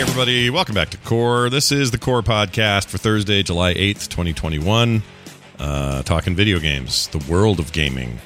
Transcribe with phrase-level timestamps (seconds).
[0.00, 0.48] Everybody.
[0.48, 1.50] Welcome back to Core.
[1.50, 5.02] This is the Core podcast for Thursday, July 8th, 2021.
[5.58, 8.18] Uh, talking video games, the world of gaming,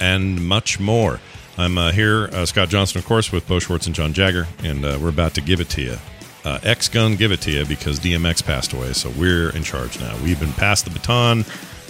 [0.00, 1.20] and much more.
[1.56, 4.84] I'm uh, here, uh, Scott Johnson, of course, with Bo Schwartz and John Jagger, and
[4.84, 5.96] uh, we're about to give it to you.
[6.44, 10.00] Uh, X Gon' give it to you because DMX passed away, so we're in charge
[10.00, 10.16] now.
[10.24, 11.44] We've been passed the baton,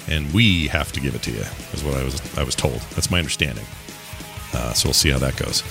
[0.09, 1.45] and we have to give it to you.
[1.73, 2.81] Is what I was I was told.
[2.95, 3.65] That's my understanding.
[4.53, 5.63] Uh, so we'll see how that goes.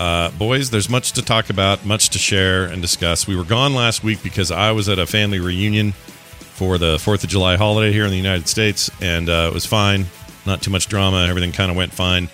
[0.00, 3.26] Uh, boys, there's much to talk about, much to share and discuss.
[3.26, 7.22] We were gone last week because I was at a family reunion for the Fourth
[7.22, 10.06] of July holiday here in the United States, and uh, it was fine.
[10.46, 11.26] Not too much drama.
[11.28, 12.30] Everything kind of went fine.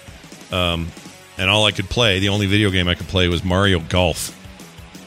[0.52, 0.88] Um,
[1.38, 4.32] and all I could play, the only video game I could play was Mario Golf.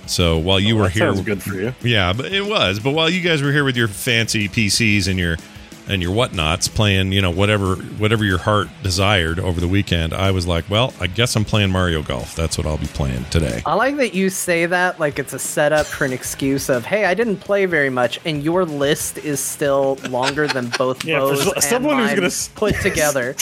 [0.05, 1.73] So while you Oh, were that here, sounds good for you.
[1.81, 2.81] yeah, but it was.
[2.81, 5.37] But while you guys were here with your fancy PCs and your
[5.89, 10.31] and your whatnots playing, you know, whatever whatever your heart desired over the weekend, I
[10.31, 12.35] was like, well, I guess I'm playing Mario Golf.
[12.35, 13.61] That's what I'll be playing today.
[13.65, 17.05] I like that you say that like it's a setup for an excuse of, hey,
[17.05, 21.29] I didn't play very much, and your list is still longer than both Yeah, for
[21.29, 23.35] Bo's so- and someone who's gonna put together.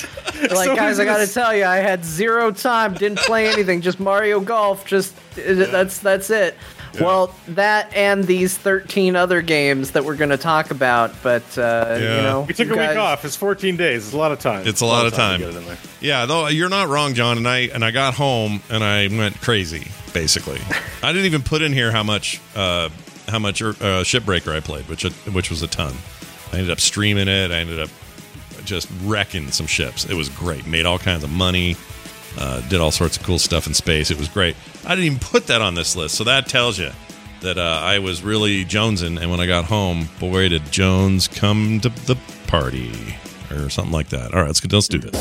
[0.51, 3.99] like, guys, I gonna gotta tell you, I had zero time, didn't play anything, just
[3.99, 6.55] Mario Golf, just that's that's it.
[6.99, 11.61] Well, that and these 13 other games that we're going to talk about, but uh,
[11.61, 11.95] Yeah.
[12.17, 13.25] you know, We took you a guys- week off.
[13.25, 14.05] It's 14 days.
[14.05, 14.67] It's a lot of time.
[14.67, 15.39] It's a lot of time.
[15.39, 15.77] to get it in there.
[16.01, 17.37] Yeah, though you're not wrong, John.
[17.37, 19.87] And I and I got home and I went crazy.
[20.13, 20.59] Basically,
[21.03, 22.89] I didn't even put in here how much uh,
[23.27, 25.93] how much uh, Shipbreaker I played, which which was a ton.
[26.51, 27.51] I ended up streaming it.
[27.51, 27.89] I ended up
[28.65, 30.05] just wrecking some ships.
[30.05, 30.65] It was great.
[30.65, 31.75] Made all kinds of money.
[32.37, 34.11] Uh, did all sorts of cool stuff in space.
[34.11, 34.55] It was great.
[34.85, 36.91] I didn't even put that on this list, so that tells you
[37.41, 39.19] that uh, I was really jonesing.
[39.19, 42.15] And when I got home, boy, did Jones come to the
[42.47, 43.15] party
[43.51, 44.33] or something like that.
[44.33, 45.15] All right, let's let's do this.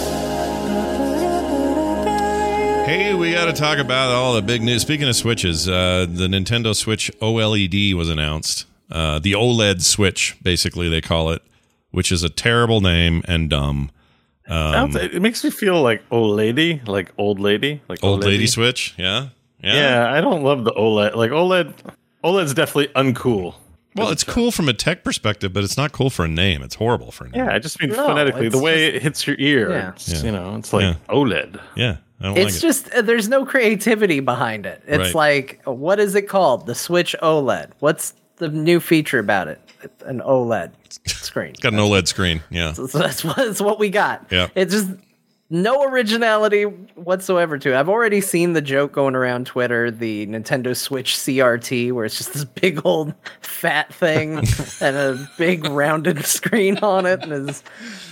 [2.86, 4.82] Hey, we got to talk about all the big news.
[4.82, 8.66] Speaking of switches, uh, the Nintendo Switch OLED was announced.
[8.90, 11.42] Uh, the OLED Switch, basically, they call it,
[11.90, 13.90] which is a terrible name and dumb.
[14.48, 18.46] I don't it makes me feel like old lady, like old lady, like Old lady
[18.46, 19.28] Switch, yeah,
[19.62, 21.14] Yeah, Yeah, I don't love the OLED.
[21.14, 21.74] Like OLED,
[22.24, 23.54] OLED's definitely uncool.
[23.96, 26.62] Well, it's cool from a tech perspective, but it's not cool for a name.
[26.62, 27.46] It's horrible for a name.
[27.46, 29.70] Yeah, I just mean No, phonetically, the it's way it hits your ear.
[29.70, 29.88] Yeah.
[29.92, 30.22] It's, Yeah.
[30.22, 30.94] You know, it's like Yeah.
[31.08, 31.58] OLED.
[31.76, 34.82] Yeah, I don't It's like just uh, there's no creativity behind it.
[34.86, 35.14] It's Right.
[35.14, 36.66] like what is it called?
[36.66, 37.70] The Switch OLED.
[37.80, 39.60] What's the new feature about it?
[40.04, 40.70] An OLED
[41.08, 41.54] screen.
[41.60, 42.42] Got an OLED screen.
[42.50, 44.26] Yeah, So that's what, that's what we got.
[44.30, 44.48] Yeah.
[44.54, 44.90] It's just
[45.48, 47.76] no originality whatsoever to it.
[47.76, 52.32] I've already seen the joke going around Twitter, the Nintendo Switch CRT, where it's just
[52.34, 54.38] this big old fat thing
[54.80, 57.22] and a big rounded screen on it.
[57.22, 57.62] And is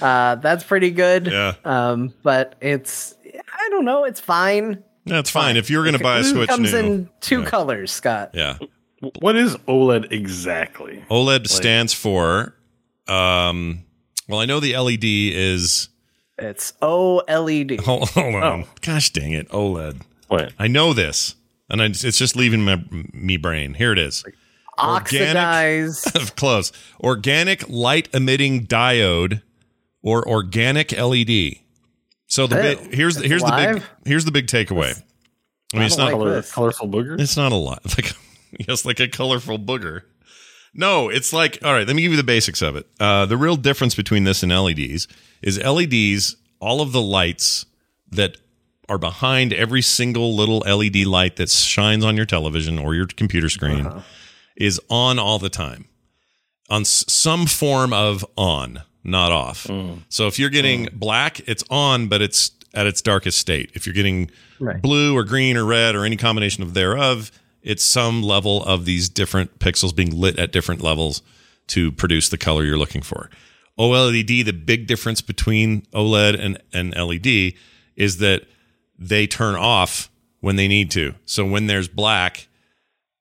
[0.01, 1.27] uh, that's pretty good.
[1.27, 1.55] Yeah.
[1.65, 3.17] Um, but it's
[3.53, 4.85] I don't know, it's fine.
[5.05, 5.57] that's fine.
[5.57, 6.35] If you're going to buy a switch.
[6.35, 7.47] It Switch comes new, in two Yeah.
[7.51, 8.31] colors, Scott.
[8.35, 8.59] yeah,
[9.21, 11.05] What is OLED exactly?
[11.11, 12.55] OLED stands for.
[13.09, 13.85] Um,
[14.29, 15.89] well, I know the LED is.
[16.39, 17.81] It's OLED.
[17.85, 20.01] Hold, hold on, gosh dang it, OLED.
[20.29, 20.53] What?
[20.59, 21.37] I know this,
[21.69, 22.83] and I, it's just leaving my
[23.13, 23.75] me brain.
[23.75, 24.25] Here it is.
[24.79, 26.13] Oxidized.
[26.37, 26.73] Close.
[27.01, 29.43] Organic light emitting diode
[30.03, 31.57] or organic LED.
[32.27, 35.01] So the Oh, big, here's the, it's here's the big here's the big takeaway.
[35.73, 37.21] I mean, it's don't like Color, colorful booger?
[37.21, 37.83] it's not a lot.
[37.97, 38.13] Like
[38.69, 40.03] yes, like a colorful booger.
[40.75, 41.87] No, it's like all right.
[41.87, 42.87] Let me give you the basics of it.
[42.99, 45.07] Uh, the real difference between this and LEDs
[45.43, 46.37] is LEDs.
[46.61, 47.67] All of the lights
[48.11, 48.39] that
[48.89, 53.49] are behind every single little LED light that shines on your television or your computer
[53.49, 54.01] screen uh-huh.
[54.57, 55.87] is on all the time
[56.69, 59.65] on s- some form of on, not off.
[59.65, 60.03] Mm.
[60.09, 60.93] So if you're getting mm.
[60.95, 63.71] black, it's on, but it's at its darkest state.
[63.75, 64.81] If you're getting Right.
[64.81, 67.31] blue or green or red or any combination of thereof,
[67.65, 71.23] it's some level of these different pixels being lit at different levels
[71.69, 73.31] to produce the color you're looking for.
[73.79, 77.55] OLED, the big difference between OLED and, and LED
[77.97, 78.43] is that
[78.99, 80.11] they turn off
[80.41, 81.15] when they need to.
[81.25, 82.47] So when there's black,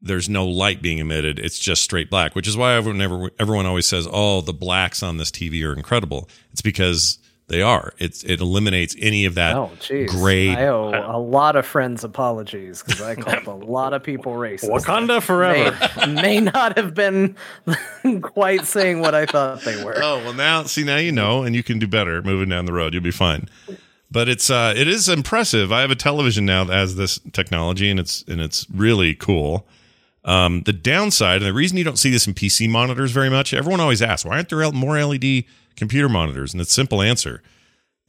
[0.02, 1.40] there's no light being emitted.
[1.40, 5.02] It's just straight black, which is why everyone, everyone, everyone always says, "Oh, the blacks
[5.02, 7.18] on this TV are incredible." It's because
[7.54, 7.94] they are.
[8.00, 10.08] It's it eliminates any of that Oh, jeez.
[10.10, 10.50] gray.
[10.56, 14.70] I owe a lot of friends apologies because I called a lot of people racist.
[14.70, 15.78] Wakanda forever.
[16.08, 17.36] May, may not have been
[18.22, 19.96] quite saying what I thought they were.
[19.98, 22.74] Oh well, now see now you know, and you can do better moving down the
[22.74, 22.94] road.
[22.94, 23.48] You'll be fine.
[24.12, 25.72] But it's uh, it is impressive.
[25.72, 29.66] I have a television now that has this technology, and it's and it's really cool.
[30.26, 33.54] Um, the downside, and the reason you don't see this in PC monitors very much,
[33.54, 35.44] everyone always asks, why aren't there more LED
[35.76, 36.54] computer monitors?
[36.54, 37.42] And it's a simple answer: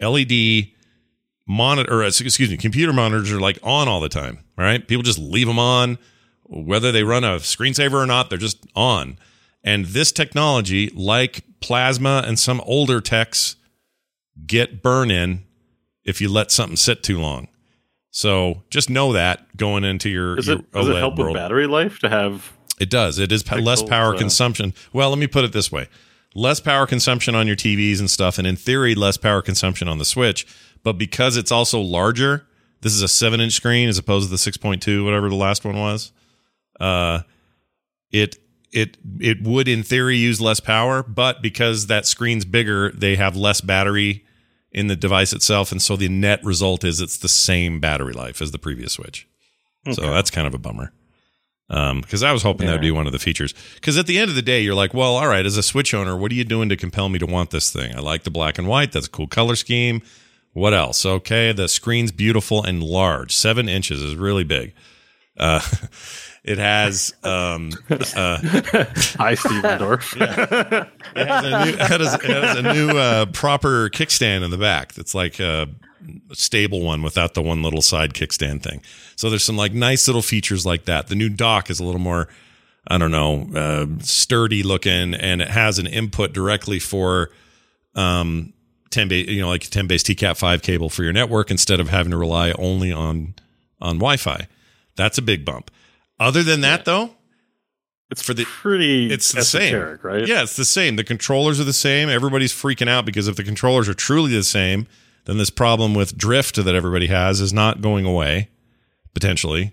[0.01, 0.69] LED
[1.47, 4.41] monitor, excuse me, computer monitors are like on all the time.
[4.57, 4.87] Right?
[4.87, 5.99] People just leave them on,
[6.45, 9.19] whether they run a screensaver or not, they're just on.
[9.63, 13.57] And this technology, like plasma and some older techs,
[14.47, 15.45] get burn in
[16.05, 17.49] if you let something sit too long.
[18.11, 21.33] So just know that going into your, Does your it, does it help world.
[21.33, 22.53] with battery life to have?
[22.79, 23.19] It does.
[23.19, 24.75] It is pa- less power uh, consumption.
[24.93, 25.89] Well, let me put it this way:
[26.35, 29.99] less power consumption on your TVs and stuff, and in theory, less power consumption on
[29.99, 30.47] the Switch.
[30.83, 32.47] But because it's also larger,
[32.83, 35.65] this is a seven-inch screen as opposed to the six point two, whatever the last
[35.65, 36.13] one was.
[36.79, 37.21] Uh,
[38.11, 38.37] it
[38.73, 43.37] it it would in theory use less power, but because that screen's bigger, they have
[43.37, 44.25] less battery
[44.73, 48.43] in the device itself, and so the net result is it's the same battery life
[48.43, 49.29] as the previous Switch.
[49.93, 50.93] So that's kind of a bummer.
[51.69, 53.55] Because I was hoping that would be one of the features.
[53.75, 55.95] Because at the end of the day, you're like, well, all right, as a Switch
[55.95, 57.95] owner, what are you doing to compel me to want this thing?
[57.95, 58.93] I like the black and white.
[58.93, 60.03] That's a cool color scheme.
[60.53, 61.05] What else?
[61.05, 63.35] Okay, the screen's beautiful and large.
[63.35, 64.73] Seven inches is really big.
[65.37, 65.61] Uh,
[66.45, 68.39] it has um, uh,
[69.17, 70.15] Hi, Steven Dorff.
[71.17, 74.59] it has a new, it has, it has a new uh, proper kickstand in the
[74.59, 74.93] back.
[74.93, 75.69] That's like a
[76.33, 78.83] stable one without the one little side kickstand thing.
[79.17, 81.09] So there's some like nice little features like that.
[81.09, 82.29] The new dock is a little more,
[82.89, 87.31] I don't know, uh, sturdy looking, and it has an input directly for
[87.95, 88.53] um
[88.91, 91.81] 10 base, you know, like 10 base T Cat 5 cable for your network instead
[91.81, 93.35] of having to rely only on
[93.81, 94.47] on Wi-Fi.
[94.97, 95.71] That's a big bump.
[96.21, 97.11] Other than that, though,
[98.11, 99.13] It's For the- pretty.
[99.13, 100.27] it's the same, right?
[100.29, 100.95] Yeah, it's the same.
[100.97, 102.09] The controllers are the same.
[102.09, 104.87] Everybody's freaking out because if the controllers are truly the same,
[105.25, 108.49] then this problem with drift that everybody has is not going away
[109.15, 109.73] potentially.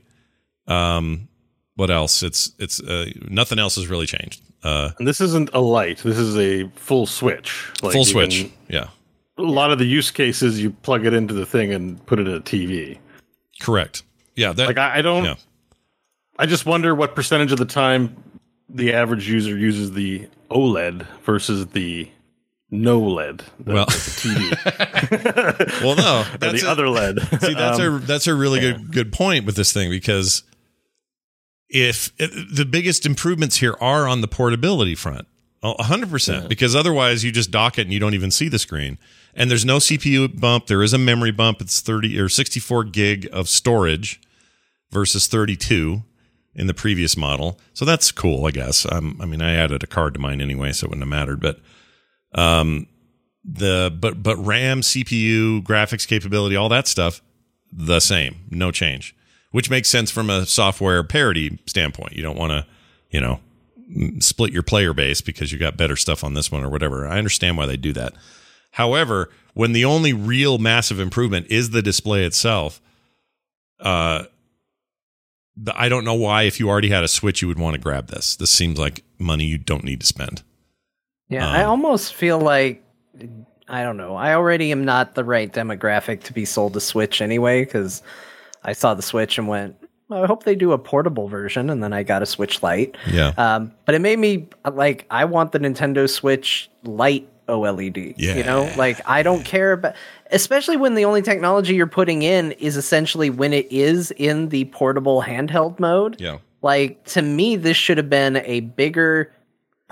[0.68, 1.27] Um,
[1.75, 2.24] what else?
[2.24, 4.42] It's it's uh, nothing else has really changed.
[4.63, 5.98] Uh, And this isn't a light.
[6.00, 7.71] This is a full switch.
[7.81, 8.42] Like full switch.
[8.42, 8.88] can- Yeah,
[9.38, 12.27] a lot of the use cases, you plug it into the thing and put it
[12.27, 12.98] in a TV.
[13.59, 14.03] correct.
[14.36, 15.24] Yeah, that Like I, I don't.
[15.25, 15.36] yeah.
[16.39, 18.15] I just wonder what percentage of the time
[18.69, 22.09] the average user uses the OLED versus the
[22.71, 23.44] no LED.
[23.59, 25.83] The, Well- TV.
[25.83, 27.19] Well, no, that's the a- other LED.
[27.41, 30.44] See, that's Um, a that's a really good good point with this thing because
[31.69, 35.27] if the biggest improvements here are on the portability front,
[35.63, 38.59] a hundred percent, because otherwise you just dock it and you don't even see the
[38.59, 38.97] screen.
[39.33, 40.67] And there's no CPU bump.
[40.67, 41.62] There is a memory bump.
[41.62, 44.19] It's thirty or sixty four gig of storage
[44.91, 46.03] versus thirty two
[46.53, 47.57] in the previous model.
[47.74, 48.85] So that's cool, I guess.
[48.91, 51.39] Um, I mean, I added a card to mine anyway, so it wouldn't have mattered.
[51.39, 51.59] But
[52.33, 52.88] um,
[53.44, 57.22] the but but RAM, CPU, graphics capability, all that stuff,
[57.72, 59.16] the same, no change.
[59.51, 62.13] Which makes sense from a software parity standpoint.
[62.13, 62.66] You don't want to,
[63.10, 63.42] you know,
[64.19, 67.06] split your player base because you got better stuff on this one or whatever.
[67.06, 68.13] I understand why they do that.
[68.72, 72.80] However, when the only real massive improvement is the display itself,
[73.81, 74.24] uh,
[75.74, 78.07] I don't know why if you already had a Switch you would want to grab
[78.07, 78.38] this.
[78.38, 80.44] This seems like money you don't need to spend.
[81.31, 82.83] Yeah, I Um, almost feel like
[83.68, 84.16] I don't know.
[84.16, 88.04] I already am not the right demographic to be sold a Switch anyway because
[88.63, 89.75] I saw the Switch and went,
[90.12, 92.98] I hope they do a portable version, and then I got a Switch Lite.
[93.10, 93.30] Yeah.
[93.38, 98.16] Um, but it made me like I want the Nintendo Switch Lite OLED.
[98.18, 98.36] Yeah.
[98.36, 99.96] You know, like I don't care about,
[100.32, 104.65] especially when the only technology you're putting in is essentially when it is in the
[104.65, 106.20] portable handheld mode.
[106.20, 106.39] yeah.
[106.62, 109.34] Like to me, this should have been a bigger,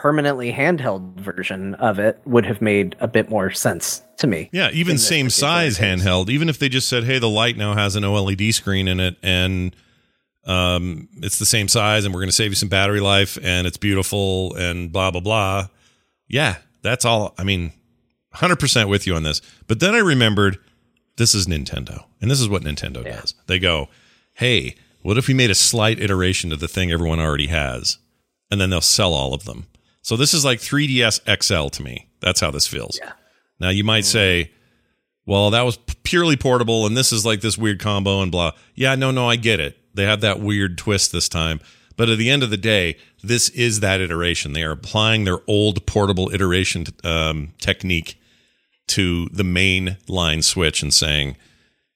[0.01, 2.22] permanently handheld version of it.
[2.25, 4.50] Would have made a bit more sense to me.
[4.53, 5.86] Yeah, even same size case.
[5.86, 6.29] handheld.
[6.29, 9.18] Even if they just said, "Hey, the light now has an OLED screen in it,
[9.22, 9.75] and
[10.46, 13.68] um, it's the same size, and we're going to save you some battery life, and
[13.68, 15.68] it's beautiful, and blah blah blah."
[16.27, 17.34] Yeah, that's all.
[17.38, 17.74] I mean,
[18.32, 19.41] hundred percent with you on this.
[19.68, 20.60] But then I remembered
[21.18, 23.20] this is Nintendo, and this is what Nintendo Yeah.
[23.20, 23.34] does.
[23.48, 23.89] They go,
[24.34, 27.98] "Hey, what if we made a slight iteration of the thing everyone already has,
[28.50, 29.65] and then they'll sell all of them?"
[30.01, 32.10] So this is like 3DS XL to me.
[32.22, 33.00] That's how this feels.
[33.01, 33.12] Yeah.
[33.60, 34.51] Now you might say,
[35.25, 38.51] well, that was purely portable and this is like this weird combo and blah.
[38.75, 39.77] Yeah, no, no, I get it.
[39.94, 41.60] They have that weird twist this time.
[41.98, 44.53] But at the end of the day, this is that iteration.
[44.53, 48.18] They are applying their old portable iteration um, technique
[48.88, 51.36] to the main line switch and saying,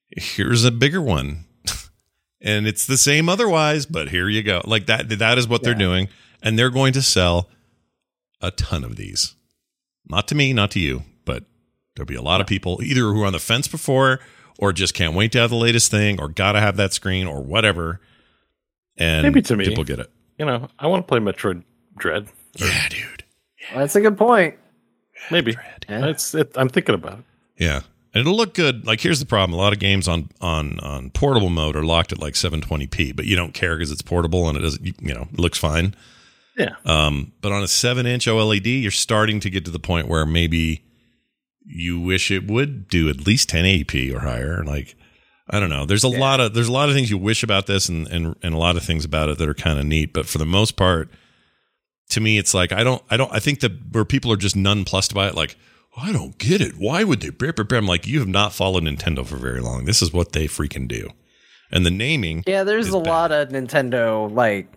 [0.09, 1.45] here's a bigger one.
[2.41, 4.61] and it's the same otherwise, but here you go.
[4.65, 6.09] Like that that is what they're doing.
[6.41, 7.49] And they're going to sell
[8.43, 9.33] a ton of these.
[10.07, 11.45] Not to me, not to you, but
[11.95, 14.19] there'll be a lot of people either who are on the fence before
[14.59, 17.41] or just can't wait to have the latest thing or gotta have that screen or
[17.41, 17.99] whatever.
[18.97, 19.65] And Maybe to me.
[19.65, 20.11] people get it.
[20.37, 21.63] You know, I want to play Metroid
[21.97, 22.27] Dread.
[22.57, 23.23] Yeah, dude.
[23.71, 24.55] Well, that's a good point.
[25.31, 25.55] Maybe.
[25.89, 26.07] Yeah.
[26.07, 26.35] It's.
[26.35, 27.25] It, I'm thinking about it.
[27.57, 27.81] Yeah.
[28.13, 28.85] and it'll look good.
[28.85, 32.11] Like here's the problem: a lot of games on on on portable mode are locked
[32.11, 34.85] at like 720p, but you don't care because it's portable and it doesn't.
[34.85, 35.95] You, you know, it looks fine.
[36.57, 36.75] Yeah.
[36.85, 40.25] Um, but on a seven inch OLED, you're starting to get to the point where
[40.25, 40.83] maybe
[41.65, 44.63] you wish it would do at least 1080p or higher.
[44.63, 44.95] Like,
[45.49, 45.85] I don't know.
[45.85, 48.35] There's a lot of there's a lot of things you wish about this, and and
[48.43, 50.13] and a lot of things about it that are kind of neat.
[50.13, 51.09] But for the most part,
[52.09, 54.55] to me, it's like I don't I don't I think that where people are just
[54.55, 55.55] nonplussed by it, like.
[55.95, 56.73] I don't get it.
[56.75, 57.29] Why would they?
[57.29, 59.85] brr, brr, brr?" I'm like, you have not followed Nintendo for very long.
[59.85, 61.11] This is what they freaking do,
[61.71, 62.43] and the naming.
[62.47, 63.07] Yeah, there's a bad.
[63.07, 64.73] lot of Nintendo like,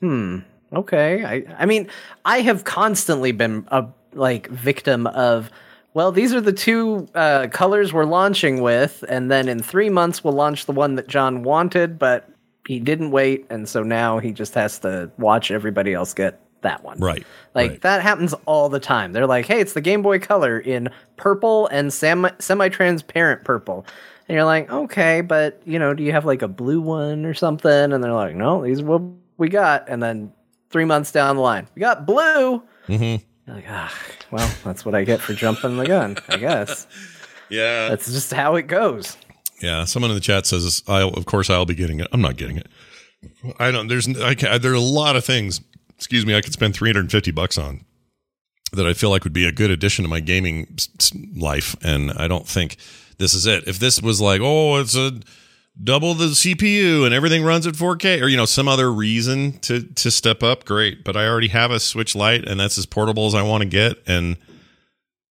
[0.00, 0.40] hmm,
[0.72, 1.24] okay.
[1.24, 1.88] I I mean,
[2.24, 5.50] I have constantly been a like victim of
[5.92, 10.22] well, these are the two uh, colors we're launching with, and then in three months
[10.22, 12.30] we'll launch the one that John wanted, but
[12.66, 16.84] he didn't wait, and so now he just has to watch everybody else get that
[16.84, 16.98] one.
[16.98, 17.26] Right.
[17.54, 17.80] Like right.
[17.80, 19.12] that happens all the time.
[19.12, 23.84] They're like, "Hey, it's the Game Boy Color in purple and semi semi-transparent purple."
[24.28, 27.34] And you're like, "Okay, but you know, do you have like a blue one or
[27.34, 29.02] something?" And they're like, "No, these are what
[29.38, 30.32] we got." And then
[30.70, 33.22] 3 months down the line, "We got blue." Mhm.
[33.46, 33.92] Like, "Ah,
[34.30, 36.86] well, that's what I get for jumping the gun, I guess."
[37.52, 37.88] Yeah.
[37.88, 39.16] That's just how it goes.
[39.60, 42.36] Yeah, someone in the chat says, "I'll of course I'll be getting it." I'm not
[42.36, 42.68] getting it.
[43.58, 43.88] I don't.
[43.88, 45.60] There's I can, there are a lot of things.
[45.96, 46.36] Excuse me.
[46.36, 47.84] I could spend 350 bucks on
[48.72, 50.78] that I feel like would be a good addition to my gaming
[51.36, 52.76] life, and I don't think
[53.18, 53.64] this is it.
[53.66, 55.10] If this was like, oh, it's a
[55.82, 59.82] double the CPU and everything runs at 4K, or you know some other reason to
[59.82, 61.04] to step up, great.
[61.04, 63.68] But I already have a Switch Lite, and that's as portable as I want to
[63.68, 64.36] get, and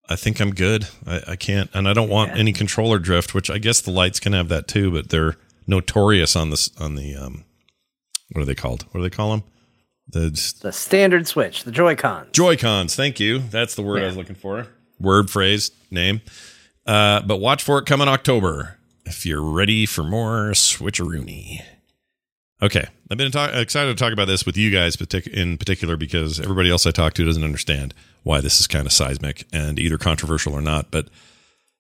[0.08, 0.88] I think I'm good.
[1.06, 4.20] I, I can't, and I don't want any controller drift, which I guess the lights
[4.20, 5.36] can have that too, but they're
[5.68, 7.46] notorious on this on the um,
[8.32, 8.84] what are they called?
[8.92, 9.44] What do they call them?
[10.08, 10.30] The
[10.62, 12.32] The standard Switch, the Joy-Cons.
[12.32, 12.96] Joy Cons.
[12.96, 13.40] Thank you.
[13.40, 14.68] That's the word I was looking for.
[15.00, 16.22] Word, phrase, name.
[16.86, 18.79] Uh, but watch for it coming October
[19.10, 21.62] if you're ready for more switcheroony.
[22.62, 25.98] Okay, I've been talk- excited to talk about this with you guys partic- in particular
[25.98, 29.80] because everybody else I talk to doesn't understand why this is kind of seismic and
[29.80, 30.92] either controversial or not.
[30.92, 31.08] But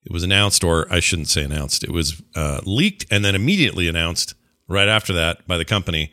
[0.05, 3.87] it was announced, or I shouldn't say announced, it was uh, leaked and then immediately
[3.87, 4.33] announced
[4.67, 6.11] right after that by the company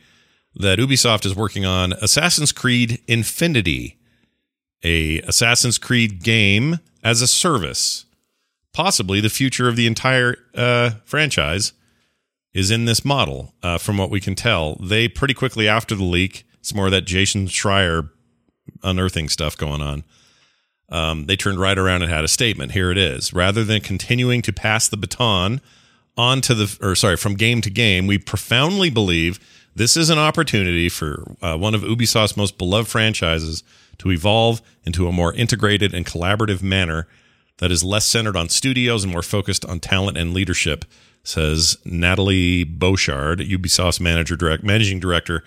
[0.55, 3.97] that Ubisoft is working on Assassin's Creed Infinity,
[4.83, 8.05] a Assassin's Creed game as a service.
[8.77, 11.73] Possibly the future of the entire uh, franchise
[12.53, 14.75] is in this model, uh, from what we can tell.
[14.75, 18.11] They pretty quickly after the leak, it's more of that Jason Schreier
[18.83, 20.03] unearthing stuff going on.
[20.89, 22.73] Um, they turned right around and had a statement.
[22.73, 23.33] Here it is.
[23.33, 25.59] Rather than continuing to pass the baton
[26.15, 29.39] on to the, or sorry, from game to game, we profoundly believe
[29.73, 33.63] this is an opportunity for uh, one of Ubisoft's most beloved franchises
[33.97, 37.07] to evolve into a more integrated and collaborative manner
[37.59, 40.85] that is less centered on studios and more focused on talent and leadership,
[41.23, 45.43] says Natalie Beauchard, Ubisoft's manager direct, managing director.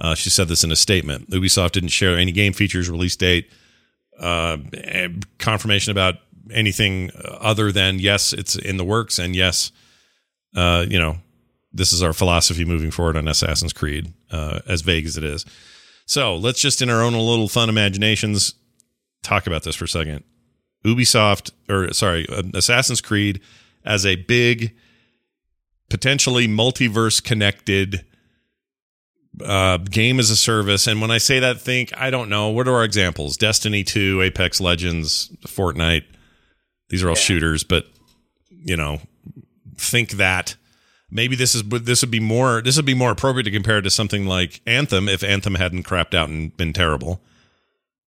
[0.00, 1.30] Uh, she said this in a statement.
[1.30, 3.50] Ubisoft didn't share any game features, release date,
[4.18, 6.16] uh, eh, confirmation about
[6.50, 9.72] anything other than yes, it's in the works, and yes,
[10.56, 11.18] uh, you know,
[11.72, 15.44] this is our philosophy moving forward on Assassin's Creed, uh, as vague as it is.
[16.06, 18.54] So let's just, in our own little fun imaginations,
[19.22, 20.24] talk about this for a second.
[20.84, 23.40] Ubisoft, or sorry, uh, Assassin's Creed
[23.84, 24.74] as a big,
[25.88, 28.04] potentially multiverse connected
[29.44, 30.86] uh, game as a service.
[30.86, 33.36] And when I say that, think, I don't know, what are our examples?
[33.36, 36.04] Destiny 2, Apex Legends, Fortnite.
[36.88, 37.86] These are all shooters, but,
[38.50, 39.00] you know,
[39.76, 40.56] think that
[41.10, 43.82] maybe this is this would be more this would be more appropriate to compare it
[43.82, 47.20] to something like Anthem if Anthem hadn't crapped out and been terrible.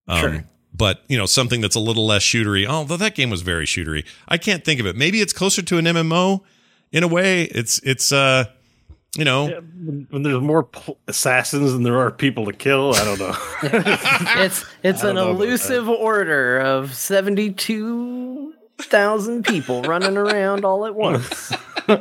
[0.07, 0.43] Um, Sure.
[0.75, 2.65] But you know something that's a little less shootery.
[2.65, 4.95] Although that game was very shootery, I can't think of it.
[4.95, 6.41] Maybe it's closer to an MMO
[6.91, 7.43] in a way.
[7.43, 8.45] It's it's uh
[9.15, 13.05] you know When when there's more pl- assassins than there are people to kill, I
[13.05, 13.35] don't know.
[14.43, 16.95] it's it's an don't know about elusive order of
[18.79, 21.51] 72,000 people running around all at once.
[21.87, 21.97] yeah.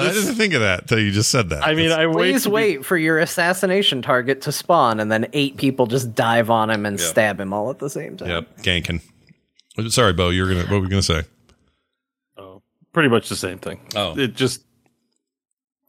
[0.00, 1.66] I didn't think of that until you just said that.
[1.66, 2.14] I mean, I wait.
[2.32, 6.14] Please to be- wait for your assassination target to spawn, and then eight people just
[6.14, 7.08] dive on him and Yep.
[7.08, 8.28] stab him all at the same time.
[8.28, 9.00] Yep, ganking.
[9.90, 10.30] Sorry, Bo.
[10.30, 10.62] You're gonna.
[10.62, 11.22] What were you gonna say?
[12.36, 13.80] Oh, pretty much the same thing.
[13.94, 14.18] Oh.
[14.18, 14.62] it just.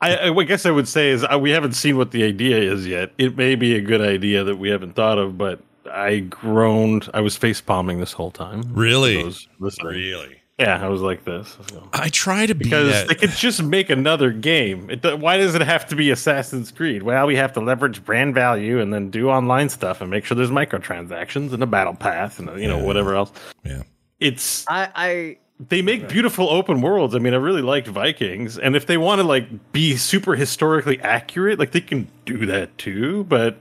[0.01, 2.85] I, I guess I would say is uh, we haven't seen what the idea is
[2.85, 3.11] yet.
[3.17, 7.09] It may be a good idea that we haven't thought of, but I groaned.
[7.13, 8.61] I was face palming this whole time.
[8.73, 9.19] Really?
[9.21, 9.87] I was listening.
[9.93, 10.41] Really?
[10.57, 13.07] Yeah, I was like this So- I try to be because that.
[13.09, 14.89] they could just make another game.
[14.89, 17.03] It, why does it have to be Assassin's Creed?
[17.03, 20.37] Well, we have to leverage brand value and then do online stuff and make sure
[20.37, 22.83] there's microtransactions and a battle path and you know Yeah.
[22.85, 23.33] whatever else.
[23.65, 23.81] yeah.
[24.21, 27.15] It's I, I they make beautiful open worlds.
[27.15, 31.01] I mean, I really liked Vikings, and if they want to like be super historically
[31.01, 33.25] accurate, like they can do that too.
[33.25, 33.57] But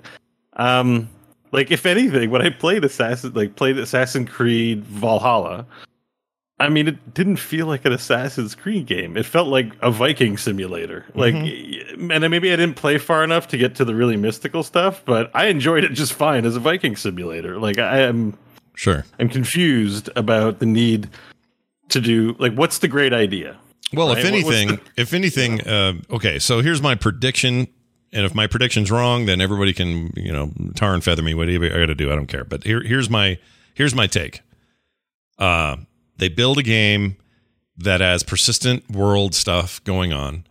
[0.52, 1.08] um,
[1.54, 5.66] like if anything, when I played Assassin, like played Assassin's Creed Valhalla,
[6.58, 9.16] I mean, it didn't feel like an Assassin's Creed game.
[9.16, 11.04] It felt like a Viking simulator.
[11.14, 14.62] Like, and then maybe I didn't play far enough to get to the really mystical
[14.62, 17.58] stuff, but I enjoyed it just fine as a Viking simulator.
[17.58, 18.36] Like, I am,
[18.74, 19.04] Sure.
[19.20, 21.08] I'm confused about the need
[21.90, 23.56] to do like, what's the great idea?
[23.92, 26.40] Well, if Right, what's anything, if anything, uh, okay.
[26.40, 27.68] So here's my prediction,
[28.14, 31.34] and if my prediction's wrong, then everybody can you know tar and feather me.
[31.34, 32.44] Whatever I got to do, I don't care.
[32.44, 33.38] But here, here's my
[33.74, 34.40] here's my take.
[35.38, 35.76] Uh,
[36.16, 37.16] they build a game
[37.76, 40.46] that has persistent world stuff going on,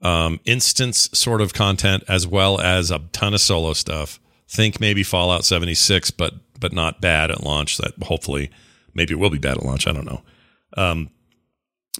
[0.00, 4.20] um, instance sort of content as well as a ton of solo stuff.
[4.48, 7.78] Think maybe Fallout 76, but but not bad at launch.
[7.78, 8.50] That hopefully
[8.94, 9.86] maybe it will be bad at launch.
[9.88, 10.22] I don't know.
[10.76, 11.10] Um,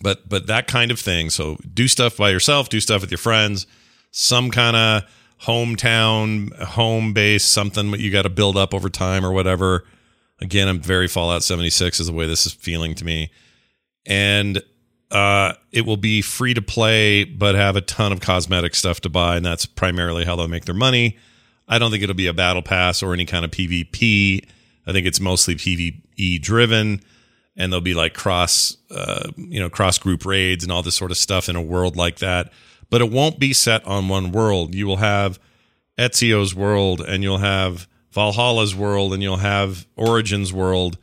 [0.01, 1.29] but but that kind of thing.
[1.31, 3.67] So do stuff by yourself, do stuff with your friends,
[4.13, 5.03] some kind of
[5.43, 9.85] hometown, home base, something that you got to build up over time or whatever.
[10.41, 13.31] Again, I'm very Fallout 76 is the way this is feeling to me,
[14.07, 14.63] and
[15.11, 19.09] uh, it will be free to play, but have a ton of cosmetic stuff to
[19.09, 21.19] buy, and that's primarily how they'll make their money.
[21.69, 24.45] I don't think it'll be a battle pass or any kind of PvP.
[24.87, 27.01] I think it's mostly PvE driven
[27.57, 31.11] and there'll be like cross uh, you know cross group raids and all this sort
[31.11, 32.53] of stuff in a world like that
[32.93, 35.41] but it won't be set on one world you will have
[35.99, 40.99] ezio's world and you'll have valhalla's world and you'll have origins world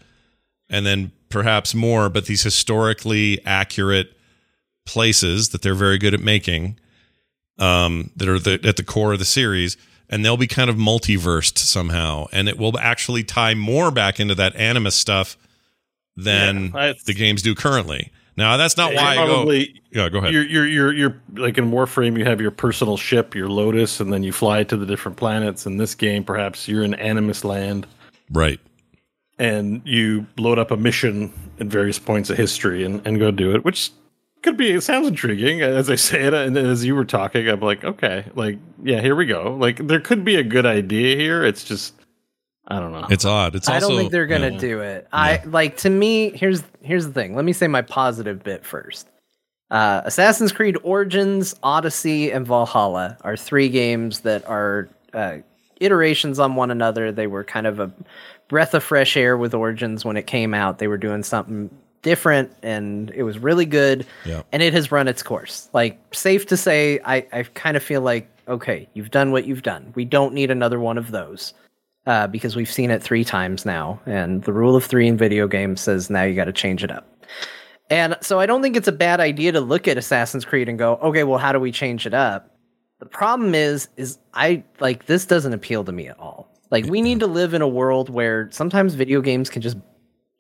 [0.69, 4.15] and then perhaps more but these historically accurate
[4.86, 6.79] places that they're very good at making
[7.58, 9.75] um, that are the, at the core of the series
[10.10, 14.36] and they'll be kind of multiversed somehow and it will actually tie more back into
[14.36, 15.38] that animus stuff
[16.15, 18.12] than Yeah, the games do currently.
[18.39, 19.25] Now that's not You're why go.
[19.28, 20.34] probably Yeah, go ahead.
[20.34, 22.17] you're you're you're you're like in Warframe.
[22.17, 25.65] You have your personal ship, your Lotus, and then you fly to the different planets.
[25.67, 27.86] In this game, perhaps you're in Animus Land,
[28.32, 28.60] Right.
[29.38, 33.54] and you load up a mission at various points of history and, and go do
[33.54, 33.91] it, which
[34.41, 34.71] could be.
[34.71, 38.25] It sounds intriguing as I say it, and as you were talking, I'm like, okay,
[38.36, 39.56] like yeah, here we go.
[39.60, 41.43] Like there could be a good idea here.
[41.43, 41.93] It's just
[42.69, 43.08] I don't know.
[43.10, 43.55] It's odd.
[43.55, 43.89] It's also I also.
[43.89, 44.60] don't think they're gonna yeah.
[44.60, 45.08] do it.
[45.12, 46.29] I like to me.
[46.32, 47.36] Here's here's the thing.
[47.36, 49.08] Let me say my positive bit first.
[49.71, 55.38] Uh, Assassin's Creed Origins, Odyssey, and Valhalla are three games that are uh,
[55.79, 57.12] iterations on one another.
[57.12, 57.91] They were kind of a
[58.47, 60.79] breath of fresh air with Origins when it came out.
[60.79, 61.69] They were doing something
[62.01, 64.05] different, and it was really good.
[64.25, 64.43] Yeah.
[64.51, 65.69] And it has run its course.
[65.73, 69.63] Like safe to say, I I kind of feel like okay, you've done what you've
[69.63, 69.91] done.
[69.95, 71.53] We don't need another one of those
[72.10, 75.48] uh, because we've seen it three times now, and the rule of three in video
[75.48, 77.08] games says now you got to change it up.
[77.91, 80.80] And so I don't think it's a bad idea to look at Assassin's Creed and
[80.80, 82.58] go, okay, well, how do we change it up?
[82.98, 86.52] The problem is, is I like this doesn't appeal to me at all.
[86.72, 89.78] Like we need to live in a world where sometimes video games can just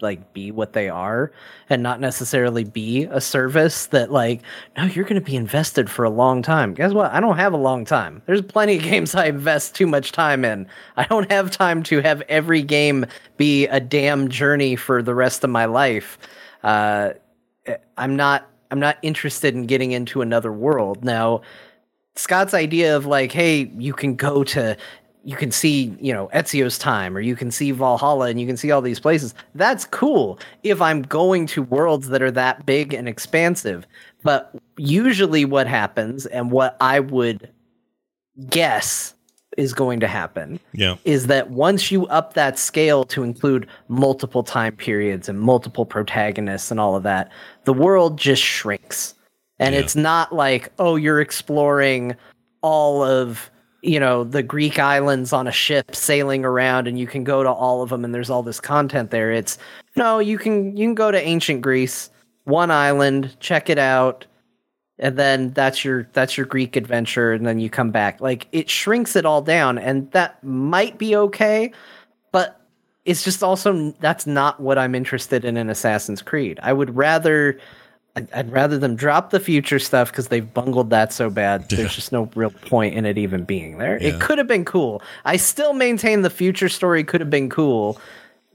[0.01, 1.31] like be what they are
[1.69, 4.41] and not necessarily be a service that like
[4.77, 6.73] no you're going to be invested for a long time.
[6.73, 7.11] Guess what?
[7.11, 8.21] I don't have a long time.
[8.25, 10.67] There's plenty of games i invest too much time in.
[10.97, 13.05] I don't have time to have every game
[13.37, 16.17] be a damn journey for the rest of my life.
[16.63, 17.11] Uh,
[17.97, 21.03] i'm not i'm not interested in getting into another world.
[21.03, 21.41] Now
[22.19, 24.75] Scott's idea of like, hey, you can go to,
[25.29, 28.57] you can see, you know, Ezio's time, or you can see Valhalla, and you can
[28.57, 29.35] see all these places.
[29.53, 33.85] That's cool if I'm going to worlds that are that big and expansive.
[34.23, 37.47] But usually, what happens, and what I would
[38.49, 39.13] guess
[39.55, 40.95] is going to happen, Yeah.
[41.05, 46.71] is that once you up that scale to include multiple time periods and multiple protagonists
[46.71, 47.29] and all of that,
[47.65, 49.13] the world just shrinks.
[49.59, 49.81] And Yeah.
[49.81, 52.15] it's not like, oh, you're exploring
[52.61, 57.23] all of, you know, the Greek islands on a ship sailing around and you can
[57.23, 59.31] go to all of them and there's all this content there.
[59.31, 59.57] It's
[59.95, 62.09] no, you can you can go to ancient Greece,
[62.43, 64.25] one island, check it out,
[64.99, 68.19] and then that's your that's your Greek adventure, and then you come back.
[68.19, 71.71] Like it shrinks it all down, and that might be okay,
[72.31, 72.59] but
[73.05, 76.59] it's just also that's not what I'm interested in in Assassin's Creed.
[76.61, 77.59] I would rather
[78.15, 81.69] I'd, I'd rather them drop the future stuff because they've bungled that so bad.
[81.69, 84.01] There's just no real point in it even being there.
[84.01, 84.09] Yeah.
[84.09, 85.01] It could have been cool.
[85.25, 87.99] I still maintain the future story could have been cool,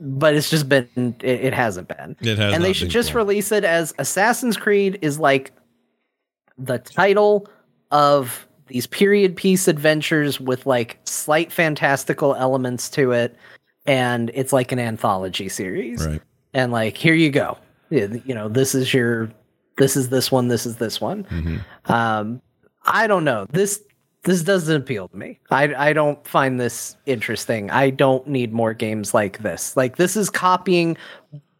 [0.00, 2.16] but it's just been it, it hasn't been.
[2.20, 3.18] It has and they should just cool.
[3.18, 5.52] release it as Assassin's Creed is like
[6.58, 7.48] the title
[7.90, 13.36] of these period piece adventures with like slight fantastical elements to it
[13.86, 16.22] and it's like an anthology series Right.
[16.54, 17.58] and like here you go
[17.90, 19.30] you know, this is your,
[19.76, 21.24] this is this one, this is this one.
[21.24, 21.92] Mm-hmm.
[21.92, 22.40] Um,
[22.84, 23.46] I don't know.
[23.50, 23.82] This
[24.24, 25.38] this doesn't appeal to me.
[25.50, 27.70] I I don't find this interesting.
[27.70, 29.76] I don't need more games like this.
[29.76, 30.96] Like this is copying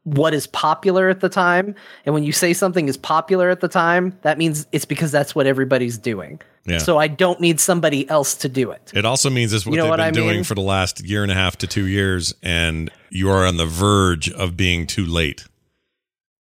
[0.05, 1.75] what is popular at the time.
[2.05, 5.35] And when you say something is popular at the time, that means it's because that's
[5.35, 6.41] what everybody's doing.
[6.67, 6.79] Yeah.
[6.79, 8.93] So I don't need somebody else to do it.
[8.95, 10.45] It also means it's what You know they've what been I doing mean?
[10.45, 13.67] for the last year and a half to two years, and you are on the
[13.67, 15.47] verge of being too late.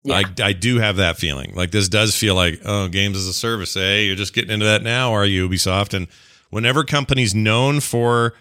[0.04, 0.16] Yeah.
[0.16, 1.54] I, I do have that feeling.
[1.54, 4.00] Like this does feel like, oh, games as a service, eh?
[4.00, 5.94] You're just getting into that now, are you, Ubisoft?
[5.94, 6.08] And
[6.50, 8.34] whenever companies known for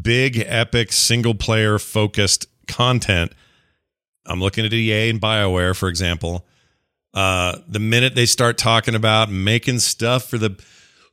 [0.00, 3.32] big, epic, single player focused content,
[4.26, 6.46] I'm looking at EA and BioWare, for example.
[7.14, 10.56] Uh, the minute they start talking about making stuff for the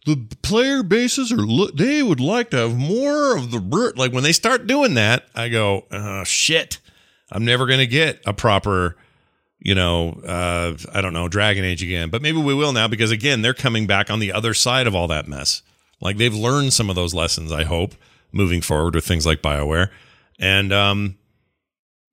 [0.05, 4.11] the player bases are look they would like to have more of the br-" like
[4.11, 6.79] when they start doing that, I go, oh shit.
[7.31, 8.97] I'm never gonna get a proper
[9.65, 12.11] you know, uh, I don't know, Dragon Age again.
[12.11, 14.93] But maybe we will now because again, they're coming back on the other side of
[14.93, 15.63] all that mess.
[15.99, 17.95] Like they've learned some of those lessons, I hope,
[18.31, 19.89] moving forward with things like BioWare.
[20.39, 21.17] And um,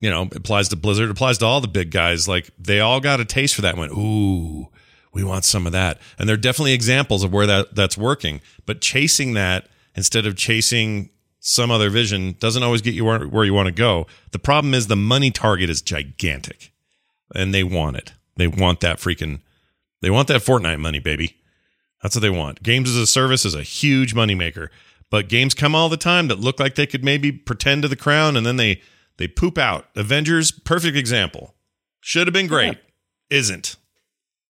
[0.00, 2.26] you know, it applies to Blizzard, applies to all the big guys.
[2.26, 4.68] Like they all got a taste for that went, ooh,
[5.12, 5.98] we want some of that.
[6.18, 8.40] And they're definitely examples of where that that's working.
[8.64, 13.52] But chasing that instead of chasing some other vision doesn't always get you where you
[13.52, 14.06] want to go.
[14.30, 16.71] The problem is the money target is gigantic
[17.34, 18.12] and they want it.
[18.36, 19.40] They want that freaking
[20.00, 21.36] they want that Fortnite money, baby.
[22.02, 22.62] That's what they want.
[22.62, 24.68] Games as a service is a huge moneymaker.
[25.10, 27.96] But games come all the time that look like they could maybe pretend to the
[27.96, 28.80] crown and then they
[29.18, 29.86] they poop out.
[29.94, 31.54] Avengers, perfect example.
[32.00, 32.78] Should have been great.
[33.30, 33.76] Isn't.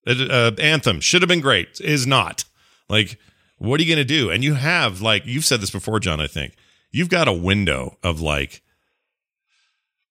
[0.06, 1.80] Uh, uh, Anthem should have been great.
[1.80, 2.44] Is not.
[2.88, 3.18] Like,
[3.58, 4.30] what are you going to do?
[4.30, 6.54] And you have, like, you've said this before, John, I think.
[6.90, 8.62] You've got a window of, like,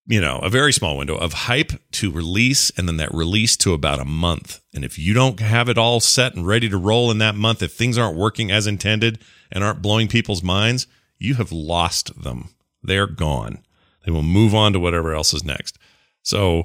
[0.06, 3.72] you know, a very small window of hype to release and then that release to
[3.72, 4.60] about a month.
[4.74, 7.62] And if you don't have it all set and ready to roll in that month,
[7.62, 10.86] if things aren't working as intended and aren't blowing people's minds,
[11.18, 12.50] you have lost them.
[12.82, 13.64] They're gone.
[14.04, 15.78] They will move on to whatever else is next.
[16.22, 16.64] So,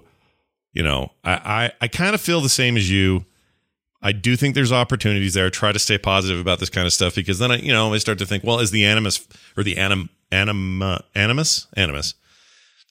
[0.74, 3.26] you know, I, I, I kind of feel the same as you.
[4.02, 5.50] I do think there's opportunities there.
[5.52, 7.98] Try to stay positive about this kind of stuff because then I, you know, I
[8.00, 12.16] start to think, well, is the animus or the anim, anim, uh, animus, animus,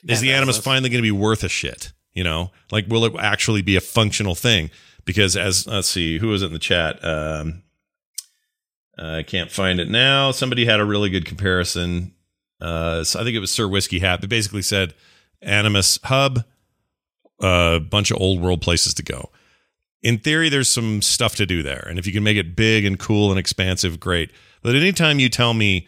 [0.06, 1.92] is the animus finally going to be worth a shit?
[2.12, 4.70] You know, like will it actually be a functional thing?
[5.04, 7.04] Because as let's see, who was it in the chat?
[7.04, 7.62] Um,
[8.98, 10.30] I can't find it now.
[10.30, 12.14] Somebody had a really good comparison.
[12.60, 14.94] Uh, so I think it was Sir Whiskey Hat, but basically said
[15.42, 16.44] Animus Hub,
[17.40, 19.30] a bunch of old world places to go.
[20.02, 22.84] In theory, there's some stuff to do there, and if you can make it big
[22.84, 24.30] and cool and expansive, great.
[24.62, 25.86] But anytime you tell me,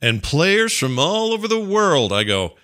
[0.00, 2.56] and players from all over the world, I go,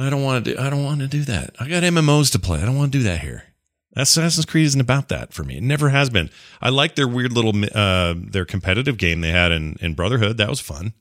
[0.00, 0.60] I don't want to do.
[0.60, 1.54] I don't want to do that.
[1.60, 2.60] I got MMOs to play.
[2.60, 3.44] I don't want to do that here.
[3.96, 5.56] Assassin's Creed isn't about that for me.
[5.56, 6.30] It never has been.
[6.62, 10.36] I like their weird little uh, their competitive game they had in in Brotherhood.
[10.36, 10.94] That was fun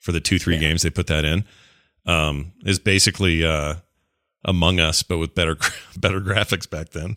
[0.00, 1.44] for the two three games they put that in.
[2.06, 3.76] Um, is basically uh,
[4.44, 5.56] Among Us, but with better
[5.96, 7.16] better graphics back then.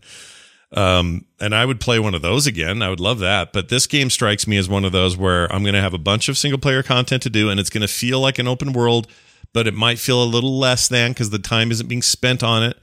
[0.76, 2.82] Um, and I would play one of those again.
[2.82, 3.54] I would love that.
[3.54, 6.00] But this game strikes me as one of those where I'm going to have a
[6.00, 8.74] bunch of single player content to do, and it's going to feel like an open
[8.74, 9.08] world,
[9.54, 12.64] but it might feel a little less than because the time isn't being spent on
[12.64, 12.78] it.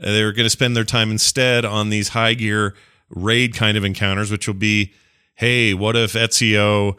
[0.00, 2.74] Uh, They're going to spend their time instead on these high gear
[3.10, 4.92] raid kind of encounters, which will be,
[5.34, 6.96] hey, what if Ezio,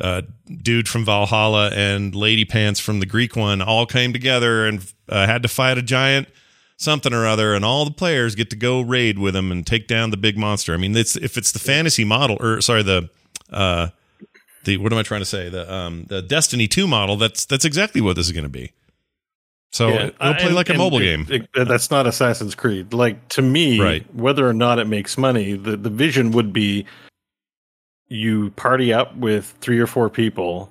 [0.00, 0.22] uh,
[0.62, 5.26] dude from Valhalla, and Lady Pants from the Greek one all came together and uh,
[5.26, 6.28] had to fight a giant
[6.76, 9.86] something or other, and all the players get to go raid with them and take
[9.86, 10.74] down the big monster.
[10.74, 13.08] I mean, it's if it's the fantasy model, or sorry, the
[13.50, 13.88] uh,
[14.64, 15.48] the what am I trying to say?
[15.48, 17.16] The um, the Destiny two model.
[17.16, 18.72] That's that's exactly what this is going to be.
[19.72, 21.26] So Yeah, it'll play and- like a mobile it- game.
[21.28, 22.92] it- that's not Assassin's Creed.
[22.92, 24.14] Like to me, Right.
[24.14, 26.86] whether or not it makes money, the, the vision would be
[28.08, 30.70] you party up with three or four people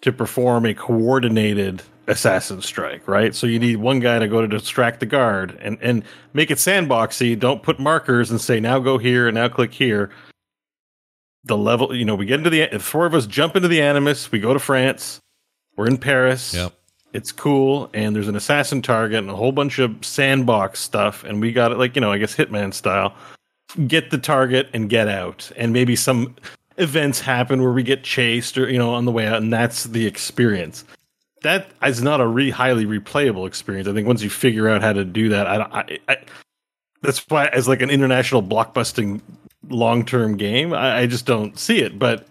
[0.00, 3.32] to perform a coordinated assassin strike, right?
[3.34, 6.58] So you need one guy to go to distract the guard and, and make it
[6.58, 7.38] sandboxy.
[7.38, 10.10] Don't put markers and say now go here and now click here.
[11.44, 14.30] The level, you know, we get into the four of us jump into the Animus.
[14.30, 15.20] We go to France.
[15.76, 16.72] We're in Paris Yep.
[17.14, 21.40] it's cool and there's an assassin target and a whole bunch of sandbox stuff and
[21.40, 23.14] we got it like you know i guess hitman style
[23.86, 26.34] get the target and get out and maybe some
[26.76, 29.84] events happen where we get chased or you know on the way out and that's
[29.84, 30.84] the experience
[31.42, 34.92] that is not a really highly replayable experience i think once you figure out how
[34.92, 36.16] to do that i don't I, I
[37.00, 39.20] that's why as like an international blockbusting
[39.68, 42.26] long-term game I, I just don't see it but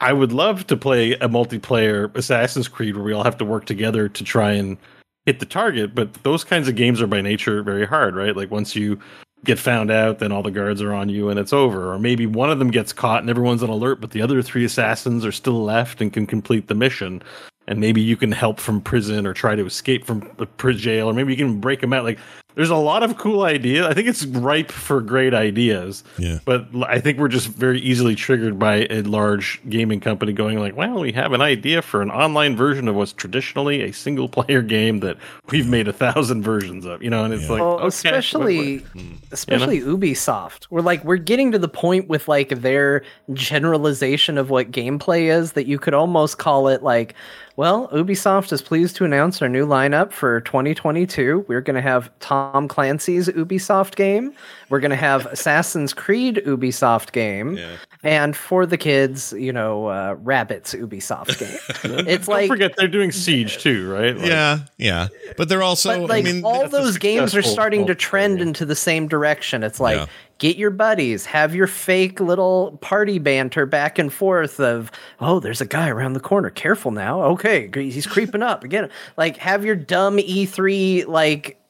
[0.00, 3.64] I would love to play a multiplayer Assassin's Creed where we all have to work
[3.64, 4.76] together to try and
[5.24, 8.36] hit the target, but those kinds of games are by nature very hard, right?
[8.36, 8.98] Like once you
[9.44, 11.92] get found out, then all the guards are on you and it's over.
[11.92, 14.64] Or maybe one of them gets caught and everyone's on alert, but the other three
[14.64, 17.22] assassins are still left and can complete the mission.
[17.66, 21.14] And maybe you can help from prison or try to escape from the jail, or
[21.14, 22.04] maybe you can break them out.
[22.04, 22.18] Like
[22.54, 23.86] there's a lot of cool ideas.
[23.86, 26.04] I think it's ripe for great ideas.
[26.18, 26.38] Yeah.
[26.44, 30.76] But I think we're just very easily triggered by a large gaming company going like,
[30.76, 34.62] "Well, we have an idea for an online version of what's traditionally a single player
[34.62, 35.16] game that
[35.50, 37.50] we've made a thousand versions of." You know, and it's Yeah.
[37.52, 39.12] like, Well, okay, especially what- what- hmm.
[39.32, 40.66] especially Ubisoft.
[40.70, 45.52] We're like we're getting to the point with like their generalization of what gameplay is
[45.52, 47.14] that you could almost call it like
[47.56, 51.44] well, Ubisoft is pleased to announce our new lineup for 2022.
[51.46, 54.32] We're going to have Tom Clancy's Ubisoft game.
[54.70, 57.56] We're going to have Assassin's Creed Ubisoft game.
[57.56, 57.76] Yeah.
[58.02, 61.38] And for the kids, you know, uh, Rabbids Ubisoft
[61.92, 62.06] game.
[62.08, 64.16] it's Don't like forget they're doing Siege too, right?
[64.16, 65.08] Like, yeah, yeah.
[65.36, 66.00] But they're also.
[66.00, 68.48] but like I mean, all those games are starting to trend game.
[68.48, 69.62] into the same direction.
[69.62, 70.06] It's like Yeah.
[70.38, 75.60] Get your buddies, have your fake little party banter back and forth of, oh, there's
[75.60, 76.50] a guy around the corner.
[76.50, 77.22] Careful now.
[77.22, 78.90] Okay, he's creeping up again.
[79.16, 81.60] Like have your dumb E3 like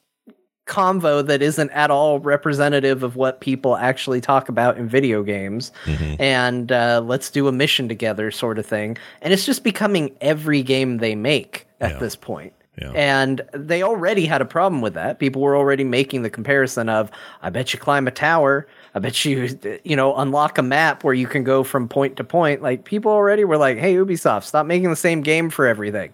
[0.67, 5.71] convo that isn't at all representative of what people actually talk about in video games
[5.85, 6.19] mhm.
[6.19, 10.63] and uh, let's do a mission together sort of thing and it's just becoming every
[10.63, 11.99] game they make at Yeah.
[11.99, 12.91] this point Yeah.
[12.91, 15.17] and they already had a problem with that.
[15.19, 17.09] People were already making the comparison of,
[17.41, 18.67] I bet you climb a tower.
[18.93, 22.23] I bet you, you know, unlock a map where you can go from point to
[22.23, 22.61] point.
[22.61, 26.13] Like people already were like, hey, Ubisoft, stop making the same game for everything.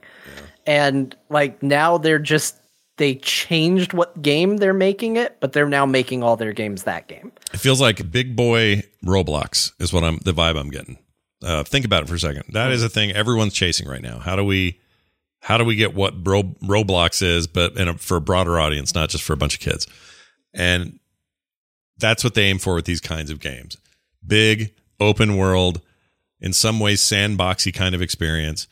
[0.66, 2.56] And like now they're just,
[2.98, 7.08] they changed what game they're making it, but they're now making all their games that
[7.08, 7.32] game.
[7.54, 11.00] It feels like big boy Roblox is what I'm the vibe I'm getting.
[11.44, 12.44] Uh, think about it for a second.
[12.54, 14.20] That is a thing everyone's chasing right now.
[14.20, 14.80] How do we
[15.42, 19.10] how do we get what Ro- Roblox is, but a, for a broader audience, not
[19.10, 19.88] just for a bunch of kids?
[20.54, 21.00] And
[21.98, 23.78] that's what they aim for with these kinds of games.
[24.26, 25.82] Big, open world,
[26.40, 28.68] in some ways sandboxy kind of experience.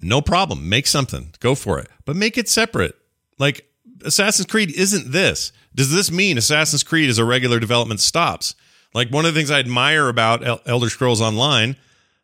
[0.00, 0.68] No problem.
[0.68, 1.32] Make something.
[1.40, 1.88] Go for it.
[2.04, 2.94] But make it separate.
[3.38, 3.66] Like
[4.04, 5.52] Assassin's Creed isn't this.
[5.74, 8.54] Does this mean Assassin's Creed as a regular development stops?
[8.94, 11.76] Like one of the things I admire about El- Elder Scrolls Online,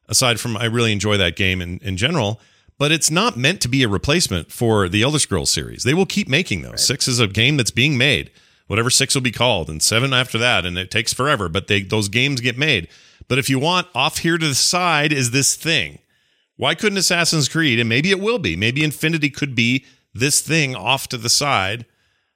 [0.09, 2.40] aside from I really enjoy that game in, in general,
[2.78, 5.82] but it's not meant to be a replacement for the Elder Scrolls series.
[5.82, 6.86] They will keep making those.
[6.86, 8.30] Six is a game that's being made,
[8.68, 11.82] whatever six will be called, and seven after that, and it takes forever, but they
[11.82, 12.88] those games get made.
[13.26, 15.98] But if you want off here to the side is this thing.
[16.56, 20.74] Why couldn't Assassin's Creed, and maybe it will be, maybe Infinity could be this thing
[20.74, 21.86] off to the side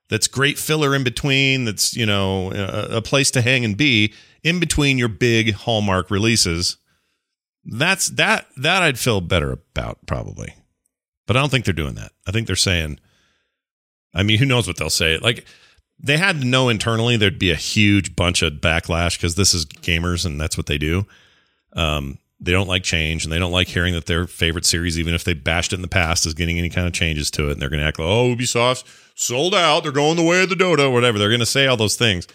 [0.09, 4.13] that's great filler in between, that's, you know, a, a place to hang and be
[4.45, 6.77] in between your big Hallmark releases.
[7.65, 10.55] That's that that I'd feel better about probably.
[11.27, 12.13] But I don't think they're doing that.
[12.27, 12.99] I think they're saying
[14.15, 15.19] I mean, who knows what they'll say?
[15.19, 15.47] Like
[15.99, 19.65] they had to know internally there'd be a huge bunch of backlash because this is
[19.67, 21.07] gamers and that's what they do.
[21.75, 25.15] Um, they don't like change and they don't like hearing that their favorite series, even
[25.15, 27.53] if they bashed it in the past, is getting any kind of changes to it.
[27.53, 29.85] And they're going to act like, oh, Ubisoft's sold out.
[29.85, 31.19] They're going the way of the Dota, whatever.
[31.19, 32.27] They're going to say all those things.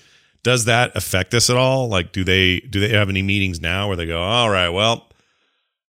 [0.43, 1.89] Does that affect us at all?
[1.89, 5.09] Like, do they do they have any meetings now where they go, all right, well,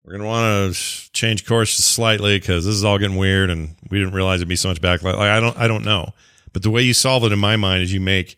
[0.04, 3.76] we're going to want to change course slightly because this is all getting weird and
[3.90, 5.16] we didn't realize it'd be so much backlash.
[5.16, 6.10] Like, I don't, I don't know.
[6.54, 8.38] But the way you solve it in my mind is you make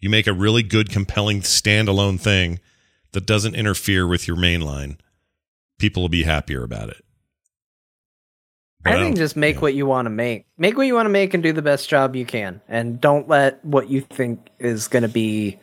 [0.00, 2.58] you make a really good, compelling standalone thing
[3.12, 4.98] that doesn't interfere with your main line.
[5.78, 7.04] People will be happier about it.
[8.82, 10.46] But I think don't- just make what you want to make.
[10.58, 12.60] Make what you want to make and do the best job you can.
[12.68, 15.60] And don't let what you think is going to be.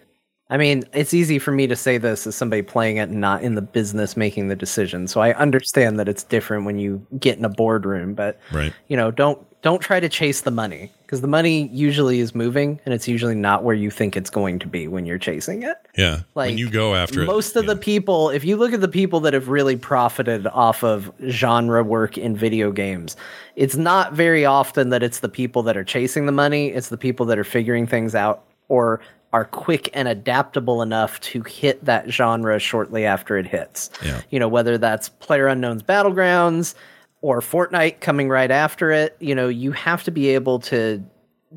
[0.49, 3.43] I mean, it's easy for me to say this as somebody playing it and not
[3.43, 5.07] in the business making the decision.
[5.07, 8.73] So I understand that it's different when you get in a boardroom, but right.
[8.87, 12.79] you know, don't don't try to chase the money because the money usually is moving
[12.85, 15.77] and it's usually not where you think it's going to be when you're chasing it.
[15.97, 16.21] Yeah.
[16.33, 17.73] Like, when you go after it, Most of yeah.
[17.73, 21.83] the people, if you look at the people that have really profited off of genre
[21.83, 23.17] work in video games,
[23.57, 26.67] it's not very often that it's the people that are chasing the money.
[26.67, 31.43] It's the people that are figuring things out or are quick and adaptable enough to
[31.43, 33.89] hit that genre shortly after it hits.
[34.03, 34.21] Yeah.
[34.31, 36.73] You know, whether that's Player Unknown's Battlegrounds
[37.21, 41.03] or Fortnite coming right after it, you know, you have to be able to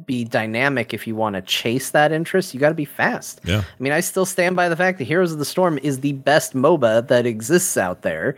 [0.07, 2.53] be dynamic if you want to chase that interest.
[2.55, 3.41] You got to be fast.
[3.45, 3.61] Yeah.
[3.61, 6.13] I mean, I still stand by the fact that Heroes of the Storm is the
[6.13, 8.37] best MOBA that exists out there,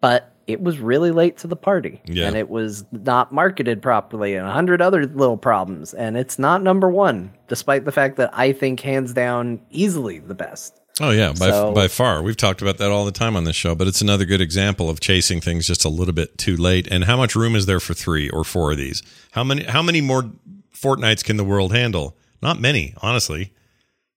[0.00, 2.00] but it was really late to the party.
[2.06, 2.26] Yeah.
[2.26, 5.94] And it was not marketed properly and a hundred other little problems.
[5.94, 10.34] And it's not number one, despite the fact that I think hands down easily the
[10.34, 10.76] best.
[11.00, 12.22] Oh yeah, by So- by far.
[12.22, 14.90] We've talked about that all the time on this show, but it's another good example
[14.90, 16.86] of chasing things just a little bit too late.
[16.90, 19.02] And how much room is there for three or four of these?
[19.32, 20.30] How many how many more
[20.72, 22.16] fortnights can the world handle?
[22.42, 23.54] Not many, honestly.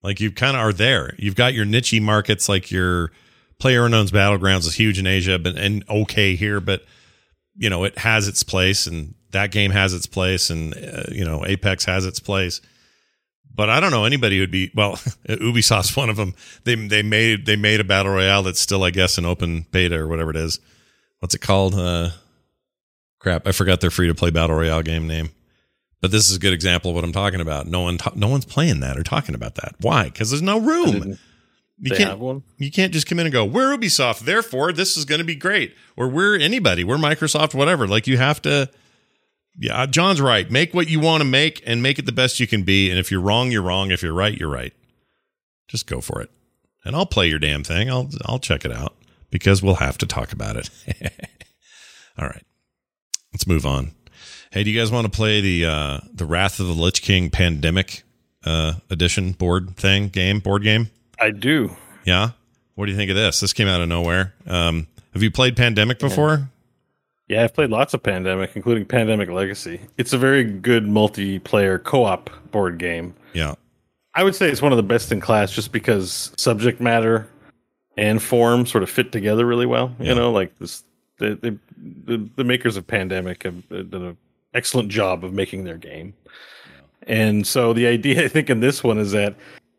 [0.01, 1.15] Like you kind of are there.
[1.17, 3.11] You've got your niche markets, like your
[3.63, 6.83] Player Unknown's Battlegrounds is huge in Asia, but and okay here, but
[7.55, 11.23] you know it has its place, and that game has its place, and uh, you
[11.23, 12.59] know Apex has its place.
[13.55, 14.97] But I don't know anybody who'd be well.
[15.29, 16.35] Ubisoft's one of them.
[16.65, 19.97] They they made they made a battle royale that's still, I guess, an open beta
[19.97, 20.59] or whatever it is.
[21.19, 21.73] What's it called?
[21.73, 22.09] Uh,
[23.19, 25.29] crap, I forgot their free to play battle royale game name.
[26.01, 27.65] But this is a good example of what I'm talking about.
[27.67, 29.75] No one, ta- no one's playing that or talking about that.
[29.79, 30.03] Why?
[30.03, 31.17] Because there's no room.
[31.83, 32.09] You They can't.
[32.11, 32.43] have one.
[32.57, 33.43] You can't just come in and go.
[33.43, 35.75] We're Ubisoft, therefore this is going to be great.
[35.97, 36.85] Or we're anybody.
[36.85, 37.87] We're Microsoft, whatever.
[37.87, 38.69] Like you have to.
[39.59, 40.49] Yeah, John's right.
[40.49, 42.89] Make what you want to make and make it the best you can be.
[42.89, 43.91] And if you're wrong, you're wrong.
[43.91, 44.73] If you're right, you're right.
[45.67, 46.31] Just go for it.
[46.85, 47.89] And I'll play your damn thing.
[47.89, 48.95] I'll I'll check it out
[49.29, 50.69] because we'll have to talk about it.
[52.17, 52.43] All right.
[53.33, 53.91] Let's move on.
[54.51, 57.29] Hey, do you guys want to play the uh the Wrath of the Lich King
[57.29, 58.03] Pandemic
[58.45, 60.89] uh edition board thing game board game?
[61.19, 61.75] I do.
[62.05, 62.31] Yeah.
[62.75, 63.39] What do you think of this?
[63.39, 64.33] This came out of nowhere.
[64.47, 66.49] Um have you played Pandemic before?
[67.27, 69.81] Yeah, I've played lots of Pandemic, including Pandemic Legacy.
[69.97, 73.15] It's a very good multiplayer co-op board game.
[73.33, 73.55] Yeah.
[74.15, 77.27] I would say it's one of the best in class just because subject matter
[77.97, 79.95] and form sort of fit together really well.
[79.99, 80.09] Yeah.
[80.09, 80.83] You know, like this,
[81.17, 81.57] the, the
[82.05, 84.17] the the makers of Pandemic have done an
[84.53, 86.13] excellent job of making their game.
[87.07, 89.35] And so the idea, I think, in this one is that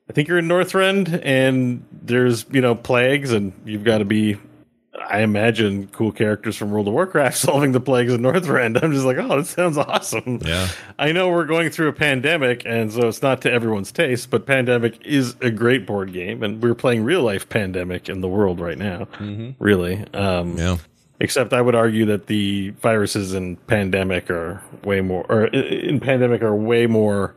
[0.08, 4.38] I think you're in Northrend and there's you know plagues and you've got to be.
[5.10, 8.82] I imagine cool characters from World of Warcraft solving the plagues in Northrend.
[8.82, 10.38] I'm just like, oh, that sounds awesome.
[10.42, 10.68] Yeah.
[10.98, 14.46] I know we're going through a pandemic, and so it's not to everyone's taste, but
[14.46, 18.60] Pandemic is a great board game, and we're playing real life Pandemic in the world
[18.60, 19.08] right now,
[19.58, 20.04] really.
[20.14, 20.76] Um, Yeah.
[21.20, 26.42] Except I would argue that the viruses in Pandemic are way more, or in Pandemic
[26.42, 27.34] are way more,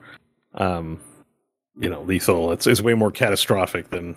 [0.56, 1.00] um,
[1.80, 2.52] you know, lethal.
[2.52, 4.16] It's, it's way more catastrophic than.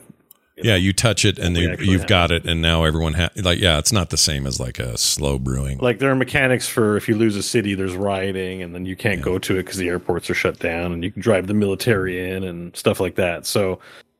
[0.62, 2.08] Yeah, you touch it and you, you've have.
[2.08, 4.98] got it and now everyone ha- like yeah, it's not the same as like a
[4.98, 5.78] slow brewing.
[5.78, 8.94] Like there are mechanics for if you lose a city, there's rioting, and then you
[8.94, 11.54] can't go to it because the airports are shut down, and you can drive the
[11.54, 13.46] military in and stuff like that.
[13.46, 13.78] So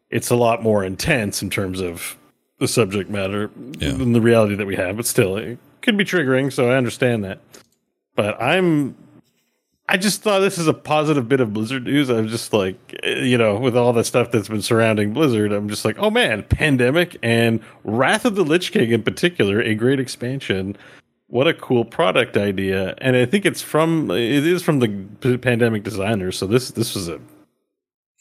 [0.09, 2.17] it's a lot more intense in terms of
[2.59, 3.93] the subject matter Yeah.
[3.93, 4.97] than the reality that we have.
[4.97, 7.41] But still, it could be triggering, so I understand that.
[8.17, 8.97] But I'm,
[9.91, 12.09] I just thought this is a positive bit of Blizzard news.
[12.11, 15.69] I'm just like, eh, you know, with all the stuff that's been surrounding Blizzard, I'm
[15.69, 19.99] just like, oh man, pandemic and Wrath of the Lich King in particular, a great
[19.99, 20.77] expansion
[21.27, 25.85] what a cool product idea and i think it's from it is from the pandemic
[25.85, 27.21] designers so this this was a,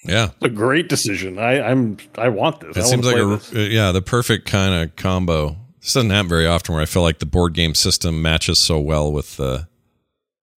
[0.05, 0.29] yeah.
[0.43, 3.51] a great decision i i'm i want this It I seems like a this.
[3.51, 5.58] uh, yeah, the perfect kind of combo.
[5.82, 8.79] This doesn't happen very often where I feel like the board game system matches so
[8.79, 9.67] well with the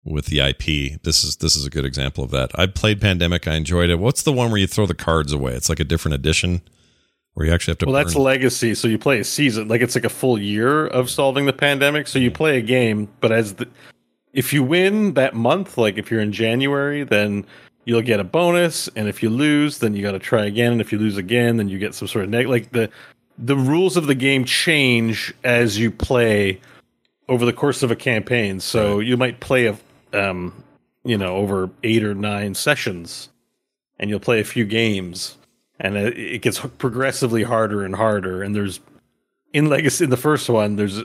[0.04, 1.02] with the IP.
[1.04, 2.52] This is this is a good example of that.
[2.56, 4.00] I played Pandemic, I enjoyed it.
[4.00, 5.54] What's the one where you throw the cards away?
[5.54, 6.62] It's like a different edition
[7.34, 9.96] where you actually have to well that's legacy so you play a season like it's
[9.96, 12.36] like a full year of solving the pandemic so you hmm.
[12.36, 13.68] play a game but as the
[14.34, 17.46] if you win that month like if you're in january then
[17.86, 20.82] you'll get a bonus and if you lose then you got to try again and
[20.82, 22.90] if you lose again then you get some sort of neg- like the
[23.38, 26.60] the rules of the game change as you play
[27.28, 29.78] over the course of a campaign so you might play a
[30.14, 30.64] um
[31.04, 33.30] you know over 8 or 9 sessions
[34.00, 35.38] and you'll play a few games
[35.80, 38.80] and it, it gets progressively harder and harder and there's
[39.54, 41.04] in legacy in the first one there's uh,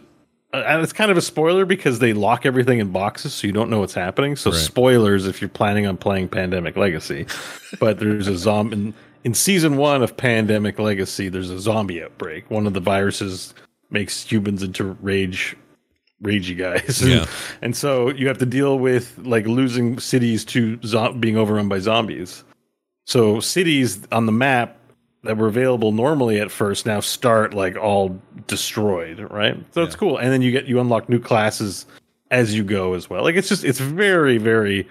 [0.58, 3.68] and it's kind of a spoiler because they lock everything in boxes so you don't
[3.70, 4.58] know what's happening so Right.
[4.60, 7.26] spoilers if you're planning on playing pandemic legacy
[7.80, 12.48] but there's a zombie in, in season one of pandemic legacy there's a zombie outbreak
[12.50, 13.54] one of the viruses
[13.90, 15.56] makes humans into rage
[16.22, 17.26] ragey guys Yeah.
[17.62, 21.78] and so you have to deal with like losing cities to zo- being overrun by
[21.78, 22.42] zombies
[23.04, 24.78] so cities on the map
[25.22, 29.56] that were available normally at first now start like all destroyed, right?
[29.72, 30.18] So it's cool.
[30.18, 31.84] And then you get you unlock new classes
[32.30, 33.22] as you go as well.
[33.24, 34.88] Like it's just it's very very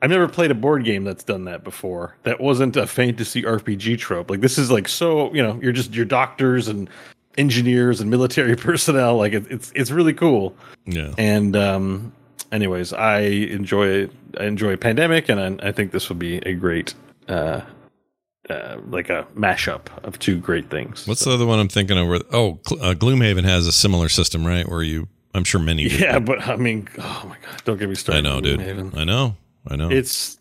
[0.00, 2.16] I've never played a board game that's done that before.
[2.24, 4.30] That wasn't a fantasy RPG trope.
[4.30, 6.88] Like this is like so, you know, you're just your doctors and
[7.38, 10.54] engineers and military personnel like it, it's it's really cool.
[10.84, 11.12] Yeah.
[11.18, 12.12] And um
[12.50, 14.08] anyways, I enjoy
[14.38, 16.94] I enjoy Pandemic and I, I think this would be a great
[17.28, 17.62] uh
[18.50, 21.06] uh, like a mashup of two great things.
[21.06, 22.08] What's the other one I'm thinking of?
[22.08, 24.68] Where, oh, uh, Gloomhaven has a similar system, right?
[24.68, 25.88] Where you, I'm sure many.
[25.88, 25.96] do.
[25.96, 28.26] yeah, but I mean, oh my god, don't get me started.
[28.26, 28.96] I know, dude.
[28.96, 29.36] I know.
[29.68, 29.90] I know.
[29.90, 30.38] It's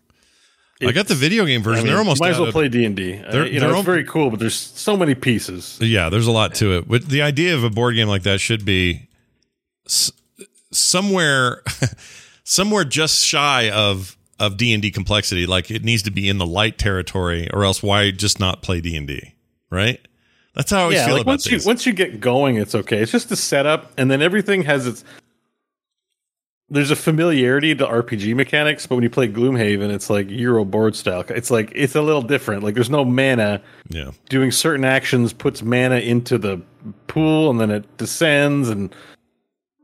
[0.87, 1.83] I got the video game I version.
[1.83, 3.13] mean, they're almost might as well of- play D and D.
[3.31, 5.77] They're- You know, it's very cool, but there's so many pieces.
[5.81, 6.87] Yeah, there's a lot to it.
[6.87, 9.07] But the idea of a board game like that should be
[9.85, 10.11] s-
[10.71, 11.63] somewhere,
[12.43, 15.45] somewhere just shy of of D and D complexity.
[15.45, 18.81] Like it needs to be in the light territory, or else why just not play
[18.81, 19.35] D and D?
[19.69, 19.99] Right?
[20.55, 21.63] That's how I always yeah, feel like about once these.
[21.63, 22.97] you once you get going, it's okay.
[23.01, 25.03] It's just the setup, and then everything has its.
[26.71, 30.95] There's a familiarity to RPG mechanics, but when you play Gloomhaven, it's like Euro board
[30.95, 31.25] style.
[31.27, 32.63] It's like it's a little different.
[32.63, 33.61] Like there's no mana.
[33.89, 36.61] yeah, Doing certain actions puts mana into the
[37.07, 38.95] pool, and then it descends, and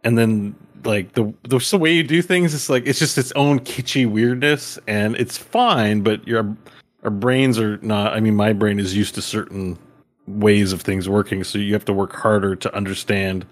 [0.05, 3.33] and then like the the, the way you do things, it's like it's just its
[3.33, 6.01] own kitschy weirdness, and it's fine.
[6.01, 6.55] But your
[7.03, 8.13] our brains are not.
[8.13, 9.77] I mean, my brain is used to certain
[10.25, 13.45] ways of things working, so you have to work harder to understand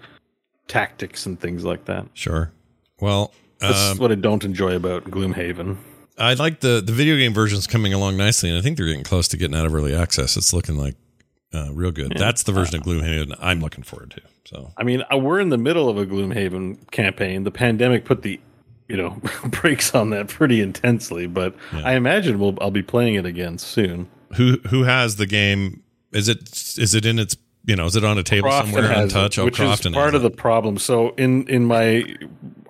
[0.68, 2.06] tactics and things like that.
[2.14, 2.50] sure.
[3.00, 5.76] Well, That's um, what I don't enjoy about Gloomhaven.
[6.18, 9.04] I like the the video game version's coming along nicely, and I think they're getting
[9.04, 10.36] close to getting out of early access.
[10.36, 10.94] It's looking like
[11.52, 12.12] uh, real good.
[12.16, 14.22] That's the version of Gloomhaven I'm looking forward to.
[14.46, 17.44] So I mean, uh, we're in the middle of a Gloomhaven campaign.
[17.44, 18.40] The pandemic put the
[18.88, 19.20] you know
[19.50, 21.82] brakes on that pretty intensely, but Yeah.
[21.84, 24.08] I imagine we'll I'll be playing it again soon.
[24.36, 25.82] who who has the game?
[26.12, 27.36] Is it is it in its
[27.66, 30.14] you know is it on a table Crofton somewhere it, Oh, which Crofton is part
[30.14, 30.30] of it.
[30.30, 30.78] the problem.
[30.78, 32.16] So in in my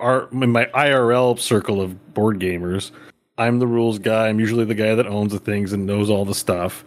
[0.06, 2.92] our in my IRL circle of board gamers,
[3.36, 4.28] I'm the rules guy.
[4.28, 6.84] I'm usually the guy that owns the things and knows all the stuff.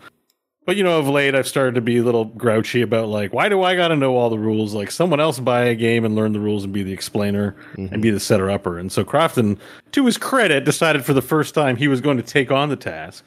[0.65, 3.49] But you know, of late, I've started to be a little grouchy about like, why
[3.49, 4.73] do I got to know all the rules?
[4.73, 7.89] Like, someone else buy a game and learn the rules and be the explainer and
[7.89, 8.01] mm-hmm.
[8.01, 8.77] be the setter upper.
[8.77, 9.57] And so Crofton,
[9.93, 12.75] to his credit, decided for the first time he was going to take on the
[12.75, 13.25] task.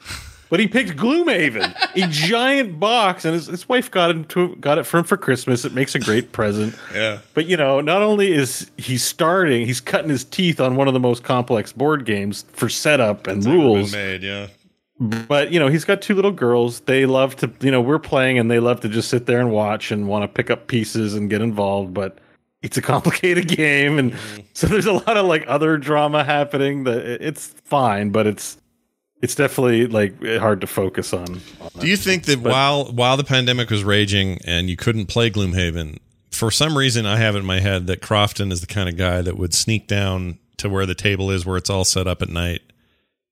[0.53, 4.83] But he picked Gloomhaven, a giant box, and his, his wife got to, got it
[4.83, 5.65] for him for Christmas.
[5.65, 6.77] It makes a great present.
[6.93, 7.21] Yeah.
[7.33, 10.93] But you know, not only is he starting, he's cutting his teeth on one of
[10.93, 13.93] the most complex board games for setup and rules.
[13.93, 14.45] made, yeah.
[14.99, 16.81] But you know, he's got two little girls.
[16.81, 19.49] They love to, you know, we're playing and they love to just sit there and
[19.49, 21.95] watch and want to pick up pieces and get involved.
[21.95, 22.19] But
[22.61, 24.41] it's a complicated game, and mm-hmm.
[24.53, 26.83] so there's a lot of like other drama happening.
[26.83, 28.59] That it's fine, but it's
[29.23, 31.39] it's definitely like hard to focus on.
[31.61, 35.31] on Do you think that while while the pandemic was raging and you couldn't play
[35.31, 35.97] Gloomhaven,
[36.31, 38.97] for some reason I have it in my head that Crofton is the kind of
[38.97, 42.21] guy that would sneak down to where the table is, where it's all set up
[42.21, 42.61] at night,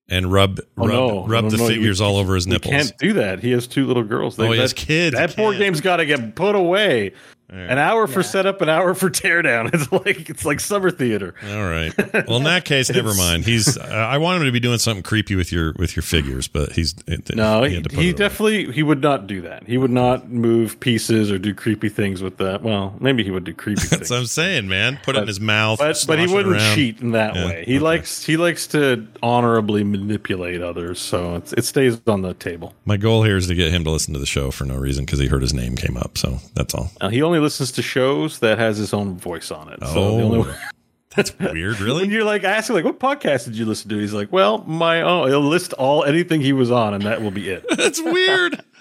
[0.08, 1.26] and rub Oh, rub, no.
[1.26, 2.72] rub No, the no, figures all over his nipples.
[2.72, 3.40] can't do that.
[3.40, 4.38] He has two little girls.
[4.38, 5.14] Oh, he has that, kids.
[5.16, 7.12] That board game's got to get put away.
[7.52, 8.26] An hour for Yeah.
[8.26, 9.70] setup, an hour for teardown.
[9.74, 11.34] It's like it's like summer theater.
[11.48, 11.92] All right.
[12.26, 13.44] Well, in that case, never mind.
[13.44, 13.76] He's.
[13.76, 16.72] Uh, I want him to be doing something creepy with your with your figures, but
[16.72, 16.94] he's.
[17.00, 18.18] Uh, it- No, he he, had to put he it away.
[18.18, 19.66] definitely he would not do that.
[19.66, 22.62] He would not move pieces or do creepy things with that.
[22.62, 23.90] Well, maybe he would do creepy things.
[23.98, 24.98] That's what I'm saying, man.
[25.02, 25.78] Put it in his mouth.
[25.78, 26.74] But but he wouldn't around.
[26.74, 27.64] cheat in that Yeah, way.
[27.66, 27.84] He okay.
[27.84, 32.72] likes he likes to honorably manipulate others, so it's, it stays on the table.
[32.84, 35.04] My goal here is to get him to listen to the show for no reason
[35.04, 36.16] because he heard his name came up.
[36.18, 36.90] So that's all.
[37.00, 39.80] Now, he only listens to shows that has his own voice on it.
[39.80, 40.20] So the Oh.
[40.36, 40.54] only
[41.14, 41.74] That's weird.
[41.78, 42.08] when Really?
[42.08, 43.98] you're like asking like what podcast did you listen to?
[43.98, 45.28] He's like, well, my own.
[45.28, 47.66] He'll list all anything he was on, and that will be it.
[47.76, 48.62] That's weird.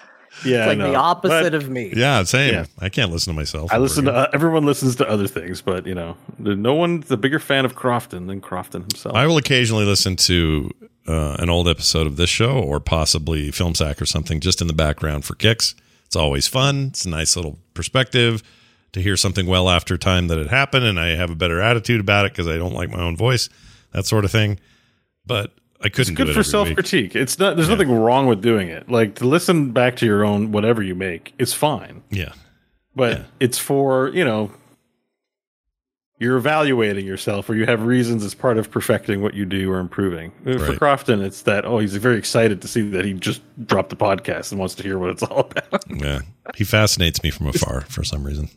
[0.46, 1.92] Yeah, It's like the opposite But of me.
[1.96, 2.54] Yeah, same.
[2.54, 2.66] Yeah.
[2.80, 3.72] I can't listen to myself.
[3.72, 7.18] I listen to uh, everyone listens to other things, but you know, no one's a
[7.18, 9.14] bigger fan of Crofton than Crofton himself.
[9.14, 10.72] I will occasionally listen to
[11.06, 14.68] uh, an old episode of this show or possibly Film Sack or something just in
[14.68, 15.76] the background for kicks.
[16.06, 16.88] It's always fun.
[16.88, 18.44] It's a nice little perspective
[18.94, 22.02] to hear something well after time that it happened, and I have a better attitude
[22.02, 23.50] about it because I don't like my own voice,
[23.94, 24.60] that sort of thing.
[25.26, 27.16] But I couldn't do Good it for self critique.
[27.16, 27.56] It's not.
[27.56, 28.90] There's nothing wrong with doing it.
[28.90, 32.34] Like to listen back to your own whatever you make is fine, Yeah,
[32.96, 33.24] but Yeah.
[33.40, 34.52] it's for you know.
[36.22, 39.80] You're evaluating yourself, or you have reasons as part of perfecting what you do or
[39.80, 40.32] improving.
[40.46, 43.90] Uh, For Crofton, it's that oh, he's very excited to see that he just dropped
[43.90, 45.84] the podcast and wants to hear what it's all about.
[45.90, 46.20] yeah.
[46.54, 48.50] He fascinates me from afar for some reason.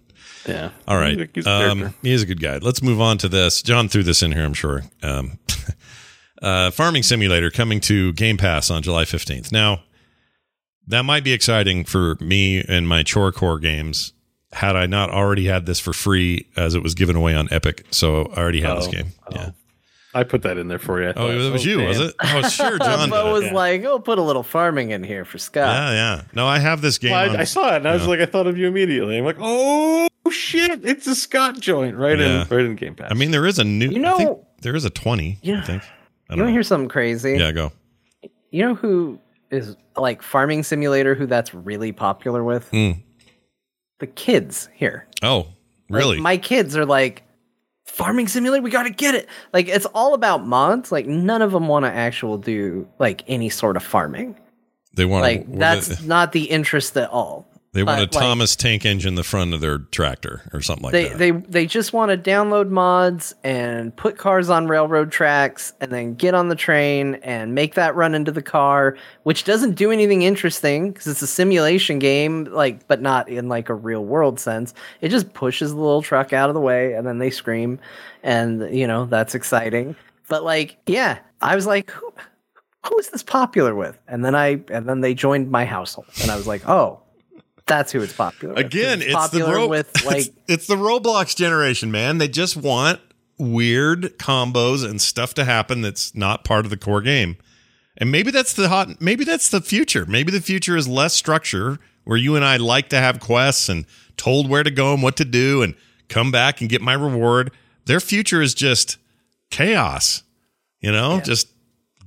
[0.46, 0.72] yeah.
[0.86, 1.16] All right.
[1.18, 2.58] He's a- he's a Um, he is a good guy.
[2.58, 3.62] Let's move on to this.
[3.62, 4.82] John threw this in here, I'm sure.
[5.02, 5.38] Um,
[6.42, 9.52] uh, Farming Simulator coming to Game Pass on July 15th.
[9.52, 9.84] Now,
[10.86, 14.12] that might be exciting for me and my chore core games
[14.54, 17.84] had I not already had this for free as it was given away on Epic.
[17.90, 19.06] So I already had this Oh, game.
[19.26, 19.30] oh.
[19.34, 19.50] Yeah.
[20.16, 21.08] I put that in there for you.
[21.08, 21.88] Oh, thought, it was you, man.
[21.88, 22.14] was it?
[22.22, 22.78] Oh, sure.
[22.78, 23.52] John Bo was yeah.
[23.52, 26.22] like, "Oh, put a little farming in here for Scott." Yeah, yeah.
[26.34, 27.10] No, I have this game.
[27.10, 29.18] Well, on- I, I saw it and I was like, I thought of you immediately.
[29.18, 32.42] I'm like, oh shit, it's a Scott joint right Yeah.
[32.42, 33.08] in right in Game Pass.
[33.10, 33.88] I mean, there is a new.
[33.88, 35.54] You I think know- there is a 20, Yeah.
[35.54, 35.64] I Yeah.
[35.64, 35.82] think.
[35.82, 37.36] I You don't want to hear something crazy?
[37.36, 37.72] Yeah, go.
[38.52, 39.18] You know who
[39.50, 41.16] is like farming simulator?
[41.16, 42.68] Who that's really popular with?
[42.70, 42.92] Hmm.
[44.04, 45.06] The kids here.
[45.22, 45.46] Oh, Like,
[45.88, 46.20] really?
[46.20, 47.22] my kids are like,
[47.86, 48.62] farming simulator.
[48.62, 49.26] We got to get it.
[49.54, 50.92] Like it's all about mods.
[50.92, 54.36] Like none of them want to actually do like any sort of farming.
[54.94, 57.46] they want Like that's not the interest at all.
[57.74, 60.92] They want a like- Thomas tank engine the front of their tractor or something like
[60.92, 61.18] they that.
[61.18, 66.14] they they just want to download mods and put cars on railroad tracks and then
[66.14, 70.22] get on the train and make that run into the car which doesn't do anything
[70.22, 74.72] interesting because it's a simulation game like but not in like a real world sense.
[75.00, 77.80] It just pushes the little truck out of the way and then they scream
[78.22, 79.96] and you know that's exciting.
[80.28, 82.12] But like yeah i was like who,
[82.86, 83.98] who is this popular with?
[84.06, 87.00] And then i and then they joined my household and i was like oh
[87.66, 88.66] that's who it's popular with.
[88.66, 92.18] Again, it's, the popular Ro- with like it's, it's the Roblox generation, man.
[92.18, 93.00] They just want
[93.38, 97.36] weird combos and stuff to happen that's not part of the core game.
[97.96, 100.04] And maybe that's the hot maybe that's the future.
[100.06, 103.86] Maybe the future is less structure where you and I like to have quests and
[104.16, 105.74] told where to go and what to do and
[106.08, 107.50] come back and get my reward.
[107.86, 108.98] Their future is just
[109.50, 110.22] chaos.
[110.80, 111.48] You know, just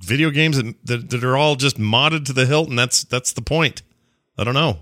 [0.00, 3.32] video games that, that, that are all just modded to the hilt and that's that's
[3.32, 3.82] the point.
[4.36, 4.78] I don't know.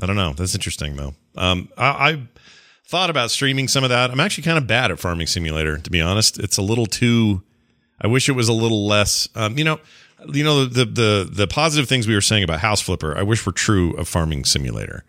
[0.00, 0.32] I don't know.
[0.32, 1.14] That's interesting though.
[1.36, 2.22] Um, I, I
[2.86, 4.10] thought about streaming some of that.
[4.10, 6.38] I'm actually kind of bad at Farming Simulator, to be honest.
[6.38, 7.42] It's a little too.
[8.00, 9.28] I wish it was a little less.
[9.34, 9.80] Um, you know,
[10.32, 13.16] you know the the the positive things we were saying about House Flipper.
[13.16, 15.04] I wish were true of Farming Simulator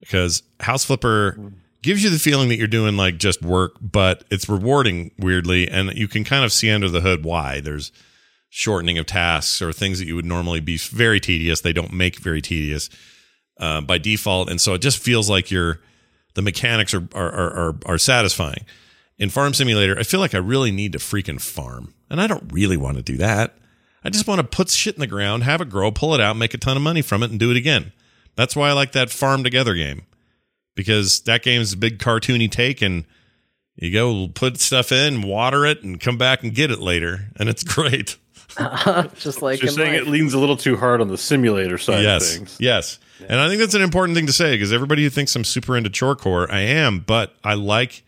[0.00, 1.52] because House Flipper
[1.82, 5.92] gives you the feeling that you're doing like just work, but it's rewarding weirdly, and
[5.94, 7.60] you can kind of see under the hood why.
[7.60, 7.92] There's
[8.48, 11.60] shortening of tasks or things that you would normally be very tedious.
[11.60, 12.88] They don't make very tedious
[13.58, 15.80] uh, by default, and so it just feels like you're
[16.34, 18.64] the mechanics are are, are are satisfying.
[19.16, 22.52] In Farm Simulator, I feel like I really need to freaking farm, and I don't
[22.52, 23.56] really want to do that.
[24.02, 26.36] I just want to put shit in the ground, have it grow, pull it out,
[26.36, 27.92] make a ton of money from it, and do it again.
[28.34, 30.02] That's why I like that Farm Together game
[30.74, 33.04] because that game's a big cartoony take, and
[33.76, 37.48] you go put stuff in, water it, and come back and get it later, and
[37.48, 38.16] it's great.
[39.16, 40.02] just like You're saying life.
[40.02, 42.56] it leans a little too hard on the simulator side yes, of things.
[42.60, 42.98] Yes.
[43.28, 45.76] And I think that's an important thing to say because everybody who thinks I'm super
[45.76, 48.02] into chorecore, I am, but I like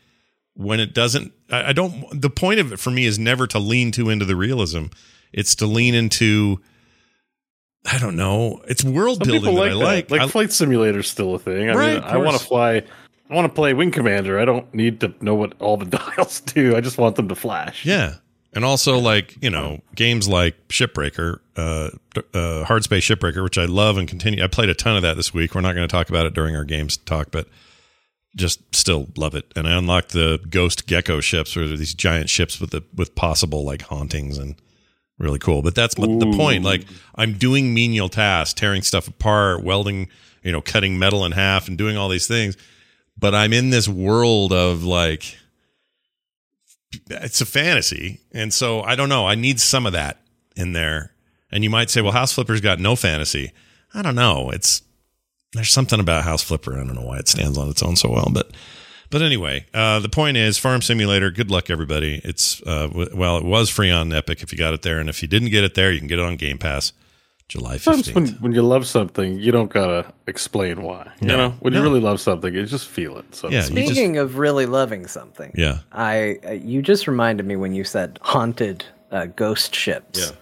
[0.54, 1.32] when it doesn't.
[1.50, 2.20] I, I don't.
[2.20, 4.86] The point of it for me is never to lean too into the realism.
[5.32, 6.60] It's to lean into.
[7.90, 8.62] I don't know.
[8.66, 9.76] It's world Some people building that I that.
[9.76, 10.10] like.
[10.10, 11.70] Like I- flight simulator's still a thing.
[11.70, 12.82] I Right, mean, I want to fly.
[13.30, 14.38] I want to play Wing Commander.
[14.40, 15.84] I don't need to know what all the
[16.16, 16.76] dials do.
[16.76, 17.84] I just want them to flash.
[17.86, 18.14] Yeah.
[18.56, 21.90] And also like, you know, games like Shipbreaker, uh,
[22.32, 24.42] uh Hard Space Shipbreaker, which I love and continue.
[24.42, 25.54] I played a ton of that this week.
[25.54, 27.48] We're not going to talk about it during our games talk, but
[28.34, 29.44] just still love it.
[29.54, 33.62] And I unlocked the Ghost Gecko ships, or these giant ships with the with possible
[33.62, 34.54] like hauntings and
[35.18, 35.60] really cool.
[35.60, 36.64] But that's m- the point.
[36.64, 40.08] Like I'm doing menial tasks, tearing stuff apart, welding,
[40.42, 42.56] you know, cutting metal in half and doing all these things.
[43.18, 45.36] But I'm in this world of like
[46.92, 48.20] it's a fantasy.
[48.32, 49.26] And so I don't know.
[49.26, 50.20] I need some of that
[50.56, 51.12] in there.
[51.50, 53.52] And you might say, well, House Flipper's got no fantasy.
[53.94, 54.50] I don't know.
[54.50, 54.82] It's
[55.52, 56.74] there's something about House Flipper.
[56.74, 58.50] I don't know why it stands on its own so well, but
[59.08, 61.30] but anyway, uh, the point is Farm Simulator.
[61.30, 62.20] Good luck, everybody.
[62.24, 65.08] It's uh, w- well, it was free on Epic if you got it there, and
[65.08, 66.92] if you didn't get it there, you can get it on Game Pass,
[67.48, 68.42] July Sometimes when, fifteenth.
[68.42, 71.10] when you love something, you don't gotta explain why.
[71.20, 71.78] You know, when No.
[71.78, 73.34] you really love something, you just feel it.
[73.34, 73.76] So Yeah, speak.
[73.76, 77.72] you just- Speaking of really loving something, Yeah, I uh, you just reminded me when
[77.72, 80.36] you said haunted uh, ghost ships Yeah.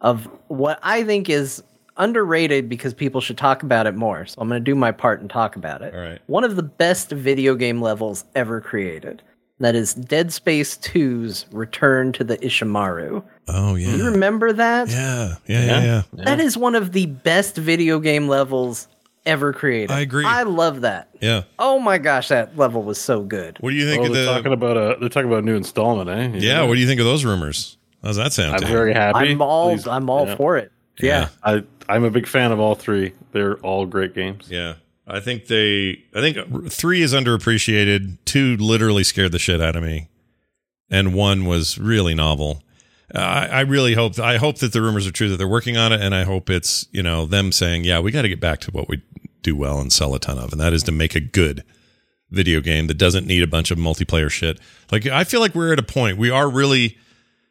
[0.00, 1.62] of what I think is
[1.96, 4.24] underrated because people should talk about it more.
[4.26, 5.92] So I'm going to do my part and talk about it.
[5.94, 6.20] All right.
[6.26, 9.22] One of the best video game levels ever created.
[9.60, 13.22] That is Dead Space 2's Return to the Ishimura.
[13.48, 14.88] Oh yeah, You remember that?
[14.88, 16.02] yeah, yeah, yeah, yeah.
[16.24, 18.88] That is one of the best video game levels
[19.26, 19.90] ever created.
[19.90, 20.24] I agree.
[20.24, 21.08] I love that.
[21.20, 21.42] yeah.
[21.58, 23.56] Oh my gosh, that level was so good.
[23.60, 24.32] What do you think Oh, of they're the?
[24.32, 26.38] talking about a they're talking about a new installment, eh?
[26.38, 27.76] yeah, what do you think of those rumors?
[28.02, 28.54] How's that sound?
[28.54, 28.72] I'm to you?
[28.72, 29.18] very happy.
[29.30, 30.36] I'm all Please- I'm all yeah.
[30.36, 30.72] for it.
[31.00, 31.28] Yeah.
[31.42, 33.12] I I'm a big fan of all three.
[33.32, 34.46] They're all great games.
[34.50, 34.74] Yeah.
[35.06, 38.16] I think they I think three is underappreciated.
[38.24, 40.08] Two literally scared the shit out of me.
[40.90, 42.62] And one was really novel.
[43.14, 45.76] Uh, I, I really hope I hope that the rumors are true that they're working
[45.76, 48.40] on it, and I hope it's you know them saying, yeah, we got to get
[48.40, 49.02] back to what we
[49.42, 51.64] do well and sell a ton of, and that is to make a good
[52.30, 54.58] video game that doesn't need a bunch of multiplayer shit.
[54.90, 56.98] Like I feel like we're at a point we are really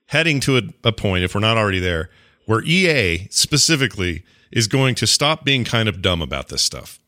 [0.07, 2.09] heading to a, a point if we're not already there
[2.45, 6.99] where EA specifically is going to stop being kind of dumb about this stuff.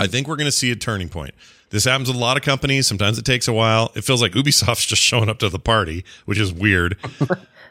[0.00, 1.34] I think we're going to see a turning point.
[1.72, 2.86] This happens with a lot of companies.
[2.86, 3.90] Sometimes it takes a while.
[3.96, 6.96] It feels like Ubisoft's just showing up to the party, which is weird.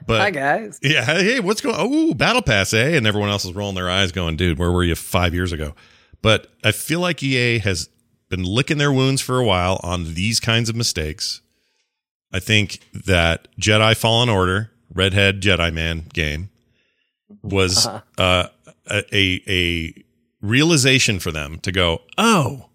[0.07, 0.79] But Hi guys.
[0.81, 1.75] yeah, hey, what's going?
[1.77, 2.95] Oh, Battle Pass, eh?
[2.97, 5.75] And everyone else is rolling their eyes, going, "Dude, where were you five years ago?"
[6.23, 7.87] But I feel like EA has
[8.27, 11.41] been licking their wounds for a while on these kinds of mistakes.
[12.33, 16.49] I think that Jedi Fallen Order, Redhead Jedi Man game,
[17.43, 17.85] was
[18.17, 18.47] uh,
[18.89, 20.03] a a
[20.41, 22.69] realization for them to go, oh,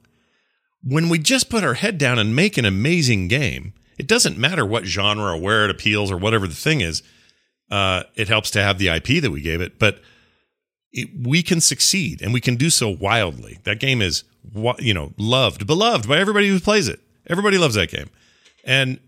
[0.82, 4.64] when we just put our head down and make an amazing game, it doesn't matter
[4.64, 7.02] what genre or where it appeals or whatever the thing is.
[7.70, 10.00] Uh, it helps to have the IP that we gave it, but
[10.92, 13.58] it, we can succeed and we can do so wildly.
[13.64, 14.24] That game is,
[14.78, 17.00] you know, loved, beloved by everybody who plays it.
[17.28, 18.08] Everybody loves that game,
[18.64, 19.00] and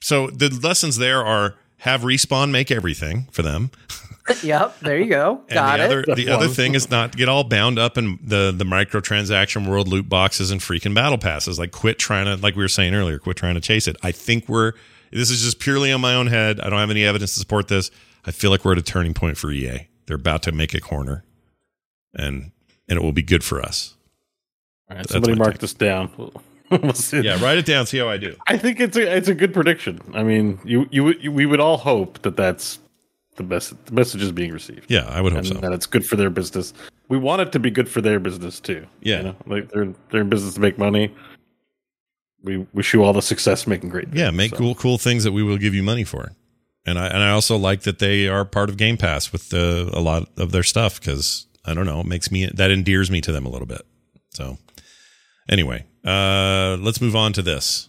[0.00, 3.70] so the lessons there are have respawn make everything for them.
[4.42, 5.40] yep, there you go.
[5.48, 5.86] And Got the it.
[6.08, 9.68] Other, the other thing is not to get all bound up in the the microtransaction
[9.68, 11.58] world, loot boxes, and freaking battle passes.
[11.58, 13.96] Like, quit trying to, like we were saying earlier, quit trying to chase it.
[14.02, 14.72] I think we're.
[15.12, 16.60] This is just purely on my own head.
[16.60, 17.90] I don't have any evidence to support this.
[18.24, 19.88] I feel like we're at a turning point for EA.
[20.06, 21.24] They're about to make a corner,
[22.14, 22.52] and
[22.88, 23.96] and it will be good for us.
[24.88, 25.60] All right, That's somebody my mark take.
[25.60, 26.10] this down.
[26.70, 27.22] We'll see.
[27.22, 27.86] Yeah, write it down.
[27.86, 28.36] See how I do.
[28.46, 30.00] I think it's a it's a good prediction.
[30.14, 32.78] I mean, you you, would- you we would all hope that that's
[33.40, 34.90] the best the message is being received.
[34.90, 35.54] Yeah, I would hope and so.
[35.54, 36.74] that it's good for their business.
[37.08, 38.86] We want it to be good for their business too.
[39.00, 39.16] Yeah.
[39.16, 41.14] you know, like they're they're in business to make money.
[42.42, 44.08] We wish you all the success making great.
[44.12, 44.58] Yeah, make so.
[44.58, 46.32] cool cool things that we will give you money for.
[46.84, 49.90] And I and I also like that they are part of Game Pass with the,
[49.92, 53.22] a lot of their stuff because I don't know, it makes me that endears me
[53.22, 53.82] to them a little bit.
[54.30, 54.58] So
[55.48, 57.88] anyway, uh, let's move on to this.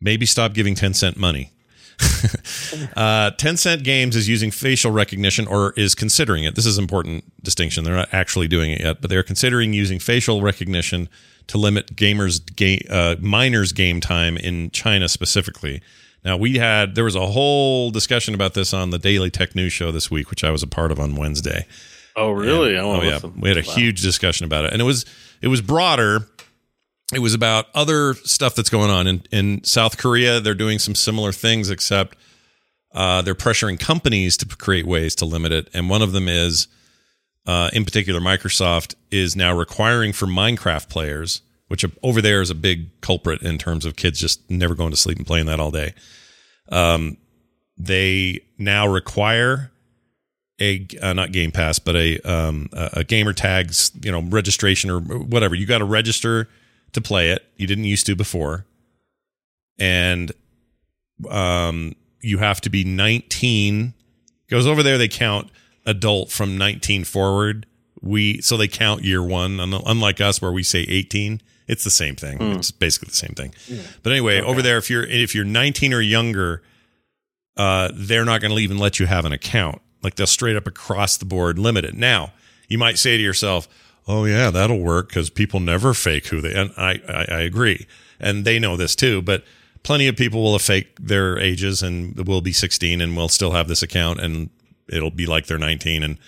[0.00, 1.52] Maybe stop giving Tencent money.
[2.96, 6.54] uh, Tencent Games is using facial recognition or is considering it.
[6.54, 7.84] This is an important distinction.
[7.84, 11.08] They're not actually doing it yet, but they're considering using facial recognition
[11.48, 15.80] to limit gamers game uh, minors game time in China specifically.
[16.24, 19.72] Now we had there was a whole discussion about this on the Daily Tech News
[19.72, 21.66] show this week, which I was a part of on Wednesday.
[22.16, 22.76] Oh really?
[22.76, 23.74] I Oh yeah, we had a Wow.
[23.74, 25.04] huge discussion about it, and it was
[25.40, 26.26] it was broader.
[27.14, 30.40] It was about other stuff that's going on in in South Korea.
[30.40, 32.16] They're doing some similar things, except
[32.96, 36.66] uh, they're pressuring companies to create ways to limit it, and one of them is,
[37.46, 42.54] uh, in particular, Microsoft is now requiring for Minecraft players, which over there is a
[42.54, 45.70] big culprit in terms of kids just never going to sleep and playing that all
[45.70, 45.92] day.
[46.70, 47.18] Um,
[47.76, 49.70] they now require
[50.58, 55.00] a uh, not Game Pass, but a um, a gamer tags, you know, registration or
[55.00, 55.54] whatever.
[55.54, 56.48] You got to register
[56.92, 57.44] to play it.
[57.58, 58.64] You didn't used to before,
[59.78, 60.32] and
[61.28, 63.94] um, you have to be 19.
[64.48, 64.98] Goes over there.
[64.98, 65.50] They count
[65.84, 67.66] adult from 19 forward.
[68.00, 69.58] We so they count year one.
[69.58, 72.38] Unlike us, where we say 18, it's the same thing.
[72.56, 73.54] It's basically the same thing.
[74.02, 76.62] But anyway, over there, if you're if you're 19 or younger,
[77.56, 79.80] uh, they're not going to even let you have an account.
[80.02, 81.94] Like they'll straight up across the board limit it.
[81.94, 82.32] Now,
[82.68, 83.66] you might say to yourself,
[84.06, 87.86] "Oh yeah, that'll work because people never fake who they." And I, I, I agree,
[88.20, 89.22] and they know this too.
[89.22, 89.42] But
[89.86, 93.52] plenty of people will have faked their ages and will be 16 and will still
[93.52, 94.50] have this account, and
[94.88, 96.18] it'll be like they're 19, and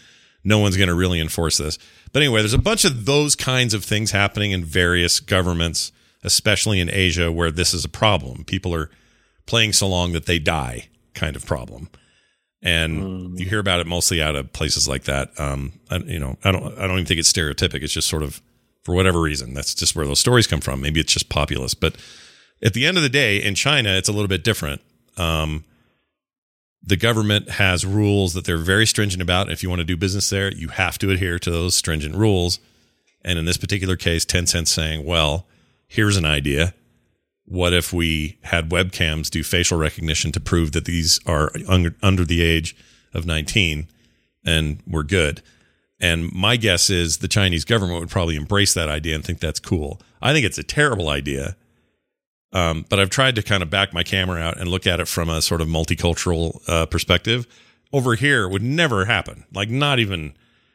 [0.45, 1.77] no one's going to really enforce this.
[2.13, 5.91] But anyway, there's a bunch of those kinds of things happening in various governments,
[6.23, 8.45] especially in Asia, where this is a problem.
[8.45, 8.91] People are
[9.45, 11.89] playing so long that they die, kind of problem
[12.63, 15.31] and you hear about it mostly out of places like that.
[15.39, 17.83] Um, I, you know, I don't, I don't even think it's stereotypic.
[17.83, 18.43] It's just sort of,
[18.83, 20.81] for whatever reason, that's just where those stories come from.
[20.81, 21.97] Maybe it's just populist, but
[22.63, 24.81] at the end of the day, in China, it's a little bit different.
[25.17, 25.65] Um,
[26.83, 29.51] the government has rules that they're very stringent about.
[29.51, 32.61] If you want to do business there, you have to adhere to those stringent rules.
[33.23, 35.47] And in this particular case, Tencent's saying, well,
[35.87, 36.75] here's an idea.
[37.45, 42.25] What if we had webcams do facial recognition to prove that these are under, under
[42.25, 42.77] the age
[43.13, 43.89] of 19
[44.45, 45.43] and we're good?
[46.01, 49.61] And my guess is the Chinese government would probably embrace that idea and think that's
[49.61, 50.01] cool.
[50.23, 51.57] I think it's a terrible idea.
[52.53, 55.09] Um, but I've tried to kind of back my camera out and look at it
[55.09, 57.47] from a sort of multicultural uh, perspective.
[57.93, 59.45] Over here, it would never happen.
[59.53, 60.33] Like, not even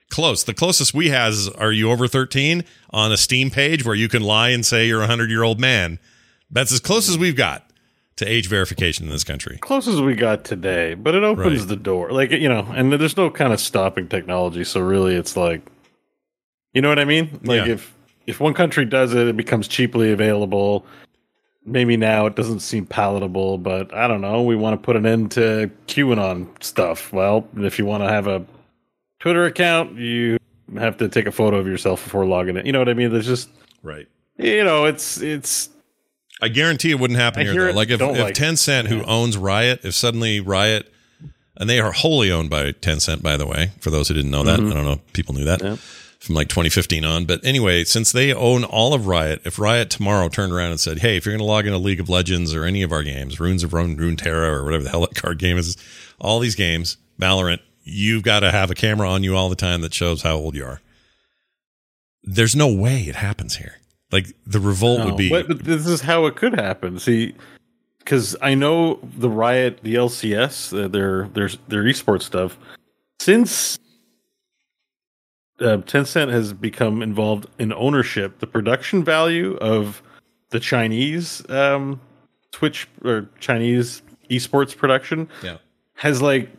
[0.10, 0.44] close.
[0.44, 4.22] The closest we has are you over 13 on a Steam page where you can
[4.22, 5.98] lie and say you're a 100 year old man.
[6.52, 7.68] That's as close as we've got
[8.18, 9.58] to age verification in this country.
[9.60, 11.68] close as we got today, but it opens Right.
[11.70, 12.12] the door.
[12.12, 14.64] Like you know, and there's no kind of stopping technology.
[14.64, 15.62] So really, it's like,
[16.74, 17.40] you know what I mean?
[17.44, 17.74] Like Yeah.
[17.74, 17.92] if
[18.28, 20.86] if one country does it, it becomes cheaply available.
[21.66, 24.41] Maybe now it doesn't seem palatable, but I don't know.
[24.41, 27.14] We want to put an end to QAnon stuff.
[27.14, 28.45] Well, if you want to have a
[29.20, 30.38] Twitter account, you
[30.78, 32.66] have to take a photo of yourself before logging in.
[32.66, 33.11] You know what I mean?
[33.11, 33.49] There's just
[33.82, 34.07] Right.
[34.38, 35.70] you know, it's it's
[36.41, 37.64] I guarantee it wouldn't happen I here.
[37.66, 37.70] Though.
[37.70, 38.36] it, Like if, if like.
[38.36, 40.91] Tencent, who owns Riot, if suddenly Riot,
[41.55, 44.43] and they are wholly owned by Tencent, by the way, for those who didn't know
[44.43, 44.72] that, mm-hmm.
[44.72, 45.78] I don't know if people knew that Yeah.
[46.24, 47.26] From like 2015 on.
[47.26, 51.00] But anyway, since they own all of Riot, if Riot tomorrow turned around and said,
[51.00, 53.40] "Hey, if you're going to log into League of Legends or any of our games,
[53.40, 55.78] Runes of Rune, Runeterra, or whatever the hell that card game is,
[56.20, 59.82] all these games, Valorant, you've got to have a camera on you all the time
[59.82, 60.82] that shows how old you are."
[62.24, 63.76] there's no way it happens here.
[64.12, 67.00] Like the revolt No, would be but, but this is how it could happen.
[67.00, 67.36] See,
[68.00, 72.58] because I know the Riot, the LCS, uh, their their their esports stuff.
[73.20, 73.80] Since
[75.64, 80.01] uh, Tencent has become involved in ownership, the production value of
[80.49, 81.99] the Chinese um,
[82.51, 85.57] Twitch or Chinese esports production yeah.
[85.95, 86.49] has like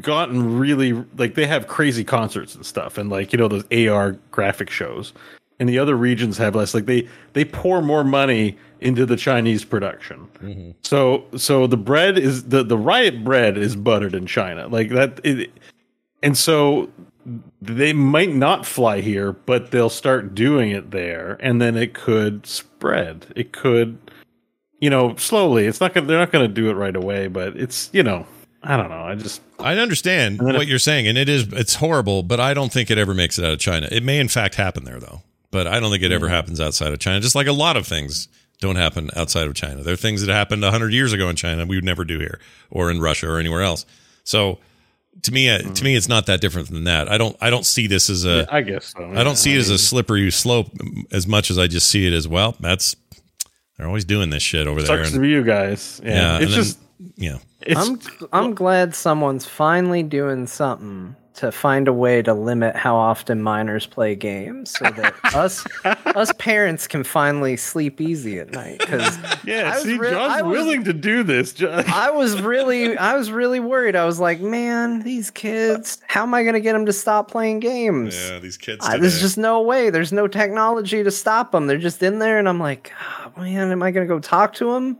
[0.00, 4.12] gotten really like they have crazy concerts and stuff and like you know those AR
[4.30, 5.12] graphic shows
[5.62, 9.64] and the other regions have less like they they pour more money into the Chinese
[9.64, 10.28] production.
[10.82, 14.66] So so the bread is the the riot bread is buttered in China.
[14.66, 15.52] Like that it,
[16.22, 16.90] and so
[17.60, 22.46] they might not fly here, but they'll start doing it there and then it could
[22.46, 23.26] spread.
[23.36, 23.98] It could
[24.82, 25.66] you know, slowly.
[25.66, 28.26] It's not gonna they're not gonna do it right away, but it's you know,
[28.64, 29.04] I don't know.
[29.04, 32.52] I just I understand what if- you're saying, and it is it's horrible, but I
[32.52, 33.88] don't think it ever makes it out of China.
[33.92, 36.34] It may in fact happen there though, but I don't think it ever mm-hmm.
[36.34, 37.20] happens outside of China.
[37.20, 38.26] Just like a lot of things
[38.58, 39.84] don't happen outside of China.
[39.84, 42.40] There are things that happened hundred years ago in China we would never do here,
[42.68, 43.86] or in Russia, or anywhere else.
[44.24, 44.58] So
[45.22, 47.10] to me, uh to me, it's not that different than that.
[47.10, 49.12] I don't I don't see this as a I guess so.
[49.14, 50.68] I don't see it as a slippery slope
[51.12, 52.56] as much as I just see it as well.
[52.60, 52.96] That's
[53.76, 54.98] they're always doing this shit over there.
[55.04, 56.00] sucks to be you guys.
[56.04, 56.78] Yeah, yeah, and it's then- just
[57.16, 57.38] yeah.
[57.60, 58.00] it's I'm
[58.32, 63.86] I'm glad someone's finally doing something to find a way to limit how often minors
[63.86, 69.74] play games so that us us parents can finally sleep easy at night cuz yeah.
[69.78, 71.52] See, re- John's was- willing to do this.
[71.52, 71.84] John.
[71.88, 73.96] I was really I was really worried.
[73.96, 77.30] I was like, "Man, these kids, how am I going to get them to stop
[77.30, 78.86] playing games?" Yeah, these kids.
[78.86, 79.90] I, there's just no way.
[79.90, 81.66] There's no technology to stop them.
[81.66, 82.92] They're just in there, and I'm like,
[83.36, 84.98] oh, man, am I going to go talk to them?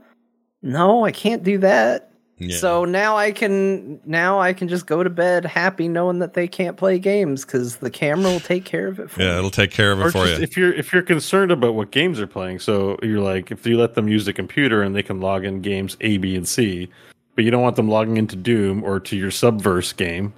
[0.63, 2.12] No, I can't do that.
[2.43, 2.57] Yeah.
[2.57, 6.49] So now I can now I can just go to bed happy knowing that they
[6.49, 9.39] can't play games because the camera will take care of it for yeah, me.
[9.39, 10.45] it'll take care of it or for just you.
[10.45, 13.79] if you're if you're concerned about what games they're playing, so you're like if you
[13.79, 16.89] let them use the computer and they can log in games A, B, and C,
[17.35, 20.33] but you don't want them logging into Doom or to your Subverse game.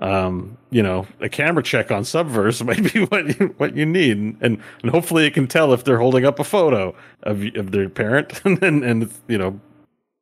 [0.00, 4.16] Um, you know, a camera check on Subverse might be what you, what you need,
[4.16, 7.72] and, and and hopefully it can tell if they're holding up a photo of of
[7.72, 9.60] their parent, and then and you know,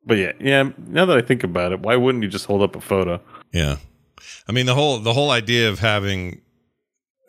[0.07, 0.69] but yeah, yeah.
[0.87, 3.21] Now that I think about it, why wouldn't you just hold up a photo?
[3.51, 3.77] Yeah.
[4.47, 6.41] I mean the whole the whole idea of having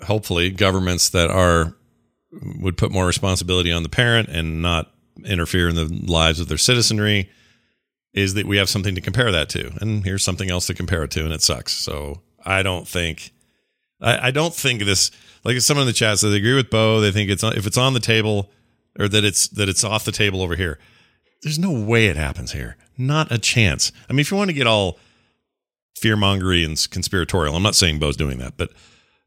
[0.03, 1.75] hopefully governments that are
[2.61, 4.93] would put more responsibility on the parent and not
[5.25, 7.29] interfere in the lives of their citizenry
[8.15, 9.73] is that we have something to compare that to.
[9.81, 11.73] And here's something else to compare it to and it sucks.
[11.73, 13.33] So I don't think
[14.01, 15.11] I, I don't think this
[15.45, 17.01] like someone in the chat said they agree with Bo.
[17.01, 18.51] They think it's if it's on the table
[18.99, 20.79] or that it's that it's off the table over here.
[21.43, 22.77] There's no way it happens here.
[22.97, 23.93] Not a chance.
[24.09, 24.99] I mean, if you want to get all
[25.99, 27.57] fear mongery and conspiratorial.
[27.57, 28.71] I'm not saying Bo's doing that, but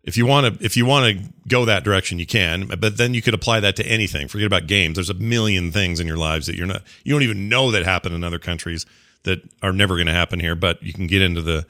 [0.04, 2.68] if you want to if you want to go that direction, you can.
[2.80, 4.28] But then you could apply that to anything.
[4.28, 4.96] Forget about games.
[4.96, 7.86] There's a million things in your lives that you're not you don't even know that
[7.86, 8.86] happen in other countries
[9.24, 10.56] that are never going to happen here.
[10.56, 11.66] But you can get into the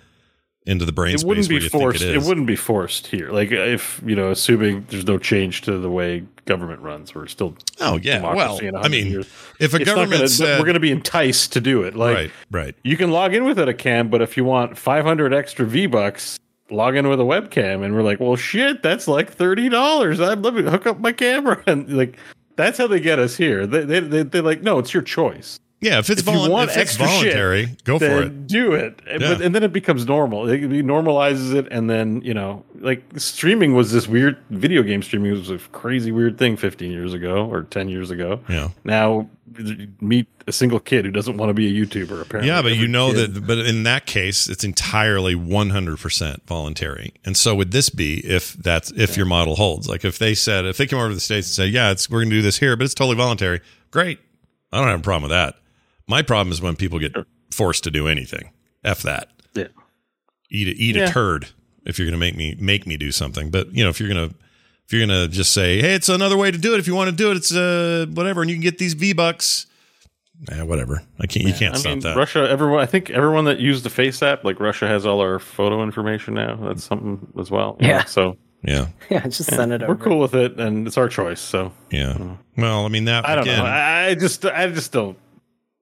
[0.65, 2.03] into the brain it wouldn't be forced.
[2.03, 3.31] It, it wouldn't be forced here.
[3.31, 7.55] Like if you know, assuming there's no change to the way government runs, we're still
[7.79, 8.21] oh yeah.
[8.33, 9.27] Well, I mean, years.
[9.59, 11.95] if a It's government gonna- said we're going to be enticed to do it.
[11.95, 12.75] Like right, right.
[12.83, 16.37] you can log in without a cam, but if you want 500 extra V bucks,
[16.69, 17.83] log in with a webcam.
[17.83, 20.19] And we're like, well, shit, that's like thirty dollars.
[20.19, 22.17] I'm let me hook up my camera, and like
[22.55, 23.65] that's how they get us here.
[23.67, 25.59] They they they they're like, no, it's your choice.
[25.81, 28.45] Yeah, if it's, If you want if it's extra shit, voluntary, go for it.
[28.47, 28.99] do it.
[29.07, 29.17] Yeah.
[29.17, 30.47] But, and then it becomes normal.
[30.47, 35.01] It, it normalizes it, and then you know, like streaming was this weird video game
[35.01, 38.39] streaming was a crazy weird thing 15 years ago or 10 years ago.
[38.47, 38.69] Yeah.
[38.83, 39.27] Now
[39.99, 42.21] meet a single kid who doesn't want to be a YouTuber.
[42.21, 47.13] Apparently, Yeah, but you know kid- that, but in that case, it's entirely 100% voluntary.
[47.25, 49.89] And so would this be if that's, if your model holds?
[49.89, 52.09] Like if they said, if they come over to the States and say, yeah, it's,
[52.09, 53.59] we're going to do this here, but it's totally voluntary.
[53.91, 54.19] Great.
[54.71, 55.55] I don't have a problem with that.
[56.11, 57.15] My problem is when people get
[57.51, 58.51] forced to do anything.
[58.83, 59.29] F that.
[59.53, 59.67] Yeah.
[60.49, 61.47] Eat a, eat a turd
[61.85, 63.49] if you're going to make me, make me do something.
[63.49, 64.35] But you know, if you're going to,
[64.85, 66.79] if you're going to just say, hey, it's another way to do it.
[66.79, 68.41] If you want to do it, it's uh, whatever.
[68.41, 69.67] And you can get these V bucks.
[70.51, 71.01] Eh, whatever.
[71.19, 72.17] I can't, you can't I stop mean, that.
[72.17, 72.49] Russia.
[72.49, 76.33] Everyone, I think everyone that used the FaceApp, like Russia, has all our photo information
[76.33, 76.55] now.
[76.55, 77.77] That's something as well.
[77.79, 78.03] you know, Yeah.
[78.05, 78.87] So yeah.
[79.09, 79.87] Yeah, just send it out.
[79.87, 80.03] we're over.
[80.03, 81.39] cool with it, and it's our choice.
[81.39, 82.35] So Yeah.
[82.57, 83.59] Well, I mean that I don't again.
[83.59, 83.65] know.
[83.65, 85.17] I, I just, I just don't.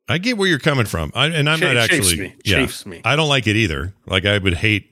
[0.10, 2.30] I get where you're coming from, I, and I'm Cha- not chafes actually.
[2.30, 2.36] me.
[2.43, 3.01] Yeah, me.
[3.05, 3.93] I don't like it either.
[4.05, 4.89] Like I would hate,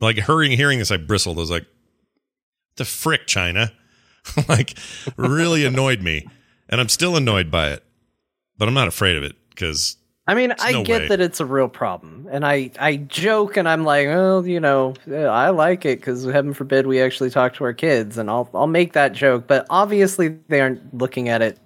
[0.00, 1.36] like hearing hearing this, I bristled.
[1.36, 1.66] I was like,
[2.76, 3.72] "The frick, China!"
[4.48, 4.76] like
[5.16, 6.26] really annoyed me,
[6.68, 7.84] and I'm still annoyed by it,
[8.56, 9.96] but I'm not afraid of it because
[10.26, 11.08] I mean, There's I no get way.
[11.08, 14.94] that it's a real problem, and I I joke and I'm like, well, you know,
[15.10, 18.66] I like it because heaven forbid we actually talk to our kids, and I'll I'll
[18.66, 19.46] make that joke.
[19.46, 21.58] But obviously, they aren't looking at it,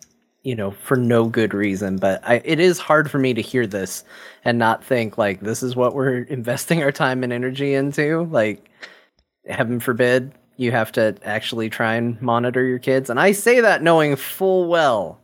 [0.43, 1.97] you know, for no good reason.
[1.97, 4.05] But I, it is hard for me to hear this
[4.45, 8.25] and not think like this is what we're investing our time and energy into.
[8.31, 8.69] Like,
[9.49, 13.83] heaven forbid you have to actually try and monitor your kids, and I say that
[13.83, 15.19] knowing full well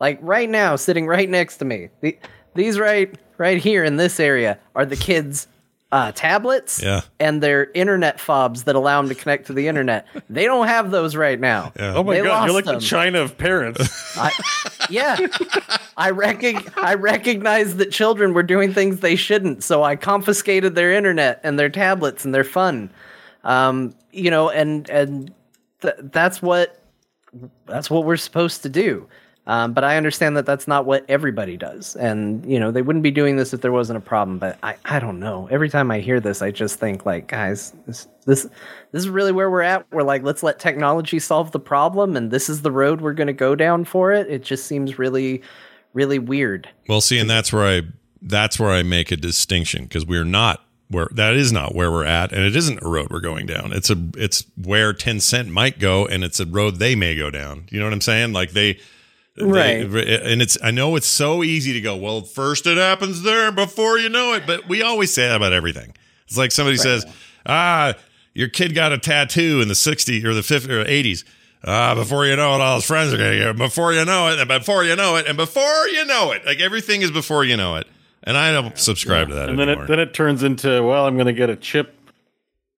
[0.00, 2.18] like right now sitting right next to me the,
[2.54, 5.46] these right right here in this area are the kids
[5.92, 7.00] uh, tablets Yeah.
[7.18, 10.90] and their internet fobs that allow them to connect to the internet they don't have
[10.92, 11.94] those right now Yeah.
[11.96, 12.76] Oh my They god, you're like them.
[12.76, 14.16] the China of parents.
[14.16, 14.30] I,
[14.88, 15.16] yeah
[15.96, 20.92] i recog- i recognized that children were doing things they shouldn't so i confiscated their
[20.92, 22.90] internet and their tablets and their fun
[23.44, 25.32] um, you know and and
[25.82, 26.82] th- that's what
[27.66, 29.06] that's what we're supposed to do.
[29.50, 33.02] Um, but I understand that that's not what everybody does, and you know they wouldn't
[33.02, 34.38] be doing this if there wasn't a problem.
[34.38, 35.48] But I, I don't know.
[35.50, 38.44] Every time I hear this, I just think like, guys, this this
[38.92, 39.86] this is really where we're at.
[39.90, 43.26] We're like, let's let technology solve the problem, and this is the road we're going
[43.26, 44.30] to go down for it.
[44.30, 45.42] It just seems really,
[45.94, 46.68] really weird.
[46.86, 47.82] Well, see, and that's where I
[48.22, 52.04] that's where I make a distinction because we're not where that is not where we're
[52.04, 53.72] at, and it isn't a road we're going down.
[53.72, 57.66] It's a it's where Tencent might go, and it's a road they may go down.
[57.72, 58.32] You know what I'm saying?
[58.32, 58.78] Like they.
[59.38, 59.90] Right.
[59.90, 63.52] They, and it's I know it's so easy to go, well, first it happens there
[63.52, 65.94] before you know it, but we always say that about everything.
[66.26, 67.04] It's like somebody says,
[67.46, 67.94] ah,
[68.34, 71.24] your kid got a tattoo in the 60s or the 50s or 80s.
[71.64, 73.56] Ah, before you know it, all his friends are going to get it.
[73.56, 76.46] Before you know it, and before you know it, and before you know it.
[76.46, 77.86] Like everything is before you know it.
[78.22, 79.84] And I don't subscribe to that and then anymore.
[79.84, 81.96] it then it turns into well, I'm going to get a chip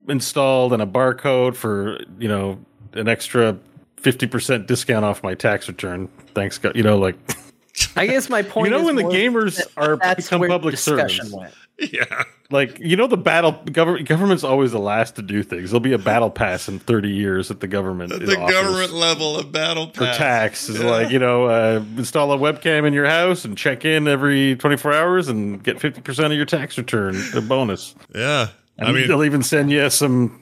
[0.08, 2.58] installed and a barcode for you know
[2.92, 3.58] an extra
[4.02, 6.08] fifty percent discount off my tax return.
[6.34, 6.76] Thanks, God.
[6.76, 7.16] You know, like
[7.96, 8.66] I guess my point.
[8.66, 11.32] you know is when the gamers are become public servants.
[11.32, 11.54] went.
[11.78, 12.24] yeah.
[12.50, 15.70] Like you know, the battle government government's always the last to do things.
[15.70, 19.52] There'll be a battle pass in thirty years at the government The government level of
[19.52, 20.18] battle for pass.
[20.18, 24.06] tax is like you know uh, install a webcam in your house and check in
[24.06, 27.94] every twenty four hours and get fifty percent of your tax return a bonus.
[28.14, 28.48] Yeah.
[28.76, 30.41] And I mean, they'll even send you some.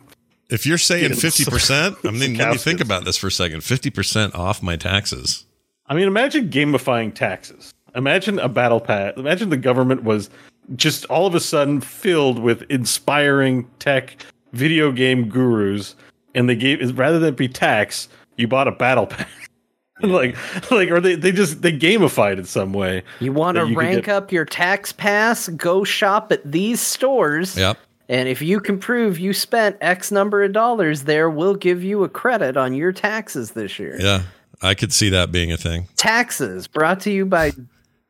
[0.51, 3.61] If you're saying 50%, I mean, let me think about this for a second.
[3.61, 5.47] 50% off my taxes.
[5.87, 7.73] I mean, imagine gamifying taxes.
[7.95, 9.15] Imagine a battle pass.
[9.17, 10.31] Imagine the government was
[10.77, 14.17] just all of a sudden filled with inspiring tech
[14.53, 15.97] video game gurus,
[16.35, 19.27] and they gave rather than be tax, you bought a battle pass.
[20.03, 20.37] like,
[20.71, 23.03] like, or they they just they gamified it some way.
[23.19, 25.49] You want to that you could rank get- up your tax pass?
[25.49, 27.57] Go shop at these stores.
[27.57, 27.79] Yep.
[28.11, 32.03] And if you can prove you spent X number of dollars there, we'll give you
[32.03, 33.97] a credit on your taxes this year.
[34.01, 34.23] Yeah.
[34.61, 35.87] I could see that being a thing.
[35.95, 37.53] Taxes brought to you by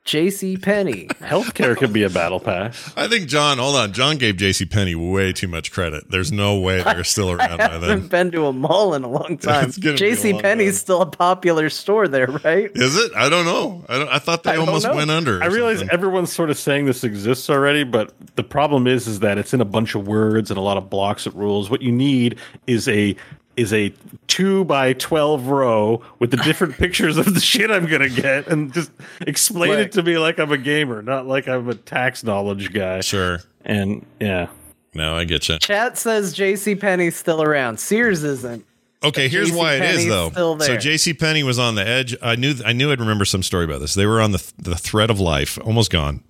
[0.04, 0.56] J.C.
[0.56, 1.06] Penney.
[1.20, 2.92] Healthcare could be a battle pass.
[2.96, 3.92] I think John, hold on.
[3.92, 6.10] John gave JC Penney way too much credit.
[6.10, 8.08] There's no way they're still around by haven't then.
[8.08, 9.68] been to a mall in a long time.
[9.68, 10.40] It's gonna be a J.C.
[10.40, 12.70] Penney's still a popular store there, right?
[12.74, 13.12] Is it?
[13.14, 13.84] I don't know.
[13.88, 15.42] I, don't, I thought they I almost went under.
[15.42, 15.94] I realize something.
[15.94, 19.60] everyone's sort of saying this exists already, but the problem is is that it's in
[19.60, 21.68] a bunch of words and a lot of blocks of rules.
[21.70, 23.14] What you need is a
[23.60, 23.92] is a
[24.26, 28.72] two by twelve row with the different pictures of the shit I'm gonna get, and
[28.72, 28.90] just
[29.26, 29.80] explain Right.
[29.80, 33.00] it to me like I'm a gamer, not like I'm a tax knowledge guy.
[33.00, 33.38] Sure.
[33.64, 34.48] And yeah,
[34.94, 35.58] No, I get you.
[35.58, 36.74] Chat says J.C.
[36.74, 37.78] Penney's still around.
[37.78, 38.64] Sears isn't.
[39.02, 40.30] Okay, here's why it is though.
[40.30, 40.76] still So there.
[40.78, 41.14] J.C.
[41.14, 42.14] Penney was on the edge.
[42.22, 42.54] I knew.
[42.66, 43.94] I knew I'd remember some story about this.
[43.94, 46.22] They were on the the thread of life, almost gone,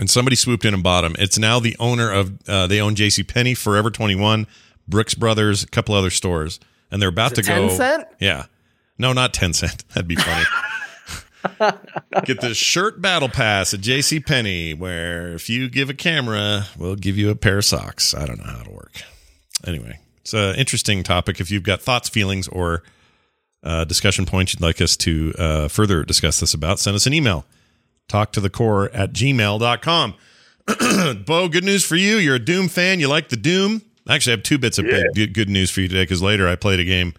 [0.00, 1.14] and somebody swooped in and bought them.
[1.20, 2.32] It's now the owner of.
[2.48, 3.22] Uh, they own J.C.
[3.22, 4.48] Penney, Forever Twenty One,
[4.88, 6.60] Brooks Brothers, a couple other stores,
[6.90, 7.68] and they're about to go.
[7.68, 8.06] Tencent?
[8.20, 8.46] Yeah,
[8.98, 9.86] no, not Tencent.
[9.94, 10.44] That'd be funny.
[12.24, 14.20] Get the shirt battle pass at J.C.
[14.20, 18.14] Penney, where if you give a camera, we'll give you a pair of socks.
[18.14, 19.02] I don't know how to work.
[19.66, 21.40] Anyway, it's an interesting topic.
[21.40, 22.82] If you've got thoughts, feelings, or
[23.62, 27.12] uh, discussion points you'd like us to uh, further discuss this about, send us an
[27.12, 27.44] email.
[28.08, 30.14] Talk to the core at gmail.com.
[31.26, 32.16] Bo, good news for you.
[32.16, 33.00] You're a Doom fan.
[33.00, 33.82] You like the Doom.
[34.08, 36.56] Actually, I have two bits of big, good news for you today because later I
[36.56, 37.14] played a game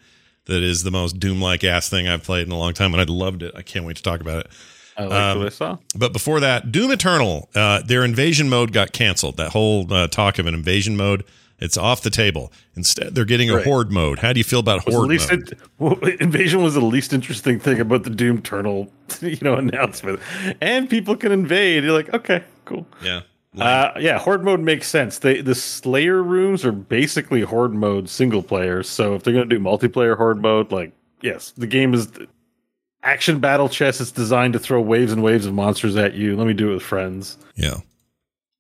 [0.45, 3.01] that is the most Doom like ass thing I've played in a long time, and
[3.01, 3.53] I loved it.
[3.55, 4.51] I can't wait to talk about it.
[4.97, 5.77] I like Um, what I saw.
[5.95, 9.37] But before that, Doom Eternal, uh, their invasion mode got canceled.
[9.37, 11.23] That whole uh, talk of an invasion mode,
[11.59, 12.53] it's off the table.
[12.75, 13.65] Instead, they're getting a Right.
[13.65, 14.19] horde mode.
[14.19, 15.51] How do you feel about Was horde least mode?
[15.53, 20.19] it- well, invasion was the least interesting thing about the Doom Eternal, you know, announcement.
[20.61, 21.83] And people can invade.
[21.83, 22.85] You're like, okay, cool.
[23.03, 23.21] yeah.
[23.61, 25.19] Uh, yeah, horde mode makes sense.
[25.19, 28.83] They the Slayer rooms are basically horde mode single player.
[28.83, 30.91] So if they're gonna do multiplayer horde mode, like
[31.21, 32.09] yes, the game is
[33.03, 36.35] action battle chess It's designed to throw waves and waves of monsters at you.
[36.35, 37.37] Let me do it with friends.
[37.55, 37.77] Yeah.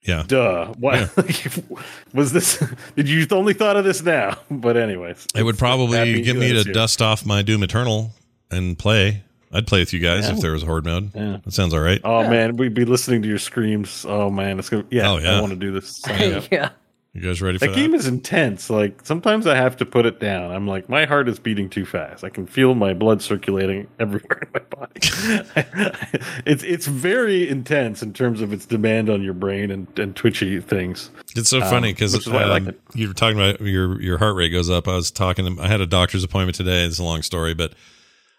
[0.03, 0.23] Yeah.
[0.27, 0.67] Duh.
[0.77, 1.11] What
[2.13, 2.63] was this?
[2.95, 4.37] Did you only thought of this now?
[4.51, 8.11] But anyways, It would probably get me to dust off my Doom Eternal
[8.51, 9.23] and play.
[9.55, 10.35] I'd play with you guys Yeah.
[10.35, 11.11] if there was a horde mode.
[11.15, 11.37] Yeah.
[11.43, 12.01] That sounds all right.
[12.03, 12.29] Oh Yeah.
[12.29, 14.05] man, we'd be listening to your screams.
[14.07, 14.85] Oh man, it's gonna.
[14.91, 15.37] Yeah, Oh, yeah.
[15.37, 15.97] I want to do this.
[16.01, 16.69] Sign me yeah.
[17.13, 17.79] You guys ready for That that?
[17.79, 18.69] game is intense.
[18.69, 20.51] Like sometimes I have to put it down.
[20.51, 22.25] I'm like, my heart is beating too fast.
[22.25, 24.99] I can feel my blood circulating everywhere in my body.
[26.45, 30.59] it's it's very intense in terms of its demand on your brain and, and twitchy
[30.59, 31.09] things.
[31.37, 34.17] It's so funny Um, because which is why like you were talking about your your
[34.17, 34.87] heart rate goes up.
[34.89, 35.55] I was talking.
[35.55, 36.83] To, I had a doctor's appointment today.
[36.83, 37.71] It's a long story, but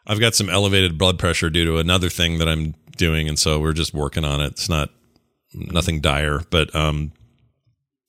[0.06, 3.58] I've got some elevated blood pressure due to another thing that I'm doing, and so
[3.58, 4.52] we're just working on it.
[4.52, 4.90] It's not
[5.52, 7.12] nothing dire, but um,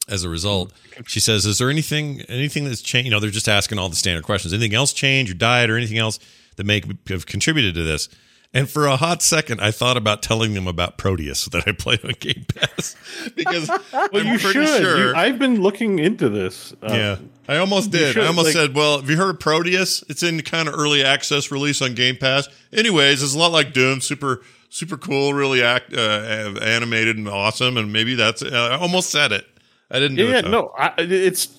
[0.08, 0.72] as a result,
[1.06, 3.06] she says, "Is there anything anything that's changed?
[3.06, 4.54] You know, they're just asking all the standard questions.
[4.54, 5.30] Anything else change?
[5.30, 6.20] Your diet or anything else
[6.56, 8.10] that may have contributed to this?"
[8.54, 12.04] And for a hot second, I thought about telling them about Proteus that I played
[12.06, 12.96] on Game Pass
[13.36, 14.82] because Well, I'm you pretty should.
[14.82, 15.10] sure.
[15.10, 16.74] You- I've been looking into this.
[16.82, 17.18] Uh, yeah,
[17.48, 18.14] I almost did.
[18.14, 20.04] should, I almost like- said, "Well, have you heard of Proteus?
[20.10, 22.48] It's in kind of early access release on Game Pass.
[22.74, 24.00] Anyways, it's a lot like Doom.
[24.02, 25.34] Super, super cool.
[25.34, 27.78] Really act uh, animated and awesome.
[27.78, 28.42] And maybe that's.
[28.42, 29.46] Uh, I almost said it.
[29.92, 30.18] I didn't.
[30.18, 31.50] Do Yeah, it, no, I, it's.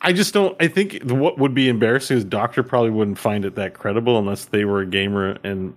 [0.00, 0.54] I just don't.
[0.60, 4.44] I think what would be embarrassing is Doctor probably wouldn't find it that credible unless
[4.46, 5.74] they were a gamer and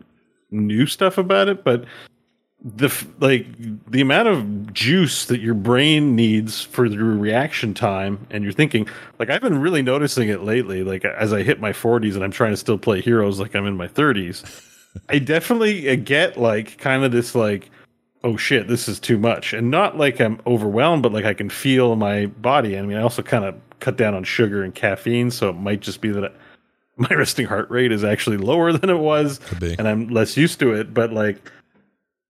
[0.51, 1.63] knew stuff about it.
[1.63, 1.85] But
[2.63, 3.45] the like
[3.89, 8.87] the amount of juice that your brain needs for your reaction time, and you're thinking
[9.19, 10.83] like I've been really noticing it lately.
[10.83, 13.65] Like as I hit my 40s and I'm trying to still play heroes like I'm
[13.65, 14.63] in my 30s.
[15.09, 17.69] I definitely uh, get like kind of this like
[18.23, 19.53] oh shit, this is too much.
[19.53, 22.77] And not like I'm overwhelmed, but like I can feel my body.
[22.77, 25.79] I mean, I also kind of cut down on sugar and caffeine, so it might
[25.79, 26.31] just be that I,
[27.09, 30.73] my resting heart rate is actually lower than it was, and I'm less used to
[30.73, 30.93] it.
[30.93, 31.51] But like,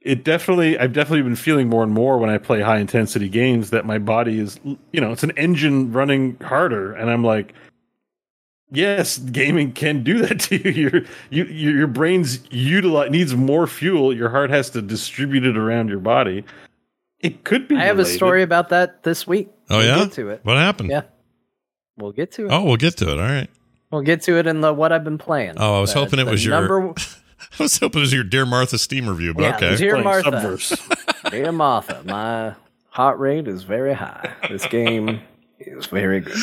[0.02, 3.70] it definitely, I've definitely been feeling more and more when I play high intensity games
[3.70, 7.54] that my body is, you know, it's an engine running harder, and I'm like.
[8.70, 10.72] Yes, gaming can do that to you.
[10.90, 14.14] Your you, your your brain's utilize needs more fuel.
[14.14, 16.44] Your heart has to distribute it around your body.
[17.22, 17.78] It could be.
[17.78, 19.50] I have a story about that this week.
[19.70, 20.04] Oh We'll yeah.
[20.04, 20.42] get to it.
[20.44, 20.90] What happened?
[20.90, 21.04] Yeah.
[21.98, 22.52] We'll get to it.
[22.52, 23.20] Oh, we'll get to it.
[23.20, 23.50] All right.
[23.92, 25.54] We'll get to it in the what I've been playing.
[25.58, 26.94] Oh, I was The- hoping it was your- number.
[27.60, 29.76] I was hoping it was your Dear Martha Steam review, but Yeah, okay.
[29.78, 30.58] Dear Martha.
[31.32, 32.54] Dear Martha, my
[32.90, 34.34] heart rate is very high.
[34.50, 35.22] This game
[35.60, 36.36] is very good.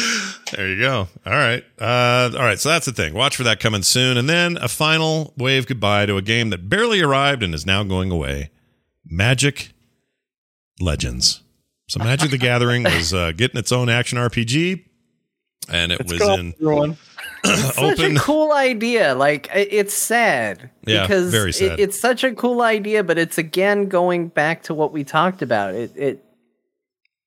[0.53, 1.09] There you go.
[1.27, 1.65] All right.
[1.81, 2.59] Uh, all right.
[2.59, 3.13] So that's the thing.
[3.15, 4.17] Watch for that coming soon.
[4.17, 7.83] And then a final wave goodbye to a game that barely arrived and is now
[7.83, 8.51] going away
[9.05, 9.73] Magic
[10.81, 11.43] Legends.
[11.89, 14.85] So Magic the Gathering was uh, getting its own action RPG.
[15.69, 16.97] And it was Go, in everyone.
[17.75, 18.17] Such open.
[18.17, 19.15] a cool idea.
[19.15, 23.89] Like it's sad Yeah, because very it- it's such a cool idea, but it's again
[23.89, 25.75] going back to what we talked about.
[25.75, 26.25] It it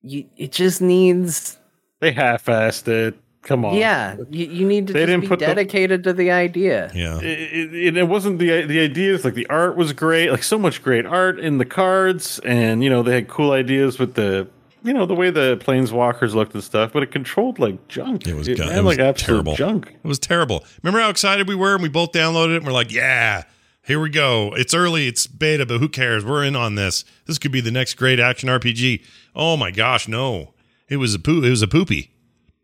[0.02, 1.58] you, it just needs
[2.00, 3.18] They half-assed it.
[3.42, 3.74] Come on.
[3.76, 4.16] yeah.
[4.30, 6.90] You, you need to They just didn't be put the- dedicated to the idea.
[6.94, 7.18] Yeah.
[7.20, 10.82] It, it, it wasn't the the ideas like the art was great like so much
[10.82, 14.48] great art in the cards and you know they had cool ideas with the
[14.82, 18.34] you know the way the planeswalkers looked and stuff but it controlled like junk It
[18.34, 19.54] was it it was like absolute terrible.
[19.56, 20.64] junk It was terrible.
[20.82, 23.44] Remember how excited we were and we both downloaded it and we're like, yeah,
[23.82, 24.52] here we go.
[24.54, 26.24] It's early, it's beta, but who cares?
[26.24, 27.04] We're in on this.
[27.26, 29.02] This could be the next great action RPG.
[29.34, 30.54] Oh my gosh, no.
[30.88, 32.12] It was a poo it was a poopy.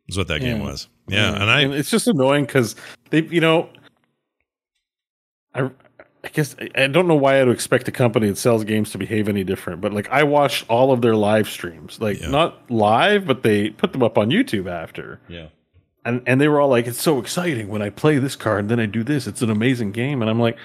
[0.08, 0.88] Is what that game was.
[1.08, 1.32] Yeah.
[1.34, 2.76] And I it's just annoying because
[3.10, 3.68] they you know
[5.54, 5.70] I
[6.24, 9.28] I guess I- don't know why I'd expect a company that sells games to behave
[9.28, 12.30] any different, but like I watched all of their live streams, like Yeah.
[12.30, 15.20] not live, but they put them up on YouTube after.
[15.28, 15.46] Yeah.
[16.06, 18.70] and and they were all like, "It's so exciting when I play this card, and
[18.70, 19.26] then I do this.
[19.26, 20.58] It's an amazing game." And I'm like,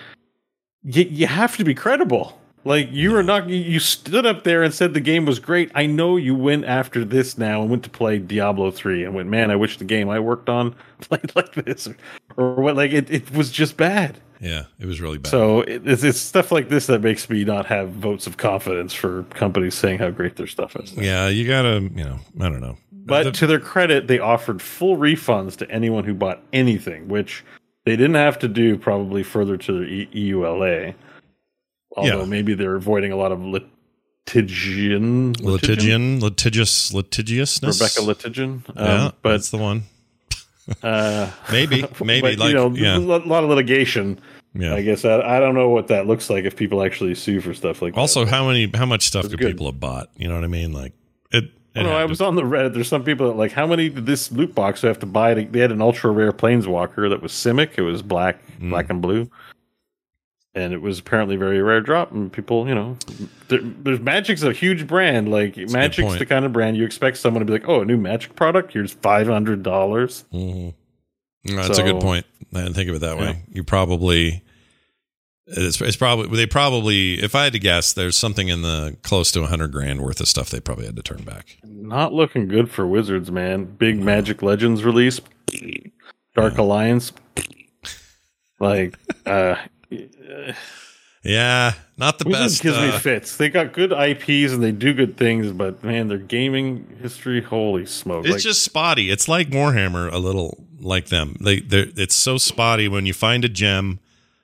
[0.83, 2.37] "You you have to be credible.
[2.65, 3.47] Like you are not.
[3.49, 5.71] You, stood up there and said the game was great.
[5.75, 9.29] I know you went after this now and went to play Diablo three and went,
[9.29, 11.95] man, I wish the game I worked on played like this, or,
[12.37, 12.75] or what?
[12.75, 14.19] Like it, it was just bad.
[14.41, 14.63] Yeah.
[14.79, 15.29] It was really bad.
[15.31, 18.93] So it, it's, it's stuff like this that makes me not have votes of confidence
[18.93, 20.93] for companies saying how great their stuff is.
[20.93, 22.77] yeah, you gotta, you know, I don't know.
[22.91, 27.43] But The- to their credit, they offered full refunds to anyone who bought anything, which
[27.85, 30.93] they didn't have to do probably further to their e- EULA.
[31.99, 32.25] Although Yeah.
[32.25, 37.79] maybe they're avoiding a lot of litigian, litigian, litigious, litigiousness.
[37.81, 38.61] Rebecca litigian.
[38.69, 39.83] Um, yeah, but that's the one.
[40.83, 44.19] uh, Maybe, maybe but, like you know, yeah, a lot of litigation.
[44.53, 44.75] yeah.
[44.75, 47.53] I guess I, I don't know what that looks like if people actually sue for
[47.53, 48.31] stuff like Also, that.
[48.31, 49.51] how many, how much stuff could good.
[49.51, 50.09] people have bought?
[50.15, 50.71] You know what I mean?
[50.73, 50.93] Like
[51.31, 51.45] it.
[51.45, 51.91] it I don't know.
[51.91, 52.73] had I to- was on the Reddit.
[52.75, 55.33] There's some people that like, how many did this loot box have to buy?
[55.33, 57.71] To, they had an ultra rare planeswalker that was Simic.
[57.77, 58.69] It was black, Hmm.
[58.69, 59.29] black and blue.
[60.55, 62.11] And it was apparently a very rare drop.
[62.11, 62.97] And people, you know,
[63.47, 65.29] there, there's Magic's a huge brand.
[65.31, 67.85] Like good Magic's the kind of brand you expect someone to be like, "Oh, a
[67.85, 68.73] new Magic product.
[68.73, 70.73] Here's five hundred dollars." Mhm.
[71.45, 72.25] No, That's a good point.
[72.53, 73.31] I didn't think of it that Yeah.
[73.31, 73.43] way.
[73.53, 74.43] You probably
[75.47, 79.31] it's, it's probably they probably if I had to guess, there's something in the close
[79.31, 81.57] to hundred grand worth of stuff they probably had to turn back.
[81.63, 83.65] Not looking good for Wizards, man.
[83.65, 85.21] Big Magic Legends release,
[86.35, 87.13] Dark Alliance,
[88.59, 88.95] like
[89.25, 89.55] uh,
[91.21, 92.63] Yeah, not the Wizards best.
[92.63, 93.35] gives me uh, fits.
[93.35, 97.85] They got good IPs and they do good things, but man, their gaming history, holy
[97.85, 98.23] smoke!
[98.25, 99.09] it's Like, just spotty.
[99.11, 101.35] It's like Warhammer, a little like them.
[101.41, 102.87] They they it's so spotty.
[102.87, 103.99] When you find a gem,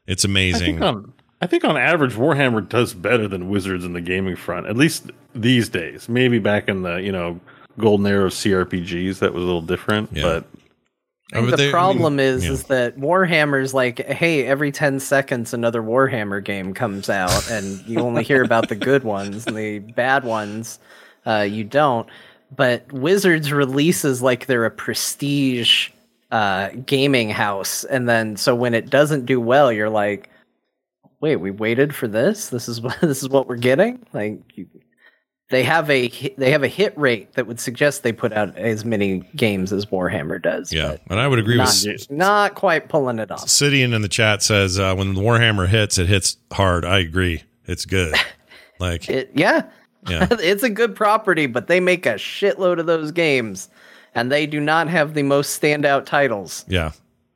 [0.06, 0.80] it's I amazing.
[0.80, 4.68] think on I think on average, Warhammer does better than Wizards in the gaming front.
[4.68, 6.10] At least these days.
[6.10, 7.40] Maybe back in the you know
[7.80, 10.10] golden era of CRPGs, that was a little different.
[10.12, 10.24] Yeah.
[10.24, 10.46] But
[11.34, 12.52] I think but the they- problem is yeah.
[12.52, 18.00] is that Warhammer's like, hey, every ten seconds another Warhammer game comes out, and you
[18.00, 20.80] only hear about the good ones, and the bad ones
[21.26, 22.08] uh, you don't.
[22.56, 25.90] But Wizards releases like they're a prestige
[26.32, 30.30] uh, gaming house, and then so when it doesn't do well, you're like,
[31.22, 32.50] wait, we waited for this.
[32.50, 34.06] This is what this is what we're getting.
[34.14, 34.68] Like you,
[35.50, 38.58] they have a hit- they have a hit rate that would suggest they put out
[38.58, 40.74] as many games as Warhammer does.
[40.74, 43.46] yeah, and I would agree not, with not quite pulling it off.
[43.46, 46.84] Sidian in the chat says uh, when the Warhammer hits, it hits hard.
[46.86, 47.44] I agree.
[47.66, 48.16] It's good.
[48.78, 49.62] Like It, yeah,
[50.10, 53.70] yeah, it's a good property, but they make a shitload of those games,
[54.14, 56.66] and they do not have the most standout titles.
[56.68, 56.92] yeah.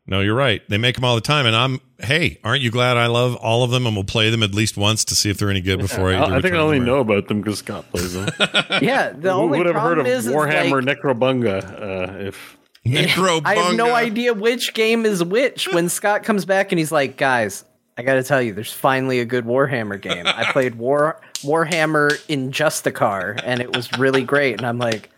[0.10, 0.68] No, you're right.
[0.68, 1.80] They make them all the time, and I'm.
[2.00, 4.76] Hey, aren't you glad I love all of them and will play them at least
[4.76, 6.16] once to see if they're any good before I?
[6.16, 8.28] I, I think I only them know about them because Scott plays them.
[8.82, 11.64] Yeah, the Who only would have heard problem of is, is Warhammer like, Necromunda?
[11.64, 12.58] Uh, if
[12.88, 13.46] Necromunda.
[13.46, 15.68] I have no idea which game is which.
[15.72, 17.64] When Scott comes back and he's like, "Guys,
[17.96, 20.26] I got to tell you, there's finally a good Warhammer game.
[20.26, 25.12] I played War Warhammer in Justicar, and it was really great." And I'm like,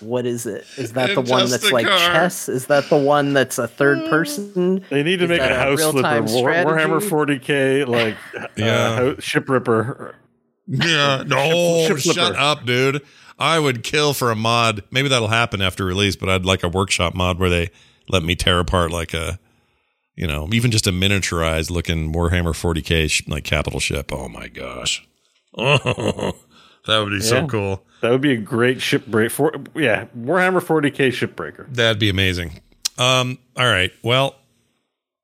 [0.00, 0.08] "What?
[0.08, 0.66] What is it?
[0.76, 2.12] Is that the one that's like Justicar.
[2.12, 2.48] chess?
[2.48, 5.54] Is that the one that's a third person?" they need to Is make a a
[5.54, 8.16] house flipper, War, Warhammer 40k, like
[8.56, 9.14] Yeah.
[9.16, 10.14] uh, ship ripper.
[10.66, 13.02] Yeah, no, Ship- ship shut up, dude.
[13.38, 14.82] I would kill for a mod.
[14.90, 17.70] Maybe that'll happen after release, but I'd like a workshop mod where they
[18.08, 19.38] let me tear apart like a,
[20.14, 24.12] you know, even just a miniaturized looking Warhammer 40k sh- like capital ship.
[24.12, 25.06] Oh my gosh,
[25.56, 26.32] oh,
[26.86, 27.84] that would be so cool.
[28.00, 29.30] That would be a great ship break.
[29.30, 31.66] For yeah, Warhammer 40k ship breaker.
[31.70, 32.60] That'd be amazing.
[32.98, 33.92] Um, all right.
[34.02, 34.34] Well,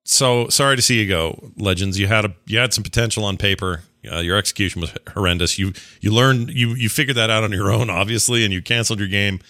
[0.05, 1.99] so sorry to see you go, Legends.
[1.99, 3.83] You had a you had some potential on paper.
[4.11, 5.59] Uh, your execution was horrendous.
[5.59, 8.99] You you learned you you figured that out on your own, obviously, and you canceled
[9.01, 9.41] your game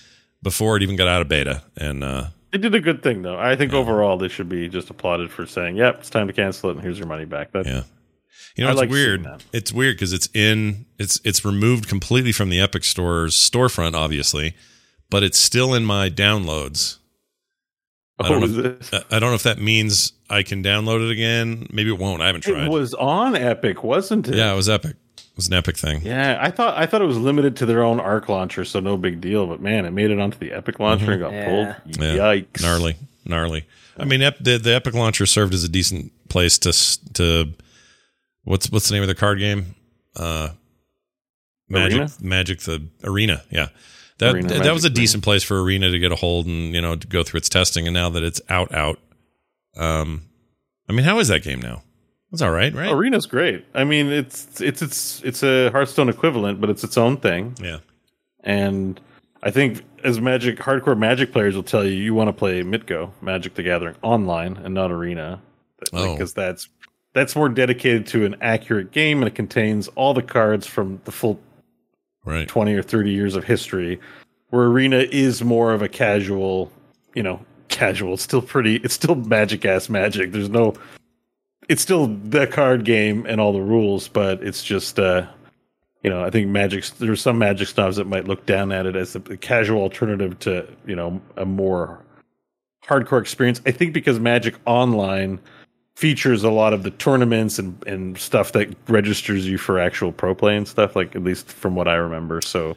[0.42, 1.62] before it even got out of beta.
[1.76, 3.38] And uh, They did a good thing though.
[3.38, 6.70] I think overall they should be just applauded for saying, "Yep, it's time to cancel
[6.70, 7.82] it, and here's your money back." That, yeah,
[8.57, 9.26] you know I it's like weird.
[9.52, 14.54] It's weird because it's in it's it's removed completely from the Epic Store's storefront, obviously,
[15.11, 16.96] but it's still in my downloads.
[18.18, 21.12] I don't Oh, know if- I don't know if that means I can download it
[21.12, 21.66] again.
[21.70, 22.22] Maybe it won't.
[22.22, 22.64] I haven't tried.
[22.64, 24.36] It was on Epic, wasn't it?
[24.36, 24.96] Yeah, it was epic.
[25.18, 26.00] It was an epic thing.
[26.02, 28.96] Yeah, I thought I thought it was limited to their own Arc launcher, so no
[28.96, 29.46] big deal.
[29.46, 31.44] But man, it made it onto the Epic launcher and got Yeah.
[31.46, 31.66] pulled.
[31.94, 32.02] Mm-hmm.
[32.02, 32.16] Yeah.
[32.16, 32.62] Yikes!
[32.62, 32.96] Gnarly,
[33.26, 33.66] gnarly.
[33.98, 36.72] I mean, the, the Epic launcher served as a decent place to
[37.14, 37.52] to
[38.47, 39.74] what's what's the name of the card game?
[40.16, 40.49] Uh,
[41.68, 42.11] Magic, Arena?
[42.22, 43.42] Magic, the Arena.
[43.51, 43.68] Yeah,
[44.18, 45.03] that Arena, that, that was a Magic Arena.
[45.03, 47.49] decent place for Arena to get a hold and you know to go through its
[47.51, 47.86] testing.
[47.86, 48.99] And now that it's out, out.
[49.76, 50.22] Um,
[50.88, 51.82] I mean, how is that game now?
[52.32, 52.90] It's all right, right?
[52.90, 53.64] Arena's great.
[53.74, 57.56] I mean, it's it's it's it's a Hearthstone equivalent, but it's its own thing.
[57.60, 57.78] Yeah,
[58.43, 59.01] And
[59.43, 63.10] I think as Magic hardcore Magic players will tell you, you want to play Mitgo,
[63.20, 65.40] Magic the Gathering, online and not Arena,
[65.93, 66.12] Oh.
[66.14, 66.68] because that's
[67.16, 71.10] that's more dedicated to an accurate game and it contains all the cards from the
[71.10, 71.40] full
[72.26, 72.47] right.
[72.47, 73.98] 20 or 30 years of history
[74.51, 76.70] where arena is more of a casual
[77.14, 80.74] you know casual it's still pretty it's still magic ass magic there's no
[81.70, 85.26] it's still the card game and all the rules but it's just uh
[86.02, 88.94] you know i think magic there's some magic snobs that might look down at it
[88.94, 91.98] as a, a casual alternative to you know a more
[92.84, 95.40] hardcore experience i think because magic online
[95.97, 100.35] features a lot of the tournaments and, and stuff that registers you for actual pro
[100.35, 102.77] play and stuff like at least from what i remember so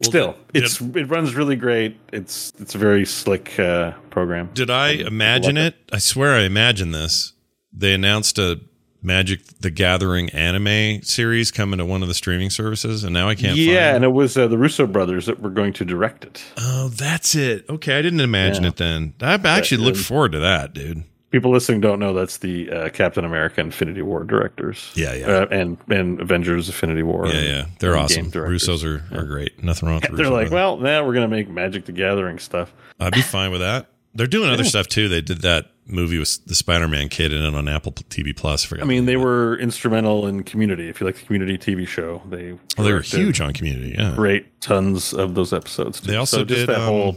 [0.00, 4.50] Well, still did- it's it runs really great it's it's a very slick uh program
[4.54, 5.76] Did I imagine love it?
[5.92, 7.32] I swear I imagined this.
[7.72, 8.60] They announced a
[9.02, 13.34] Magic the Gathering anime series coming to one of the streaming services, and now I
[13.36, 16.42] can't yeah and it was uh, the russo brothers that were going to direct it
[16.56, 17.66] Oh, that's it.
[17.70, 18.70] Okay, I didn't imagine Yeah.
[18.70, 19.14] it then.
[19.20, 21.04] I actually look forward to that, dude.
[21.36, 24.90] People listening don't know that's the uh, Captain America Infinity War directors.
[24.94, 25.26] Yeah, yeah.
[25.26, 27.26] Uh, and and Avengers Infinity War.
[27.26, 28.30] Yeah, yeah, they're awesome.
[28.30, 29.62] Russos are, are great.
[29.62, 32.72] Nothing wrong with the They're like, well, now we're gonna make Magic the Gathering stuff.
[32.98, 33.90] I'd be fine with that.
[34.14, 35.10] They're doing other stuff too.
[35.10, 38.72] They did that movie with the Spider-Man kid in it on Apple TV Plus.
[38.72, 40.88] I, I mean, they were instrumental in Community.
[40.88, 43.94] If you like the Community TV show, they oh, they were huge on Community.
[43.98, 46.00] Yeah, Great, tons of those episodes.
[46.00, 46.12] too.
[46.12, 47.16] They also so just did that um, whole.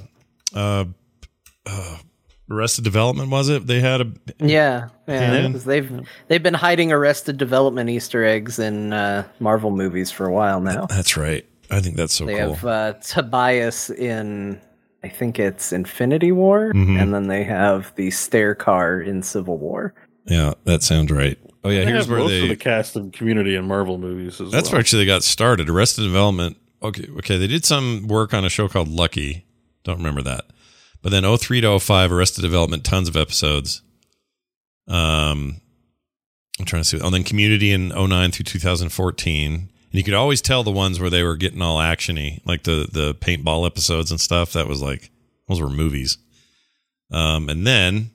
[0.53, 0.85] uh,
[1.65, 1.97] uh,
[2.51, 3.29] Arrested Development.
[3.29, 3.67] Was it?
[3.67, 4.07] They had a
[4.39, 5.33] Yeah, yeah.
[5.43, 5.51] Yeah.
[5.51, 10.31] 'cause they've they've been hiding Arrested Development Easter eggs in uh, Marvel movies for a
[10.33, 10.85] while now.
[10.87, 11.45] That's right.
[11.71, 12.33] I think that's so cool.
[12.35, 12.53] They cool.
[12.55, 14.59] have uh, Tobias in,
[15.03, 16.99] I think it's Infinity War, Mhm.
[16.99, 19.93] and then they have the stair car in Civil War.
[20.25, 21.37] yeah, that sounds right.
[21.63, 22.43] Oh yeah, They here's have where most they.
[22.43, 24.73] of the cast of Community and Marvel movies as That's well.
[24.73, 25.69] where actually they got started.
[25.69, 26.57] Arrested Development.
[26.81, 29.45] Okay, okay, they did some work on a show called Lucky.
[29.83, 30.45] Don't remember that.
[31.01, 33.81] But then 03 to 05, Arrested Development, tons of episodes.
[34.87, 35.61] Um,
[36.59, 36.99] I'm trying to see.
[36.99, 39.69] Oh, then Community in 09 through 2014.
[39.91, 42.87] And you could always tell the ones where they were getting all actiony, like the
[42.91, 44.53] the paintball episodes and stuff.
[44.53, 45.09] That was like
[45.47, 46.17] those were movies.
[47.11, 48.11] Um, and then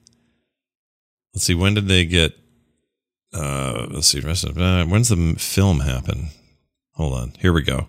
[1.35, 2.33] let's see, when did they get?
[3.33, 6.29] Uh, let's see, rest of, uh, when's the film happen?
[6.93, 7.89] Hold on, here we go.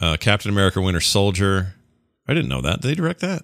[0.00, 1.74] Uh, Captain America: Winter Soldier.
[2.28, 2.80] I didn't know that.
[2.82, 3.42] Did they direct that?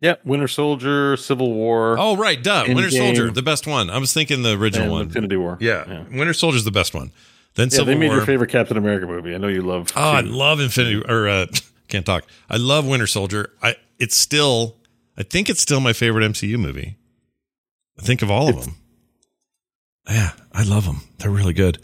[0.00, 2.64] yeah, Winter Soldier, Civil War, Oh, right, duh.
[2.68, 3.88] Winter Soldier, the best one.
[3.90, 5.02] I was thinking the original one.
[5.02, 5.56] Infinity War.
[5.60, 5.84] Yeah.
[5.88, 6.04] yeah.
[6.16, 7.10] Winter Soldier's the best one.
[7.54, 8.16] Then Yeah, Civil they made War.
[8.16, 9.34] your favorite Captain America movie.
[9.34, 9.92] I know you love.
[9.96, 11.46] Oh, I love Infinity or uh,
[11.88, 12.24] can't talk.
[12.50, 13.50] I love Winter Soldier.
[13.62, 14.76] I it's still
[15.16, 16.96] I think it's still my favorite MCU movie.
[17.98, 18.74] I think of all of them.
[20.10, 21.00] Yeah, I love them.
[21.18, 21.78] They're really good.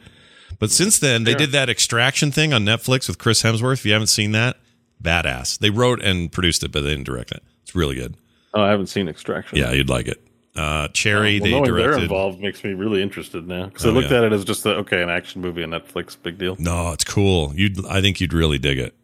[0.58, 3.74] But since then, they did that Extraction thing on Netflix with Chris Hemsworth.
[3.74, 4.58] If you haven't seen that,
[5.02, 5.58] badass.
[5.58, 7.42] They wrote and produced it, but they didn't direct it.
[7.62, 8.16] It's really good.
[8.54, 9.58] Oh, I haven't seen Extraction.
[9.58, 10.20] Yeah, you'd like it.
[10.56, 13.92] Uh, Cherry, Well, they knowing they're involved makes me really interested now because Oh, I
[13.92, 14.18] looked yeah.
[14.18, 16.56] at it as just a, okay, an action movie on Netflix, big deal.
[16.58, 17.52] No, it's cool.
[17.54, 18.94] You'd I think you'd really dig it.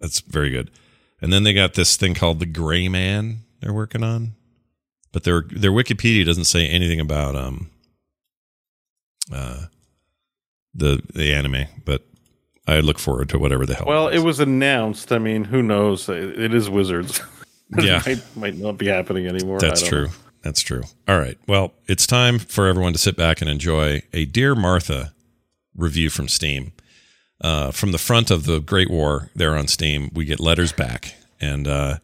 [0.00, 0.70] That's very good.
[1.22, 4.32] And then they got this thing called the Gray Man they're working on.
[5.12, 7.70] But their their Wikipedia doesn't say anything about um
[9.32, 9.66] uh
[10.74, 12.04] the the anime, but
[12.68, 13.86] I look forward to whatever the hell.
[13.86, 15.10] Well, it it was announced.
[15.12, 16.08] I mean, who knows?
[16.08, 17.20] It is Wizards.
[17.78, 18.00] Yeah.
[18.06, 19.58] might, might not be happening anymore.
[19.58, 20.06] That's true.
[20.06, 20.12] know.
[20.42, 20.84] That's true.
[21.06, 21.36] All right.
[21.46, 25.12] Well, it's time for everyone to sit back and enjoy a Dear Martha
[25.76, 26.72] review from Steam.
[27.42, 31.14] Uh, from the front of the Great War there on Steam, we get letters back,
[31.42, 31.98] and uh,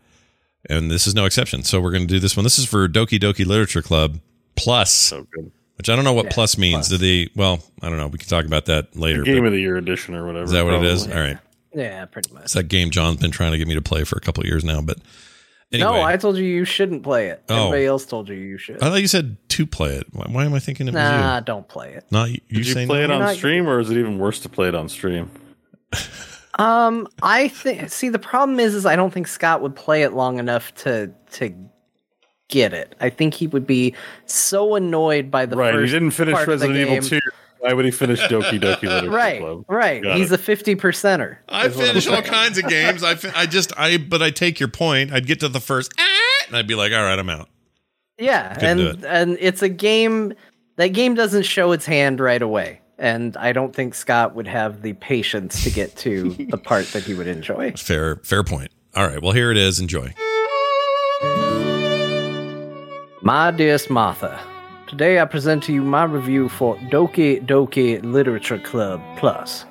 [0.68, 1.62] and this is no exception.
[1.62, 2.44] So we're going to do this one.
[2.44, 4.20] This is for Doki Doki Literature Club
[4.56, 5.50] Plus, So good.
[5.76, 6.88] Which I don't know what Yeah, plus means.
[6.88, 6.88] plus.
[6.88, 7.30] Do they?
[7.34, 8.06] Well, I don't know.
[8.08, 9.22] We can talk about that later.
[9.22, 10.44] Game of the Year edition or whatever.
[10.44, 11.04] is that what it is?
[11.06, 11.20] probably.
[11.22, 11.38] All right.
[11.74, 12.44] Yeah, pretty much.
[12.44, 14.46] It's that game John's been trying to get me to play for a couple of
[14.46, 14.98] years now, but
[15.72, 15.90] anyway.
[15.90, 17.42] No, I told you you shouldn't play it.
[17.48, 17.56] Oh.
[17.66, 18.76] Everybody else told you you should.
[18.76, 20.06] I thought you said to play it.
[20.12, 21.44] Why, why am I thinking it was nah, you?
[21.44, 22.04] don't play it.
[22.12, 22.40] Not you.
[22.48, 24.48] You Did you saying play it on not- stream, or is it even worse to
[24.48, 25.28] play it on stream?
[26.56, 27.90] Um, I think.
[27.90, 31.10] See, the problem is, is I don't think Scott would play it long enough to
[31.32, 31.52] to
[32.48, 32.94] get it.
[33.00, 33.94] I think he would be
[34.26, 35.74] so annoyed by the right.
[35.74, 37.20] He didn't finish part of the Resident Evil 2.
[37.60, 39.64] Why would he finish Doki Doki Literature Right, Club?
[39.68, 40.02] right.
[40.02, 40.38] Got He's it.
[40.38, 41.38] a fifty percenter.
[41.48, 43.02] I is what I'm finish all kinds of games.
[43.02, 45.12] I, fin- I just I but I take your point.
[45.12, 47.48] I'd get to the first "Ah," and I'd be like, all right, I'm out.
[48.18, 50.34] Yeah, Couldn't do and and it's a game.
[50.76, 54.82] That game doesn't show its hand right away, and I don't think Scott would have
[54.82, 57.72] the patience to get to the part that he would enjoy.
[57.72, 58.72] Fair fair point.
[58.94, 59.80] All right, well here it is.
[59.80, 60.12] Enjoy.
[63.26, 64.38] My dearest Martha,
[64.86, 69.64] today I present to you my review for Doki Doki Literature Club Plus.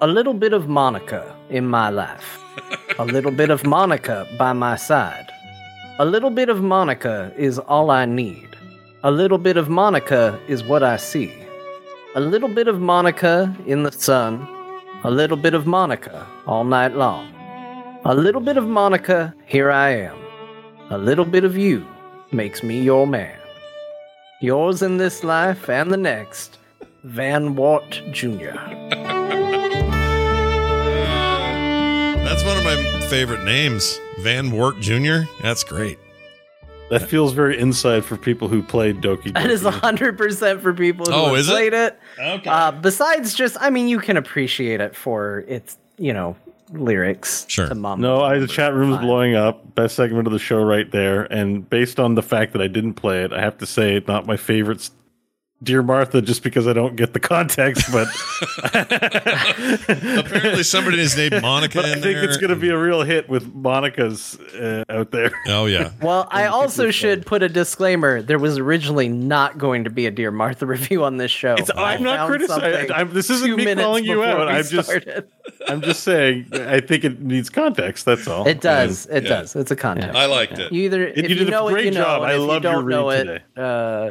[0.00, 2.38] A little bit of Monika in my life.
[3.00, 5.26] A little bit of Monika by my side.
[5.98, 8.48] A little bit of Monika is all I need.
[9.02, 11.32] A little bit of Monika is what I see.
[12.14, 14.46] A little bit of Monika in the sun.
[15.02, 17.26] A little bit of Monika all night long.
[18.04, 20.27] A little bit of Monika, here I am.
[20.90, 21.86] A little bit of you
[22.32, 23.36] makes me your man.
[24.40, 26.58] Yours in this life and the next,
[27.04, 28.52] Van Wart Jr.
[32.24, 35.20] That's one of my favorite names, Van Wart Jr.
[35.42, 35.98] That's great.
[36.90, 39.34] That feels very inside for people who played Doki Doki.
[39.34, 41.74] That is 100% for people who Oh, have is it?
[41.74, 41.98] it.
[42.18, 42.48] Okay.
[42.48, 46.34] Uh, besides just, I mean, you can appreciate it for its, you know,
[46.70, 47.44] lyrics.
[47.48, 47.68] Sure.
[47.68, 49.04] To mom No, I, the chat room's Fine.
[49.04, 49.74] blowing up.
[49.74, 51.24] Best segment of the show right there.
[51.32, 54.26] And based on the fact that I didn't play it, I have to say, not
[54.26, 54.90] my favorite s-
[55.60, 58.06] Dear Martha just because I don't get the context, but
[58.74, 61.78] Apparently, somebody is named Monica.
[61.78, 62.24] but I in think there.
[62.24, 65.32] it's going to be a real hit with Monica's uh, out there.
[65.48, 68.22] Oh yeah, Well, I also should put a disclaimer.
[68.22, 71.54] There was originally not going to be a Dear Martha review on this show.
[71.54, 74.48] It's- I I'm not criticizing- I'm- this isn't me calling you out.
[74.48, 74.92] I'm just-
[75.66, 78.04] I'm just saying, I think it needs context.
[78.04, 78.46] That's all.
[78.46, 79.06] It does.
[79.06, 79.28] It yeah.
[79.28, 79.56] does.
[79.56, 80.16] It's a context.
[80.16, 80.72] I liked it.
[80.72, 82.02] You either you if you, did a know it, great you know.
[82.04, 82.22] job.
[82.22, 84.10] and I love you your don't read it, uh,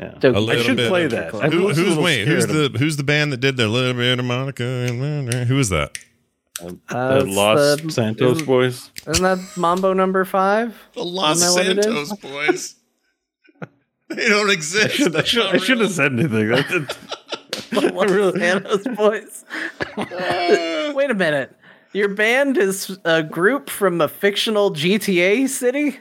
[0.00, 0.14] Yeah.
[0.20, 0.88] don't- A I little should bit.
[0.88, 1.34] play that.
[1.34, 2.26] I'm Who, who's wait?
[2.26, 4.64] Who's scared the who's the band that did the little bit of Monica?
[5.46, 5.96] Who is that?
[6.60, 8.90] of uh, the Los the- Santos isn't- boys?
[9.06, 10.76] Isn't that Mambo number five?
[10.94, 12.74] The Los Isn't that what it Santos boys.
[14.08, 14.94] they don't exist.
[14.94, 16.52] Should, I, should, I shouldn't have said anything.
[16.52, 16.90] I did-
[17.70, 19.44] The Los really- Santos boys.
[20.94, 21.54] Wait a minute.
[21.92, 25.98] Your band is a group from a fictional GTA city?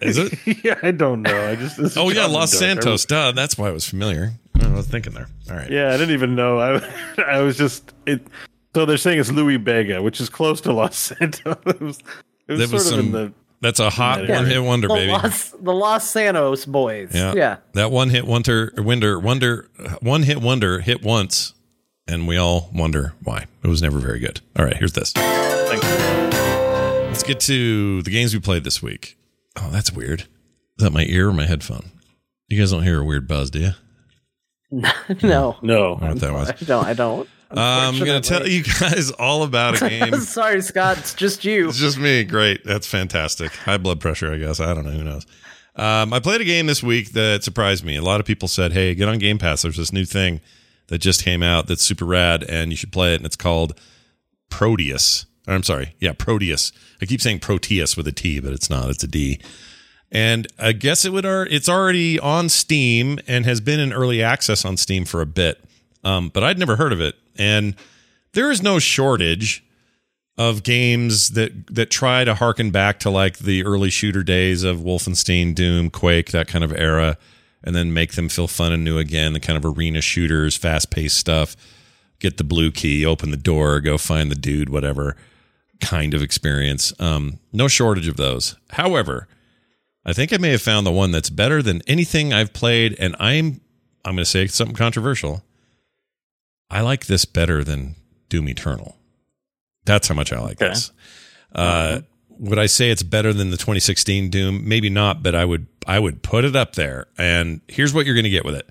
[0.00, 0.34] Is it?
[0.64, 1.48] yeah, I don't know.
[1.50, 2.58] I just this Oh yeah, Los Doe.
[2.58, 3.04] Santos.
[3.06, 4.32] Duh, that's why it was familiar.
[4.60, 5.28] I was thinking there.
[5.50, 5.70] All right.
[5.70, 6.58] Yeah, I didn't even know.
[6.58, 6.80] I
[7.26, 8.26] I was just it.
[8.74, 11.56] So they're saying it's Lou Bega, which is close to Los Santos.
[11.66, 11.98] It was,
[12.48, 13.12] it was That sort was of in some.
[13.12, 14.36] the that's a hot Yeah.
[14.40, 15.12] one hit wonder, The baby.
[15.12, 17.12] Los, the Los Santos boys.
[17.14, 17.32] Yeah.
[17.34, 17.56] Yeah.
[17.72, 21.54] That one hit wonder, wonder, wonder, one hit wonder hit once,
[22.06, 23.46] and we all wonder why.
[23.62, 24.40] It was never very good.
[24.58, 25.16] All right, here's this.
[25.16, 25.82] Let's
[27.22, 29.16] get to the games we played this week.
[29.56, 30.20] Oh, that's weird.
[30.22, 30.26] Is
[30.78, 31.90] that my ear or my headphone?
[32.48, 33.70] You guys don't hear a weird buzz, do you?
[35.22, 35.56] No.
[35.62, 35.96] no.
[35.96, 36.50] I don't what that was.
[36.50, 36.84] I don't.
[36.86, 37.28] I don't.
[37.50, 40.16] I'm going to tell you guys all about a game.
[40.20, 40.98] Sorry, Scott.
[40.98, 41.68] It's just you.
[41.68, 42.24] It's just me.
[42.24, 42.64] Great.
[42.64, 43.52] That's fantastic.
[43.52, 44.58] High blood pressure, I guess.
[44.58, 44.90] I don't know.
[44.90, 45.26] Who knows?
[45.76, 47.94] Um, I played a game this week that surprised me.
[47.96, 49.62] A lot of people said, hey, get on Game Pass.
[49.62, 50.40] There's this new thing
[50.88, 53.16] that just came out that's super rad, and you should play it.
[53.16, 53.78] And it's called
[54.50, 55.26] Proteus.
[55.46, 55.94] I'm sorry.
[56.00, 56.72] Yeah, Prodeus.
[57.02, 58.88] I keep saying Proteus with a T, but it's not.
[58.90, 59.40] It's a D.
[60.10, 61.24] And I guess it would.
[61.26, 65.62] It's already on Steam and has been in early access on Steam for a bit.
[66.04, 67.16] Um, but I'd never heard of it.
[67.36, 67.74] And
[68.32, 69.64] there is no shortage
[70.36, 74.78] of games that that try to harken back to like the early shooter days of
[74.78, 77.16] Wolfenstein, Doom, Quake, that kind of era,
[77.62, 79.32] and then make them feel fun and new again.
[79.32, 81.56] The kind of arena shooters, fast paced stuff.
[82.18, 85.16] Get the blue key, open the door, go find the dude, whatever
[85.80, 86.92] kind of experience.
[87.00, 88.56] Um, no shortage of those.
[88.70, 89.28] However,
[90.04, 93.16] I think I may have found the one that's better than anything I've played, and
[93.18, 93.60] I'm
[94.04, 95.42] I'm going to say something controversial.
[96.70, 97.94] I like this better than
[98.28, 98.96] Doom Eternal.
[99.86, 100.68] That's how much I like Okay.
[100.68, 100.90] this.
[101.54, 104.66] Uh, would I say it's better than the 2016 Doom?
[104.68, 107.06] Maybe not, but I would I would put it up there.
[107.16, 108.68] And here's what you're going to get with it.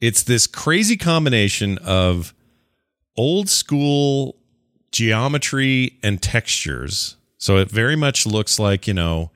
[0.00, 2.34] It's this crazy combination of
[3.16, 4.36] old school
[4.94, 7.16] geometry and textures.
[7.36, 9.32] So it very much looks like, you know,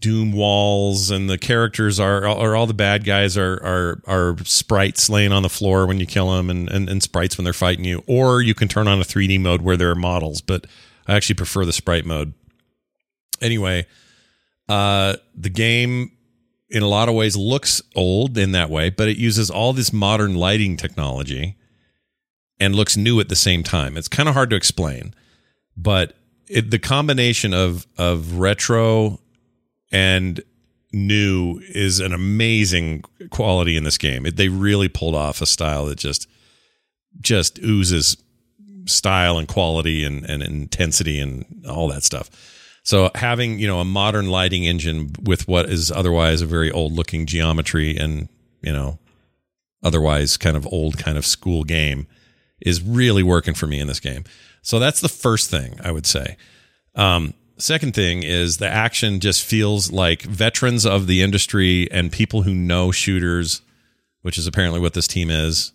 [0.00, 5.10] doom walls and the characters are or all the bad guys are are are sprites
[5.10, 7.84] laying on the floor when you kill them and, and and sprites when they're fighting
[7.84, 8.02] you.
[8.06, 10.66] Or you can turn on a 3D mode where there are models but
[11.06, 12.32] I actually prefer the sprite mode.
[13.42, 13.86] Anyway
[14.70, 16.12] uh the game
[16.70, 19.92] in a lot of ways looks old in that way but it uses all this
[19.92, 21.58] modern lighting technology
[22.60, 25.14] and looks new at the same time it's kind of hard to explain
[25.76, 26.14] but
[26.48, 29.20] it, the combination of of retro
[29.92, 30.42] and
[30.92, 34.26] new is an amazing quality in this game.
[34.26, 36.28] It, they really pulled off a style that just
[37.20, 38.16] just oozes
[38.86, 42.30] style and quality and, and intensity and all that stuff.
[42.84, 46.92] So having, you know, a modern lighting engine with what is otherwise a very old
[46.92, 48.28] looking geometry and,
[48.62, 48.98] you know,
[49.82, 52.06] otherwise kind of old kind of school game
[52.60, 54.24] is really working for me in this game.
[54.62, 56.36] So that's the first thing I would say.
[56.94, 62.42] Um, second thing is the action just feels like veterans of the industry and people
[62.42, 63.62] who know shooters,
[64.22, 65.72] which is apparently what this team is,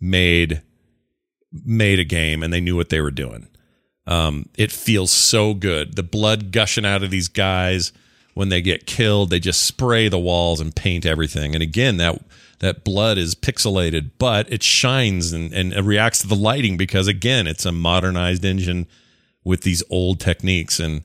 [0.00, 0.62] made
[1.64, 3.48] made a game and they knew what they were doing.
[4.06, 5.94] Um, it feels so good.
[5.94, 7.92] The blood gushing out of these guys
[8.34, 11.54] when they get killed, they just spray the walls and paint everything.
[11.54, 12.20] And again, that
[12.60, 17.08] that blood is pixelated, but it shines and, and it reacts to the lighting because
[17.08, 18.86] again, it's a modernized engine
[19.44, 21.02] with these old techniques and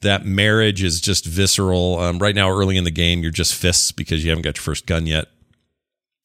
[0.00, 1.98] that marriage is just visceral.
[1.98, 4.62] Um, right now, early in the game, you're just fists because you haven't got your
[4.62, 5.26] first gun yet.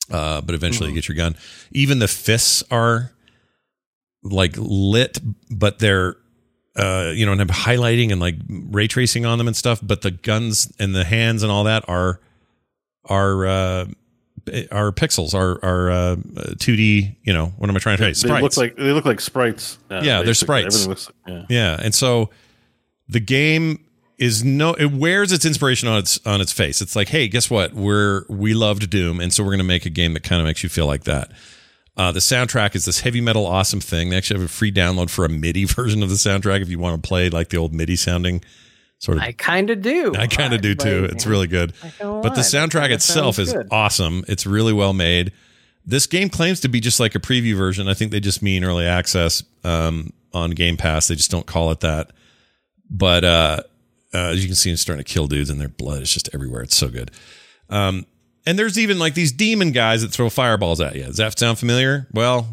[0.10, 1.36] Uh, but eventually, you get your gun.
[1.72, 3.12] Even the fists are
[4.24, 5.20] like lit,
[5.50, 6.16] but they're
[6.76, 9.80] uh, you know, and have highlighting and like ray tracing on them and stuff.
[9.82, 12.20] But the guns and the hands and all that are
[13.06, 13.86] are uh,
[14.72, 16.16] are pixels, are are uh,
[16.56, 17.16] 2D.
[17.24, 18.28] You know, what am I trying to say?
[18.28, 19.78] They look like they look like sprites.
[19.90, 20.86] uh, Yeah, they're sprites.
[20.88, 21.46] Looks, yeah.
[21.50, 22.30] Yeah, and so
[23.08, 23.80] the game
[24.18, 26.82] is no it wears its inspiration on its on its face.
[26.82, 27.74] It's like, hey, guess what?
[27.74, 30.64] We're we loved Doom, and so we're gonna make a game that kind of makes
[30.64, 31.32] you feel like that.
[31.98, 34.10] Uh, the soundtrack is this heavy metal awesome thing.
[34.10, 36.78] They actually have a free download for a MIDI version of the soundtrack if you
[36.80, 38.42] want to play like the old MIDI sounding
[39.00, 39.24] sort of.
[39.24, 40.14] I kind of do.
[40.16, 41.08] I kind of do too.
[41.12, 41.74] It's really good.
[42.00, 43.68] But the soundtrack itself is good.
[43.72, 44.24] awesome.
[44.28, 45.32] It's really well made.
[45.86, 47.88] This game claims to be just like a preview version.
[47.88, 51.08] I think they just mean early access um, on Game Pass.
[51.08, 52.12] They just don't call it that.
[52.90, 53.60] But uh,
[54.14, 56.30] uh, as you can see, it's starting to kill dudes, and their blood is just
[56.34, 56.64] everywhere.
[56.64, 57.12] It's so good.
[57.70, 58.06] Um,
[58.46, 61.04] and there's even like these demon guys that throw fireballs at you.
[61.04, 62.08] Does that sound familiar?
[62.14, 62.48] Well,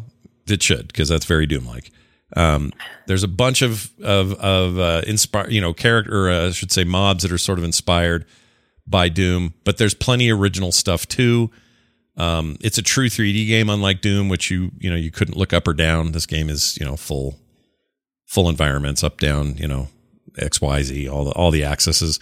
[0.47, 1.91] it should because that's very Doom like.
[2.35, 2.71] Um,
[3.07, 6.83] there's a bunch of of of uh, inspire you know character, uh, I should say
[6.83, 8.25] mobs that are sort of inspired
[8.87, 11.51] by Doom, but there's plenty of original stuff too.
[12.15, 15.53] Um, it's a true 3D game, unlike Doom, which you you know you couldn't look
[15.53, 16.11] up or down.
[16.11, 17.39] This game is you know full
[18.25, 19.87] full environments, up down, you know
[20.37, 22.19] X Y Z, all the all the accesses.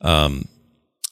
[0.00, 0.46] Um,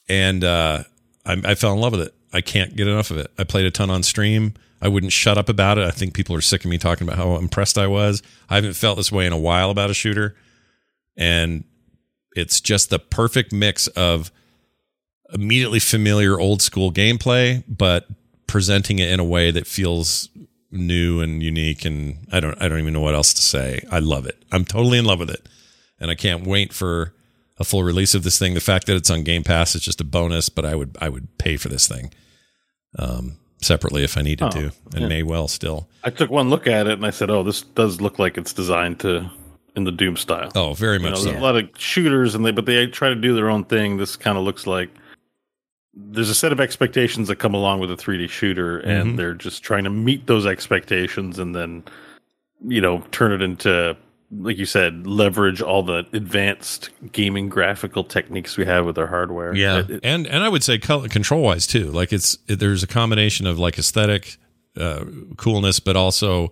[0.07, 0.83] and uh,
[1.25, 2.13] I, I fell in love with it.
[2.33, 3.31] I can't get enough of it.
[3.37, 4.53] I played a ton on stream.
[4.81, 5.85] I wouldn't shut up about it.
[5.85, 8.23] I think people are sick of me talking about how impressed I was.
[8.49, 10.35] I haven't felt this way in a while about a shooter.
[11.17, 11.65] And
[12.35, 14.31] it's just the perfect mix of
[15.33, 18.07] immediately familiar old school gameplay, but
[18.47, 20.29] presenting it in a way that feels
[20.71, 21.83] new and unique.
[21.83, 23.85] And I don't, I don't even know what else to say.
[23.91, 24.41] I love it.
[24.51, 25.47] I'm totally in love with it.
[25.99, 27.13] And I can't wait for
[27.57, 28.53] a full release of this thing.
[28.53, 31.09] The fact that it's on Game Pass is just a bonus, but I would, I
[31.09, 32.13] would pay for this thing.
[32.97, 35.07] Um, separately if I needed Oh, to, and yeah.
[35.07, 35.87] may well still.
[36.03, 38.53] I took one look at it and I said, "Oh, this does look like it's
[38.53, 39.29] designed to
[39.75, 41.23] in the Doom style." Oh, very you much know, so.
[41.25, 43.97] there's a lot of shooters and they but they try to do their own thing.
[43.97, 44.89] This kind of looks like
[45.93, 49.17] there's a set of expectations that come along with a 3D shooter, and Mhm.
[49.17, 51.83] they're just trying to meet those expectations and then
[52.67, 53.95] you know turn it into
[54.31, 59.55] like you said, leverage all the advanced gaming graphical techniques we have with our hardware.
[59.55, 61.85] Yeah, It- it- and and I would say color, control wise too.
[61.85, 64.37] Like it's it, there's a combination of like aesthetic
[64.77, 65.05] uh,
[65.37, 66.51] coolness, but also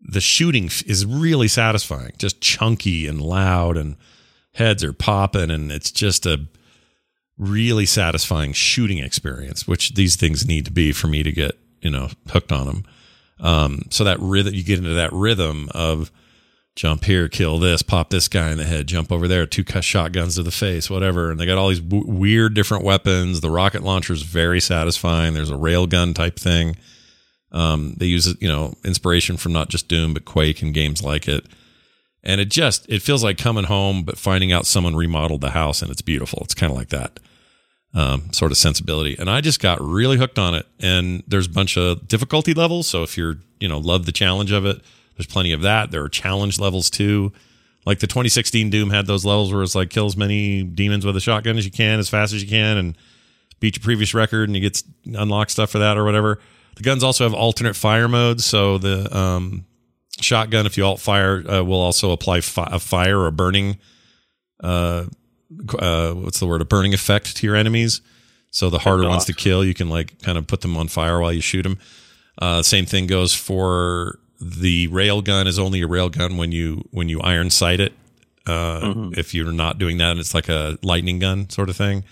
[0.00, 2.12] the shooting f- is really satisfying.
[2.18, 3.96] Just chunky and loud, and
[4.52, 6.46] heads are popping, and it's just a
[7.36, 11.90] really satisfying shooting experience, which these things need to be for me to get you
[11.90, 12.84] know hooked on them.
[13.40, 16.12] Um, so that rhythm, you get into that rhythm of
[16.76, 20.34] jump here, kill this, pop this guy in the head, jump over there, two shotguns
[20.34, 21.30] to the face, whatever.
[21.30, 23.40] And they got all these w- weird different weapons.
[23.40, 25.34] The rocket launcher is very satisfying.
[25.34, 26.76] There's a railgun type thing.
[27.52, 31.28] Um, they use you know inspiration from not just Doom but Quake and games like
[31.28, 31.46] it.
[32.24, 35.82] And it just it feels like coming home, but finding out someone remodeled the house
[35.82, 36.40] and it's beautiful.
[36.42, 37.20] It's kind of like that
[37.94, 39.16] um, sort of sensibility.
[39.18, 40.66] And I just got really hooked on it.
[40.80, 42.88] And there's a bunch of difficulty levels.
[42.88, 44.80] So if you're, you know, love the challenge of it,
[45.16, 45.90] there's plenty of that.
[45.90, 47.32] There are challenge levels too.
[47.86, 51.16] Like the 2016 Doom had those levels where it's like kill as many demons with
[51.16, 52.96] a shotgun as you can, as fast as you can, and
[53.60, 56.40] beat your previous record, and you get unlock stuff for that or whatever.
[56.76, 58.44] The guns also have alternate fire modes.
[58.44, 59.66] So the um,
[60.20, 63.78] shotgun, if you alt fire, uh, will also apply fi- a fire or burning
[64.62, 65.04] uh,
[65.78, 66.62] uh, what's the word?
[66.62, 68.00] A burning effect to your enemies.
[68.50, 71.20] So the harder ones to kill, you can like kind of put them on fire
[71.20, 71.78] while you shoot them.
[72.38, 75.46] Uh, same thing goes for the rail gun.
[75.46, 77.92] Is only a rail gun when you when you iron sight it.
[78.46, 82.04] Uh, If you're not doing that, and it's like a lightning gun sort of thing.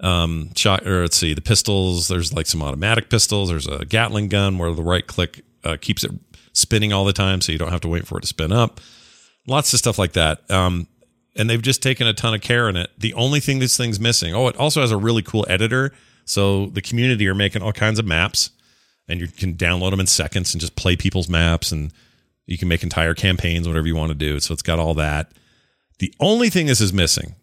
[0.00, 2.08] Um, shot or let's see, the pistols.
[2.08, 3.48] There's like some automatic pistols.
[3.48, 6.10] There's a Gatling gun where the right click uh, keeps it
[6.52, 8.80] spinning all the time, so you don't have to wait for it to spin up.
[9.46, 10.50] Lots of stuff like that.
[10.50, 10.88] Um,
[11.36, 12.90] and they've just taken a ton of care in it.
[12.98, 15.92] The only thing this thing's missing, oh, it also has a really cool editor.
[16.24, 18.50] So the community are making all kinds of maps,
[19.08, 21.92] and you can download them in seconds and just play people's maps, and
[22.46, 24.40] you can make entire campaigns, whatever you want to do.
[24.40, 25.32] So it's got all that.
[25.98, 27.34] The only thing this is missing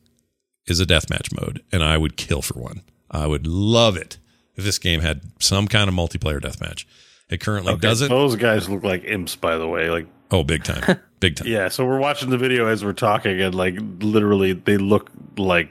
[0.67, 2.81] is a deathmatch mode, and I would kill for one.
[3.09, 4.17] I would love it
[4.55, 6.85] if this game had some kind of multiplayer deathmatch.
[7.29, 8.09] It currently Okay, doesn't.
[8.09, 9.89] Those guys look like imps, by the way.
[9.89, 11.47] Like, Oh, big time, big time.
[11.47, 11.69] yeah.
[11.69, 15.69] So we're watching the video as we're talking, and like, literally, they look like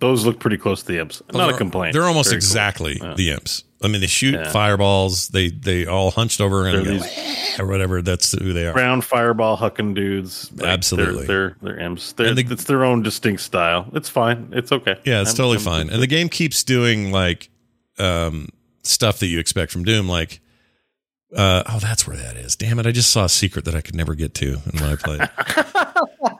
[0.00, 1.22] those look pretty close to the imps.
[1.32, 1.92] Not a complaint.
[1.92, 2.46] They're almost Very cool.
[2.46, 3.14] exactly Yeah.
[3.14, 3.64] the imps.
[3.82, 4.50] I mean, they shoot Yeah.
[4.50, 5.28] fireballs.
[5.28, 7.06] They they all hunched over and go,
[7.58, 8.02] or whatever.
[8.02, 8.72] That's who they are.
[8.74, 10.50] Brown fireball hucking dudes.
[10.54, 11.26] Like, Absolutely.
[11.26, 12.12] they're they're, they're imps.
[12.12, 13.88] They're, the- it's their own distinct style.
[13.94, 14.50] It's fine.
[14.52, 14.96] It's okay.
[15.04, 15.90] Yeah, it's I'm- totally I'm- fine.
[15.90, 17.48] And the game keeps doing like
[17.98, 18.48] um,
[18.82, 20.40] stuff that you expect from Doom, like.
[21.36, 22.56] Uh, oh, that's where that is.
[22.56, 22.86] Damn it!
[22.86, 25.20] I just saw a secret that I could never get to when I played.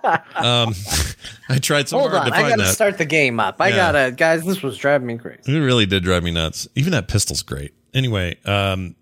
[0.05, 0.74] Um,
[1.48, 2.74] I tried so Hold hard on, to I gotta that.
[2.74, 3.60] start the game up.
[3.60, 3.77] I Yeah.
[3.93, 4.44] gotta, guys.
[4.44, 5.40] This was driving me crazy.
[5.47, 6.68] It really did drive me nuts.
[6.74, 7.74] Even that pistol's great.
[7.93, 8.94] Anyway, um,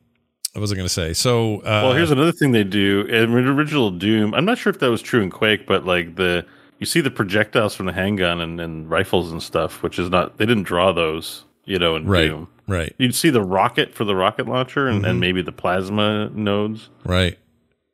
[0.54, 1.12] what was I going to say?
[1.12, 3.02] So, uh, Well, here's another thing they do.
[3.02, 6.44] In original Doom, I'm not sure if that was true in Quake, but like the
[6.78, 10.38] you see the projectiles from the handgun and, and rifles and stuff, which is not
[10.38, 12.28] they didn't draw those, you know, in Right.
[12.28, 12.48] Doom.
[12.66, 12.94] Right.
[12.98, 15.08] You'd see the rocket for the rocket launcher and, Mhm.
[15.10, 16.88] and maybe the plasma nodes.
[17.04, 17.38] Right.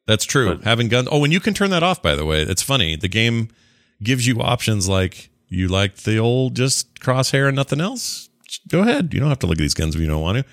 [0.06, 0.56] That's true.
[0.56, 1.08] But- Having guns.
[1.10, 2.42] Oh, and you can turn that off, by the way.
[2.42, 2.96] It's funny.
[2.96, 3.48] The game
[4.02, 8.28] gives you options like you like the old just crosshair and nothing else.
[8.68, 9.12] Go ahead.
[9.14, 10.44] You don't have to look at these guns if you don't want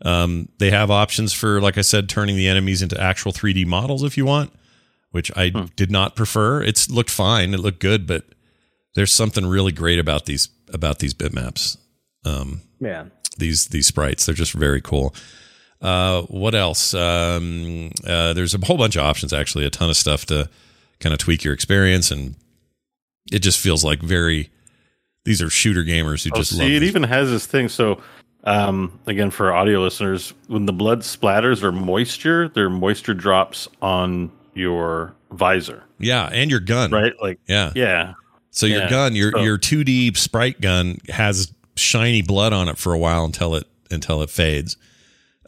[0.00, 0.08] to.
[0.08, 4.02] Um, they have options for, like I said, turning the enemies into actual 3D models
[4.02, 4.52] if you want,
[5.10, 5.64] which I Hmm.
[5.74, 6.62] did not prefer.
[6.62, 7.54] It's looked fine.
[7.54, 8.24] It looked good, but
[8.94, 11.76] there's something really great about these about these bitmaps.
[12.24, 13.04] Um, Yeah.
[13.38, 14.26] these these sprites.
[14.26, 15.14] They're just very cool.
[15.80, 16.94] Uh, what else?
[16.94, 19.32] Um, uh, there's a whole bunch of options.
[19.32, 20.48] Actually, a ton of stuff to
[21.00, 22.34] kind of tweak your experience, and
[23.30, 24.50] it just feels like very.
[25.24, 26.70] These are shooter gamers who Oh, just see, love.
[26.70, 27.68] it these- even has this thing.
[27.68, 28.00] So,
[28.44, 33.66] um, again, for audio listeners, when the blood splatters or moisture, there are moisture drops
[33.82, 37.12] on your visor, yeah, and your gun, right?
[37.20, 37.72] Like, Yeah.
[37.74, 38.14] yeah,
[38.52, 38.88] So your Yeah.
[38.90, 43.24] gun, your So- your 2D sprite gun has shiny blood on it for a while
[43.24, 44.76] until it until it fades.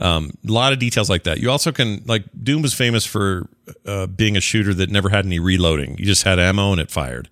[0.00, 1.38] Um, a lot of details like that.
[1.38, 3.48] You also can like Doom was famous for
[3.84, 5.96] uh, being a shooter that never had any reloading.
[5.98, 7.28] You just had ammo and it fired.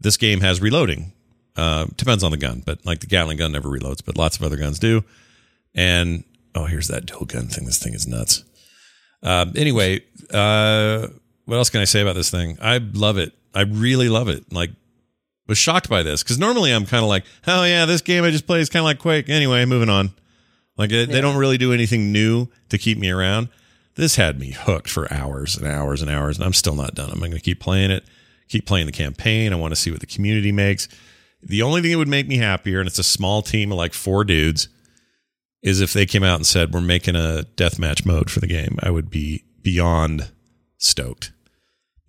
[0.00, 1.12] This game has reloading.
[1.54, 4.42] Uh, depends on the gun, but like the Gatling gun never reloads, but lots of
[4.42, 5.04] other guns do.
[5.74, 6.24] And
[6.54, 7.66] oh, here's that dual gun thing.
[7.66, 8.44] This thing is nuts.
[9.22, 10.00] Um, anyway,
[10.32, 11.06] uh,
[11.44, 12.58] what else can I say about this thing?
[12.60, 13.32] I love it.
[13.54, 14.52] I really love it.
[14.52, 14.70] Like
[15.46, 18.30] was shocked by this because normally I'm kind of like, oh yeah, this game I
[18.30, 19.28] just played is kind of like Quake.
[19.28, 20.12] Anyway, moving on.
[20.76, 21.20] Like they Yeah.
[21.20, 23.48] don't really do anything new to keep me around.
[23.94, 27.10] This had me hooked for hours and hours and hours, and I'm still not done.
[27.10, 28.04] I'm going to keep playing it,
[28.48, 29.52] keep playing the campaign.
[29.52, 30.88] I want to see what the community makes.
[31.42, 33.92] The only thing that would make me happier, and it's a small team of like
[33.92, 34.68] four dudes,
[35.62, 38.78] is if they came out and said we're making a deathmatch mode for the game.
[38.82, 40.30] I would be beyond
[40.78, 41.32] stoked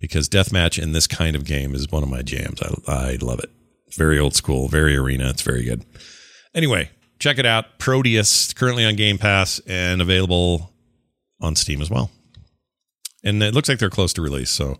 [0.00, 2.60] because deathmatch in this kind of game is one of my jams.
[2.62, 3.50] I, I love it.
[3.96, 5.28] Very old school, very arena.
[5.30, 5.84] It's very good.
[6.54, 7.78] Anyway, check it out.
[7.78, 10.72] Prodeus currently on Game Pass and available
[11.40, 12.10] on Steam as well.
[13.22, 14.50] And it looks like they're close to release.
[14.50, 14.78] So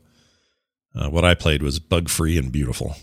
[0.94, 2.96] uh, what I played was bug free and beautiful.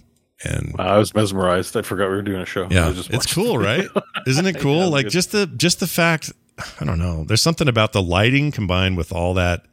[0.43, 1.75] And Wow, I was mesmerized.
[1.77, 2.67] I forgot we were doing a show.
[2.69, 3.87] Yeah, it's cool, right?
[4.27, 4.79] Isn't it cool?
[4.79, 5.11] Yeah, like good.
[5.11, 6.31] just the just the fact.
[6.79, 7.23] I don't know.
[7.23, 9.65] There's something about the lighting combined with all that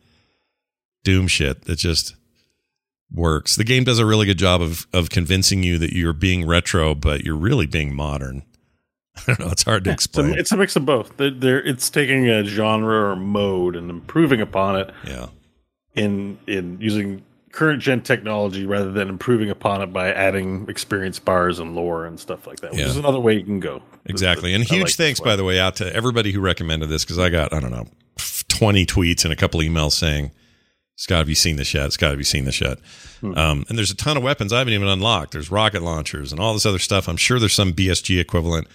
[1.04, 2.16] Doom shit that just
[3.10, 3.56] works.
[3.56, 6.94] The game does a really good job of of convincing you that you're being retro,
[6.94, 8.42] but you're really being modern.
[9.26, 9.48] I don't know.
[9.50, 10.38] It's hard to It's a, explain.
[10.38, 11.16] it's a mix of both.
[11.16, 15.26] They're, they're, it's taking a genre or mode and improving upon it yeah.
[15.94, 21.58] in in using current gen technology rather than improving upon it by adding experience bars
[21.58, 22.70] and lore and stuff like that.
[22.72, 22.86] Which Yeah.
[22.86, 23.82] is another way you can go.
[24.06, 24.54] Exactly.
[24.54, 27.18] And I huge like thanks, by the way, out to everybody who recommended this because
[27.18, 27.86] I got, I don't know,
[28.48, 30.30] 20 tweets and a couple emails saying,
[30.96, 31.92] Scott, have you seen this yet?
[31.92, 32.78] Scott, have you seen this yet?
[33.20, 33.36] Hmm.
[33.38, 35.32] Um, and there's a ton of weapons I haven't even unlocked.
[35.32, 37.08] There's rocket launchers and all this other stuff.
[37.08, 38.66] I'm sure there's some BSG equivalent.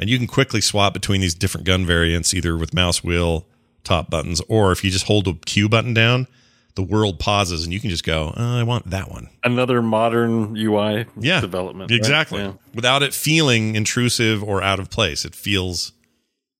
[0.00, 3.46] And you can quickly swap between these different gun variants, either with mouse wheel,
[3.84, 6.26] top buttons, or if you just hold the Q button down,
[6.74, 9.28] the world pauses and you can just go, oh, I want that one.
[9.44, 11.90] Another modern UI Yeah, development.
[11.90, 11.98] right?
[11.98, 12.40] Exactly.
[12.40, 12.52] Yeah.
[12.74, 15.24] Without it feeling intrusive or out of place.
[15.24, 15.92] It feels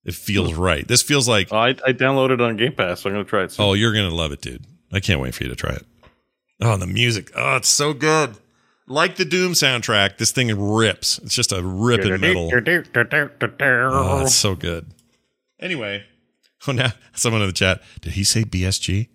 [0.05, 0.87] it feels right.
[0.87, 3.43] This feels like I, I downloaded it on Game Pass, so I'm going to try
[3.43, 3.65] it soon.
[3.65, 4.65] oh, you're gonna love it, dude.
[4.91, 5.85] I can't wait for you to try it.
[6.59, 7.31] Oh, and the music.
[7.35, 8.35] Oh, it's so good.
[8.91, 11.17] Like the Doom soundtrack, this thing rips.
[11.19, 12.51] It's just a ripping metal.
[12.53, 14.93] Oh, it's so good.
[15.59, 16.03] Anyway,
[16.67, 19.09] oh now someone in the chat, did he say BSG?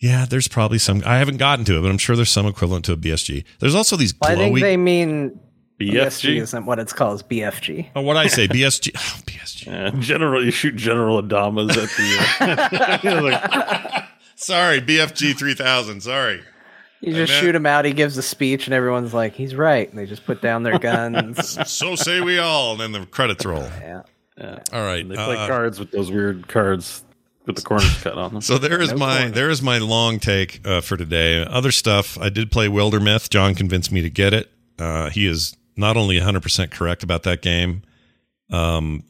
[0.00, 1.02] Yeah, there's probably some.
[1.06, 3.44] I haven't gotten to it, but I'm sure there's some equivalent to a BSG.
[3.58, 5.40] There's also these I think they mean
[5.80, 6.40] BFG BFG.
[6.42, 7.20] isn't what it's called.
[7.20, 7.88] It's BFG.
[7.96, 8.46] oh, what I say?
[8.48, 8.90] BSG.
[8.96, 9.66] Oh, BSG.
[9.66, 12.18] Yeah, general, you shoot General Adamas at the.
[12.40, 14.04] Uh, you're like,
[14.36, 16.02] Sorry, BFG 3000.
[16.02, 16.42] Sorry.
[17.06, 17.84] You just meant- shoot him out.
[17.84, 20.78] He gives a speech, and everyone's like, "He's right." And they just put down their
[20.90, 21.58] guns.
[21.70, 22.72] So say we all.
[22.72, 23.62] And then the credits roll.
[23.62, 24.02] yeah.
[24.38, 24.58] yeah.
[24.72, 25.06] All right.
[25.08, 27.04] They play uh, cards with those weird cards
[27.46, 28.40] with the corners cut on them.
[28.42, 29.30] So there is No my corner.
[29.32, 31.44] there is my long take uh, for today.
[31.44, 33.28] Other stuff I did play Wildermyth.
[33.28, 34.50] John convinced me to get it.
[34.78, 37.82] Uh, he is not only 100 percent correct about that game.
[38.50, 39.04] Um,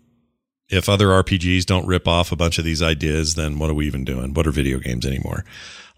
[0.69, 3.87] if other RPGs don't rip off a bunch of these ideas, then what are we
[3.87, 4.33] even doing?
[4.35, 5.45] What are video games anymore?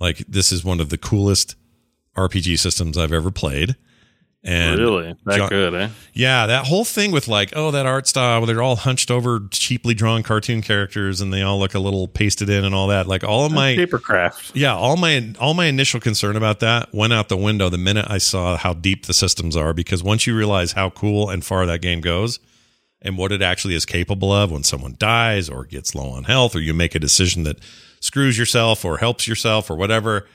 [0.01, 1.55] Like this is one of the coolest
[2.17, 3.77] RPG systems I've ever played.
[4.45, 5.17] And really?
[5.25, 5.89] That John- good, eh?
[6.13, 9.41] yeah, that whole thing with like, oh, that art style where they're all hunched over,
[9.51, 13.09] cheaply drawn cartoon characters, and they all look a little pasted in and all that.
[13.09, 14.53] Like all of my Papercraft.
[14.55, 18.07] yeah, all my all my initial concern about that went out the window the minute
[18.09, 19.73] I saw how deep the systems are.
[19.73, 22.39] Because once you realize how cool and far that game goes,
[23.03, 26.55] and what it actually is capable of when someone dies or gets low on health,
[26.55, 27.59] or you make a decision that
[27.99, 30.29] screws yourself or helps yourself or whatever,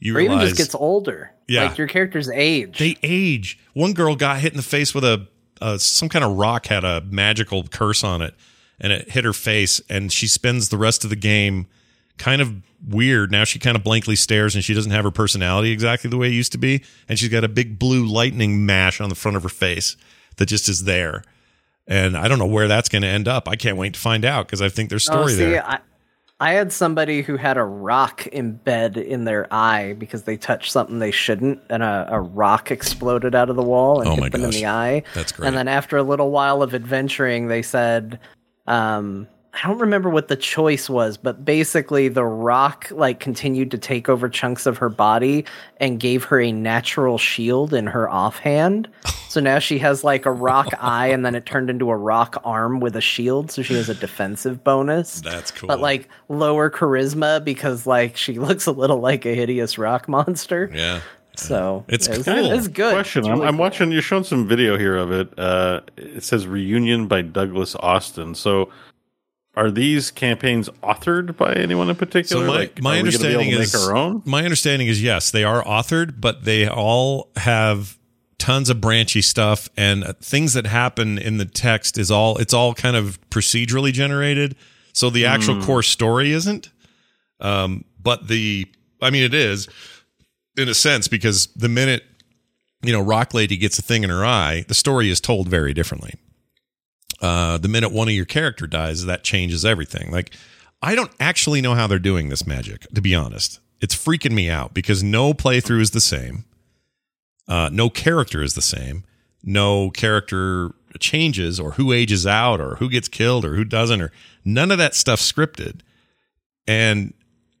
[0.00, 1.30] you or even just gets older.
[1.46, 1.64] Yeah.
[1.64, 2.78] like your character's age.
[2.78, 3.58] they age.
[3.74, 5.26] One girl got hit in the face with a
[5.60, 8.34] uh, some kind of rock had a magical curse on it,
[8.80, 11.66] and it hit her face, and she spends the rest of the game
[12.18, 12.54] kind of
[12.86, 13.30] weird.
[13.30, 16.28] Now she kind of blankly stares, and she doesn't have her personality exactly the way
[16.28, 19.36] it used to be, and she's got a big blue lightning mash on the front
[19.36, 19.96] of her face
[20.36, 21.22] that just is there.
[21.86, 23.46] And I don't know where that's going to end up.
[23.48, 25.66] I can't wait to find out because I think there's Oh, story see, there.
[25.66, 25.78] I,
[26.44, 30.98] I had somebody who had a rock embed in their eye because they touched something
[30.98, 34.42] they shouldn't, and a, a rock exploded out of the wall and Oh hit them
[34.42, 34.54] gosh.
[34.54, 35.02] in the eye.
[35.14, 35.48] That's great.
[35.48, 38.18] And then after a little while of adventuring, they said,
[38.66, 39.26] um,
[39.62, 44.08] I don't remember what the choice was, but basically the rock like continued to take
[44.08, 45.44] over chunks of her body
[45.78, 48.88] and gave her a natural shield in her offhand.
[49.28, 52.40] So now she has like a rock eye, and then it turned into a rock
[52.44, 55.68] arm with a shield, so she has a defensive bonus That's cool.
[55.68, 60.70] but like lower charisma because like she looks a little like a hideous rock monster.
[60.74, 61.00] yeah.
[61.36, 62.52] So It's it's, cool.
[62.52, 62.92] it's good.
[62.94, 63.60] Question: It's I'm, I'm cool.
[63.60, 63.90] watching.
[63.90, 65.36] You're showing some video here of it.
[65.36, 68.36] Uh, it says "Reunion" by Douglas Austin.
[68.36, 68.68] So,
[69.56, 72.44] are these campaigns authored by anyone in particular?
[72.44, 74.22] So my, Like, my are we be able understanding is our own.
[74.24, 77.98] my understanding is yes, they are authored, but they all have
[78.38, 82.74] tons of branchy stuff and things that happen in the text is all it's all
[82.74, 84.56] kind of procedurally generated.
[84.92, 86.70] So the actual core story isn't.
[87.40, 88.66] Um, but the
[89.00, 89.68] I mean it is
[90.56, 92.04] in a sense because the minute
[92.82, 95.72] you know Rock Lady gets a thing in her eye, the story is told very
[95.72, 96.14] differently.
[97.24, 100.10] Uh, the minute one of your character dies, that changes everything.
[100.10, 100.34] Like,
[100.82, 103.60] I don't actually know how they're doing this magic, to be honest.
[103.80, 106.44] It's freaking me out because no playthrough is the same.
[107.48, 109.04] Uh, no character is the same.
[109.42, 114.12] No character changes or who ages out or who gets killed or who doesn't or
[114.44, 115.80] none of that stuff scripted.
[116.68, 117.14] And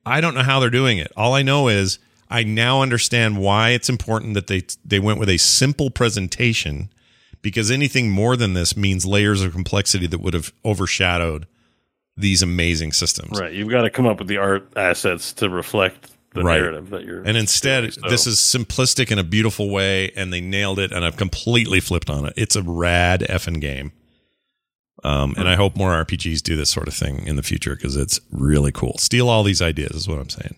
[0.04, 1.10] I don't know how they're doing it.
[1.16, 5.30] All I know is I now understand why it's important that they they went with
[5.30, 6.90] a simple presentation
[7.44, 11.46] because anything more than this means layers of complexity that would have overshadowed
[12.16, 13.38] these amazing systems.
[13.38, 16.58] Right, you've got to come up with the art assets to reflect the Right.
[16.60, 17.22] narrative that you're.
[17.22, 20.90] And instead, doing, so- this is simplistic in a beautiful way, and they nailed it.
[20.90, 22.32] And I've completely flipped on it.
[22.36, 23.92] It's a rad effing game.
[25.02, 27.94] Um, and I hope more RPGs do this sort of thing in the future because
[27.94, 28.96] it's really cool.
[28.98, 30.56] Steal all these ideas is what I'm saying.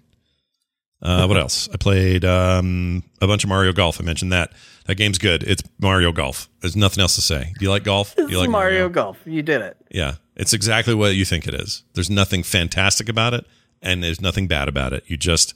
[1.02, 1.68] Uh, what else?
[1.72, 4.00] I played um, a bunch of Mario Golf.
[4.00, 4.52] I mentioned that.
[4.86, 5.42] That game's good.
[5.42, 6.48] It's Mario Golf.
[6.60, 7.52] There's nothing else to say.
[7.58, 8.14] Do you like golf?
[8.16, 9.18] Do It's you like Mario Golf.
[9.26, 9.76] You did it.
[9.90, 11.82] Yeah, it's exactly what you think it is.
[11.94, 13.44] There's nothing fantastic about it,
[13.82, 15.02] and there's nothing bad about it.
[15.06, 15.54] You just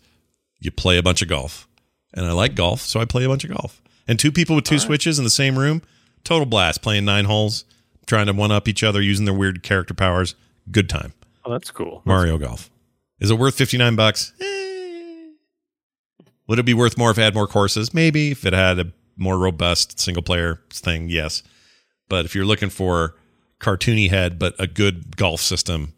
[0.58, 1.66] you play a bunch of golf,
[2.12, 3.80] and I like golf, so I play a bunch of golf.
[4.08, 5.80] And two people with two switches in the same room,
[6.24, 6.82] total blast.
[6.82, 7.64] Playing nine holes,
[8.06, 10.34] trying to one up each other using their weird character powers.
[10.70, 11.12] Good time.
[11.44, 12.02] oh, that's cool.
[12.04, 12.68] Mario Golf.
[13.20, 14.32] Is it worth fifty nine bucks?
[14.40, 14.56] Eh.
[16.50, 17.94] Would it be worth more if it had more courses?
[17.94, 21.44] Maybe if it had a more robust single player thing, yes.
[22.08, 23.14] But if you're looking for
[23.60, 25.92] cartoony head but a good golf system,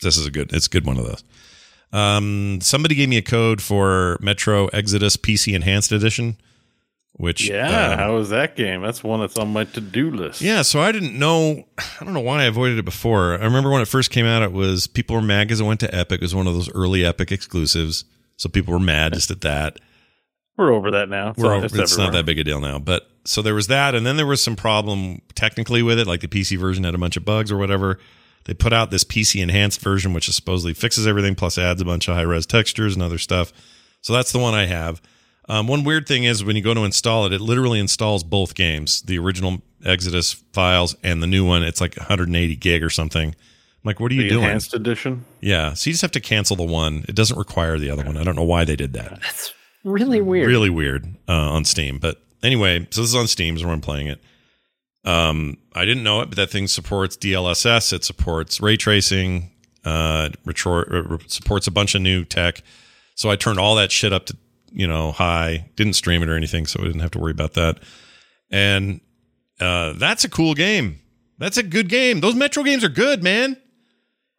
[0.00, 0.52] this is a good.
[0.52, 1.24] It's a good one of those.
[1.92, 6.36] Um, somebody gave me a code for Metro Exodus PC Enhanced Edition,
[7.14, 8.82] which Yeah, uh, how was that game?
[8.82, 10.40] That's one that's on my to-do list.
[10.40, 11.64] yeah, so I didn't know.
[12.00, 13.32] I don't know why I avoided it before.
[13.32, 15.80] I remember when it first came out, it was people were mad because it went
[15.80, 16.20] to Epic.
[16.20, 18.04] It was one of those early Epic exclusives,
[18.36, 19.80] so people were mad just at that.
[20.58, 21.32] We're over that now.
[21.36, 24.04] We're over, it's not that big a deal now, but so there was that, and
[24.06, 27.16] then there was some problem technically with it, like the PC version had a bunch
[27.16, 27.98] of bugs or whatever.
[28.44, 32.08] They put out this PC enhanced version, which supposedly fixes everything, plus adds a bunch
[32.08, 33.52] of high res textures and other stuff.
[34.00, 35.00] So that's the one I have.
[35.50, 38.54] Um, one weird thing is when you go to install it, it literally installs both
[38.54, 41.62] games, the original Exodus files and the new one.
[41.62, 43.28] It's like 180 gig or something.
[43.30, 43.34] I'm
[43.84, 44.44] like, what are you The doing?
[44.44, 45.24] enhanced edition.
[45.40, 47.04] Yeah, so you just have to cancel the one.
[47.08, 48.16] It doesn't require the other one.
[48.16, 49.20] I don't know why they did that.
[49.22, 49.52] That's
[49.84, 50.48] really weird.
[50.48, 51.98] Really weird uh, on Steam.
[51.98, 54.20] But anyway, so this is on Steam, is where I'm playing it.
[55.04, 57.92] Um, I didn't know it, but that thing supports DLSS.
[57.92, 59.50] It supports ray tracing.
[59.84, 60.84] Uh, retro-
[61.14, 62.62] uh, supports a bunch of new tech.
[63.14, 64.36] So I turned all that shit up to
[64.72, 65.70] you know high.
[65.76, 67.78] Didn't stream it or anything, so I didn't have to worry about that.
[68.50, 69.00] And
[69.60, 71.00] uh, that's a cool game.
[71.38, 72.20] That's a good game.
[72.20, 73.56] Those Metro games are good, man.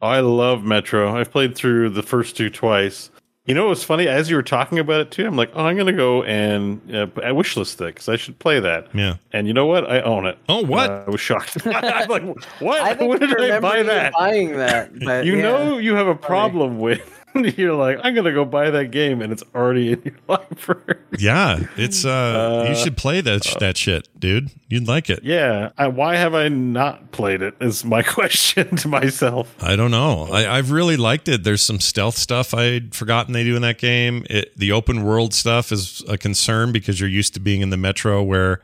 [0.00, 1.14] I love Metro.
[1.14, 3.10] I've played through the first two twice.
[3.46, 4.06] You know what was funny?
[4.06, 7.06] As you were talking about it too, I'm like, oh, I'm gonna go and uh,
[7.16, 8.88] I wishlist it because I should play that.
[8.94, 9.16] Yeah.
[9.32, 9.90] And you know what?
[9.90, 10.38] I own it.
[10.48, 10.90] Oh, what?
[10.90, 11.56] Uh, I was shocked.
[11.66, 12.22] I'm like,
[12.60, 12.82] what?
[12.82, 14.12] I think when did I buy you that?
[14.12, 15.42] buying that, but You yeah.
[15.42, 17.19] know, you have a problem with
[17.56, 20.98] you're like, I'm gonna go buy that game, and it's already in your library.
[21.18, 24.50] Yeah, it's uh, you Uh, should play that that shit, dude.
[24.68, 25.22] You'd like it.
[25.22, 27.54] Yeah, I, why have I not played it?
[27.60, 29.54] Is my question to myself.
[29.62, 30.28] I don't know.
[30.30, 31.44] I, I've really liked it.
[31.44, 34.24] There's some stealth stuff I'd forgotten they do in that game.
[34.30, 37.76] It, the open world stuff is a concern because you're used to being in the
[37.76, 38.60] metro where,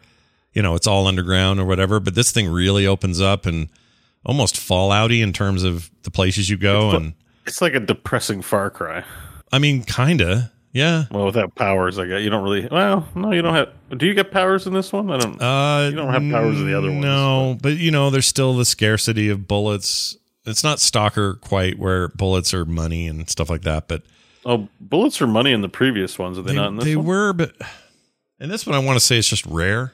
[0.52, 2.00] you know, it's all underground or whatever.
[2.00, 3.68] But this thing really opens up and
[4.24, 6.90] almost Fallouty in terms of the places you go.
[6.90, 7.14] It's And
[7.46, 9.04] It's like a depressing Far Cry.
[9.52, 11.04] I mean, kinda, yeah.
[11.10, 12.66] Well, without powers, I guess you don't really.
[12.70, 13.68] Well, no, you don't have.
[13.96, 15.10] Do you get powers in this one?
[15.10, 15.40] I don't.
[15.40, 18.54] Uh, You don't have powers in the other ones, No, but you know, there's still
[18.56, 20.16] the scarcity of bullets.
[20.44, 24.02] It's not Stalker quite where bullets are money and stuff like that, but
[24.44, 26.38] oh, bullets are money in the previous ones.
[26.38, 27.06] Are they, they, not in this they one?
[27.06, 27.52] were, but
[28.40, 29.92] in this one, I want to say it's just rare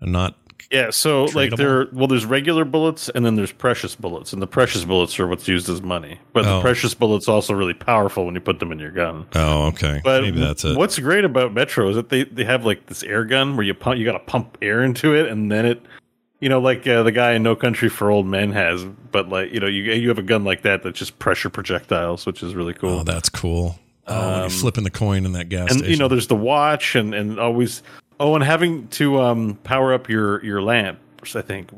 [0.00, 0.36] and not.
[0.70, 4.46] Yeah, so like there, well, there's regular bullets and then there's precious bullets, and the
[4.46, 6.18] precious bullets are what's used as money.
[6.32, 6.56] But Oh.
[6.56, 9.26] the precious bullets also really powerful when you put them in your gun.
[9.34, 10.00] Oh, okay.
[10.02, 10.76] But Maybe that's it.
[10.76, 13.74] What's great about Metro is that they, they have like this air gun where you
[13.74, 15.82] pump, you got to pump air into it, and then it,
[16.40, 18.84] you know, like uh, the guy in No Country for Old Men has.
[18.84, 22.26] But like you know, you you have a gun like that that's just pressure projectiles,
[22.26, 23.00] which is really cool.
[23.00, 23.78] Oh, that's cool.
[24.06, 25.90] Oh, Um, flipping the coin in that gas and station.
[25.92, 27.82] you know, there's the watch, and and always
[28.20, 31.36] oh, and having to um power up your your lamps.
[31.36, 31.70] I think.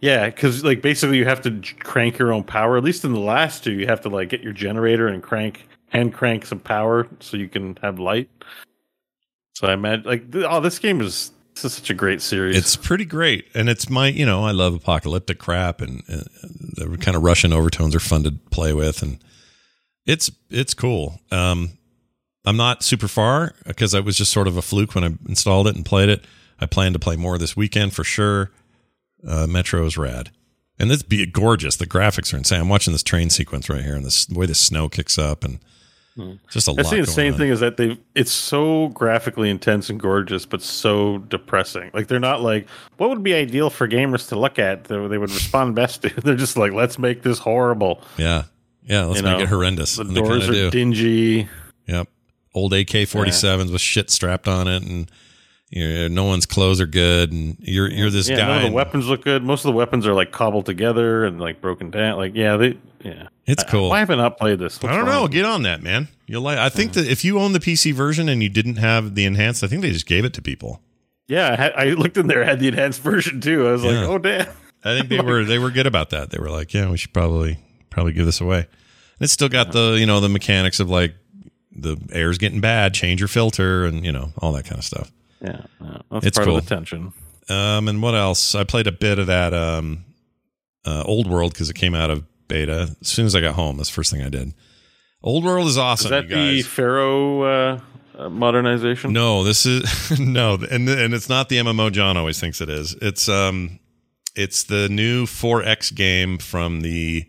[0.00, 2.76] Yeah, because like basically you have to crank your own power.
[2.76, 5.66] At least in the last two, you have to like get your generator and crank
[5.88, 8.30] hand crank some power so you can have light.
[9.54, 12.56] So I imagine like th- oh, this game is this is such a great series.
[12.56, 16.26] it's pretty great, and it's my you know I love apocalyptic crap, and, and
[16.74, 19.18] the kind of Russian overtones are fun to play with, and
[20.04, 21.20] it's it's cool.
[21.30, 21.78] Um,
[22.46, 25.66] I'm not super far because I was just sort of a fluke when I installed
[25.66, 26.24] it and played it.
[26.60, 28.50] I plan to play more this weekend for sure.
[29.26, 30.30] Uh, Metro is rad,
[30.78, 31.76] and this be gorgeous.
[31.76, 32.60] The graphics are insane.
[32.60, 35.42] I'm watching this train sequence right here, and this, the way the snow kicks up,
[35.44, 35.58] and
[36.50, 36.90] just a That's lot.
[36.92, 41.90] the insane thing is that they it's so graphically intense and gorgeous, but so depressing.
[41.92, 45.18] Like they're not like what would be ideal for gamers to look at that they
[45.18, 46.08] would respond best to.
[46.22, 48.00] They're just like let's make this horrible.
[48.16, 48.44] Yeah,
[48.84, 49.04] yeah.
[49.04, 49.96] Let's You make know, it horrendous.
[49.96, 50.70] The and doors are do.
[50.70, 51.48] dingy.
[51.86, 52.08] Yep.
[52.56, 55.10] Old AK 47s with shit strapped on it and
[55.70, 58.56] you know, no one's clothes are good and you're you're this Yeah, guy.
[58.62, 59.42] of the weapons look good.
[59.42, 62.16] Most of the weapons are like cobbled together and like broken down.
[62.16, 63.28] Like yeah, they yeah.
[63.46, 63.90] It's I- cool.
[63.90, 64.82] Why have I not played this?
[64.82, 65.28] I don't wrong know.
[65.28, 66.08] Get on that, man.
[66.26, 69.14] You'll like I think that if you own the PC version and you didn't have
[69.16, 70.80] the enhanced, I think they just gave it to people.
[71.28, 72.42] Yeah, I, had, I looked in there.
[72.42, 73.66] I had the enhanced version too.
[73.66, 73.90] I was Yeah.
[74.00, 74.46] like, oh damn.
[74.84, 76.30] I think they were they were good about that.
[76.30, 77.58] They were like, yeah, we should probably
[77.90, 78.58] probably give this away.
[78.58, 81.14] And it's still got the, you know, the mechanics of like
[81.78, 85.10] the air's getting bad, change your filter and, you know, all that kind of stuff.
[85.40, 86.56] Yeah, yeah, that's It's part cool.
[86.56, 87.12] of the tension.
[87.48, 88.54] Um, and what else?
[88.54, 90.04] I played a bit of that um,
[90.84, 92.96] uh, Old World because it came out of beta.
[93.00, 94.52] As soon as I got home, that's the first thing I did.
[95.22, 96.62] Old World is awesome, Is that you the.
[96.62, 97.80] Pharaoh uh,
[98.16, 99.12] uh, modernization?
[99.12, 102.94] no, this is no, and and it's not the MMO John always thinks it is.
[103.02, 103.78] It's um,
[104.34, 107.26] it's the new 4X game from the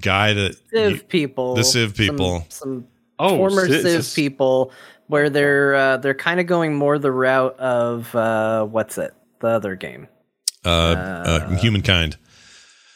[0.00, 2.46] guy that Civ people, the Civ some- people.
[2.48, 2.86] some,
[3.18, 4.72] Oh, former Civ- Civ Civ- people,
[5.08, 9.48] where they're uh, they're kind of going more the route of uh, what's it, the
[9.48, 10.08] other game,
[10.64, 12.16] uh, uh, humankind.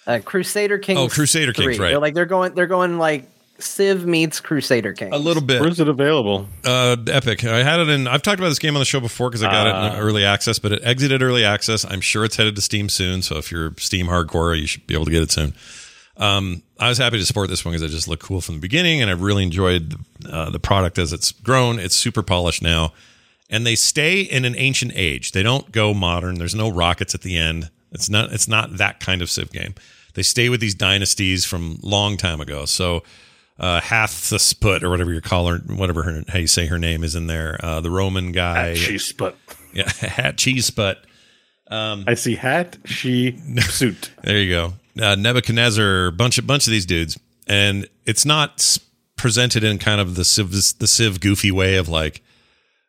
[0.07, 0.99] uh, Crusader Kings.
[1.01, 1.85] Oh, Crusader Kings, 3.
[1.85, 1.90] right.
[1.93, 3.28] They're like they're going they're going like
[3.59, 5.15] Civ meets Crusader Kings.
[5.15, 5.61] A little bit.
[5.61, 6.49] Where's it available?
[6.65, 7.44] Uh, Epic.
[7.44, 8.09] I had it in.
[8.09, 9.94] I've talked about this game on the show before because I got it Ah.
[9.94, 11.85] in early access, but it exited early access.
[11.85, 13.23] I'm sure it's headed to Steam soon.
[13.23, 15.55] So if you're Steam hardcore, you should be able to get it soon.
[16.16, 18.60] Um, I was happy to support this one because it just looked cool from the
[18.60, 19.94] beginning, and I've really enjoyed
[20.28, 21.78] uh, the product as it's grown.
[21.78, 22.93] It's super polished now,
[23.48, 25.32] and they stay in an ancient age.
[25.32, 26.36] They don't go modern.
[26.36, 27.70] There's no rockets at the end.
[27.90, 28.32] It's not.
[28.32, 29.74] It's not that kind of Civ game.
[30.14, 32.66] They stay with these dynasties from long time ago.
[32.66, 33.02] So
[33.59, 37.14] uh, Hathsput or whatever you call her, whatever her, how you say her name is
[37.14, 37.59] in there.
[37.62, 39.36] Uh, the Roman guy, She's but
[39.72, 41.05] yeah, Hat Cheese Sput.
[41.68, 44.10] Um, I see hat, she suit.
[44.22, 44.74] there you go.
[45.01, 48.78] Uh, Nebuchadnezzar, bunch of bunch of these dudes, and it's not
[49.16, 52.23] presented in kind of the civ the civ goofy way of like,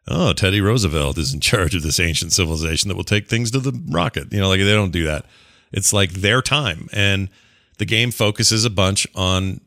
[0.07, 3.59] oh, Teddy Roosevelt is in charge of this ancient civilization that will take things to
[3.59, 4.33] the rocket.
[4.33, 5.25] You know, like they don't do that.
[5.71, 7.29] It's like their time, and
[7.77, 9.61] the game focuses a bunch on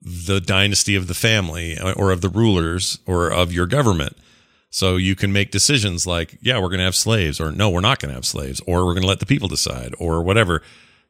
[0.00, 4.16] the dynasty of the family or of the rulers or of your government.
[4.70, 7.80] So you can make decisions like, yeah, we're going to have slaves, or no, we're
[7.80, 10.62] not going to have slaves, or we're going to let the people decide, or whatever.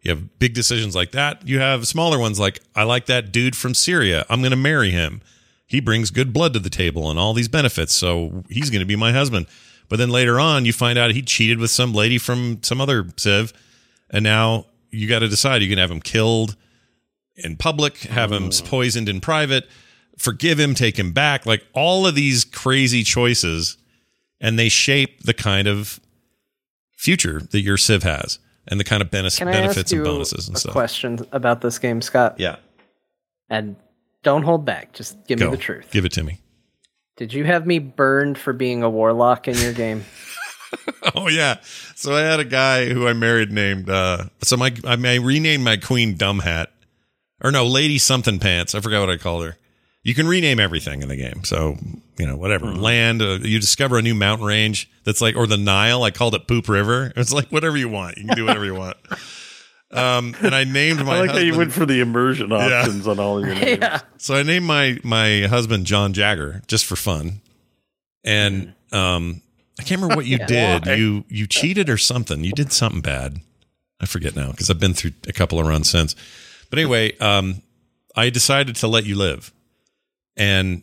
[0.02, 1.46] You have big decisions like that.
[1.46, 4.26] You have smaller ones like, I like that dude from Syria.
[4.28, 5.22] I'm going to marry him.
[5.64, 7.94] He brings good blood to the table and all these benefits.
[7.94, 9.46] So he's going to be my husband.
[9.88, 13.06] But then later on, you find out he cheated with some lady from some other
[13.16, 13.52] Civ.
[14.10, 15.62] And now you got to decide.
[15.62, 16.56] You can have him killed
[17.36, 19.68] in public, have him poisoned in private,
[20.18, 21.46] forgive him, take him back.
[21.46, 23.78] Like all of these crazy choices,
[24.40, 26.00] and they shape the kind of
[26.90, 28.38] future that your Civ has
[28.68, 30.72] and the kind of benef- Can I benefits and bonuses and a stuff.
[30.72, 32.36] question about this game, Scott?
[32.38, 32.56] Yeah.
[33.50, 33.76] And
[34.22, 34.92] don't hold back.
[34.92, 35.46] Just give Go.
[35.46, 35.88] me the truth.
[35.90, 36.38] Give it to me.
[37.16, 40.04] Did you have me burned for being a warlock in your game?
[41.14, 41.58] Oh yeah.
[41.96, 45.62] So I had a guy who I married named uh so my I, I renamed
[45.62, 46.70] my queen Dumb Hat.
[47.44, 48.74] Or no, Lady Something Pants.
[48.74, 49.58] I forgot what I called her.
[50.04, 51.44] You can rename everything in the game.
[51.44, 51.76] So,
[52.18, 52.66] you know, whatever.
[52.66, 56.34] Land, uh, you discover a new mountain range that's like or the Nile, I called
[56.34, 57.12] it Poop River.
[57.16, 58.16] It's like whatever you want.
[58.18, 58.96] You can do whatever you want.
[59.94, 63.18] Um and I named my I like how you went for the immersion options on
[63.18, 63.78] all your names.
[63.78, 64.00] yeah.
[64.16, 67.42] so I named my my husband John Jagger just for fun,
[68.24, 69.42] and um,
[69.78, 70.86] I can't remember what you did.
[70.86, 70.94] Why?
[70.94, 72.42] You you cheated or something.
[72.42, 73.42] You did something bad.
[74.00, 76.16] I forget now because I've been through a couple of runs since.
[76.70, 77.60] But anyway, um,
[78.16, 79.52] I decided to let you live,
[80.36, 80.82] and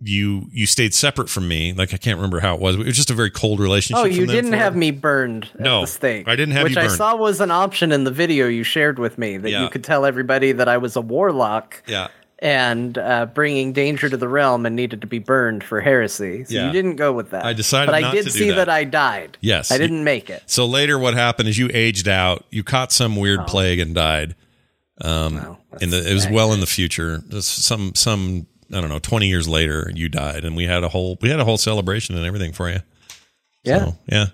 [0.00, 1.72] you you stayed separate from me.
[1.72, 2.76] Like I can't remember how it was.
[2.76, 4.02] It was just a very cold relationship.
[4.02, 6.28] Oh, you didn't have me burned at No, the stake.
[6.28, 8.98] I didn't have which you I saw was an option in the video you shared
[8.98, 9.62] with me that Yeah.
[9.62, 12.08] you could tell everybody that I was a warlock Yeah.
[12.40, 16.44] and uh, bringing danger to the realm and needed to be burned for heresy.
[16.44, 16.66] So Yeah.
[16.66, 17.46] you didn't go with that.
[17.46, 18.68] I decided but I did see that.
[18.68, 19.38] I died.
[19.40, 20.42] Yes, I didn't make it.
[20.44, 22.44] So later, what happened is you aged out.
[22.50, 24.34] You caught some weird plague and died.
[25.00, 27.22] Um, Wow, in the it was well in the future.
[27.40, 28.98] Some some I don't know.
[28.98, 32.16] Twenty years later, you died, and we had a whole we had a whole celebration
[32.16, 32.80] and everything for you.
[33.62, 33.78] Yeah.
[33.78, 34.26] So, yeah.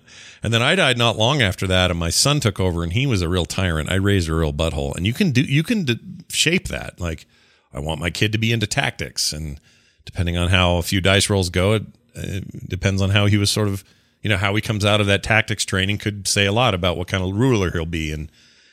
[0.42, 3.06] And then I died not long after that, and my son took over, and he
[3.06, 3.90] was a real tyrant.
[3.90, 7.00] I raised a real butthole, and you can do you can d- shape that.
[7.00, 7.26] Like,
[7.72, 9.60] I want my kid to be into tactics, and
[10.04, 11.84] depending on how a few dice rolls go, it,
[12.14, 13.84] it depends on how he was sort of,
[14.20, 16.96] you know, how he comes out of that tactics training could say a lot about
[16.96, 18.12] what kind of ruler he'll be.
[18.12, 18.30] And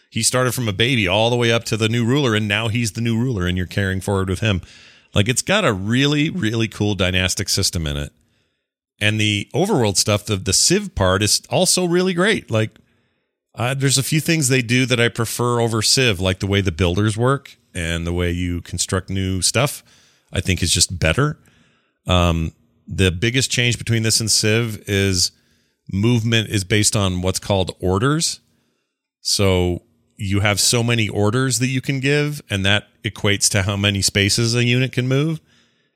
[0.10, 2.68] he started from a baby all the way up to the new ruler, and now
[2.68, 4.62] he's the new ruler, and you're carrying forward with him.
[5.14, 8.14] Like, it's got a really really cool dynastic system in it.
[9.02, 12.52] And the overworld stuff the the civ part is also really great.
[12.52, 12.72] Like
[13.56, 16.62] uh, there's a few things they do that i prefer over civ like the way
[16.62, 19.84] the builders work and the way you construct new stuff
[20.32, 21.38] i think is just better.
[22.08, 22.54] Um,
[22.88, 25.32] the biggest change between this and civ is
[25.92, 28.40] movement is based on what's called orders.
[29.22, 29.84] So
[30.22, 34.02] you have so many orders that you can give and that equates to how many
[34.02, 35.40] spaces a unit can move.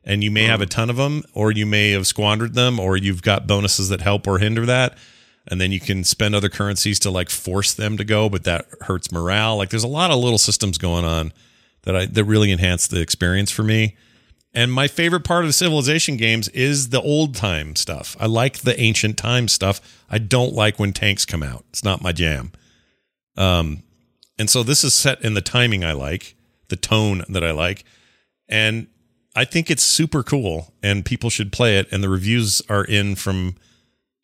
[0.06, 2.96] And you may have a ton of them or you may have squandered them or
[2.96, 4.98] you've got bonuses that help or hinder that.
[5.46, 8.66] And then you can spend other currencies to like force them to go but that
[8.82, 9.58] hurts morale.
[9.58, 11.34] Like there's a lot of little systems going on
[11.82, 13.98] that i that really enhance the experience for me.
[14.54, 18.16] And my favorite part of the civilization games is the old time stuff.
[18.22, 19.82] I like the ancient time stuff.
[20.10, 21.66] I don't like when tanks come out.
[21.72, 22.54] It's not my jam.
[23.36, 23.84] Um
[24.40, 26.36] and so this is set in the timing i like
[26.70, 27.84] the tone that i like
[28.50, 28.88] and
[29.36, 31.88] I think it's super cool and people should play it.
[31.92, 33.56] And the reviews are in from,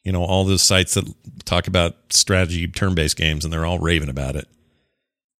[0.03, 1.11] you know, all those sites that
[1.45, 4.47] talk about strategy turn based games and they're all raving about it.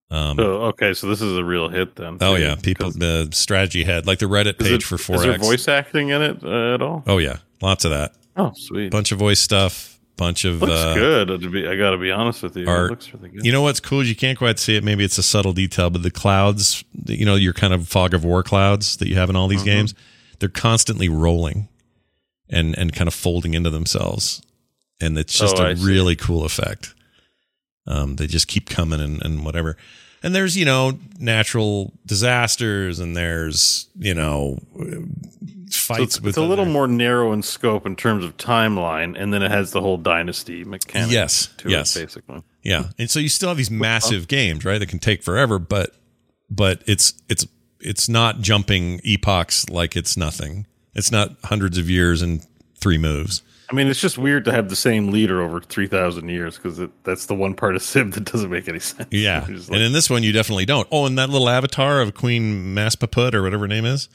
[0.10, 2.18] Um, So okay, so this is a real hit then.
[2.22, 2.56] oh, yeah.
[2.56, 6.24] people the strategy head, like the Reddit page it- for Is there voice acting in
[6.24, 7.04] it uh, at all?
[7.06, 7.38] oh, yeah.
[7.62, 8.16] Lots of that.
[8.38, 8.92] Oh, sweet.
[8.92, 10.62] Bunch of voice stuff, bunch of.
[10.62, 11.42] looks uh, good.
[11.42, 12.68] To be, I got to be honest with you.
[12.68, 12.88] art.
[12.88, 13.46] It looks really good.
[13.46, 14.02] You know what's cool?
[14.02, 14.84] is You can't quite see it.
[14.84, 18.24] Maybe it's a subtle detail, but the clouds, you know, your kind of fog of
[18.24, 19.96] war clouds that you have in all these games,
[20.40, 21.68] they're constantly rolling
[22.50, 24.42] and and kind of folding into themselves,
[25.00, 25.86] and it's just Oh, a I see.
[25.86, 26.94] really cool effect.
[27.88, 29.76] Um, they just keep coming and, and whatever.
[30.22, 34.60] And there's you know natural disasters, and there's you know
[35.70, 38.36] So fights it's, with it's a little other- more narrow in scope in terms of
[38.38, 41.12] timeline, and then it has the whole dynasty mechanic.
[41.12, 41.96] Yes, to yes.
[41.96, 42.44] it, basically.
[42.64, 44.78] Yeah, and so you still have these uh, massive games, right?
[44.80, 45.96] That can take forever, but
[46.50, 47.48] but it's it's
[47.80, 50.66] it's not jumping epochs like it's nothing.
[50.96, 53.42] It's not hundreds of years and three moves.
[53.72, 56.82] I mean, it's just weird to have the same leader over three thousand years because
[57.04, 59.08] that's the one part of Civ that doesn't make any sense.
[59.12, 60.88] Yeah, just and in this one you definitely don't.
[60.92, 64.10] Oh, and that little avatar of Queen Maspaput or whatever her name is,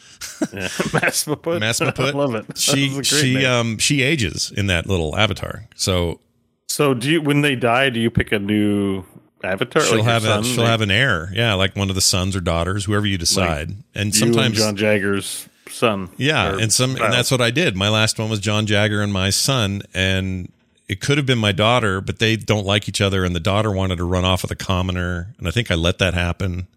[0.53, 0.69] yeah.
[0.69, 1.61] Maspaput.
[1.61, 2.09] Maspaput.
[2.15, 2.59] I love it.
[2.59, 3.47] She That she name.
[3.47, 5.67] um she ages in that little avatar.
[5.77, 6.21] So
[6.69, 9.05] So, do you when they die, do you pick a new
[9.45, 9.83] avatar?
[9.83, 11.31] she'll Like have a, she'll Like have an heir.
[11.33, 13.69] Yeah, like one of the sons or daughters, whoever you decide.
[13.71, 16.11] and you and sometimes John Jagger's son.
[16.17, 17.05] Yeah, and some child.
[17.07, 17.77] and that's what I did.
[17.77, 20.51] My last one was John Jagger and my son, and
[20.89, 23.71] it could have been my daughter, but they don't like each other, and the daughter
[23.71, 26.67] wanted to run off with a commoner, and I think I let that happen.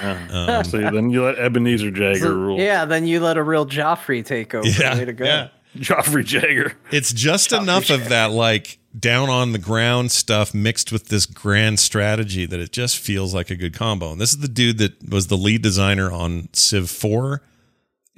[0.00, 2.58] Um, so then you let Ebenezer Jagger So- rule.
[2.60, 4.66] yeah, then you let a real Joffrey take over.
[4.68, 5.24] yeah, Way to go.
[5.24, 5.48] yeah.
[5.76, 6.74] Joffrey Jagger.
[6.92, 11.80] It's just enough of that like down on the ground stuff mixed with this grand
[11.80, 14.12] strategy that it just feels like a good combo.
[14.12, 17.42] And this is the dude that was the lead designer on Civ 4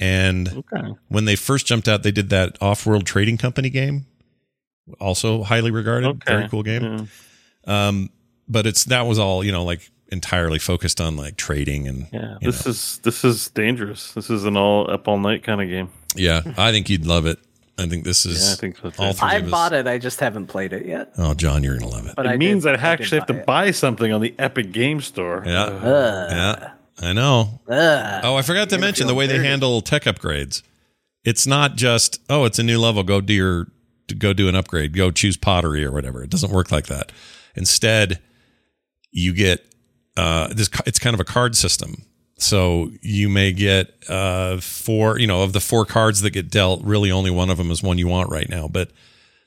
[0.01, 0.95] and Okay.
[1.09, 4.07] when they first jumped out they did that off-world trading company game.
[4.99, 6.19] Also highly regarded, Okay.
[6.35, 7.09] very cool game.
[7.67, 7.87] Yeah.
[7.89, 8.11] Um
[8.49, 12.35] but it's that was all, you know, like entirely focused on like trading and Yeah,
[12.43, 12.71] this know.
[12.71, 14.13] is this is dangerous.
[14.15, 15.91] This is an all up all night kind of game.
[16.17, 17.39] Yeah, I think you'd love it.
[17.79, 19.87] I think this is Yeah, I think so all three I of us- bought it.
[19.87, 21.13] I just haven't played it yet.
[21.17, 22.15] Oh, John, you're gonna love it.
[22.17, 24.73] But it I means did- I actually have to did buy something on the Epic
[24.73, 25.45] Game Store.
[25.47, 25.63] Yeah.
[25.63, 26.71] Uh, Yeah,
[27.01, 27.61] I know.
[27.69, 28.21] Ugh.
[28.25, 30.63] Oh, I forgot to mention the way they handle tech upgrades.
[31.25, 33.03] It's not just oh, it's a new level.
[33.03, 33.67] Go do your
[34.19, 34.95] go do an upgrade.
[34.95, 36.23] Go choose pottery or whatever.
[36.23, 37.13] It doesn't work like that.
[37.55, 38.21] Instead,
[39.11, 39.65] you get
[40.17, 40.69] uh, this.
[40.87, 42.05] It's kind of a card system.
[42.39, 45.19] So you may get uh, four.
[45.19, 47.83] You know, of the four cards that get dealt, really only one of them is
[47.83, 48.69] one you want right now.
[48.69, 48.91] But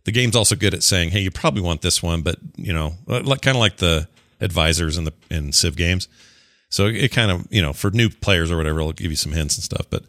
[0.06, 2.96] the game's also good at saying, hey, you probably want this one, but you know,
[3.08, 4.08] like kind of like the
[4.42, 6.08] advisors in the in Civ games.
[6.74, 9.32] So it kind of, you know, for new players or whatever, it'll give you some
[9.32, 10.06] hints and stuff, but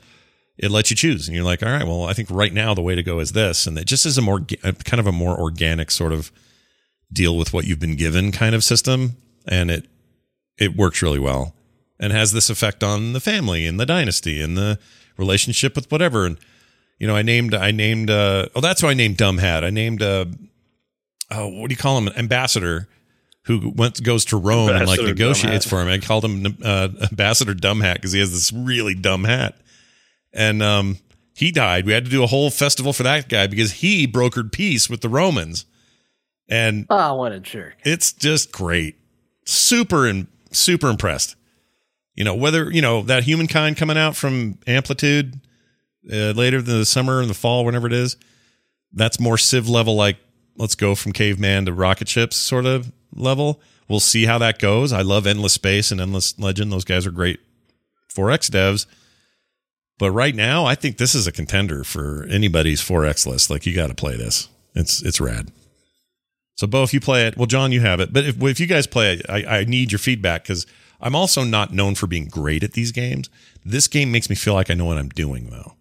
[0.57, 1.29] it lets you choose.
[1.29, 3.33] And you're like, all right, well, I think right now the way to go is
[3.33, 3.67] this.
[3.67, 6.33] And it just is a more, kind of a more organic sort of
[7.13, 9.19] deal with what you've been given kind of system.
[9.47, 9.89] And it,
[10.57, 11.55] it works really well
[12.01, 14.79] and has this effect on the family and the dynasty and the
[15.19, 16.25] relationship with whatever.
[16.25, 16.39] And,
[16.99, 19.65] you know, I named, I named, uh, oh, that's who I named Dumb Hat.
[19.65, 20.25] I named, uh,
[21.31, 22.09] oh, what do you call him?
[22.17, 22.89] Ambassador
[23.47, 25.89] who went goes to Rome and like negotiates for him.
[25.89, 29.57] I called him uh, Ambassador Dumb Hat because he has this really dumb hat,
[30.33, 30.99] and um,
[31.35, 31.85] he died.
[31.87, 35.01] We had to do a whole festival for that guy because he brokered peace with
[35.03, 35.67] the Romans,
[36.49, 37.77] and Oh, what a jerk.
[37.85, 38.97] it's just great.
[39.47, 41.37] Super and super impressed.
[42.15, 45.41] You know whether you know that humankind coming out from Amplitude
[46.11, 48.17] uh, later in the summer and the fall, whenever it is.
[48.93, 50.17] That's more Civ level, like
[50.57, 53.61] let's go from caveman to rocket ships sort of level.
[53.89, 54.93] We'll see how that goes.
[54.93, 57.41] I love Endless Space and Endless Legend; those guys are great
[58.13, 58.87] 4X devs.
[59.99, 63.51] But right now, I think this is a contender for anybody's 4X list.
[63.51, 64.49] Like you got to play this.
[64.75, 65.53] It's it's rad.
[66.57, 68.13] So, Bo, if you play it, well, John, you have it.
[68.13, 70.67] But if, if you guys play it, I, I need your feedback because
[71.01, 73.29] I'm also not known for being great at these games.
[73.65, 75.75] This game makes me feel like I know what I'm doing, though.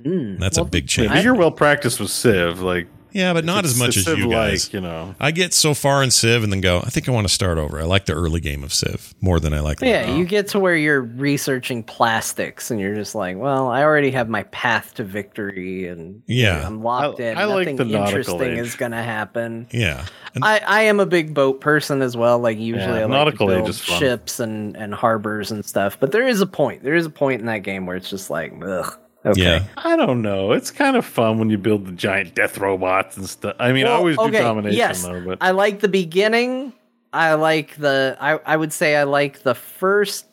[0.00, 0.38] Mm.
[0.38, 1.10] That's a big change.
[1.10, 4.30] but you're well practiced with Civ, like yeah, but not as much as it's you
[4.30, 4.62] guys.
[4.64, 5.14] Civ-like, you know.
[5.20, 7.58] I get so far in Civ and then go, I think I want to start
[7.58, 7.80] over.
[7.80, 10.48] I like the early game of Civ more than I like the Yeah, you get
[10.48, 14.94] to where you're researching plastics and you're just like, well, I already have my path
[14.94, 16.66] to victory and Yeah.
[16.66, 17.38] I'm locked I- in.
[17.38, 18.58] I like Nothing the nautical interesting age.
[18.58, 19.66] is going to happen.
[19.70, 20.06] Yeah.
[20.34, 22.38] And I, I am a big boat person as well.
[22.38, 23.98] Like usually Yeah, I like nautical to age build is fun.
[23.98, 25.98] ships and, and harbors and stuff.
[25.98, 26.82] But there is a point.
[26.84, 28.96] There is a point in that game where it's just like, ugh.
[29.24, 29.42] Okay.
[29.42, 29.64] yeah.
[29.76, 30.52] I don't know.
[30.52, 33.56] It's kind of fun when you build the giant death robots and stuff.
[33.58, 35.02] I mean, I Well, always do domination yes.
[35.04, 36.72] though, but I like the beginning.
[37.12, 40.26] I like the I, I would say I like the first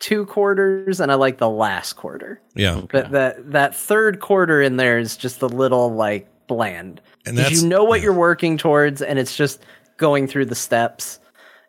[0.00, 2.40] two quarters and I like the last quarter.
[2.54, 2.82] Yeah.
[2.90, 7.00] But that that third quarter in there is just a little like bland.
[7.24, 9.62] And that's you know what you're working towards and it's just
[9.96, 11.18] going through the steps.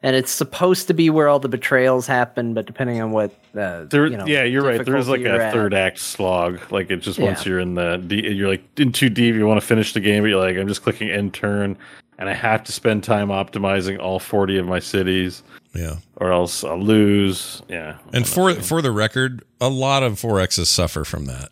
[0.02, 3.86] And it's supposed to be where all the betrayals happen, but depending on what uh,
[3.86, 4.84] there, you know, yeah, you're right.
[4.86, 5.53] There's like a at.
[5.53, 6.60] third act slog.
[6.72, 9.36] Like it just once you're in the, de- you're like in too deep.
[9.36, 11.77] You want to finish the game, but you're like, I'm just clicking end turn,
[12.18, 15.41] and I have to spend time optimizing all 40 of my cities,
[15.73, 15.95] Yeah.
[16.18, 17.61] or else I'll lose.
[17.69, 21.49] Yeah, And for for the record, a lot of 4Xs suffer from that.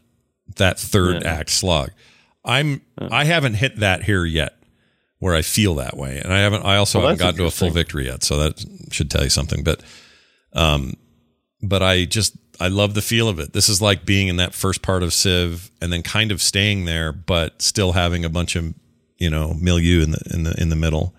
[0.58, 1.34] That third Yeah.
[1.34, 1.92] act slog.
[2.46, 4.56] I'm I haven't hit that here yet
[5.20, 6.20] where I feel that way.
[6.22, 8.66] And I haven't I also Well, haven't gotten to a full victory yet, so that
[8.92, 9.64] should tell you something.
[9.64, 9.82] But
[10.52, 10.96] um
[11.64, 13.54] but I just I love the feel of it.
[13.54, 16.86] This is like being in that first part of Civ and then kind of staying
[16.86, 18.74] there, but still having a bunch of
[19.18, 21.16] you know milieu in the in the in the middle.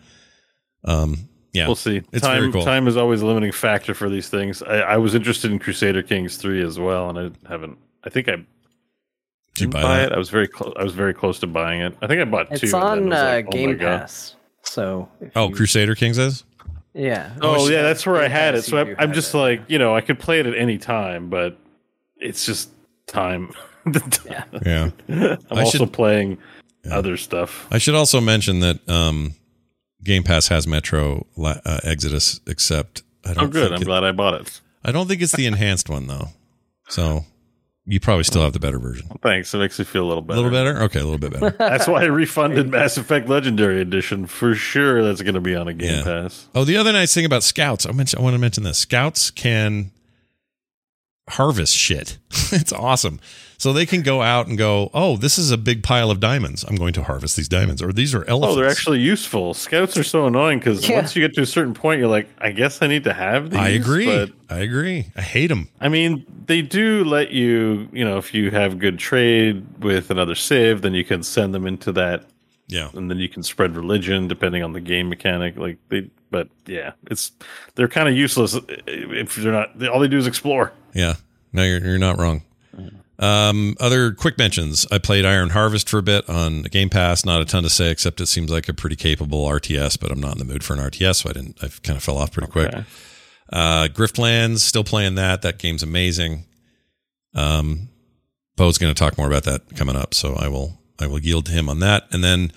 [0.84, 2.02] Um, yeah, We'll see.
[2.12, 2.64] It's time cool.
[2.64, 4.62] time is always a limiting factor for these things.
[4.62, 7.78] I, I was interested in Crusader Kings three as well, and I haven't.
[8.04, 8.46] I think I Did
[9.60, 10.12] you buy buy it.
[10.12, 10.74] I was very close.
[10.78, 11.96] I was very close to buying it.
[12.02, 12.54] I think I bought two.
[12.66, 14.00] It's on uh, like, oh my Game God.
[14.00, 14.34] Pass.
[14.62, 16.44] So Oh, you- Crusader Kings is.
[16.94, 17.34] Yeah.
[17.40, 18.62] Oh yeah, that's where I had it.
[18.62, 19.38] So I, do I'm just it.
[19.38, 21.58] like you know I could play it at any time, but
[22.16, 22.70] it's just
[23.06, 23.50] time.
[24.24, 24.44] Yeah.
[24.64, 24.90] Yeah.
[25.10, 26.38] I'm I also should- playing
[26.90, 27.66] other stuff.
[27.70, 29.34] I should also mention that um,
[30.02, 33.44] Game Pass has Metro uh, Exodus, except I don't.
[33.44, 33.64] Oh, good.
[33.68, 34.60] Think I'm it- glad I bought it.
[34.82, 36.28] I don't think it's the enhanced one though.
[36.88, 37.26] So
[37.86, 39.06] you probably still have the better version.
[39.22, 39.52] Thanks.
[39.52, 40.40] It makes me feel a little better.
[40.40, 40.82] A little better.
[40.84, 41.50] Okay, a little bit better.
[41.58, 45.04] That's why I refunded Mass Effect Legendary Edition for sure.
[45.04, 46.02] That's going to be on a Game Yeah.
[46.04, 46.48] Pass.
[46.54, 48.20] Oh, the other nice thing about Scouts, I mentioned.
[48.20, 48.78] I want to mention this.
[48.78, 49.90] Scouts can
[51.28, 52.18] harvest shit.
[52.52, 53.20] it's awesome.
[53.64, 56.66] So they can go out and go, oh, this is a big pile of diamonds.
[56.68, 58.52] I'm going to harvest these diamonds, or these are elephants.
[58.52, 59.54] Oh, they're actually useful.
[59.54, 60.96] Scouts are so annoying because Yeah.
[60.96, 63.48] once you get to a certain point, you're like, I guess I need to have
[63.48, 63.58] these.
[63.58, 64.04] I agree.
[64.04, 65.06] But I agree.
[65.16, 65.68] I hate them.
[65.80, 70.34] I mean, they do let you, you know, if you have good trade with another
[70.34, 72.26] civ, then you can send them into that,
[72.68, 72.90] Yeah.
[72.92, 75.56] and then you can spread religion depending on the game mechanic.
[75.56, 77.32] Like they, but yeah, it's
[77.76, 79.88] they're kind of useless if they're not.
[79.88, 80.74] All they do is explore.
[80.92, 81.14] Yeah.
[81.54, 82.42] No, you're, you're not wrong.
[83.18, 84.86] Um, other quick mentions.
[84.90, 87.24] I played Iron Harvest for a bit on Game Pass.
[87.24, 90.20] Not a ton to say, except it seems like a pretty capable RTS, but I'm
[90.20, 91.62] not in the mood for an RTS, so I didn't.
[91.62, 92.68] I kind of fell off pretty quick.
[92.68, 92.84] Okay.
[93.52, 95.42] Uh, Griftlands, still playing that.
[95.42, 96.44] That game's amazing.
[97.34, 97.88] Um,
[98.56, 101.46] Bo's going to talk more about that coming up, so I will I will yield
[101.46, 102.04] to him on that.
[102.10, 102.52] And then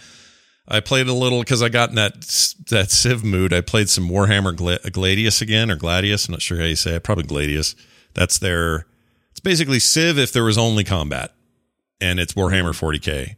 [0.68, 2.14] I played a little because I got in that
[2.70, 3.54] that Civ mood.
[3.54, 6.28] I played some Warhammer Gla- Gladius again or Gladius.
[6.28, 7.04] I'm not sure how you say it.
[7.04, 7.76] Probably Gladius.
[8.14, 8.88] That's their.
[9.38, 11.31] It's basically Civ if there was only combat,
[12.01, 13.35] and it's Warhammer 40k.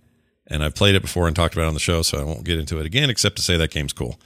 [0.47, 2.45] And I've played it before and talked about it on the show, so I won't
[2.45, 4.17] get into it again, except to say that game's cool.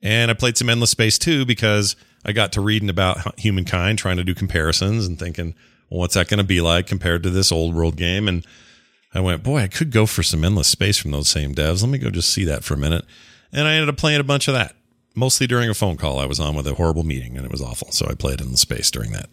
[0.00, 4.18] And I played some Endless Space too because I got to reading about humankind, trying
[4.18, 5.56] to do comparisons and thinking,
[5.90, 8.28] well, what's that going to be like compared to this old world game?
[8.28, 8.46] And
[9.12, 11.82] I went, boy, I could go for some Endless Space from those same devs.
[11.82, 13.04] Let me go just see that for a minute.
[13.52, 14.76] And I ended up playing a bunch of that,
[15.18, 17.60] mostly during a phone call I was on with a horrible meeting, and it was
[17.60, 17.90] awful.
[17.92, 19.28] So I played in the Space during that.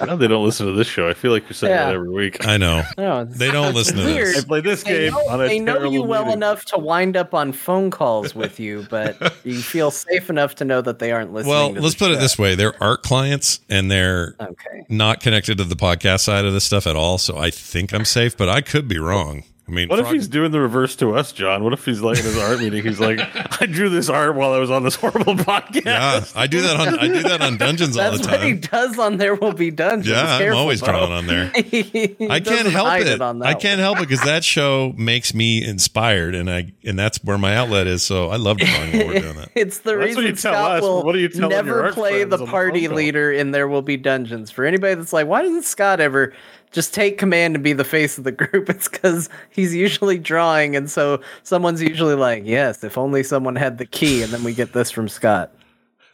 [0.00, 1.08] I know they don't listen to this show.
[1.08, 1.86] I feel like you're saying Yeah.
[1.86, 2.46] that every week.
[2.46, 2.82] I know.
[2.98, 4.38] No, They don't it's listen to this.
[4.42, 6.38] I played this They game know, on a they know you terrible well meeting.
[6.38, 10.64] enough to wind up on phone calls with you, but you feel safe enough to
[10.64, 11.54] know that they aren't listening.
[11.54, 14.84] Well, to let's the put it this way: they're art clients, and they're Okay.
[14.88, 17.18] not connected to the podcast side of this stuff at all.
[17.18, 19.44] So I think I'm safe, but I could be wrong.
[19.70, 21.62] I mean, What if he's doing the reverse to us, John?
[21.62, 22.82] What if he's like in his art meeting?
[22.82, 23.20] He's like,
[23.62, 25.84] I drew this art while I was on this horrible podcast.
[25.84, 28.58] Yeah, I do that on I do that on Dungeons all That's the what he
[28.58, 28.60] time.
[28.88, 30.08] does on There Will Be Dungeons.
[30.08, 30.86] Yeah, I'm always Bo.
[30.88, 31.52] drawing on there.
[31.54, 33.20] I can't help hide it.
[33.20, 33.84] on I can't one.
[33.84, 37.86] help it because that show makes me inspired, and I and that's where my outlet
[37.86, 38.02] is.
[38.02, 39.50] So I love drawing while we're doing that.
[39.54, 42.24] It's the Well, reason you Scott us, will what do you tell your never play
[42.24, 44.50] the on the party leader in There Will Be Dungeons.
[44.50, 46.32] For anybody that's like, why doesn't Scott ever
[46.70, 48.68] just take command and be the face of the group?
[48.70, 53.78] It's because he's usually drawing, and so someone's usually like, yes, if only someone had
[53.78, 55.52] the key, and then we get this from Scott.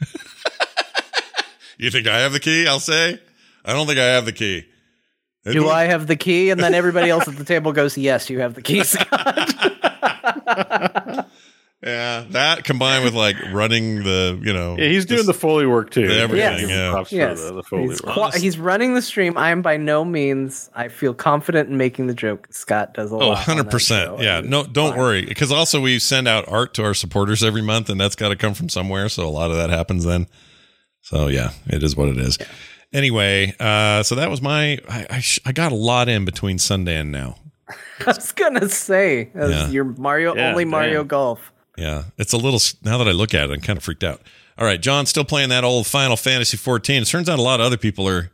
[1.78, 2.66] You think I have the key?
[2.66, 3.20] I'll say.
[3.64, 4.64] I don't think I have the key.
[5.44, 6.50] Do I have the key?
[6.50, 9.36] And then everybody else at the table goes, yes, you have the key, Scott.
[11.86, 15.90] Yeah, that combined with like running the, you know, Yeah, he's doing the Foley work
[15.90, 16.02] too.
[16.06, 17.04] everything, He yeah.
[17.10, 18.32] yes, the, the Foley he's, work.
[18.32, 19.38] qui- he's running the stream.
[19.38, 20.68] I am by no means.
[20.74, 22.48] I feel confident in making the joke.
[22.50, 23.48] Scott does a Oh, lot.
[23.48, 24.20] on 100%.
[24.20, 24.98] Yeah, no, don't fine.
[24.98, 25.24] worry.
[25.24, 28.36] Because also, we send out art to our supporters every month, and that's got to
[28.36, 29.08] come from somewhere.
[29.08, 30.26] So a lot of that happens then.
[31.02, 32.36] So yeah, it is what it is.
[32.92, 34.78] Anyway, uh, so that was my.
[34.88, 37.36] I, I, sh- I got a lot in between Sunday and now.
[38.00, 39.68] I was gonna say as Yeah.
[39.68, 41.06] your Mario Yeah, only Mario damn.
[41.08, 41.52] Golf.
[41.76, 42.60] Yeah, it's a little.
[42.82, 44.22] Now that I look at it, I'm kind of freaked out.
[44.58, 47.02] All right, John, still playing that old Final Fantasy 14.
[47.02, 48.30] It turns out a lot of other people are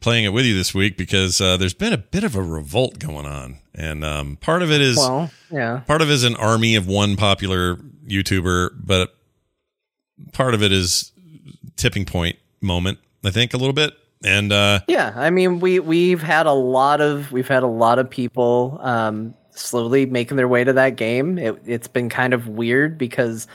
[0.00, 2.98] playing it with you this week because uh, there's been a bit of a revolt
[2.98, 5.80] going on, and um, part of it is Well, yeah.
[5.86, 7.76] part of it is an army of one popular
[8.06, 9.14] YouTuber, but
[10.32, 11.12] part of it is
[11.76, 12.98] tipping point moment.
[13.24, 13.92] I think a little bit,
[14.22, 17.98] and uh, Yeah, I mean we we've had a lot of we've had a lot
[17.98, 21.38] of people um, slowly making their way to that game.
[21.38, 23.46] It, it's been kind of weird because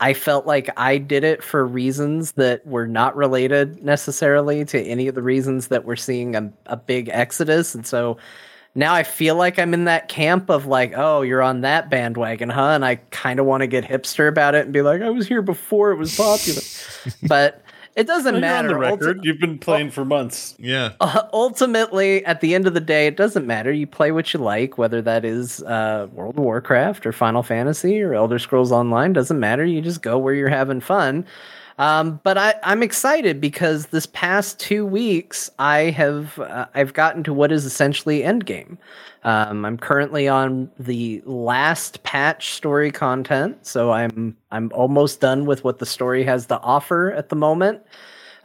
[0.00, 5.08] I felt like I did it for reasons that were not related necessarily to any
[5.08, 8.18] of the reasons that we're seeing a, a big exodus, and so
[8.74, 12.50] now I feel like I'm in that camp of like, oh, you're on that bandwagon,
[12.50, 12.70] huh?
[12.70, 15.28] And I kind of want to get hipster about it and be like, I was
[15.28, 16.62] here before it was popular,
[17.28, 17.63] but.
[17.96, 18.68] It doesn't You're on matter.
[18.68, 19.20] the Ulti- record.
[19.22, 20.56] You've been playing for months.
[20.58, 23.70] yeah, uh, ultimately, at the end of the day, it doesn't matter.
[23.72, 28.02] You play what you like, whether that is uh, World of Warcraft or Final Fantasy
[28.02, 29.12] or Elder Scrolls Online.
[29.12, 29.64] Doesn't matter.
[29.64, 31.24] You just go where you're having fun.
[31.78, 37.24] Um, but I, I'm excited because this past two weeks, I have uh, I've gotten
[37.24, 38.78] to what is essentially Endgame.
[39.24, 45.64] Um, I'm currently on the last patch story content, so I'm I'm almost done with
[45.64, 47.82] what the story has to offer at the moment.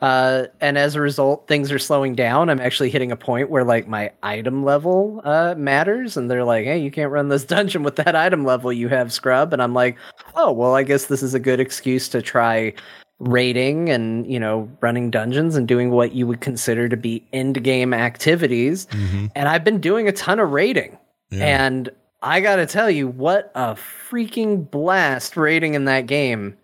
[0.01, 2.49] Uh, and as a result, things are slowing down.
[2.49, 6.65] I'm actually hitting a point where like my item level uh, matters, and they're like,
[6.65, 9.73] "Hey, you can't run this dungeon with that item level you have, scrub." And I'm
[9.73, 9.97] like,
[10.35, 12.73] "Oh, well, I guess this is a good excuse to try
[13.19, 17.63] raiding and you know running dungeons and doing what you would consider to be end
[17.63, 18.87] game activities."
[19.35, 20.97] And I've been doing a ton of raiding,
[21.31, 21.45] Yeah.
[21.63, 21.89] and
[22.21, 26.57] I got to tell you, what a freaking blast raiding in that game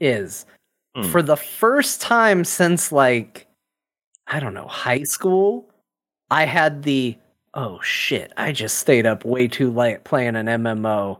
[0.00, 0.44] is
[0.96, 1.02] Hmm.
[1.04, 3.46] for the first time since like
[4.28, 5.68] I don't know, high school,
[6.30, 7.16] I had the
[7.54, 11.18] oh shit, I just stayed up way too late playing an MMO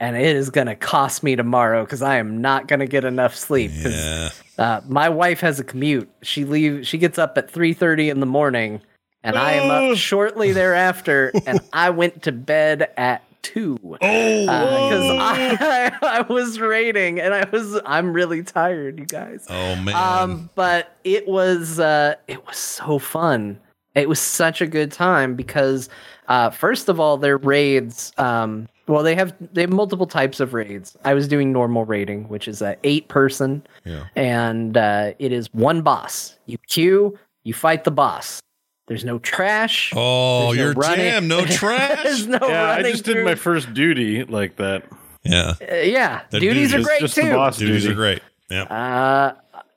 [0.00, 3.04] and it is going to cost me tomorrow cuz I am not going to get
[3.04, 3.70] enough sleep.
[3.74, 4.30] Yeah.
[4.58, 6.08] uh, my wife has a commute.
[6.22, 8.80] She leave she gets up at 3:30 in the morning
[9.22, 9.92] and I am Oh.
[9.92, 16.58] up shortly thereafter and I went to bed at 2 Oh, because I, I was
[16.60, 19.46] raiding and I was I'm really tired, you guys.
[19.48, 19.94] oh man.
[19.94, 23.58] Um, but it was uh, it was so fun.
[23.94, 25.88] It was such a good time because
[26.28, 28.12] uh, first of all, their raids.
[28.18, 30.96] Um, well, they have they have multiple types of raids.
[31.04, 34.04] I was doing normal raiding, which is a eight person, yeah.
[34.16, 36.36] and uh, it is one boss.
[36.46, 38.40] You queue, you fight the boss.
[38.88, 39.92] There's no trash.
[39.96, 42.24] Oh, There's no your running- jam, no There's trash.
[42.24, 44.84] no yeah, I running just did my first duty like that.
[45.22, 45.54] yeah.
[45.62, 47.28] Uh, yeah, The duties are great just too.
[47.28, 47.92] the boss Duties duty.
[47.92, 48.22] are great.
[48.50, 48.62] Yeah.
[48.64, 49.34] Uh,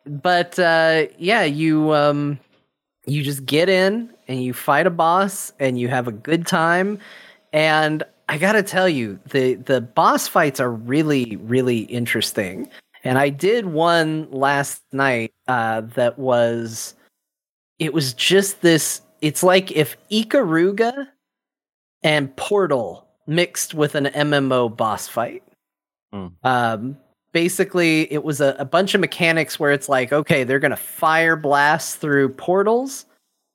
[0.08, 2.40] but uh, yeah, you um,
[3.06, 6.98] you just get in and you fight a boss and you have a good time.
[7.52, 12.70] And I gotta tell you, the the boss fights are really really interesting.
[13.04, 16.96] And I did one last night uh, that was,
[17.78, 19.02] it was just this.
[19.22, 21.08] It's like if Ikaruga
[22.02, 25.44] and Portal mixed with an MMO boss fight.
[26.12, 26.28] Hmm.
[26.44, 26.98] Um,
[27.32, 31.36] basically, it was a, a bunch of mechanics where it's like, okay, they're gonna fire
[31.36, 33.06] blasts through portals,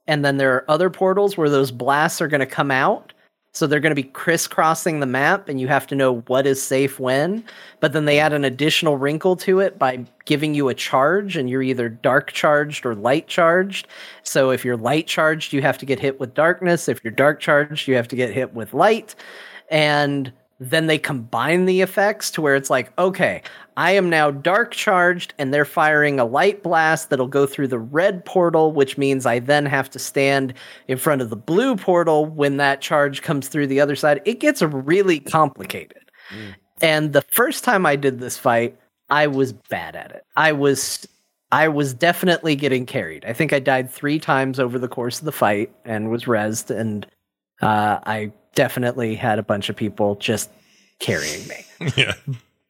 [0.06, 3.12] and then there are other portals where those blasts are gonna come out.
[3.52, 6.62] So they're going to be crisscrossing the map, and you have to know what is
[6.62, 7.42] safe when.
[7.80, 11.48] But then they add an additional wrinkle to it by giving you a charge, and
[11.48, 13.88] you're either dark charged or light charged.
[14.22, 16.88] So if you're light charged, you have to get hit with darkness.
[16.88, 19.14] If you're dark charged, you have to get hit with light.
[19.70, 23.42] And then they combine the effects to where it's like, okay,
[23.76, 27.78] I am now dark charged, and they're firing a light blast that'll go through the
[27.78, 30.54] red portal, which means I then have to stand
[30.88, 34.20] in front of the blue portal when that charge comes through the other side.
[34.24, 36.10] It gets really complicated.
[36.30, 36.54] Mm.
[36.80, 38.76] And the first time I did this fight,
[39.10, 40.24] I was bad at it.
[40.36, 41.06] I was
[41.50, 43.24] I was definitely getting carried.
[43.24, 46.70] I think I died three times over the course of the fight and was rezzed,
[46.76, 47.06] and
[47.62, 50.50] uh, I definitely had a bunch of people just
[50.98, 51.64] carrying me.
[51.96, 52.14] yeah.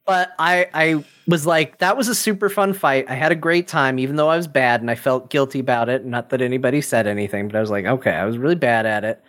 [0.07, 3.05] But I, I was like, that was a super fun fight.
[3.11, 5.91] I had a great time, even though I was bad and I felt guilty about
[5.91, 6.07] it.
[6.07, 9.05] Not that anybody said anything, but I was like, okay, I was really bad at
[9.05, 9.23] it.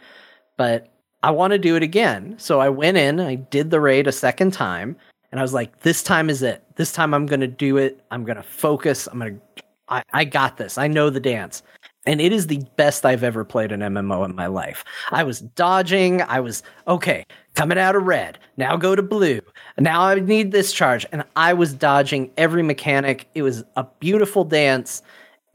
[0.56, 0.90] But
[1.22, 2.36] I want to do it again.
[2.38, 4.96] So I went in, I did the raid a second time,
[5.32, 6.64] and I was like, this time is it.
[6.76, 8.02] This time I'm going to do it.
[8.10, 9.08] I'm going to focus.
[9.08, 10.78] I'm going to, I, I got this.
[10.78, 11.62] I know the dance.
[12.06, 14.86] And it is the best I've ever played an MMO in my life.
[15.12, 16.22] I was dodging.
[16.22, 18.40] I was, okay, coming out of red.
[18.58, 19.42] Now go to blue.
[19.78, 21.06] Now I need this charge.
[21.12, 23.28] And I was dodging every mechanic.
[23.36, 25.02] It was a beautiful dance.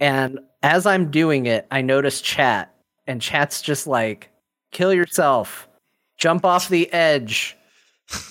[0.01, 2.75] And as I'm doing it, I notice chat,
[3.07, 4.31] and chat's just like,
[4.71, 5.69] kill yourself,
[6.16, 7.57] jump off the edge,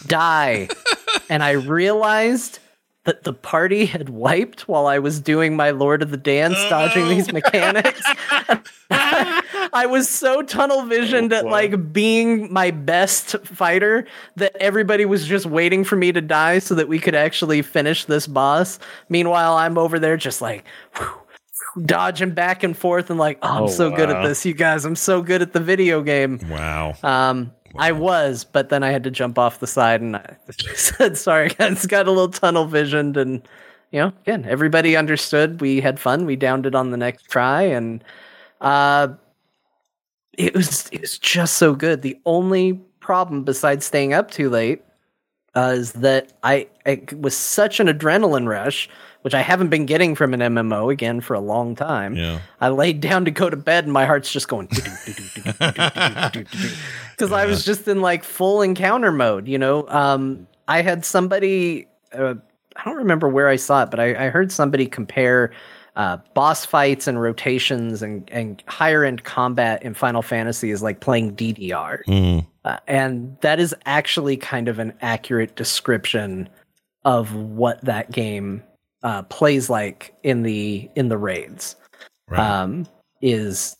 [0.07, 0.67] die.
[1.29, 2.59] and I realized
[3.05, 7.09] that the party had wiped while I was doing my Lord of the Dance, dodging
[7.09, 8.01] these mechanics.
[8.89, 14.05] I was so tunnel visioned at like being my best fighter
[14.37, 18.05] that everybody was just waiting for me to die so that we could actually finish
[18.05, 18.79] this boss.
[19.09, 20.63] Meanwhile, I'm over there just like
[20.95, 24.53] whew, dodging back and forth and like, oh, I'm Oh, so good at this, you
[24.53, 24.85] guys.
[24.85, 26.39] I'm so good at the video game.
[26.49, 26.93] Wow.
[27.03, 30.37] Um, I was, but then I had to jump off the side and I
[30.75, 33.17] said, sorry, guys, got a little tunnel visioned.
[33.17, 33.47] And,
[33.91, 35.61] you know, again, everybody understood.
[35.61, 36.25] We had fun.
[36.25, 37.63] We downed it on the next try.
[37.63, 38.03] And,
[38.61, 39.09] uh,
[40.37, 42.01] it was, it was just so good.
[42.01, 44.83] The only problem besides staying up too late
[45.55, 48.89] uh, is that I, it was such an adrenaline rush,
[49.23, 52.15] which I haven't been getting from an MMO again for a long time.
[52.15, 52.39] Yeah.
[52.61, 54.91] I laid down to go to bed and my heart's just going because
[57.31, 59.47] I was just in like full encounter mode.
[59.47, 61.87] You know, um, I had somebody.
[62.13, 62.35] Uh,
[62.75, 65.51] I don't remember where I saw it, but I, I heard somebody compare
[65.95, 70.99] uh, boss fights and rotations and, and higher end combat in Final Fantasy is like
[70.99, 72.03] playing DDR.
[72.05, 72.47] Mm.
[72.65, 76.49] Uh, and that is actually kind of an accurate description
[77.05, 78.63] of what that game
[79.03, 81.75] uh, plays like in the in the raids
[82.29, 82.39] Right.
[82.39, 82.87] um,
[83.21, 83.75] is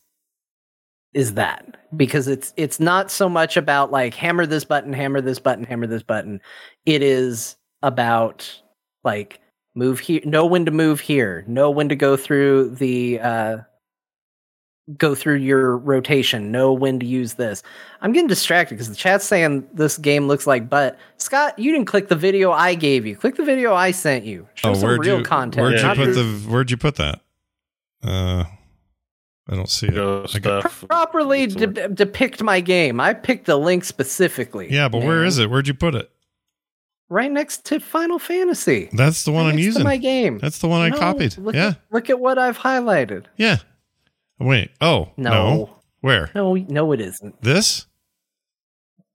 [1.14, 5.40] is that because it's it's not so much about like hammer this button, hammer this
[5.40, 6.42] button, hammer this button.
[6.86, 8.62] It is about
[9.04, 9.40] like
[9.76, 13.58] move here, know when to move here, know when to go through the uh,
[14.98, 17.64] go through your rotation, know when to use this.
[18.02, 20.98] I'm getting distracted because the chat's saying this game looks like butt.
[21.18, 23.16] Scott, you didn't click the video I gave you.
[23.16, 24.48] Click the video I sent you.
[24.56, 25.64] Show oh, some where'd real you content.
[25.64, 27.22] where'd you put your- the where'd you put that?
[28.04, 28.44] Uh,
[29.50, 29.96] I don't see it.
[29.96, 33.00] Go I got- Properly It's de- depict my game.
[33.00, 34.68] I picked the link specifically.
[34.72, 35.28] yeah, but where man.
[35.28, 35.50] is it?
[35.50, 36.10] Where'd you put it?
[37.10, 38.90] Right next to Final Fantasy.
[38.94, 39.84] That's the one Right I'm next to using.
[39.84, 40.40] my game.
[40.40, 41.38] That's the one I No, copied.
[41.38, 43.26] Look Yeah, At, look at what I've highlighted.
[43.38, 43.58] yeah.
[44.44, 44.72] Wait.
[44.82, 45.30] Oh no.
[45.32, 45.70] No.
[46.02, 46.30] Where?
[46.36, 47.42] No, no, it isn't.
[47.42, 47.86] This?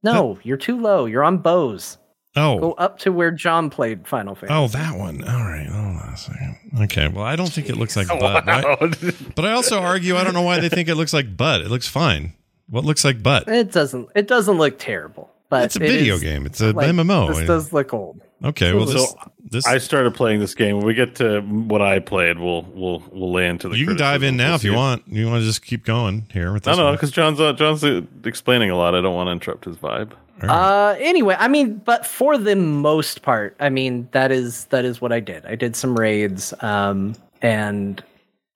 [0.03, 1.05] No, you're too low.
[1.07, 1.99] You're on Bo's.
[2.37, 2.59] Oh.
[2.61, 4.55] Go up to where John played Final Fantasy.
[4.55, 5.23] Oh, that one.
[5.25, 5.67] All right.
[5.67, 6.57] Hold on a second.
[6.83, 7.09] Okay.
[7.09, 8.47] Well, I don't think it looks like butt.
[8.47, 8.65] right?
[8.65, 8.91] wow.
[9.35, 11.63] But I also argue I don't know why they think it looks like butt.
[11.63, 12.35] It looks fine.
[12.69, 13.49] What looks like butt?
[13.49, 14.09] It doesn't.
[14.15, 15.31] It doesn't look terrible.
[15.51, 16.45] But It's a it video is, game.
[16.47, 17.35] It's a like, MMO.
[17.35, 18.21] This does look old.
[18.45, 18.75] okay.
[18.75, 19.19] Well, this So,
[19.51, 20.77] this I started playing this game.
[20.77, 23.79] When we get to what I played, we'll we'll we'll lay into the.
[23.79, 25.05] you can dive in now if you want.
[25.09, 26.79] You want to just keep going here with No, this?
[26.79, 26.95] no, one?
[26.95, 28.95] because John's uh, John's uh, explaining a lot.
[28.95, 30.13] I don't want to interrupt his vibe.
[30.43, 30.51] All right.
[30.51, 35.01] Uh, anyway, I mean, but for the most part, I mean, that is that is
[35.01, 35.47] what I did.
[35.47, 38.05] I did some raids, um, and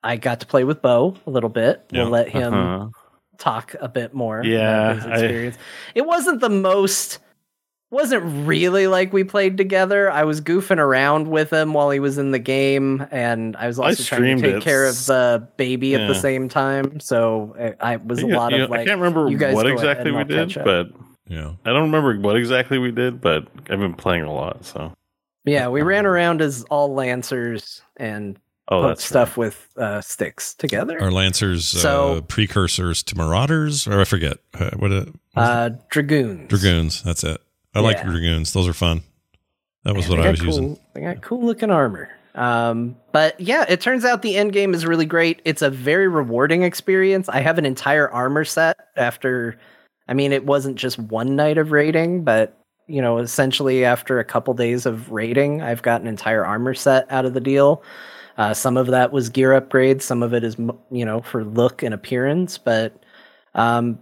[0.03, 1.83] I got to play with Bo a little bit.
[1.91, 2.03] Yeah.
[2.03, 2.89] We'll let him Uh-huh.
[3.37, 4.43] Talk a bit more.
[4.43, 5.59] Yeah, about his I-
[5.95, 7.19] it wasn't the most.
[7.91, 10.09] Wasn't really like we played together.
[10.09, 13.77] I was goofing around with him while he was in the game, and I was
[13.79, 14.63] I also trying to take it.
[14.63, 16.99] care of the baby at the same time.
[16.99, 18.79] So I, I was a lot you of like.
[18.79, 20.87] I can't remember you guys what exactly we did, but
[21.27, 21.51] yeah.
[21.65, 23.21] I don't remember what exactly we did.
[23.21, 24.91] But I've been playing a lot, so
[25.45, 28.39] Yeah, we ran um, around as all lancers and
[28.69, 31.01] oh, put that's stuff with uh, sticks together.
[31.01, 33.87] Are Lancers So- uh, precursors to Marauders?
[33.87, 34.37] Or I forget.
[34.53, 36.47] Uh, what, uh, Uh, dragoons.
[36.49, 37.03] Dragoons.
[37.03, 37.41] That's it.
[37.75, 38.53] I like Dragoons.
[38.53, 39.01] Those are fun.
[39.83, 40.79] That was Yeah, what I was cool, using.
[40.93, 42.09] They got cool looking armor.
[42.35, 45.41] Um, but yeah, it turns out the end game is really great.
[45.45, 47.29] It's a very rewarding experience.
[47.29, 49.57] I have an entire armor set after.
[50.07, 52.57] I mean, it wasn't just one night of raiding, but
[52.87, 57.09] you know, essentially after a couple days of raiding, I've got an entire armor set
[57.11, 57.81] out of the deal.
[58.37, 60.01] Uh, some of that was gear upgrades.
[60.03, 60.57] Some of it is,
[60.91, 62.57] you know, for look and appearance.
[62.57, 63.03] But
[63.53, 63.99] um,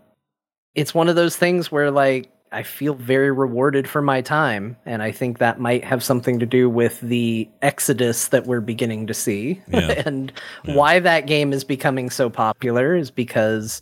[0.76, 5.02] it's one of those things where, like, I feel very rewarded for my time, and
[5.02, 9.14] I think that might have something to do with the exodus that we're beginning to
[9.14, 10.04] see, Yeah.
[10.06, 10.34] and
[10.66, 10.76] Yeah.
[10.76, 13.82] why that game is becoming so popular is because,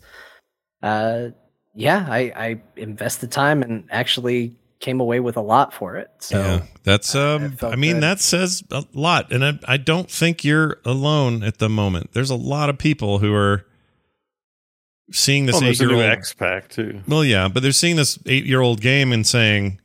[0.84, 1.30] uh,
[1.74, 6.10] yeah, I, I invested time and actually came away with a lot for it.
[6.18, 6.38] So.
[6.38, 7.14] yeah, that's.
[7.14, 8.02] Um, it I mean, good.
[8.02, 12.12] that says a lot, and I, I don't think you're alone at the moment.
[12.12, 13.66] There's a lot of people who are
[15.12, 16.18] seeing this there's a new eight-year-old.
[16.18, 17.02] X pack too.
[17.06, 19.80] Well, yeah, but they're seeing this eight-year-old game and saying,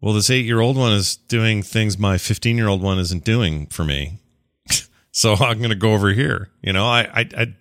[0.00, 4.20] "Well, this eight-year-old one is doing things my fifteen-year-old one isn't doing for me."
[5.10, 6.50] so I'm going to go over here.
[6.62, 7.54] You know, I, I, I,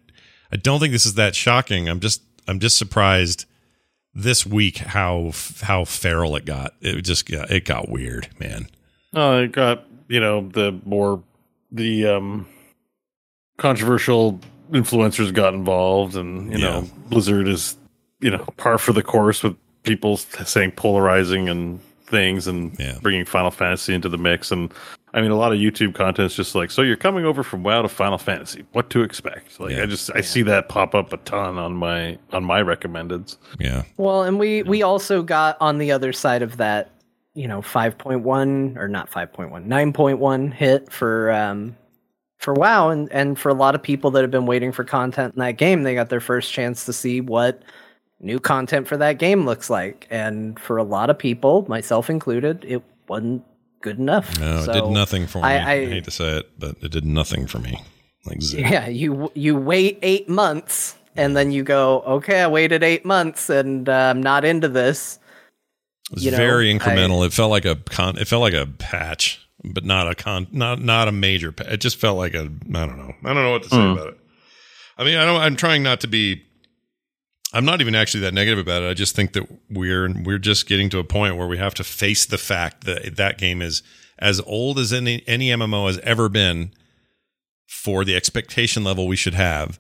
[0.52, 1.90] I don't think this is that shocking.
[1.90, 3.46] I'm just, I'm just surprised
[4.20, 5.32] this week how
[5.62, 6.74] how feral it got.
[6.82, 8.68] It just got it got weird, man.
[9.14, 11.22] Oh, it got you know the more
[11.72, 12.48] the um
[13.58, 14.40] controversial
[14.72, 17.78] influencers got involved, and you know Blizzard is
[18.20, 22.98] you know par for the course with people saying polarizing and things, and Yeah.
[23.02, 24.52] bringing Final Fantasy into the mix.
[24.52, 24.74] And
[25.14, 27.64] I mean, a lot of YouTube content is just like, so you're coming over from
[27.64, 28.66] WoW to Final Fantasy.
[28.74, 29.60] What to expect?
[29.60, 29.84] Like, Yeah.
[29.84, 33.38] I just I see that pop up a ton on my on my recommendeds.
[33.60, 36.92] Yeah, Well, and we we also got on the other side of that,
[37.34, 41.76] you know, 5.1 or not 5.1, 9.1 hit for um
[42.38, 45.36] for WoW and and for a lot of people that have been waiting for content
[45.36, 47.64] in that game, they got their first chance to see what
[48.20, 50.06] new content for that game looks like.
[50.10, 53.44] And for a lot of people, myself included, it wasn't
[53.88, 54.40] good enough.
[54.40, 55.44] no, So, it did nothing for me.
[55.46, 57.82] I- I, I- hate to say it, but it did nothing for me.
[58.26, 58.60] Like zip.
[58.60, 63.50] Yeah, you you wait 8 months and then you go, "Okay, I waited 8 months
[63.50, 65.20] and uh, I'm not into this."
[66.12, 67.26] It was you know, very incremental.
[67.26, 68.18] it felt like a con.
[68.18, 70.48] It felt like a patch, but not a con.
[70.52, 71.52] Not not a major.
[71.54, 72.42] Pa- it just felt like a.
[72.42, 73.14] I don't know.
[73.24, 73.92] I don't know what to say Hmm.
[73.94, 74.18] about it.
[74.98, 75.40] I mean, I don't.
[75.42, 76.44] I'm trying not to be.
[77.54, 78.90] I'm not even actually that negative about it.
[78.90, 81.84] I just think that we're we're just getting to a point where we have to
[81.84, 83.84] face the fact that that game is
[84.20, 86.72] as old as any any MMO has ever been
[87.68, 89.80] for the expectation level we should have.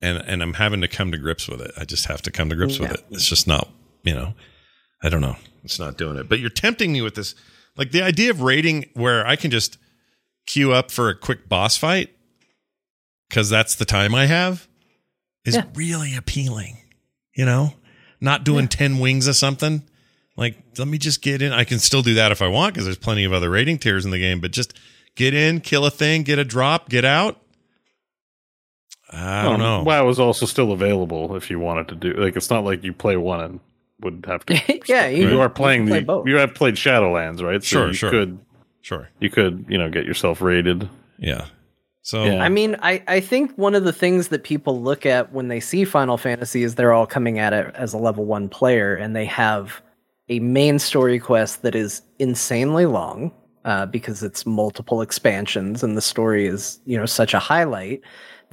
[0.00, 1.72] And and I'm having to come to grips with it.
[1.76, 3.04] I just have to come to grips with it.
[3.10, 3.68] It's just not,
[4.02, 4.34] you know.
[5.02, 5.36] I don't know.
[5.64, 6.28] It's not doing it.
[6.28, 7.34] But you're tempting me with this.
[7.76, 9.78] Like the idea of raiding where I can just
[10.46, 12.10] queue up for a quick boss fight
[13.28, 14.67] because that's the time I have
[15.44, 15.64] is Yeah.
[15.74, 16.78] really appealing.
[17.34, 17.74] You know,
[18.20, 19.82] not doing 10 wings of something.
[20.36, 21.52] Like, let me just get in.
[21.52, 24.04] I can still do that if I want because there's plenty of other raiding tiers
[24.04, 24.78] in the game, but just
[25.16, 27.40] get in, kill a thing, get a drop, get out.
[29.10, 29.82] I don't Um, know.
[29.84, 32.12] WoW is also still available if you wanted to do.
[32.14, 33.60] Like, it's not like you play one and
[34.00, 34.80] wouldn't have to.
[34.88, 36.04] yeah, you, you are playing play the.
[36.06, 36.26] both.
[36.28, 37.62] You have played Shadowlands, right?
[37.62, 38.10] Sure, you sure.
[38.10, 38.38] Could
[38.80, 39.08] Sure.
[39.20, 40.88] you could you know get yourself rated?
[41.18, 41.46] Yeah.
[42.08, 42.42] So Yeah.
[42.42, 45.60] I mean, I, I think one of the things that people look at when they
[45.60, 49.14] see Final Fantasy is they're all coming at it as a level one player, and
[49.14, 49.82] they have
[50.30, 53.30] a main story quest that is insanely long
[53.66, 58.00] uh, because it's multiple expansions, and the story is you know such a highlight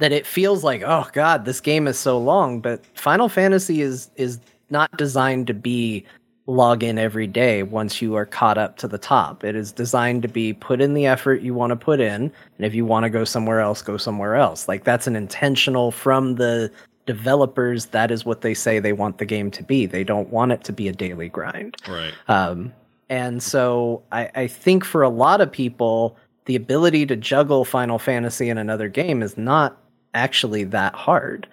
[0.00, 2.60] that it feels like oh god, this game is so long.
[2.60, 4.38] But Final Fantasy is is
[4.68, 6.04] not designed to be
[6.46, 9.42] log in every day once you are caught up to the top.
[9.44, 12.22] It is designed to be put in the effort you want to put in,
[12.56, 14.68] and if you want to go somewhere else, go somewhere else.
[14.68, 16.70] Like that's an intentional from the
[17.04, 17.86] developers.
[17.86, 19.86] That is what they say they want the game to be.
[19.86, 21.76] They don't want it to be a daily grind.
[21.88, 22.12] right.
[22.28, 22.72] Um,
[23.08, 26.16] and so I, I think for a lot of people,
[26.46, 29.80] the ability to juggle Final Fantasy in another game is not
[30.14, 31.46] actually that hard.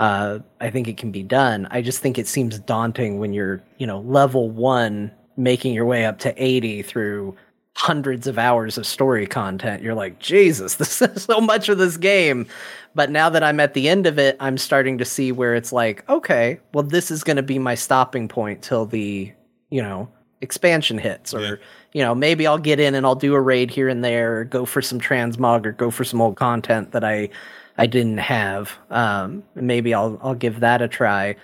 [0.00, 1.68] Uh, I think it can be done.
[1.70, 6.06] I just think it seems daunting when you're, you know, level one, making your way
[6.06, 7.36] up to 80 through
[7.76, 9.82] hundreds of hours of story content.
[9.82, 12.46] You're like, Jesus, this is so much of this game.
[12.94, 15.72] But now that I'm at the end of it, I'm starting to see where it's
[15.72, 19.30] like, okay, well, this is going to be my stopping point till the,
[19.70, 20.08] you know,
[20.42, 21.54] expansion hits or Yeah.
[21.92, 24.44] you know maybe i'll get in and i'll do a raid here and there or
[24.44, 27.28] go for some transmog or go for some old content that i
[27.80, 31.34] i didn't have um maybe i'll i'll give that a try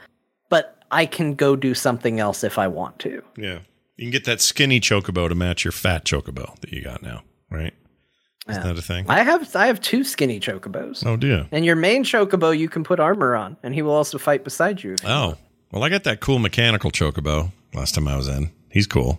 [0.50, 3.60] but i can go do something else if i want to Yeah.
[3.96, 7.22] You can get that skinny chocobo to match your fat chocobo that you got now,
[7.50, 7.72] right?
[8.46, 8.62] Is Yeah.
[8.64, 9.06] that a thing?
[9.08, 11.46] i have i have two skinny chocobos oh, do you?
[11.50, 14.82] and your main chocobo you can put armor on and he will also fight beside
[14.82, 15.36] you Oh,
[15.72, 18.52] well, I got that cool mechanical chocobo last time I was in.
[18.70, 19.18] He's cool,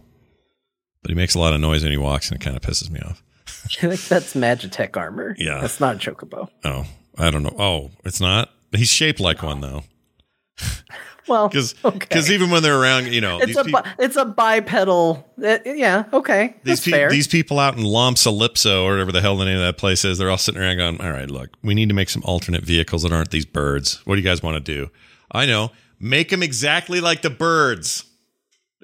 [1.01, 2.89] but he makes a lot of noise when he walks, and it kind of pisses
[2.89, 3.21] me off.
[3.81, 5.35] I that's Magitek armor.
[5.37, 5.59] Yeah.
[5.59, 6.49] That's not a chocobo.
[6.63, 6.85] Oh,
[7.17, 7.55] I don't know.
[7.57, 8.49] Oh, it's not.
[8.71, 9.83] He's shaped like one though,
[11.27, 12.33] Well, because okay.
[12.33, 15.27] even when they're around, you know, it's these, a peop- it's a bipedal.
[15.43, 16.55] uh, yeah, okay.
[16.63, 19.63] these, pe- these people out in Lomps Ellipso or whatever the hell the name of
[19.63, 22.09] that place is, they're all sitting around going, "All right, look, we need to make
[22.09, 24.01] some alternate vehicles that aren't these birds.
[24.05, 24.89] What do you guys want to do?
[25.31, 28.05] I know, make them exactly like the birds."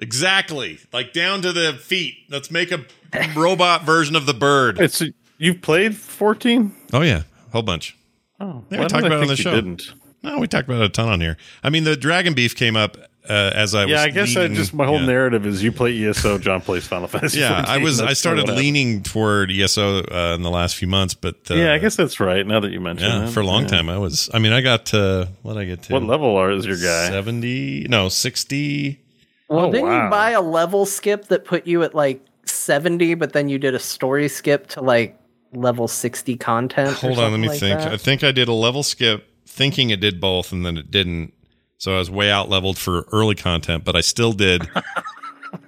[0.00, 0.80] Exactly.
[0.92, 2.16] Like down to the feet.
[2.28, 2.84] Let's make a
[3.36, 4.80] robot version of the bird.
[4.80, 5.00] It's
[5.38, 6.74] you've played 14?
[6.92, 7.96] Oh yeah, whole bunch.
[8.40, 9.54] Oh, Yeah, we talked about it on the show.
[9.54, 9.92] Didn't.
[10.22, 11.36] No, we talked about it a ton on here.
[11.62, 12.96] I mean, the dragon beef came up
[13.28, 13.92] uh, as I was.
[13.92, 15.06] Yeah, I guess I just my whole yeah.
[15.06, 17.40] narrative is you play ESO, John plays Final Fantasy.
[17.40, 18.00] Yeah, I was.
[18.00, 18.64] I started what happened.
[18.64, 22.20] leaning toward ESO uh, in the last few months, but uh, Yeah, I guess that's
[22.20, 22.46] right.
[22.46, 23.68] Now that you mention yeah, it, for a long Yeah.
[23.68, 24.30] time I was.
[24.32, 25.92] I mean, I got to what did I get to?
[25.92, 27.08] What level are is your guy?
[27.10, 27.86] Seventy?
[27.88, 29.00] No, sixty.
[29.48, 30.04] well, Oh, didn't wow.
[30.04, 33.74] you buy a level skip that put you at like seventy, but then you did
[33.74, 35.18] a story skip to like
[35.56, 36.96] level sixty content?
[36.98, 37.80] Hold on, let me like think.
[37.80, 37.92] that?
[37.92, 41.32] I think I did a level skip, thinking it did both, and then it didn't.
[41.78, 44.68] So I was way out leveled for early content, but I still did.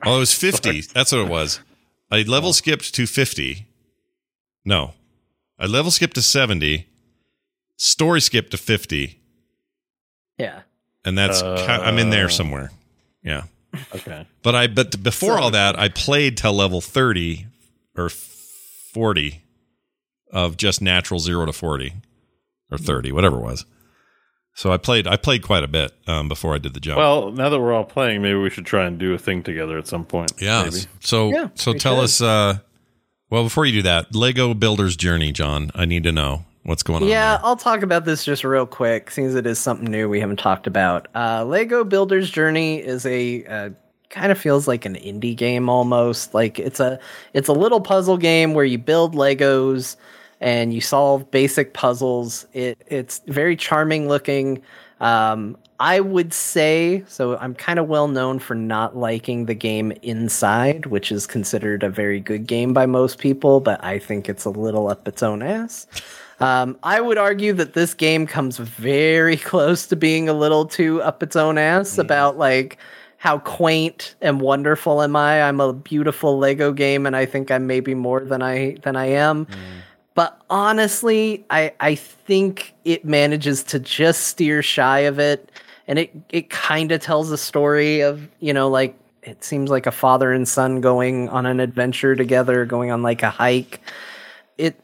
[0.04, 0.80] oh, it was fifty.
[0.82, 1.60] That's what it was.
[2.10, 3.66] I level skipped to fifty.
[4.64, 4.94] No,
[5.58, 6.86] I level skipped to seventy.
[7.76, 9.20] Story skipped to fifty,
[10.38, 10.60] yeah.
[11.04, 12.30] and that's ki- I'm in there Uh.
[12.30, 12.70] somewhere.
[13.22, 13.42] Yeah,
[13.94, 14.26] Okay.
[14.42, 17.46] but I but before all that, I played till level thirty
[17.94, 19.42] or forty
[20.36, 21.94] of just natural zero to forty
[22.70, 23.64] or thirty, whatever it was.
[24.54, 26.98] So I played I played quite a bit um, before I did the jump.
[26.98, 29.76] Well, now that we're all playing, maybe we should try and do a thing together
[29.78, 30.32] at some point.
[30.38, 30.64] yeah.
[30.64, 30.80] Maybe.
[31.00, 32.04] So Yeah, so tell should.
[32.04, 32.20] us.
[32.20, 32.58] Uh,
[33.28, 35.70] well, before you do that, Lego Builder's Journey, John.
[35.74, 37.08] I need to know what's going on.
[37.08, 37.44] Yeah, there.
[37.44, 40.66] I'll talk about this just real quick, since it is something new we haven't talked
[40.66, 41.08] about.
[41.14, 43.70] Uh, Lego Builder's Journey is a uh,
[44.10, 46.34] kind of feels like an indie game almost.
[46.34, 46.98] Like it's a
[47.34, 49.96] it's a little puzzle game where you build Legos
[50.40, 52.46] and you solve basic puzzles.
[52.52, 54.62] It it's very charming looking.
[55.00, 57.36] Um, I would say so.
[57.36, 61.90] I'm kind of well known for not liking the game Inside, which is considered a
[61.90, 65.42] very good game by most people, but I think it's a little up its own
[65.42, 65.86] ass.
[66.40, 71.02] Um, I would argue that this game comes very close to being a little too
[71.02, 72.78] up its own ass about like
[73.18, 75.42] how quaint and wonderful am I?
[75.42, 79.06] I'm a beautiful Lego game, and I think I'm maybe more than I than I
[79.06, 79.46] am.
[80.16, 85.52] But honestly, I I think it manages to just steer shy of it,
[85.86, 89.86] and it it kind of tells a story of you know like it seems like
[89.86, 93.80] a father and son going on an adventure together, going on like a hike.
[94.56, 94.80] It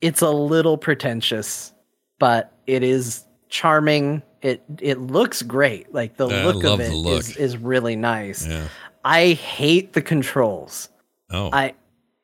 [0.00, 1.72] it's a little pretentious,
[2.20, 4.22] but it is charming.
[4.40, 5.92] It it looks great.
[5.92, 8.46] Like the I look of it the is is really nice.
[8.46, 8.68] Yeah.
[9.04, 10.90] I hate the controls.
[11.30, 11.50] Oh.
[11.52, 11.74] I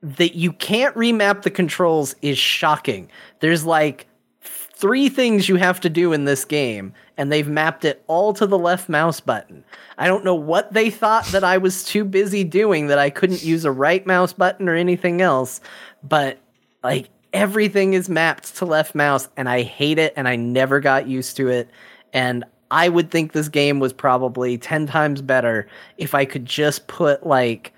[0.03, 3.09] that you can't remap the controls is shocking.
[3.41, 4.07] There's like
[4.43, 8.47] three things you have to do in this game and they've mapped it all to
[8.47, 9.63] the left mouse button.
[9.99, 13.43] I don't know what they thought that I was too busy doing that I couldn't
[13.43, 15.61] use a right mouse button or anything else,
[16.03, 16.39] but
[16.83, 21.07] like everything is mapped to left mouse and I hate it and I never got
[21.07, 21.69] used to it.
[22.15, 25.69] And I would think this game was probably 10 times better
[25.99, 27.75] if I could just put like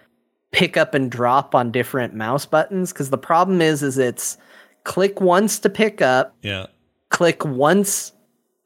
[0.52, 4.36] pick up and drop on different mouse buttons cuz the problem is is it's
[4.84, 6.66] click once to pick up, Yeah.
[7.10, 8.12] click once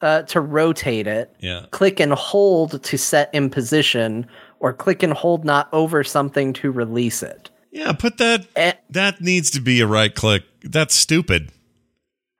[0.02, 1.66] uh, to rotate it, Yeah.
[1.70, 4.26] click and hold to set in position
[4.60, 7.48] or click and hold not over something to release it.
[7.72, 7.92] Yeah.
[7.92, 8.46] Put that.
[8.56, 8.72] Eh.
[8.90, 10.42] That needs to be a right click.
[10.62, 11.50] That's stupid.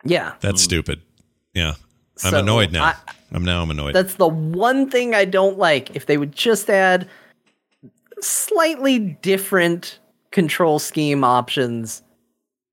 [0.05, 0.33] Yeah.
[0.41, 1.01] That's stupid.
[1.55, 1.75] Yeah.
[2.25, 2.85] I'm So, annoyed now.
[2.85, 2.95] I-
[3.33, 3.63] I'm now.
[3.63, 3.95] I'm annoyed.
[3.95, 5.95] That's the one thing I don't like.
[5.97, 7.09] If they would just add
[8.21, 9.99] slightly different
[10.31, 12.03] control scheme options,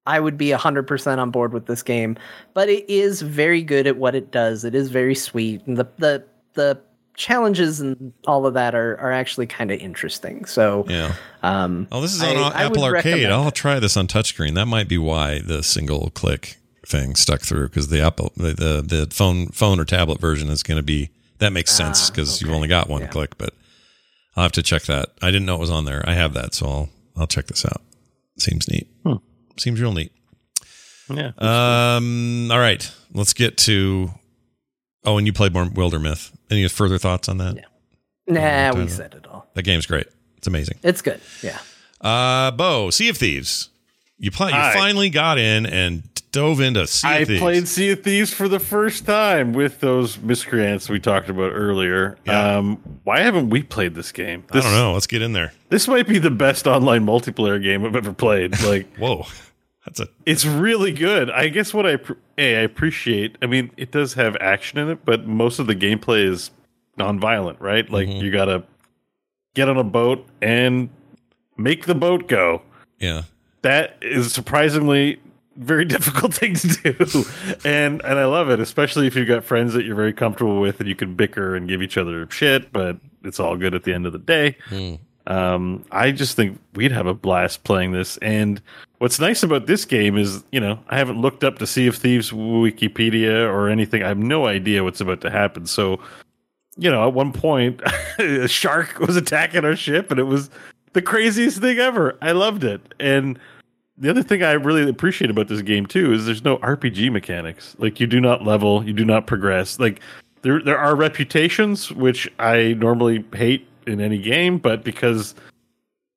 [0.05, 2.17] I would be 100% on board with this game.
[2.53, 4.63] But it is very good at what it does.
[4.65, 5.65] It is very sweet.
[5.65, 6.23] And the the
[6.55, 6.79] the
[7.15, 10.45] challenges and all of that are are actually kind of interesting.
[10.45, 11.13] So, yeah.
[11.43, 13.29] um Oh, this is on I- I Apple would Arcade.
[13.29, 14.55] I'll try this on touchscreen.
[14.55, 18.81] That might be why the single click thing stuck through because the Apple the, the
[18.85, 22.51] the phone phone or tablet version is going to be that makes sense because you've
[22.51, 23.11] only got one Ah, Yeah.
[23.11, 23.37] click.
[23.37, 23.53] But
[24.35, 25.09] I'll have to check that.
[25.21, 26.03] I didn't know it was on there.
[26.07, 27.81] I have that, so I'll I'll check this out.
[28.37, 28.87] Seems neat.
[29.05, 29.15] Hmm.
[29.57, 30.11] Seems real neat.
[31.09, 31.31] Yeah.
[31.37, 32.49] Um.
[32.51, 32.89] All right.
[33.13, 34.09] Let's get to.
[35.05, 36.31] Oh, and you played more Wildermyth.
[36.49, 37.55] Any further thoughts on that?
[37.55, 38.71] Yeah.
[38.71, 39.47] nah, we said it all.
[39.53, 40.07] That game's great.
[40.37, 40.79] It's amazing.
[40.81, 41.19] It's good.
[41.41, 41.59] Yeah.
[42.01, 43.69] Uh, Bo, Sea of Thieves.
[44.17, 44.49] You play.
[44.49, 46.03] You finally got in and
[46.33, 50.17] dove into Sea of I played Sea of Thieves for the first time with those
[50.19, 52.17] miscreants we talked about earlier.
[52.25, 52.57] Yeah.
[52.57, 54.43] Um, why haven't we played this game?
[54.51, 54.91] I don't know.
[54.93, 55.53] Let's get in there.
[55.69, 58.59] This might be the best online multiplayer game I've ever played.
[58.63, 59.25] Like, Whoa,
[59.85, 61.29] that's a it's really good.
[61.29, 61.97] I guess what I
[62.37, 63.37] a I appreciate.
[63.41, 66.51] I mean, it does have action in it, but most of the gameplay is
[66.97, 67.89] non-violent, right?
[67.89, 68.21] Like, Mhm.
[68.21, 68.63] you gotta
[69.55, 70.89] get on a boat and
[71.57, 72.63] make the boat go.
[72.99, 73.23] yeah.
[73.61, 75.19] that is surprisingly
[75.55, 77.25] very difficult thing to do.
[77.63, 80.79] And and i love it especially if you've got friends that you're very comfortable with
[80.79, 83.93] and you can bicker and give each other shit but it's all good at the
[83.93, 84.57] end of the day.
[84.69, 84.95] Hmm.
[85.27, 88.17] um i just think we'd have a blast playing this.
[88.17, 88.61] And
[88.97, 91.95] what's nice about this game is you know i haven't looked up to Sea of
[91.95, 94.03] Thieves wikipedia or anything.
[94.03, 95.65] I have no idea what's about to happen.
[95.65, 95.99] So
[96.77, 97.81] you know at one point
[98.19, 100.49] a shark was attacking our ship and it was
[100.93, 102.17] the craziest thing ever.
[102.21, 102.93] I loved it.
[102.99, 103.37] And
[103.97, 107.75] the other thing I really appreciate about this game too is there's no RPG mechanics.
[107.77, 109.79] Like you do not level, you do not progress.
[109.79, 110.01] Like
[110.41, 115.35] there there are reputations which I normally hate in any game, but because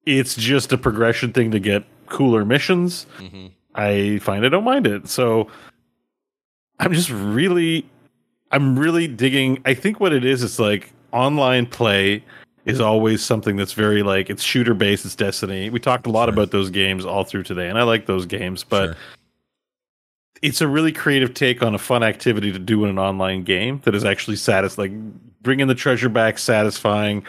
[0.07, 3.49] it's just a progression thing to get cooler missions, mm-hmm.
[3.75, 5.09] I find I don't mind it.
[5.09, 5.49] So
[6.79, 7.87] I'm just really
[8.53, 12.25] I'm really digging I think what it is is like online play
[12.67, 15.71] is always something that's very like it's shooter based, it's Destiny.
[15.71, 16.35] We talked a lot Sure.
[16.35, 18.97] about those games all through today, and I like those games, but Sure.
[20.43, 23.81] it's a really creative take on a fun activity to do in an online game
[23.85, 24.91] that is actually satisfying.
[24.91, 27.25] Like bringing the treasure back, satisfying.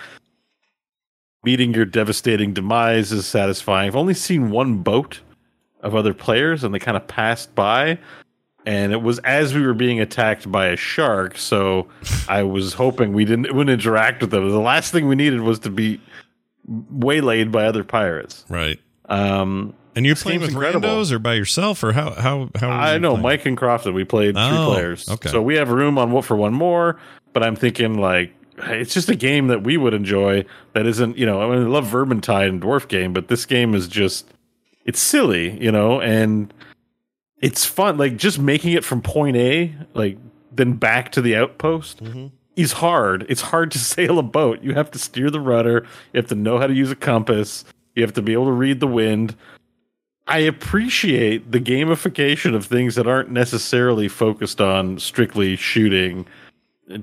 [1.43, 3.87] Meeting your devastating demise is satisfying.
[3.87, 5.19] I've only seen one boat
[5.81, 7.99] of other players, and they kind of passed by.
[8.67, 11.87] And it was as we were being attacked by a shark, so
[12.27, 14.49] I was hoping we didn't wouldn't interact with them.
[14.49, 16.01] The last thing we needed was to be
[16.67, 18.45] waylaid by other pirates.
[18.49, 18.79] Right.
[19.07, 20.89] Um, And you're This playing with incredible.
[20.89, 22.69] randos or by yourself or how how how?
[22.69, 23.23] I know playing?
[23.23, 23.93] Mike and Crofton.
[23.93, 25.29] We played three Oh, players, okay.
[25.29, 26.99] so we have room on what for one more.
[27.33, 30.43] But I'm thinking like it's just a game that we would enjoy.
[30.73, 33.73] That isn't you know I, mean, I love Vermintide and Dwarf Game, but this game
[33.73, 34.27] is just
[34.85, 36.53] it's silly, you know, and
[37.41, 37.97] it's fun.
[37.97, 40.17] Like just making it from point A, like
[40.51, 42.03] then back to the outpost.
[42.03, 42.31] Mhm.
[42.55, 43.25] Is hard.
[43.29, 44.63] It's hard to sail a boat.
[44.63, 45.85] You have to steer the rudder.
[46.13, 47.63] You have to know how to use a compass.
[47.95, 49.35] You have to be able to read the wind.
[50.27, 56.25] I appreciate the gamification of things that aren't necessarily focused on strictly shooting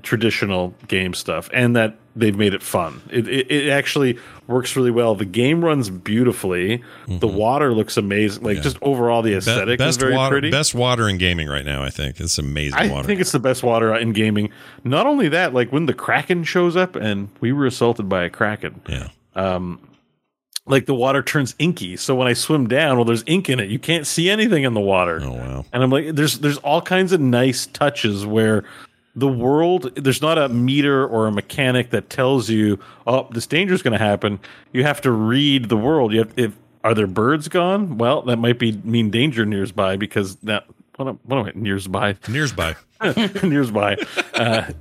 [0.03, 3.01] traditional game stuff and that they've made it fun.
[3.09, 4.17] It, it, it actually
[4.47, 5.15] works really well.
[5.15, 6.83] The game runs beautifully.
[7.07, 8.43] The water looks amazing.
[8.43, 8.63] Like Yeah.
[8.63, 10.51] just overall the Be- aesthetic is best very water, pretty.
[10.51, 11.83] best water in gaming right now.
[11.83, 13.05] I think it's amazing I water.
[13.07, 14.49] think it's the best water in gaming.
[14.83, 18.29] Not only that, like when the Kraken shows up and we were assaulted by a
[18.29, 19.09] Kraken, yeah.
[19.35, 19.79] um,
[20.67, 21.95] like the water turns inky.
[21.97, 23.69] So when I swim down, well, there's ink in it.
[23.69, 25.19] You can't see anything in the water.
[25.23, 25.65] Oh wow.
[25.73, 28.63] And I'm like, there's there's all kinds of nice touches where
[29.15, 33.73] the world there's not a meter or a mechanic that tells you, oh, this danger
[33.73, 34.39] is going to happen.
[34.73, 36.11] You have to read the world.
[36.13, 37.97] You have if are there birds gone?
[37.97, 40.65] Well, that might be mean danger nears by because that
[40.97, 42.75] what am, what am I nears by Nears by.
[43.43, 43.95] nears by.
[44.33, 44.71] Uh,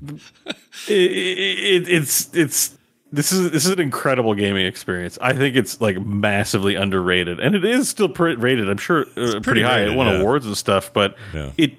[0.88, 2.76] it, it, it's it's
[3.12, 5.18] this is this is an incredible gaming experience.
[5.20, 8.68] I think it's like massively underrated, and it is still pre- rated.
[8.68, 9.80] I'm sure uh, pretty, pretty high.
[9.80, 10.20] rated, it won yeah.
[10.20, 11.50] awards and stuff, but Yeah.
[11.56, 11.74] it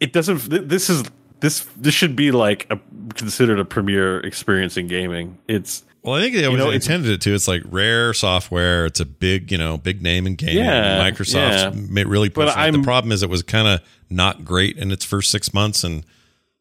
[0.00, 0.68] it doesn't.
[0.68, 1.04] This is
[1.40, 2.78] this this should be like a
[3.14, 5.38] considered a premier experience in gaming.
[5.48, 7.34] It's Well, I think they always know, intended it to.
[7.34, 8.86] It's like rare software.
[8.86, 10.64] It's a big, you know, big name in gaming.
[10.64, 12.02] Yeah, Microsoft's yeah.
[12.06, 12.72] really But it.
[12.72, 13.80] The problem is it was kind of
[14.10, 16.04] not great in its first six months and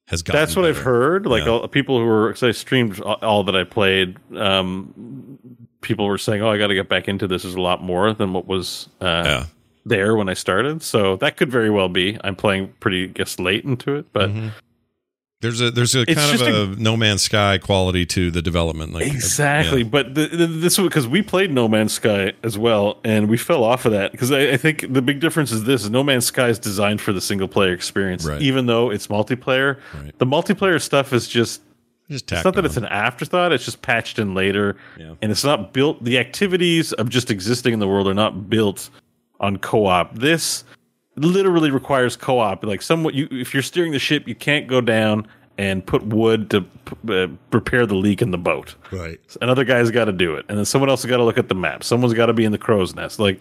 [0.07, 0.39] has gotten.
[0.41, 1.25] that's what I've heard.
[1.25, 1.51] Like Yeah.
[1.51, 4.17] all, people who were because I streamed all, all that I played.
[4.35, 5.39] Um,
[5.81, 8.13] people were saying, "Oh, I got to get back into this." Is a lot more
[8.13, 9.45] than what was uh, Yeah.
[9.85, 10.81] There when I started.
[10.81, 12.17] So that could very well be.
[12.23, 14.29] I'm playing pretty, I guess, late into it, but.
[14.29, 14.49] Mm-hmm.
[15.41, 18.93] There's a there's a kind of just a, No Man's Sky quality to the development.
[18.93, 19.89] Like Exactly, yeah.
[19.89, 23.65] but the, the, this because we played No Man's Sky as well, and we fell
[23.65, 26.25] off of that because I, I think the big difference is this: is No Man's
[26.25, 28.41] Sky is designed for the single player experience, Right.
[28.41, 29.81] even though it's multiplayer.
[29.93, 30.17] Right.
[30.17, 31.61] The multiplayer stuff is just
[32.09, 35.15] Just it's not that it's an afterthought; it's just patched in later, Yeah.
[35.21, 36.01] and it's not built.
[36.05, 38.89] The activities of just existing in the world are not built
[39.43, 40.15] on co-op.
[40.15, 40.63] This
[41.15, 42.63] literally requires co-op.
[42.65, 46.49] Like somewhat, you if you're steering the ship, you can't go down and put wood
[46.49, 46.65] to
[47.09, 49.19] uh, repair the leak in the boat right.
[49.41, 51.47] another guy's got to do it and then someone else has got to look at
[51.47, 53.39] the map someone's got to be in the crow's nest like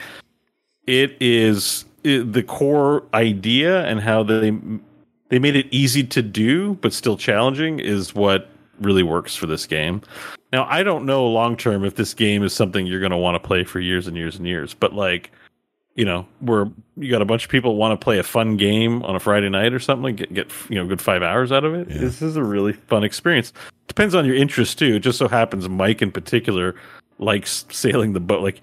[0.87, 4.51] it is it, the core idea and how they
[5.31, 8.51] they made it easy to do but still challenging is what
[8.81, 10.03] really works for this game
[10.53, 13.35] now i don't know long term if this game is something you're going to want
[13.35, 15.31] to play for years and years and years but like
[15.95, 19.03] you know where you got a bunch of people want to play a fun game
[19.03, 21.75] on a friday night or something get, get you know good five hours out of
[21.75, 21.89] it.
[21.89, 23.53] this is a really fun experience.
[23.89, 24.97] Depends on your interest too.
[24.97, 26.75] It just so happens mike in particular
[27.19, 28.43] likes sailing the boat.
[28.43, 28.61] Like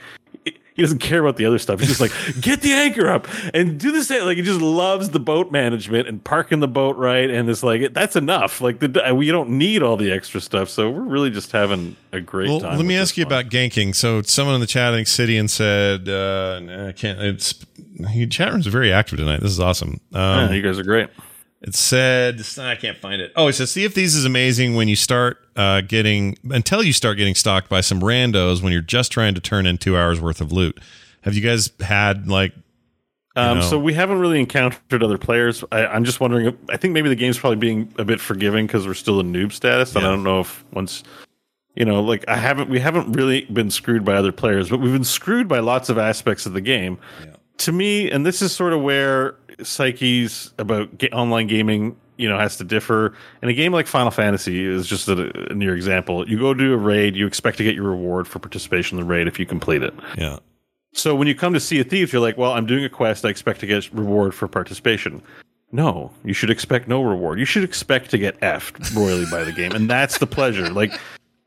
[0.80, 1.80] he doesn't care about the other stuff.
[1.80, 2.11] He's just like,
[2.41, 4.10] get the anchor up and do this.
[4.10, 7.30] Like he just loves the boat management and parking the boat right.
[7.30, 8.61] And it's like that's enough.
[8.61, 10.69] Like the, we don't need all the extra stuff.
[10.69, 12.77] So we're really just having a great Well, time.
[12.77, 13.34] let me ask you one.
[13.34, 13.93] about ganking.
[13.93, 17.53] So, someone in the chatting city and said, uh, nah, "I can't." It's
[17.99, 19.41] the chat room's very active tonight.
[19.41, 19.99] This is awesome.
[20.14, 21.10] Um, Yeah, you guys are great.
[21.61, 23.34] It said, I can't find it.
[23.36, 26.94] Oh, it says, Sea of Thieves is amazing when you start uh, getting, until you
[26.94, 30.22] start getting stalked by some randos when you're just trying to turn in two hours
[30.22, 30.80] worth of loot.
[31.23, 32.53] Have you guys had like,
[33.36, 33.61] Um.
[33.61, 35.64] So we haven't really encountered other players.
[35.72, 36.48] I, I'm just wondering.
[36.48, 39.34] If, I think maybe the game's probably being a bit forgiving because we're still in
[39.34, 40.07] noob status, and Yeah.
[40.07, 41.03] I don't know if once,
[41.76, 42.69] you know, like I haven't.
[42.69, 45.98] We haven't really been screwed by other players, but we've been screwed by lots of
[45.98, 46.98] aspects of the game.
[47.60, 52.38] To me, and this is sort of where psyches about ga- online gaming, you know,
[52.38, 53.14] has to differ.
[53.41, 56.27] In a game like Final Fantasy is just a, a near example.
[56.30, 59.10] You go do a raid, you expect to get your reward for participation in the
[59.10, 59.94] raid if you complete it.
[60.18, 60.38] yeah,
[60.94, 63.26] So when you come to see a thief, you're like, well, I'm doing a quest.
[63.26, 65.22] I expect to get reward for participation.
[65.72, 67.38] No, you should expect no reward.
[67.40, 70.68] You should expect to get effed royally by the game, and that's the pleasure.
[70.72, 70.91] Like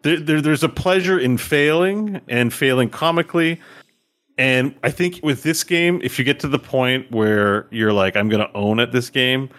[0.02, 3.60] there, there, there's a pleasure in failing and failing comically.
[4.38, 8.16] And I think with this game, if you get to the point where you're like,
[8.16, 9.50] I'm going to own at this game,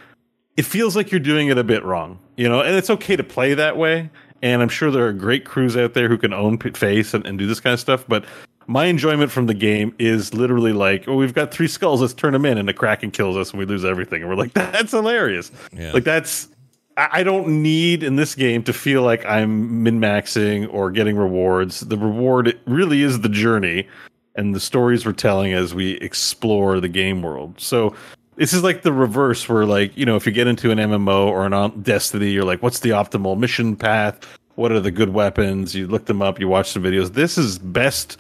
[0.58, 2.62] it feels like you're doing it a bit wrong, you know.
[2.62, 4.10] And it's okay to play that way.
[4.42, 7.40] And I'm sure there are great crews out there who can own face and, and
[7.40, 8.04] do this kind of stuff.
[8.08, 8.26] But
[8.68, 12.34] my enjoyment from the game is literally like, oh, we've got three skulls, let's turn
[12.34, 14.22] them in, and the Kraken kills us and we lose everything.
[14.22, 15.52] And we're like, that's hilarious.
[15.72, 15.92] Yeah.
[15.92, 16.50] Like that's.
[16.98, 21.16] I I don't need in this game to feel like I'm min maxing or getting
[21.16, 21.82] rewards.
[21.82, 23.88] The reward really is the journey
[24.36, 27.60] and the stories we're telling as we explore the game world.
[27.60, 27.96] So
[28.36, 31.28] this is like the reverse where like, you know, if you get into an MMO
[31.28, 34.20] or an on- Destiny, you're like, what's the optimal mission path?
[34.56, 35.76] What are the good weapons?
[35.76, 37.14] You look them up, you watch some videos.
[37.14, 38.18] This is best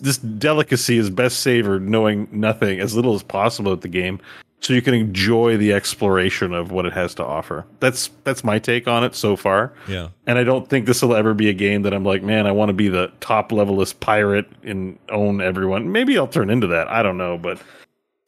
[0.00, 4.18] this delicacy is best savored knowing nothing as little as possible at the game
[4.62, 7.66] so you can enjoy the exploration of what it has to offer.
[7.80, 9.72] That's that's my take on it so far.
[9.88, 10.08] yeah.
[10.26, 12.52] And I don't think this will ever be a game that I'm like, man, I
[12.52, 15.90] want to be the top levelist pirate and own everyone.
[15.90, 16.88] Maybe I'll turn into that.
[16.88, 17.60] I don't know, but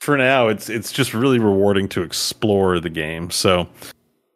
[0.00, 3.30] for now, it's it's just really rewarding to explore the game.
[3.30, 3.68] So,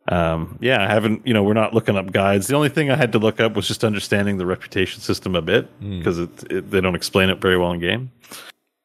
[0.06, 1.26] um, yeah, I haven't.
[1.26, 2.46] You know, we're not looking up guides.
[2.46, 5.42] The only thing I had to look up was just understanding the reputation system a
[5.42, 8.12] bit because it, it, they don't explain it very well in game.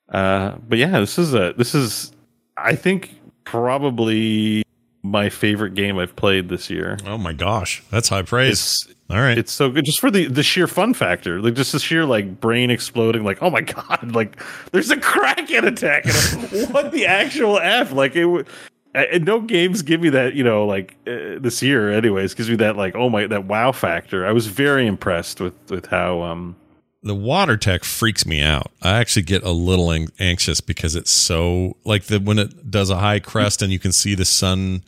[0.09, 2.11] Uh, but yeah, this is a this is
[2.57, 3.15] I think
[3.45, 4.63] probably
[5.03, 6.97] my favorite game I've played this year.
[7.05, 8.51] Oh my gosh, that's high praise.
[8.51, 9.37] It's All right.
[9.37, 12.39] it's so good just for the the sheer fun factor like just the sheer like
[12.39, 14.41] brain exploding like oh my god like
[14.71, 16.15] there's a kraken attack and
[16.55, 18.47] I'm- what the actual f like it would
[18.95, 22.55] and no games give me that you know like uh, this year anyways gives me
[22.55, 26.55] that like oh my that wow factor i was very impressed with with how um
[27.03, 28.71] the water tech freaks me out.
[28.81, 32.89] I actually get a little ang- anxious because it's so like the when it does
[32.89, 34.83] a high crest and you can see the sun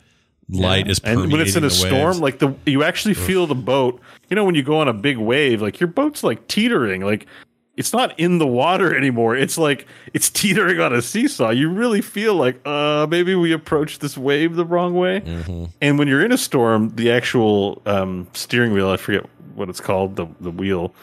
[0.50, 2.22] light is and when it's in a storm, waves.
[2.22, 4.00] like the you actually feel the boat.
[4.30, 7.02] You know, when you go on a big wave, like your boat's like teetering.
[7.02, 7.28] Like
[7.76, 9.36] it's not in the water anymore.
[9.36, 11.50] It's like it's teetering on a seesaw.
[11.50, 15.20] You really feel like uh maybe we approached this wave the wrong way.
[15.20, 15.66] Mm-hmm.
[15.82, 19.82] And when you're in a storm, the actual um, steering wheel, I forget what it's
[19.82, 20.96] called, the the wheel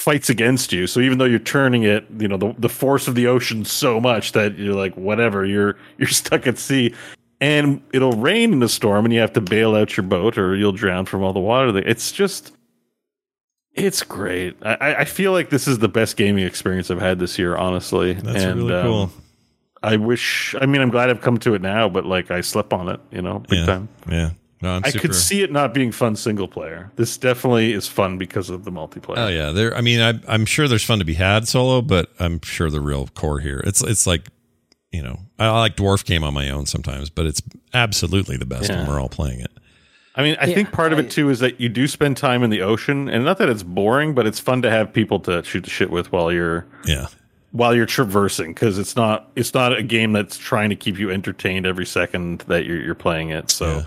[0.00, 0.86] fights against you.
[0.86, 4.00] So even though you're turning it, you know, the the force of the ocean so
[4.00, 6.94] much that you're like whatever, you're you're stuck at sea.
[7.42, 10.54] And it'll rain in a storm and you have to bail out your boat or
[10.56, 11.76] you'll drown from all the water.
[11.78, 12.52] It's just
[13.72, 14.56] it's great.
[14.62, 18.14] I, I- feel like this is the best gaming experience I've had this year, honestly.
[18.14, 19.10] That's and, really um, cool.
[19.82, 20.54] I wish.
[20.60, 23.00] I mean, I'm glad I've come to it now, but like I slept on it,
[23.10, 23.66] you know, big Yeah.
[23.66, 23.88] time.
[24.10, 24.30] Yeah.
[24.62, 26.92] No, I'm I super, could see it not being fun single player.
[26.96, 29.18] This definitely is fun because of the multiplayer.
[29.18, 29.74] Oh yeah, there.
[29.74, 32.80] I mean, I, I'm sure there's fun to be had solo, but I'm sure the
[32.80, 33.62] real core here.
[33.64, 34.26] It's it's like,
[34.92, 37.40] you know, I like Dwarf Game on my own sometimes, but it's
[37.72, 39.50] absolutely the best when we're all playing it.
[40.14, 42.42] I mean, I Yeah, think part of it too is that you do spend time
[42.42, 45.42] in the ocean, and not that it's boring, but it's fun to have people to
[45.42, 47.06] shoot the shit with while you're Yeah,
[47.52, 51.10] while you're traversing because it's not it's not a game that's trying to keep you
[51.10, 53.50] entertained every second that you're, you're playing it.
[53.50, 53.84] So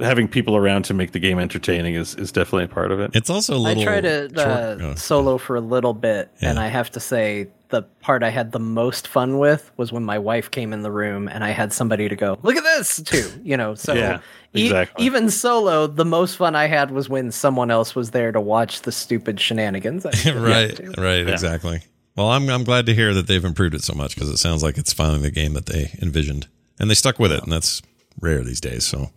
[0.00, 3.10] having people around to make the game entertaining is is definitely a part of it.
[3.14, 3.82] it's also a little.
[3.82, 7.48] I tried to uh, oh, solo for a little bit, and I have to say
[7.68, 10.90] the part I had the most fun with was when my wife came in the
[10.90, 13.28] room and I had somebody to go, "Look at this!" too.
[13.42, 14.20] You know, so Yeah,
[14.54, 18.40] e- even solo, the most fun I had was when someone else was there to
[18.40, 20.06] watch the stupid shenanigans.
[20.06, 21.00] I was right, up to.
[21.00, 21.80] right, exactly.
[22.16, 24.62] Well, I'm I'm glad to hear that they've improved it so much because it sounds
[24.62, 26.46] like it's finally the game that they envisioned,
[26.78, 27.82] and they stuck with it, and that's
[28.20, 28.86] rare these days.
[28.86, 29.10] So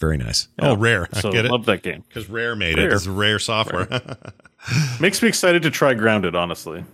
[0.00, 0.48] very nice.
[0.58, 1.06] Oh, rare.
[1.12, 2.04] I So get it love that game.
[2.08, 2.92] because Rare made it.
[2.92, 3.86] It's rare software.
[5.00, 6.34] Makes me excited to try Grounded.
[6.34, 6.84] Honestly,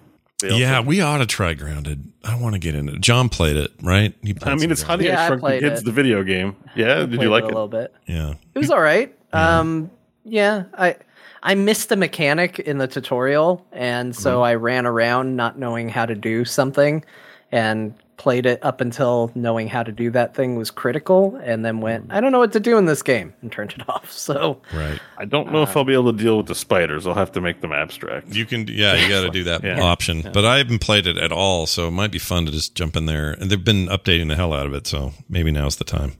[0.42, 2.12] yeah, we ought to try Grounded.
[2.24, 3.00] I want to get into it.
[3.00, 4.14] John played it, right?
[4.22, 5.06] He played I mean, it's Grounded.
[5.08, 5.84] Honey Yeah, I I Shrunk the Kids, it.
[5.84, 6.56] the video game.
[6.74, 7.46] Yeah, did you like it?
[7.46, 7.94] a little bit?
[8.06, 8.34] Yeah.
[8.54, 9.16] It was all right.
[9.32, 9.90] Um,
[10.24, 10.96] yeah, I
[11.42, 16.06] I missed a mechanic in the tutorial, and so I ran around not knowing how
[16.06, 17.04] to do something,
[17.52, 21.80] and played it up until knowing how to do that thing was critical, and then
[21.80, 24.10] went, I don't know what to do in this game, and turned it off.
[24.10, 24.98] So Right.
[25.18, 27.06] I don't know if I'll be able to deal with the spiders.
[27.06, 28.34] I'll have to make them abstract.
[28.34, 29.80] You can, yeah, you got to do that Yeah.
[29.82, 30.28] option.
[30.32, 32.96] But I haven't played it at all, so it might be fun to just jump
[32.96, 33.32] in there.
[33.32, 36.14] And they've been updating the hell out of it, so maybe now's the time.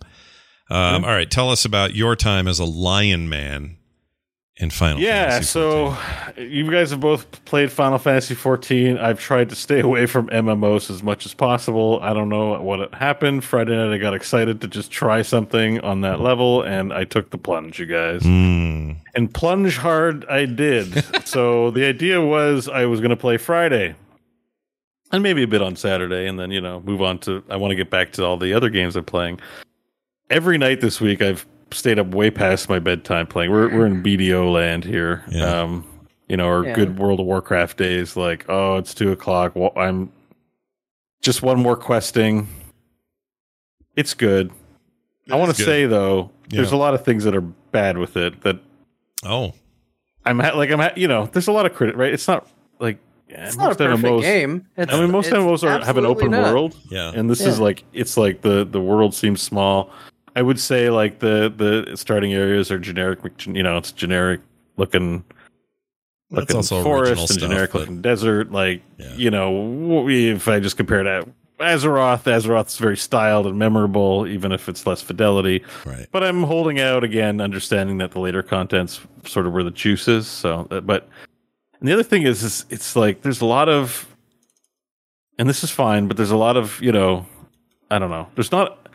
[0.69, 3.77] Um, all right, tell us about your time as a lion man
[4.59, 5.97] in Final Yeah, Fantasy so
[6.39, 8.97] you guys have both played Final Fantasy 14.
[8.97, 11.99] I've tried to stay away from MMOs as much as possible.
[12.03, 13.45] I don't know what happened.
[13.45, 17.31] Friday night, I got excited to just try something on that level, and I took
[17.31, 18.23] the plunge, you guys.
[18.23, 18.93] Hmm.
[19.15, 21.05] And plunge hard I did.
[21.27, 23.95] so the idea was I was going to play Friday.
[25.13, 27.45] And maybe a bit on Saturday, and then, you know, move on to.
[27.49, 29.41] I want to get back to all the other games I'm playing.
[30.31, 33.51] Every night this week, I've stayed up way past my bedtime playing.
[33.51, 35.25] We're we're in BDO land here.
[35.31, 35.63] Yeah.
[35.63, 35.85] Um,
[36.29, 36.75] you know, our Yeah.
[36.75, 38.17] good World of Warcraft days.
[38.17, 39.55] Like, oh, it's two o'clock.
[39.55, 40.11] Well, I'm
[41.23, 42.49] just one more questing.
[43.97, 44.51] It's good.
[45.31, 48.41] I want to say though, there's a lot of things that are bad with it.
[48.43, 48.59] That
[49.25, 49.53] Oh,
[50.25, 51.97] I'm ha- like I'm ha- you know, there's a lot of credit.
[51.97, 52.13] Right?
[52.13, 52.47] It's not
[52.79, 54.67] like yeah, it's not a perfect MMOs game.
[54.77, 56.53] It's, I mean, most it's MMOs are, have an open not.
[56.53, 57.11] world, yeah.
[57.15, 59.91] and this is like it's like the the world seems small.
[60.37, 63.21] I would say like the the starting areas are generic.
[63.47, 64.43] You know, it's generic
[64.77, 65.25] looking.
[66.31, 68.53] That's looking also forest and generic looking desert.
[68.53, 69.15] Like Yeah.
[69.15, 71.27] you know, if I just compare that
[71.59, 75.65] Azeroth, Azeroth's very styled and memorable, even if it's less fidelity.
[75.87, 76.07] right.
[76.13, 80.07] But I'm holding out again, understanding that the later content's sort of where the juice
[80.07, 80.27] is.
[80.27, 81.09] So, uh, but
[81.81, 84.07] and the other thing is, is it's like there's a lot of,
[85.39, 87.25] and this is fine, but there's a lot of you know,
[87.91, 88.29] I don't know.
[88.35, 88.86] There's not.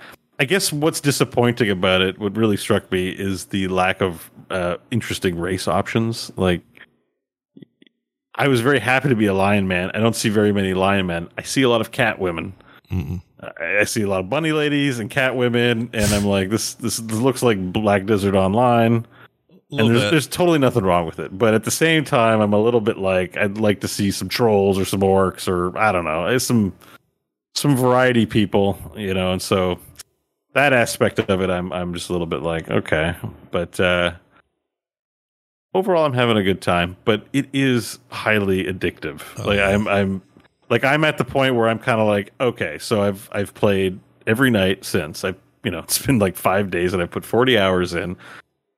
[0.42, 4.78] I guess what's disappointing about it, what really struck me, is the lack of uh,
[4.90, 6.32] interesting race options.
[6.36, 6.64] Like,
[8.34, 9.92] I was very happy to be a lion man.
[9.94, 11.30] I don't see very many lion men.
[11.38, 12.53] I see a lot of cat women.
[12.92, 13.22] Mm-mm.
[13.40, 16.74] I I see a lot of bunny ladies and cat women, and I'm like, this
[16.74, 19.06] this, this looks like Black Desert Online,
[19.70, 20.10] and there's, bit.
[20.10, 21.38] there's totally nothing wrong with it.
[21.38, 24.28] But at the same time, I'm a little bit like, I'd like to see some
[24.28, 26.74] trolls or some orcs or I don't know, some
[27.53, 29.34] some variety people, you know.
[29.34, 29.80] And so
[30.53, 33.15] that aspect of it, I'm I'm just a little bit like, okay,
[33.51, 34.13] but uh,
[35.73, 36.97] overall, I'm having a good time.
[37.05, 39.21] But it is highly addictive.
[39.39, 39.59] Oh, like.
[39.59, 40.21] I'm I'm
[40.69, 43.99] like I'm at the point where I'm kind of like, okay, so I've I've played
[44.25, 47.57] every night since I you know it's been like five days and I put 40
[47.57, 48.17] hours in.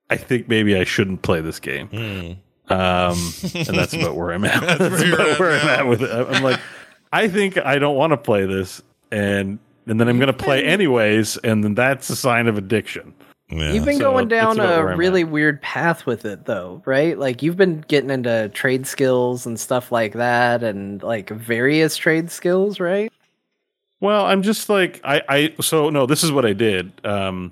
[0.09, 1.87] I think maybe I shouldn't play this game.
[1.87, 2.73] Hmm.
[2.73, 3.17] Um,
[3.53, 4.61] and that's about where I'm at.
[4.61, 6.11] That's that's where about where I'm at with it.
[6.11, 6.59] I'm like,
[7.11, 10.63] I think I don't want to play this, and and then I'm going to play
[10.63, 13.13] anyways, and then that's a sign of addiction.
[13.49, 13.73] Yeah.
[13.73, 15.29] You've been So going down about where a I'm really at.
[15.29, 17.17] weird path with it, though, right?
[17.19, 22.31] Like you've been getting into trade skills and stuff like that, and like various trade
[22.31, 23.11] skills, right?
[23.99, 26.91] Well, I'm just like I, I so no, this is what I did.
[27.05, 27.51] Um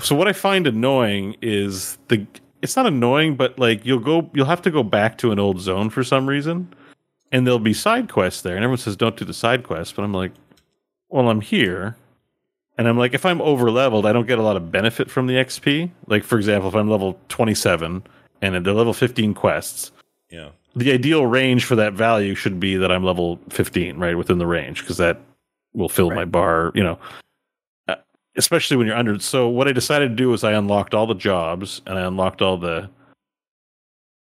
[0.00, 2.26] so what I find annoying is the
[2.62, 5.60] it's not annoying, but like you'll go you'll have to go back to an old
[5.60, 6.72] zone for some reason.
[7.32, 8.54] And there'll be side quests there.
[8.54, 10.32] And everyone says don't do the side quests, but I'm like,
[11.08, 11.96] well, I'm here.
[12.78, 15.26] And I'm like, if I'm over leveled, I don't get a lot of benefit from
[15.26, 15.90] the XP.
[16.08, 18.02] Like, for example, if I'm level 27
[18.42, 19.92] and they're level 15 quests,
[20.30, 20.50] yeah.
[20.74, 24.46] the ideal range for that value should be that I'm level 15, right within the
[24.46, 25.20] range, because that
[25.72, 26.70] will fill my bar.
[26.74, 26.98] You know,
[27.88, 27.96] uh,
[28.36, 29.18] especially when you're under.
[29.20, 32.42] So what I decided to do is I unlocked all the jobs and I unlocked
[32.42, 32.90] all the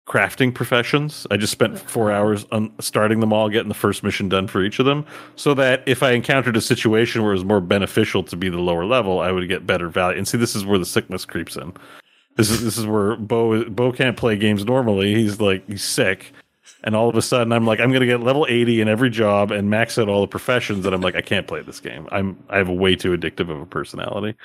[0.07, 1.25] crafting professions.
[1.31, 4.63] I just spent four hours on starting them all, getting the first mission done for
[4.63, 8.23] each of them, so that if I encountered a situation where it was more beneficial
[8.23, 10.17] to be the lower level, I would get better value.
[10.17, 11.73] And see, this is where the sickness creeps in.
[12.35, 15.15] This is this is where Bo Bo can't play games normally.
[15.15, 16.33] He's like he's sick,
[16.83, 19.51] and all of a sudden I'm like I'm gonna get level 80 in every job
[19.51, 20.85] and max out all the professions.
[20.85, 22.07] And I'm like I can't play this game.
[22.11, 24.37] I'm I have a way too addictive of a personality.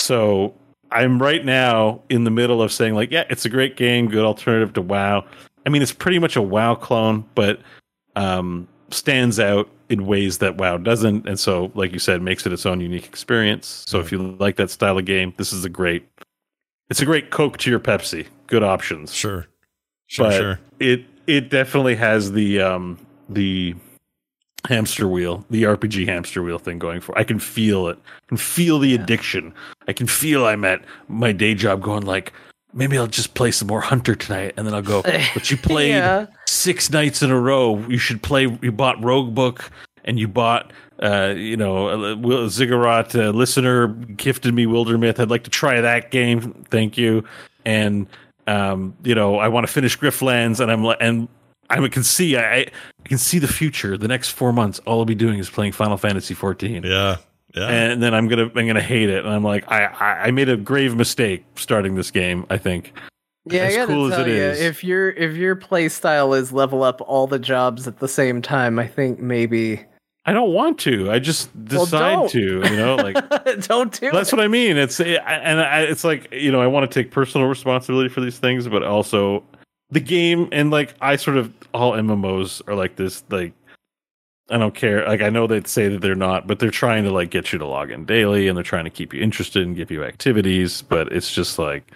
[0.00, 0.52] So
[0.92, 4.24] I'm right now in the middle of saying like yeah, it's a great game, good
[4.24, 5.24] alternative to WoW.
[5.64, 7.60] I mean it's pretty much a WoW clone, but
[8.16, 12.52] um, stands out in ways that WoW doesn't, and so like you said, makes it
[12.52, 13.84] its own unique experience.
[13.86, 16.08] So if you like that style of game, this is a great.
[16.90, 18.26] It's a great Coke to your Pepsi.
[18.46, 19.46] Good options Sure.
[20.08, 20.60] Sure, but sure.
[20.78, 22.98] it it definitely has the um
[23.30, 23.74] the
[24.68, 27.16] hamster wheel, the RPG hamster wheel thing going for.
[27.18, 27.98] I can feel it.
[27.98, 29.52] I can feel the addiction.
[29.88, 32.32] I can feel I'm at my day job going like
[32.72, 35.02] maybe I'll just play some more Hunter tonight and then I'll go
[35.34, 36.26] but you played Yeah.
[36.46, 37.78] six nights in a row.
[37.88, 39.68] You should play you bought Roguebook
[40.04, 45.18] and you bought uh, you know, uh, Will- Ziggurat uh, listener gifted me Wildermyth.
[45.18, 46.52] I'd like to try that game.
[46.70, 47.24] Thank you.
[47.64, 48.06] And
[48.46, 51.26] um, you know, I want to finish Griftlands, and I'm like, and
[51.80, 52.68] I can see, I, I
[53.04, 53.96] can see the future.
[53.96, 57.16] The next four months, all I'll be doing is playing Final Fantasy 14, Yeah.
[57.54, 57.68] Yeah.
[57.68, 59.24] and then I'm gonna, I'm gonna hate it.
[59.26, 62.46] And I'm like, I, I, I made a grave mistake starting this game.
[62.48, 62.92] I think.
[63.44, 64.60] Yeah, As I gotta cool as tell it you, is.
[64.60, 68.40] if your if your play style is level up all the jobs at the same
[68.40, 69.84] time, I think maybe
[70.24, 71.10] I don't want to.
[71.10, 72.30] I just decide don't.
[72.30, 72.40] to.
[72.70, 73.16] You know, like.
[73.68, 74.36] don't do That's it.
[74.36, 74.76] what I mean.
[74.76, 78.38] It's and I, it's like you know I want to take personal responsibility for these
[78.38, 79.42] things, but also
[79.92, 83.22] the game and like I sort of all MMOs are like this.
[83.30, 83.52] Like
[84.50, 85.06] I don't care.
[85.06, 87.58] Like I know they say that they're not, but they're trying to like get you
[87.58, 90.82] to log in daily and they're trying to keep you interested and give you activities.
[90.82, 91.92] But it's just like,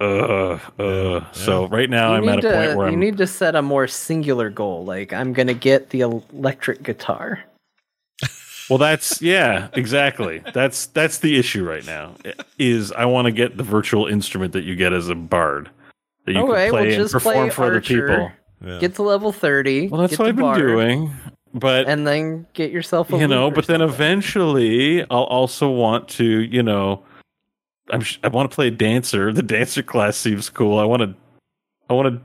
[0.00, 1.32] uh, uh.
[1.32, 3.00] So right now You I'm at a need point where you I'm.
[3.00, 4.84] need to set a more singular goal.
[4.84, 7.42] Like I'm gonna get the electric guitar.
[8.70, 10.42] Well, that's yeah, exactly.
[10.54, 12.14] That's that's the issue right now.
[12.58, 15.68] Is I want to get the virtual instrument that you get as a bard
[16.26, 18.06] that you Okay, can well, play and just perform play for other Archer.
[18.06, 18.32] people.
[18.64, 18.78] yeah.
[18.80, 19.88] Get to level thirty.
[19.88, 21.12] Well, that's get what I've been doing,
[21.54, 25.70] but and then get yourself a you know, loop or but then eventually I'll also
[25.70, 27.02] want to, you know,
[27.90, 29.32] I'm sh- I want to play dancer.
[29.32, 30.78] The dancer class seems cool.
[30.78, 31.14] I want to,
[31.90, 32.20] I want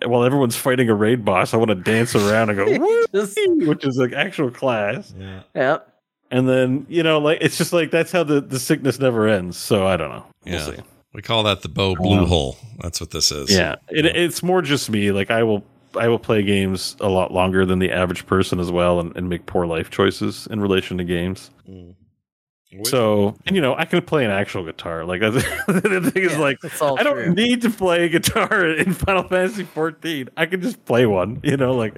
[0.00, 3.04] to, while everyone's fighting a raid boss, I want to dance around and go, woo,
[3.14, 5.14] Just- which is like actual class.
[5.18, 5.42] yeah.
[5.54, 5.88] Yep.
[6.30, 9.58] And then you know, like it's just like that's how the the sickness never ends.
[9.58, 10.24] So I don't know.
[10.46, 10.64] We'll Yeah.
[10.76, 10.82] see.
[11.14, 12.56] We call that the bow blue hole.
[12.80, 13.50] That's what this is.
[13.50, 15.12] Yeah, it, it's more just me.
[15.12, 15.62] Like I will,
[15.94, 19.28] I will play games a lot longer than the average person as well, and, and
[19.28, 21.50] make poor life choices in relation to games.
[21.66, 25.04] Which- So, and you know, I can play an actual guitar.
[25.04, 25.34] Like that's,
[25.66, 27.34] the thing is, Yeah, like I don't true.
[27.34, 30.30] need to play a guitar in Final Fantasy 14.
[30.38, 31.40] I can just play one.
[31.44, 31.94] You know, like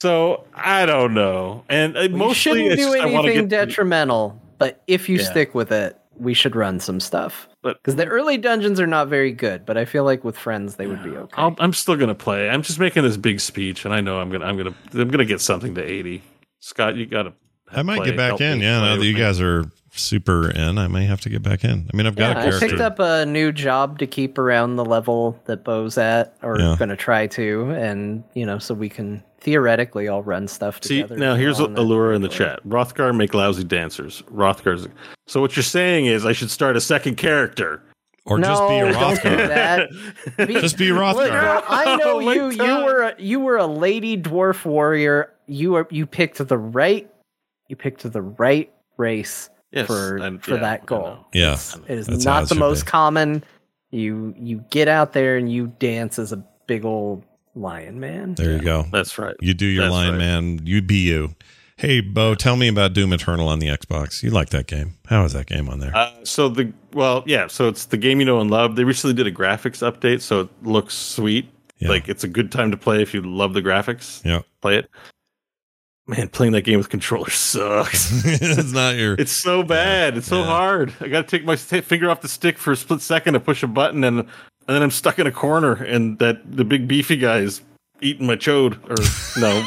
[0.00, 0.46] so.
[0.54, 4.40] I don't know, and uh, We mostly shouldn't do just I want to anything detrimental,
[4.56, 5.24] but if you Yeah.
[5.30, 7.48] stick with it, we should run some stuff.
[7.62, 10.76] But- Because the early dungeons are not very good, but I feel like with friends
[10.76, 11.34] they would be okay.
[11.36, 12.48] I'll, I'm still gonna play.
[12.50, 15.24] I'm just making this big speech, and I know I'm gonna, I'm gonna, I'm gonna
[15.24, 16.22] get something to 80.
[16.60, 17.32] Scott, you gotta.
[17.70, 18.60] I might play- get back help in.
[18.60, 19.20] Yeah, now that with you me.
[19.20, 19.64] guys are
[19.98, 21.88] super in, I may have to get back in.
[21.92, 22.68] I mean, I've got yeah, a I character.
[22.68, 26.76] picked up a new job to keep around the level that Bo's at, or Yeah.
[26.78, 31.16] gonna try to, and you know, so we can theoretically all run stuff See, together.
[31.18, 32.60] now here's a on lure in the chat.
[32.66, 34.22] Hrothgar make lousy dancers.
[34.32, 34.88] Hrothgar's.
[35.26, 37.82] So what you're saying is I should start a second character.
[38.26, 39.48] or just be a No, don't Hrothgar.
[39.48, 39.90] that.
[40.48, 41.28] Be- Just be a Look, Hrothgar.
[41.30, 42.50] bro, I know Oh my you.
[42.52, 45.34] You were a, you were a lady dwarf warrior.
[45.46, 47.10] You were you picked the right
[47.68, 51.02] you picked the right race Yes, for I'm- for yeah, that goal.
[51.02, 51.26] know.
[51.32, 51.58] Yeah.
[51.88, 52.90] It is That's not the most be.
[52.90, 53.42] common.
[53.90, 58.34] You you get out there and you dance as a big old lion man.
[58.34, 58.86] There you go.
[58.90, 59.36] That's right.
[59.40, 60.18] You do your That's line, right.
[60.18, 60.60] man.
[60.64, 61.34] You be you.
[61.76, 64.22] Hey, Bo, tell me about Doom Eternal on the Xbox.
[64.22, 64.94] You like that game?
[65.06, 65.94] How is that game on there?
[65.96, 67.48] Uh, so the well, yeah.
[67.48, 68.76] So it's the game you know and love.
[68.76, 71.48] They recently did a graphics update, so it looks sweet.
[71.78, 71.88] Yeah.
[71.88, 74.24] Like it's a good time to play if you love the graphics.
[74.24, 74.90] yeah, Play it.
[76.06, 78.24] Man, playing that game with controller sucks.
[78.26, 79.14] it's not your.
[79.14, 80.18] it's so bad.
[80.18, 80.46] It's so Yeah.
[80.46, 80.92] hard.
[81.00, 83.62] I got to take my finger off the stick for a split second to push
[83.62, 84.28] a button, and and
[84.68, 87.62] then I'm stuck in a corner, and that the big beefy guy is
[88.02, 88.76] eating my chode.
[88.84, 88.96] Or
[89.40, 89.64] no,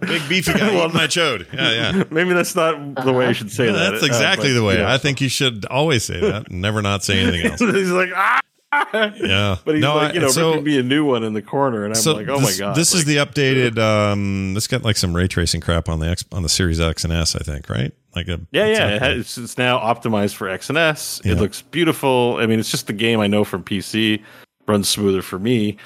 [0.00, 1.52] Big beefy guy Well, eating my chode.
[1.52, 2.04] Yeah, yeah.
[2.10, 3.90] maybe that's not the way I should say Yeah, that.
[3.90, 4.76] that's Uh, exactly but, the way.
[4.78, 4.86] know.
[4.86, 7.60] I think you should always say that and never not say anything else.
[7.60, 8.40] he's like ah.
[8.72, 9.56] Yeah.
[9.64, 11.84] But he's No, like, you know, so- ripping me a new one in the corner,
[11.84, 12.76] and I'm so like, oh this, my god!
[12.76, 13.78] This is the updated.
[13.78, 17.02] Um, this got like some ray tracing crap on the X on the Series X
[17.04, 17.34] and S.
[17.34, 17.92] I think right.
[18.14, 18.88] Like a yeah, it's yeah.
[18.88, 21.20] It has, it's, it's now optimized for X and S.
[21.24, 21.32] Yeah.
[21.32, 22.36] It looks beautiful.
[22.40, 24.22] I mean, it's just the game I know from PC.
[24.68, 25.76] Runs smoother for me,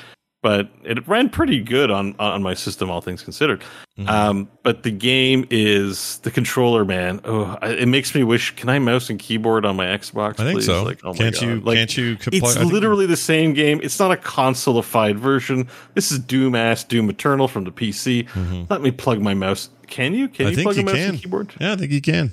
[0.45, 3.63] but it ran pretty good on on my system, all things considered.
[3.99, 4.09] Mhm.
[4.11, 7.21] Um, but the game is the controller, man.
[7.25, 8.51] Oh, it makes me wish.
[8.55, 10.39] Can I mouse and keyboard on my Xbox?
[10.39, 10.67] I think please?
[10.67, 10.83] so.
[10.85, 11.61] Like, oh can't you?
[11.61, 12.17] Like, can't you?
[12.17, 13.81] compli- It's literally the same game.
[13.83, 15.67] It's not a consolified version.
[15.95, 18.25] This is Doom ass Doom Eternal from the PC.
[18.35, 18.69] Mhm.
[18.69, 19.71] Let me plug my mouse.
[19.87, 20.29] Can you?
[20.29, 21.09] Can I you plug you a mouse can.
[21.11, 21.53] and keyboard?
[21.59, 22.33] Yeah, I think you can.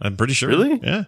[0.00, 0.48] I'm pretty sure.
[0.48, 0.80] Really?
[0.82, 1.04] Yeah.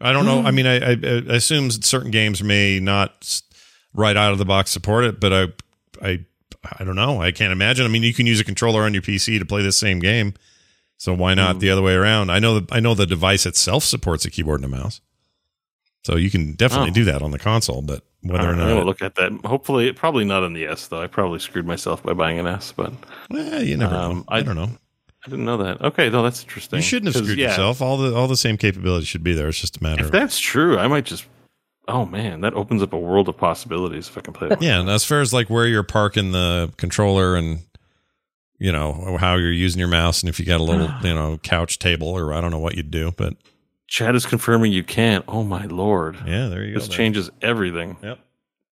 [0.00, 0.42] I don't know.
[0.42, 0.90] I mean, I, I,
[1.30, 3.40] I assume certain games may not
[3.94, 5.46] right out of the box support it, but I,
[6.02, 6.24] I,
[6.78, 7.20] I don't know.
[7.22, 7.84] I can't imagine.
[7.84, 10.34] I mean, you can use a controller on your PC to play this same game,
[10.96, 11.60] so why not Mm.
[11.60, 12.30] the other way around?
[12.30, 12.60] I know.
[12.60, 15.00] The, I know the device itself supports a keyboard and a mouse,
[16.04, 16.94] so you can definitely Oh.
[16.94, 17.82] do that on the console.
[17.82, 19.32] But whether or not, gonna look at that.
[19.44, 21.00] Hopefully, probably not on the S though.
[21.02, 22.92] I probably screwed myself by buying an S, but
[23.30, 24.24] well, you never Um, know.
[24.28, 24.70] I, I- don't know.
[25.24, 25.80] I didn't know that.
[25.80, 26.78] Okay, no, that's interesting.
[26.78, 27.80] You shouldn't have screwed yeah, yourself.
[27.80, 29.46] All the all the same capabilities should be there.
[29.48, 30.00] It's just a matter.
[30.00, 31.26] If of that's true, I might just.
[31.88, 34.62] Oh man, that opens up a world of possibilities if I can play it.
[34.62, 37.60] Yeah, and as far as like where you're parking the controller and
[38.58, 41.38] you know how you're using your mouse, and if you got a little you know
[41.38, 43.34] couch table or I don't know what you'd do, but
[43.88, 45.24] Chad is confirming you can't.
[45.28, 46.78] Oh my lord, yeah, there you go.
[46.78, 47.96] this changes everything.
[48.02, 48.18] Yep.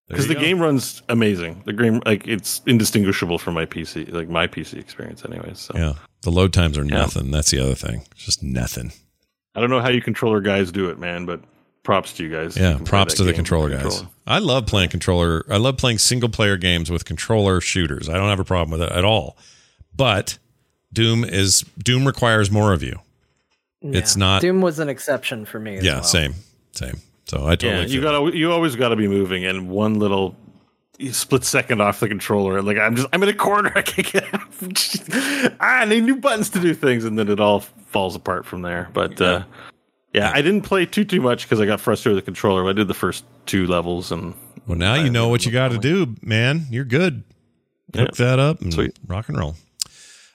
[0.09, 0.41] Because the go.
[0.41, 1.63] game runs amazing.
[1.67, 5.61] The game, like, it's indistinguishable from my PC, like my PC experience, anyways.
[5.61, 6.97] So Yeah, the load times are Yeah.
[6.97, 7.31] nothing.
[7.31, 8.03] That's the other thing.
[8.11, 8.91] It's just nothing.
[9.55, 11.43] I don't know how you controller guys do it, man, but
[11.91, 12.57] props to you guys.
[12.57, 13.83] Yeah, can play props to the controller guys.
[13.83, 14.09] controller.
[14.29, 15.45] I love playing controller.
[15.51, 18.09] I love playing single player games with controller shooters.
[18.09, 19.37] I don't have a problem with it at all.
[19.97, 20.39] But
[20.93, 23.01] Doom is Doom requires more of you.
[23.83, 25.79] It's not- Doom was an exception for me.
[25.79, 26.05] As yeah, well.
[26.05, 26.35] same,
[26.71, 27.01] same.
[27.25, 30.37] So I totally Yeah, you gotta, you always got to be moving, and one little
[31.11, 34.33] split second off the controller, like I'm just, I'm in a corner, I can't get
[34.33, 35.57] out.
[35.61, 38.91] I need new buttons to do things, and then it all falls apart from there.
[38.93, 39.43] But uh,
[40.13, 42.69] yeah, I didn't play too too much because I got frustrated with the controller.
[42.69, 44.35] I did the first two levels, and
[44.67, 46.67] Well, now you know what you got to do, man.
[46.71, 47.25] You're good.
[47.95, 48.97] Hook that up and Sweet.
[49.07, 49.57] rock and roll.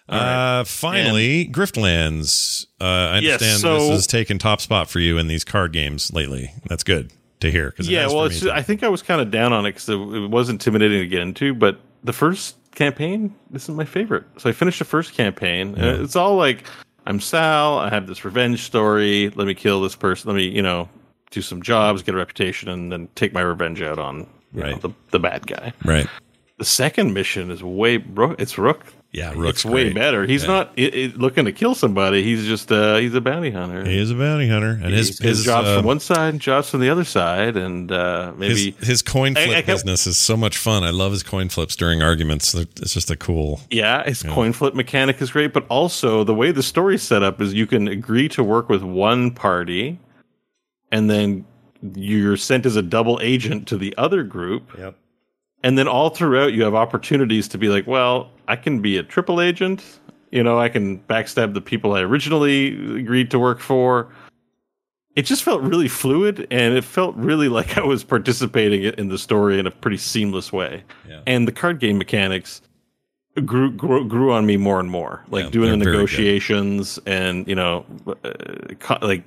[0.10, 0.60] Right.
[0.60, 2.66] Uh, finally, Griftlands.
[2.80, 5.72] Uh, I Yes, understand so- this has taken top spot for you in these card
[5.74, 6.52] games lately.
[6.68, 7.72] That's good to hear.
[7.72, 8.30] Cause yeah, well.
[8.52, 11.08] I think I was kind of down on it because it, it was intimidating to
[11.08, 11.54] get into.
[11.54, 14.26] But the first campaign, this is my favorite.
[14.38, 15.76] So I finished the first campaign.
[15.76, 16.66] and it's all like
[17.06, 17.78] I'm Sal.
[17.80, 19.30] I have this revenge story.
[19.30, 20.30] Let me kill this person.
[20.30, 20.90] Let me, you know,
[21.32, 24.78] do some jobs, get a reputation, and then take my revenge out on you know,
[24.78, 25.74] the the bad guy.
[25.84, 26.08] right.
[26.58, 28.40] The second mission is way Rook.
[28.40, 28.86] It's Rook.
[29.16, 29.96] Yeah, Rook's it's way great.
[29.96, 30.26] better.
[30.26, 30.48] He's Yeah.
[30.48, 32.22] not i i looking to kill somebody.
[32.22, 33.86] He's just uh, he's a bounty hunter.
[33.86, 36.42] He is a bounty hunter, and his his, his, jobs uh, from one side, and
[36.42, 40.06] jobs from the other side, and uh, maybe his, his coin flip I kept- business
[40.06, 40.84] is so much fun.
[40.84, 42.54] I love his coin flips during arguments.
[42.54, 43.62] It's just a cool.
[43.70, 47.40] Yeah, his coin flip mechanic is great, but also the way the story's set up
[47.40, 49.98] is you can agree to work with one party,
[50.92, 51.46] and then
[51.94, 54.98] you're sent as a double agent to the other group, Yep.
[55.66, 59.04] And then all throughout you have opportunities to be like, well, I can be a
[59.04, 59.84] triple agent.
[60.32, 62.68] You know, I can backstab the people I originally
[63.00, 64.08] agreed to work for.
[65.16, 69.18] It just felt really fluid, and it felt really like I was participating in the
[69.18, 71.22] story in a pretty seamless way Yeah.
[71.26, 72.62] and the card game mechanics
[73.46, 76.12] grew grew, grew on me more and more like Yeah, doing the they're very good.
[76.12, 78.14] negotiations and you know uh,
[78.80, 79.24] co- like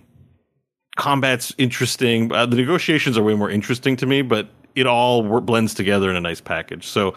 [0.96, 5.74] combat's interesting uh, the negotiations are way more interesting to me but it all blends
[5.74, 7.14] together in a nice package so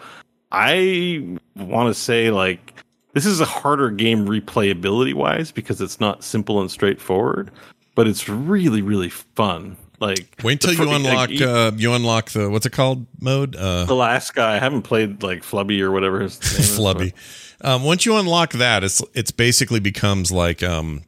[0.50, 2.74] i want to say like
[3.14, 7.50] this is a harder game replayability wise because it's not simple and straightforward
[7.94, 12.30] but it's really really fun like Wait the you like, unlock e- uh, you unlock
[12.30, 14.56] the what's it called mode uh, the last guy.
[14.56, 16.70] I haven't played like Flubby or whatever his name is.
[16.78, 17.12] Flubby.
[17.60, 21.02] Um, once you unlock that, it's it's basically becomes like um,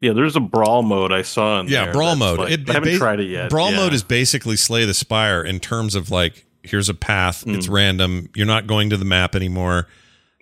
[0.00, 2.38] Yeah, there's a brawl mode I saw in yeah there brawl mode.
[2.38, 3.50] like- It- I haven't ba- tried it yet.
[3.50, 3.76] Brawl yeah.
[3.78, 7.42] mode is basically slay the spire in terms of like here's a path.
[7.44, 7.54] Hmm.
[7.54, 8.28] It's random.
[8.34, 9.86] You're not going to the map anymore.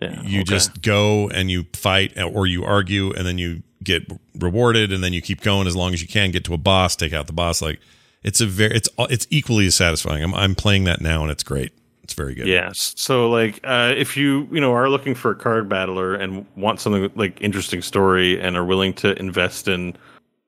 [0.02, 0.44] Yeah, you okay.
[0.50, 4.02] just go and you fight or you argue and then you get
[4.38, 6.96] rewarded and then you keep going as long as you can get to a boss
[6.96, 7.78] take out the boss like
[8.22, 11.42] it's a very it's it's equally as satisfying i'm, I'm playing that now and it's
[11.42, 11.70] great
[12.04, 12.94] it's very good Yes.
[12.96, 16.78] So like uh, if you you know are looking for a card battler and want
[16.78, 19.96] something like interesting story and are willing to invest in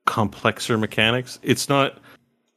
[0.06, 1.98] complexer mechanics, it's not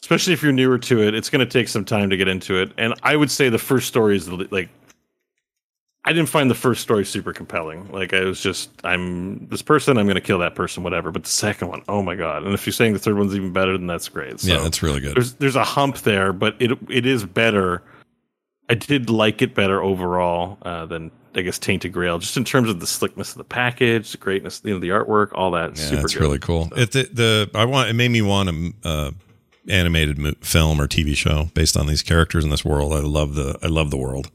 [0.01, 2.61] especially if you're newer to it, it's going to take some time to get into
[2.61, 2.71] it.
[2.77, 4.69] And I would say the first story is like
[6.05, 7.91] I didn't find the first story super compelling.
[7.91, 11.11] Like I was just I'm this person, I'm going to kill that person whatever.
[11.11, 12.43] But the second one, oh my god.
[12.43, 14.39] And if you're saying the third one's even better, then that's great.
[14.39, 17.81] So yeah that's really good there's there's a hump there, but it it is better.
[18.69, 22.69] I did like it better overall uh, than I guess Tainted Grail, just in terms
[22.69, 25.77] of the slickness of the package, the greatness, you know, the artwork, all that.
[25.77, 26.22] yeah super it's good.
[26.22, 29.11] really cool it the, the i want it made me want a uh
[29.67, 33.35] animated mo- film or tv show based on these characters in this world i love
[33.35, 34.31] the i love the world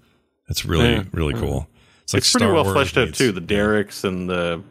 [0.48, 1.04] it's really Yeah.
[1.12, 1.66] really cool
[2.04, 3.32] it's like It's pretty Star well Wars fleshed out too.
[3.32, 4.62] The Derricks and the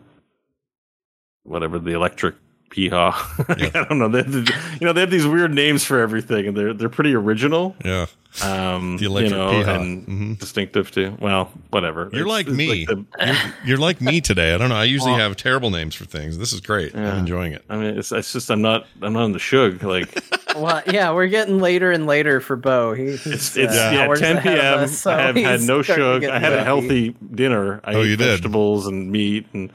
[1.44, 2.36] whatever the electric
[2.74, 3.14] Peahaw.
[3.76, 4.08] I don't know.
[4.10, 7.14] They, they- you know, they have these weird names for everything, and they're they're pretty
[7.14, 7.76] original.
[7.86, 8.08] yeah
[8.42, 9.80] Um, The electric you know, Peahaw.
[9.82, 10.40] and Mhm.
[10.40, 11.16] distinctive too.
[11.20, 12.10] Well, whatever.
[12.12, 12.86] You're It's- like it's me.
[12.86, 13.36] the- you're,
[13.66, 14.56] you're like me today.
[14.56, 14.76] I don't know.
[14.76, 16.38] I usually have terrible names for things.
[16.40, 16.96] This is great.
[16.96, 17.64] I'm enjoying it.
[17.70, 19.84] I mean, it's, it's just I'm not I'm not in the shug.
[19.84, 20.24] Like
[20.56, 22.94] well, yeah, we're getting later and later for Bo.
[22.96, 24.80] He, it's it's uh, yeah, 10 p.m.
[24.80, 26.26] us, so I have had no starting shug.
[26.26, 27.82] I had a healthy dinner.
[27.84, 28.26] I Oh, ate you did?
[28.26, 29.72] vegetables and meat and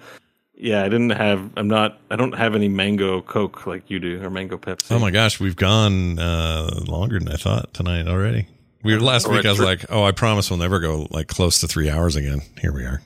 [0.58, 1.50] yeah, I didn't have.
[1.56, 2.00] I'm not.
[2.10, 4.90] I don't have any mango Coke like you do or mango Pepsi.
[4.94, 8.48] Oh my gosh, we've gone uh, longer than I thought tonight already.
[8.82, 9.46] We were last We're week.
[9.46, 12.16] I was three- like, "Oh, I promise we'll never go like close to three hours
[12.16, 13.00] again." Here we are.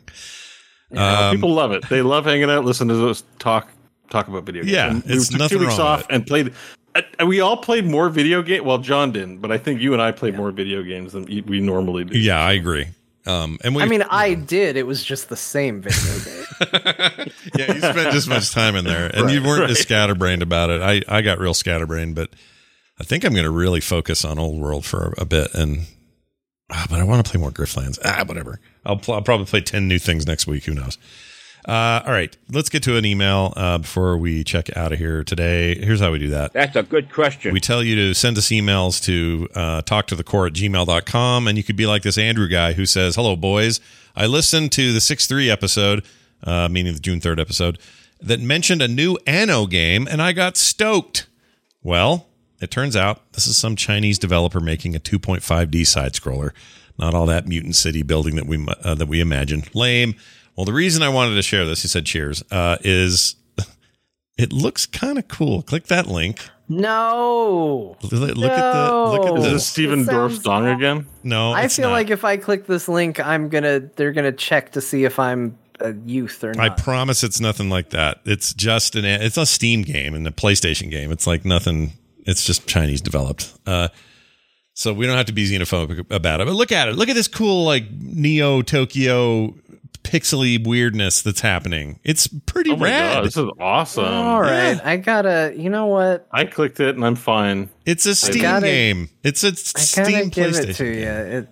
[0.90, 1.88] Yeah, Um, people love it.
[1.88, 3.68] They love hanging out, listen to us talk
[4.10, 4.72] talk about video games.
[4.72, 6.14] Yeah, And we it's took nothing two weeks wrong off with it.
[6.14, 6.52] and played.
[6.94, 8.64] Uh, we all played more video game.
[8.66, 11.60] Well, John didn't, but I think you and I played more video games than we
[11.60, 12.18] normally do.
[12.18, 12.88] Yeah, I agree.
[13.24, 14.76] Um, and we, I mean, I did.
[14.76, 16.44] It was just the same video
[17.24, 17.32] game.
[17.56, 20.80] yeah, you spent just much time in there, and you weren't as scatterbrained about it.
[20.82, 22.30] I, I got real scatterbrained, but
[22.98, 25.54] I think I'm going to really focus on Old World for a, a bit.
[25.54, 25.86] And
[26.70, 27.98] ah, but I want to play more Griftlands.
[28.04, 28.58] Ah, whatever.
[28.84, 30.64] I'll, pl- I'll probably play ten new things next week.
[30.64, 30.98] Who knows?
[31.66, 35.22] Uh, all right, let's get to an email uh, before we check out of here
[35.22, 35.76] today.
[35.76, 36.52] Here's how we do that.
[36.52, 37.52] That's a good question.
[37.52, 41.46] We tell you to send us emails to uh, talktothecore at gmail.com.
[41.46, 43.80] And you could be like this Andrew guy who says, Hello, boys.
[44.16, 46.04] I listened to the 6 3 episode,
[46.42, 47.78] uh, meaning the June 3rd episode,
[48.20, 51.26] that mentioned a new Anno game, and I got stoked.
[51.82, 52.26] Well,
[52.60, 56.50] it turns out this is some Chinese developer making a 2.5D side scroller.
[56.98, 59.74] Not all that Mutant City building that we uh, that we imagined.
[59.74, 60.14] Lame.
[60.56, 63.36] Well, the reason I wanted to share this, he said, cheers, uh, is
[64.38, 65.62] it looks kind of cool.
[65.62, 66.40] Click that link.
[66.68, 68.58] no, Look at the look at
[69.34, 69.36] No.
[69.36, 71.06] Is this Steven It sounds Dorff's dong again?
[71.22, 71.52] no.
[71.52, 71.94] I it's feel not.
[71.94, 75.58] like if I click this link, I'm gonna they're gonna check to see if I'm
[75.80, 76.64] a youth or not.
[76.64, 78.20] I promise it's nothing like that.
[78.24, 81.10] It's just an it's a Steam game and a PlayStation game.
[81.12, 81.92] It's like nothing.
[82.24, 83.52] It's just Chinese developed.
[83.66, 83.88] Uh,
[84.74, 86.46] so we don't have to be xenophobic about it.
[86.46, 86.94] But look at it.
[86.96, 89.54] Look at this cool like Neo Tokyo
[90.04, 91.98] pixely weirdness that's happening.
[92.04, 93.14] It's pretty Oh rad.
[93.16, 94.04] god, this is awesome.
[94.04, 94.80] All right, yeah.
[94.84, 95.54] I gotta.
[95.56, 96.26] You know what?
[96.32, 97.70] I clicked it and I'm fine.
[97.86, 99.10] It's a Steam gotta- game.
[99.22, 100.68] It's a I gotta Steam give PlayStation.
[100.70, 101.38] it to you.
[101.38, 101.48] It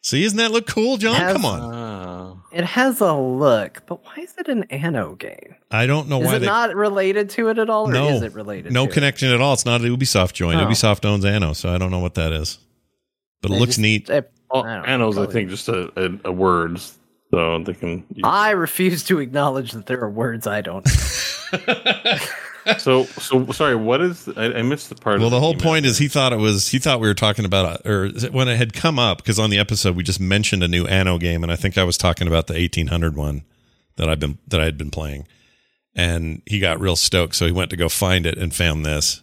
[0.00, 1.16] See, doesn't that look cool, John?
[1.16, 1.74] Has- Come on.
[1.74, 2.42] Oh.
[2.52, 5.56] it has a look, but why is it an Anno game?
[5.70, 8.08] I don't know Is why it they not related to it at all, or no
[8.10, 8.72] is it related?
[8.72, 9.52] no to connection at all.
[9.54, 10.60] It's not an Ubisoft joint.
[10.60, 10.66] Oh.
[10.66, 12.58] Ubisoft owns Anno, so I don't know what that is.
[13.42, 14.08] But it It looks just- neat.
[14.08, 16.80] it- Well, I don't know, Anno's, I think, just a, a, a word,
[17.30, 18.04] so they can.
[18.14, 20.86] use- I refuse to acknowledge that there are words I don't.
[22.78, 23.76] so, so sorry.
[23.76, 24.28] What is?
[24.36, 25.18] I, I missed the part.
[25.18, 25.62] Well, of the whole email.
[25.62, 28.48] point is he thought it was he thought we were talking about uh, or when
[28.48, 31.42] it had come up because on the episode we just mentioned a new Anno game
[31.42, 33.42] and I think I was talking about the 1800 one
[33.96, 35.26] that I've been that I had been playing
[35.94, 39.22] and he got real stoked so he went to go find it and found this.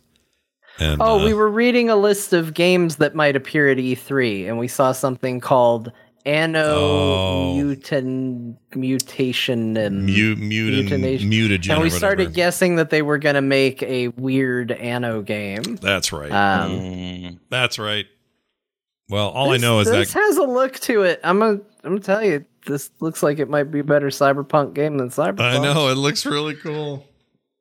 [0.80, 4.50] And Oh, uh, we were reading a list of games that might appear at E3,
[4.50, 5.90] and we saw something called
[6.26, 7.54] Anno Oh.
[7.56, 11.30] Mutant Mutation and mute mute and Mutination.
[11.32, 15.22] mutagen and or we started guessing that they were going to make a weird Anno
[15.22, 15.64] game.
[15.82, 16.32] That's right.
[16.32, 17.40] Um, Mm.
[17.50, 18.06] That's right.
[19.10, 21.20] Well, all I know is that this that has a look to it.
[21.24, 24.74] I'm gonna I'm gonna tell you, this looks like it might be a better cyberpunk
[24.74, 25.42] game than cyberpunk.
[25.42, 27.06] I know it looks really cool.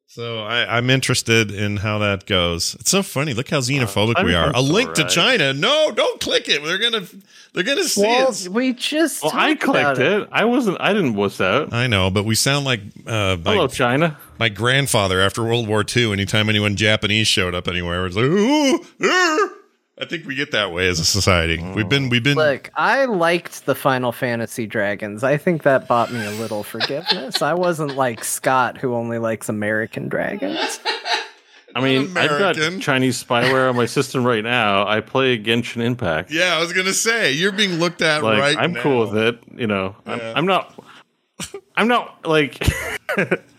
[0.06, 2.76] So I, I'm interested in how that goes.
[2.78, 3.34] It's so funny.
[3.34, 4.50] Look how xenophobic we are.
[4.50, 5.08] A Cyberpunk's link to.
[5.08, 5.52] China.
[5.52, 6.62] No, don't click it.
[6.62, 7.04] They're gonna
[7.52, 8.48] they're gonna see Well, it.
[8.48, 10.28] we just Well, I talked about clicked it.
[10.30, 10.76] I wasn't.
[10.80, 11.72] I didn't wuss out.
[11.72, 14.16] I know, but we sound like uh, my, Hello, China.
[14.38, 16.12] my grandfather after World War II.
[16.12, 19.48] Anytime anyone Japanese showed up anywhere, it was like, ooh, er,
[20.00, 21.62] I think we get that way as a society.
[21.74, 25.22] We've been we've been Look, I liked the Final Fantasy dragons.
[25.22, 27.42] I think that bought me a little forgiveness.
[27.42, 30.80] I wasn't like Scott, who only likes American dragons.
[31.76, 32.72] I mean, I've American.
[32.74, 34.86] got Chinese spyware on my system right now.
[34.86, 36.30] I play Genshin Impact.
[36.30, 38.82] Yeah, I was gonna say you're being looked at like right I'm now.
[38.82, 39.38] cool with it.
[39.56, 40.32] You know, I'm, Yeah.
[40.36, 40.84] I'm not.
[41.76, 42.58] I'm not like.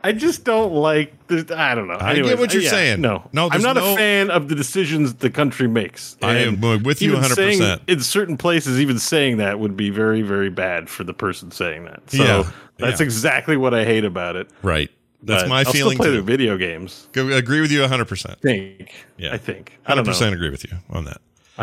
[0.00, 1.26] I just don't like.
[1.26, 1.98] The, I don't know.
[2.00, 3.00] I get what you're yeah, saying.
[3.00, 6.16] No, No, I'm not no- a fan of the decisions the country makes.
[6.22, 7.80] I am with you 100%.
[7.88, 11.84] In certain places, even saying that would be very, very bad for the person saying
[11.86, 12.10] that.
[12.10, 13.04] So Yeah, that's yeah.
[13.04, 14.48] exactly what I hate about it.
[14.62, 14.88] Right.
[15.20, 16.16] That's But my I'll feeling Still play too.
[16.18, 17.08] the video games.
[17.10, 18.30] Go- agree with you 100%.
[18.30, 18.94] I think.
[19.16, 19.34] Yeah.
[19.34, 19.78] I think.
[19.84, 21.20] I don't 100% agree with you on that.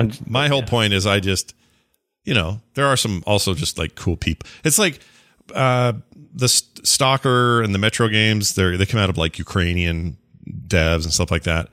[0.07, 1.55] Just- My whole point is I just
[2.25, 4.49] you know, there are some also just like cool people.
[4.65, 4.99] It's like
[5.53, 5.93] uh
[6.35, 10.17] the St- Stalker and the Metro games, they they come out of like Ukrainian
[10.67, 11.69] devs and stuff like that.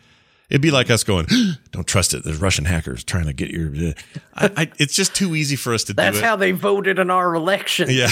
[0.49, 1.26] It'd be like us going,
[1.73, 2.24] "Don't trust it.
[2.24, 3.92] There's Russian hackers trying to get your." Uh,
[4.34, 6.26] I, I, it's just too easy for us to That's do it.
[6.26, 7.89] how they voted in our election.
[7.91, 8.08] Yeah.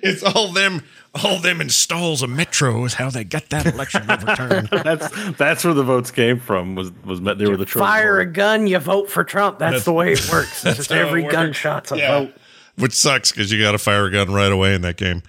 [0.02, 0.82] it's all them
[1.24, 4.68] all them installs of Metro is how they got that election overturned.
[4.70, 6.74] that's that's where the votes came from.
[6.74, 7.39] Was was met?
[7.39, 9.58] They were the Trojan Fire a gun, you vote for Trump.
[9.58, 10.65] That's, the way it works.
[10.66, 12.18] It's just how it every gunshot's a Yeah.
[12.20, 12.34] vote.
[12.78, 15.23] Which sucks because you got to fire a gun right away in that game.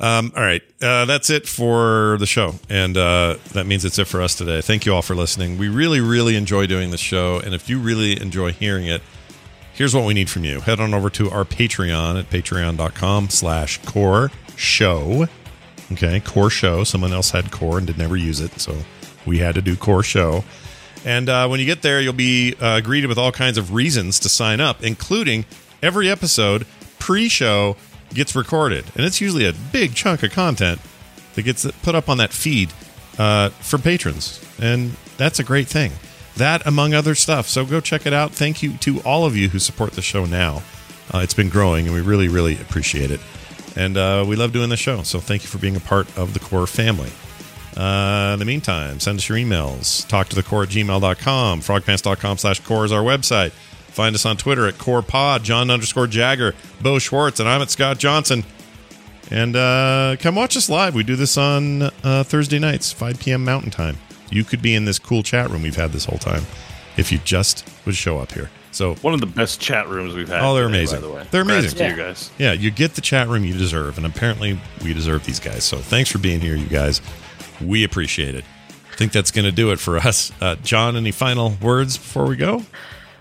[0.00, 0.62] Um, all right.
[0.80, 2.54] Uh, that's it for the show.
[2.68, 4.60] And uh, that means it's it for us today.
[4.60, 5.58] Thank you all for listening.
[5.58, 7.40] We really, really enjoy doing this show.
[7.40, 9.02] And if you really enjoy hearing it,
[9.72, 10.60] here's what we need from you.
[10.60, 15.26] Head on over to our Patreon at patreon.com slash core show.
[15.90, 16.84] Okay, core show.
[16.84, 18.60] Someone else had core and did never use it.
[18.60, 18.76] So
[19.26, 20.44] we had to do core show.
[21.04, 24.20] And uh, when you get there, you'll be uh, greeted with all kinds of reasons
[24.20, 25.44] to sign up, including
[25.82, 26.66] every episode
[26.98, 27.76] pre show
[28.14, 28.84] gets recorded.
[28.94, 30.80] And it's usually a big chunk of content
[31.34, 32.72] that gets put up on that feed
[33.18, 34.44] uh, for patrons.
[34.60, 35.92] And that's a great thing.
[36.36, 37.48] That, among other stuff.
[37.48, 38.32] So go check it out.
[38.32, 40.62] Thank you to all of you who support the show now.
[41.12, 43.20] Uh, it's been growing, and we really, really appreciate it.
[43.76, 45.02] And uh, we love doing the show.
[45.02, 47.10] So thank you for being a part of the core family.
[47.76, 50.06] Uh, in the meantime, send us your emails.
[50.08, 51.60] Talk to the core at gmail.com.
[51.60, 53.52] Frogpants.com slash core is our website.
[53.98, 57.68] Find us on Twitter at core pod, John underscore Jagger, Bo Schwartz, and I'm at
[57.68, 58.44] Scott Johnson.
[59.28, 60.94] And uh, come watch us live.
[60.94, 63.44] We do this on uh, Thursday nights, 5 p.m.
[63.44, 63.96] Mountain Time.
[64.30, 66.44] You could be in this cool chat room we've had this whole time
[66.96, 68.50] if you just would show up here.
[68.70, 70.42] So, One of the best chat rooms we've had.
[70.44, 71.00] Oh, they're today, amazing.
[71.00, 71.78] By the way, They're Congrats amazing.
[71.78, 71.90] to Yeah.
[71.90, 72.30] you guys.
[72.38, 73.96] yeah, you get the chat room you deserve.
[73.96, 75.64] And apparently, we deserve these guys.
[75.64, 77.00] So, thanks for being here, you guys.
[77.60, 78.44] We appreciate it.
[78.92, 80.30] I think that's going to do it for us.
[80.40, 82.62] Uh, John, any final words before we go?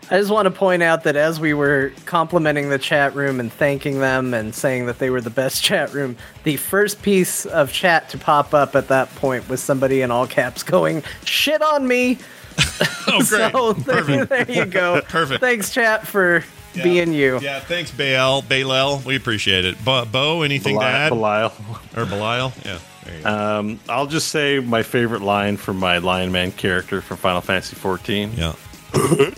[0.10, 3.52] I just want to point out that as we were complimenting the chat room and
[3.52, 7.74] thanking them and saying that they were the best chat room, the first piece of
[7.74, 11.88] chat to pop up at that point was somebody in all caps going, shit on
[11.88, 12.18] me.
[13.10, 13.54] Oh, great.
[13.54, 15.02] So there, there you go.
[15.02, 15.40] Perfect.
[15.40, 17.40] Thanks, chat, for being you.
[17.40, 18.42] Yeah, thanks, Baal.
[18.42, 19.84] Baal, we appreciate it.
[19.86, 21.10] Bo, Bo anything to add?
[21.10, 21.54] Belial.
[21.96, 22.52] Or Belial?
[22.66, 22.80] Yeah.
[23.06, 23.30] There you go.
[23.30, 27.78] Um, I'll just say my favorite line from my Lion Man character from Final Fantasy
[27.78, 28.38] XIV.
[28.38, 29.32] Yeah.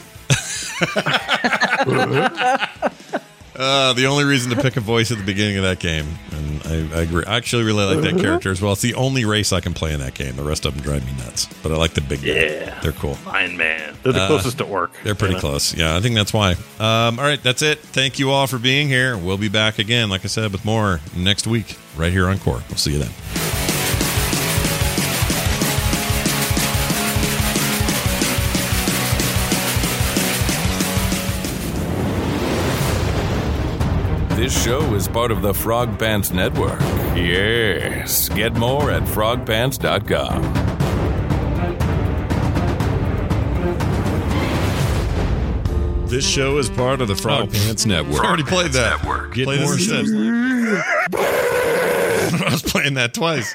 [3.56, 6.62] uh, the only reason to pick a voice at the beginning of that game, and
[6.66, 7.26] I, I agree.
[7.26, 8.72] I actually really like that character as well.
[8.72, 10.38] It's the only race I can play in that game.
[10.38, 12.28] The rest of them drive me nuts, but I like the big guy.
[12.28, 12.80] Yeah.
[12.82, 13.18] They're cool.
[13.26, 13.98] Lion Man.
[14.04, 14.92] They're the closest to orc.
[15.04, 15.50] They're pretty you know?
[15.50, 15.76] close.
[15.76, 16.54] Yeah, I think that's why.
[16.80, 17.80] Um, all right, that's it.
[17.80, 19.18] Thank you all for being here.
[19.18, 22.64] We'll be back again, like I said, with more next week right here on Core.
[22.70, 23.69] We'll see you then.
[34.50, 36.80] This show is part of the Frog Pants Network.
[37.16, 38.30] Yes.
[38.30, 40.42] Get more at frogpants.com.
[46.08, 47.52] This show is part of the Frog oh.
[47.52, 48.24] Pants Network.
[48.24, 49.04] already played that.
[49.04, 49.36] Network.
[49.36, 50.06] Get more instead.
[52.42, 53.48] I was playing that twice.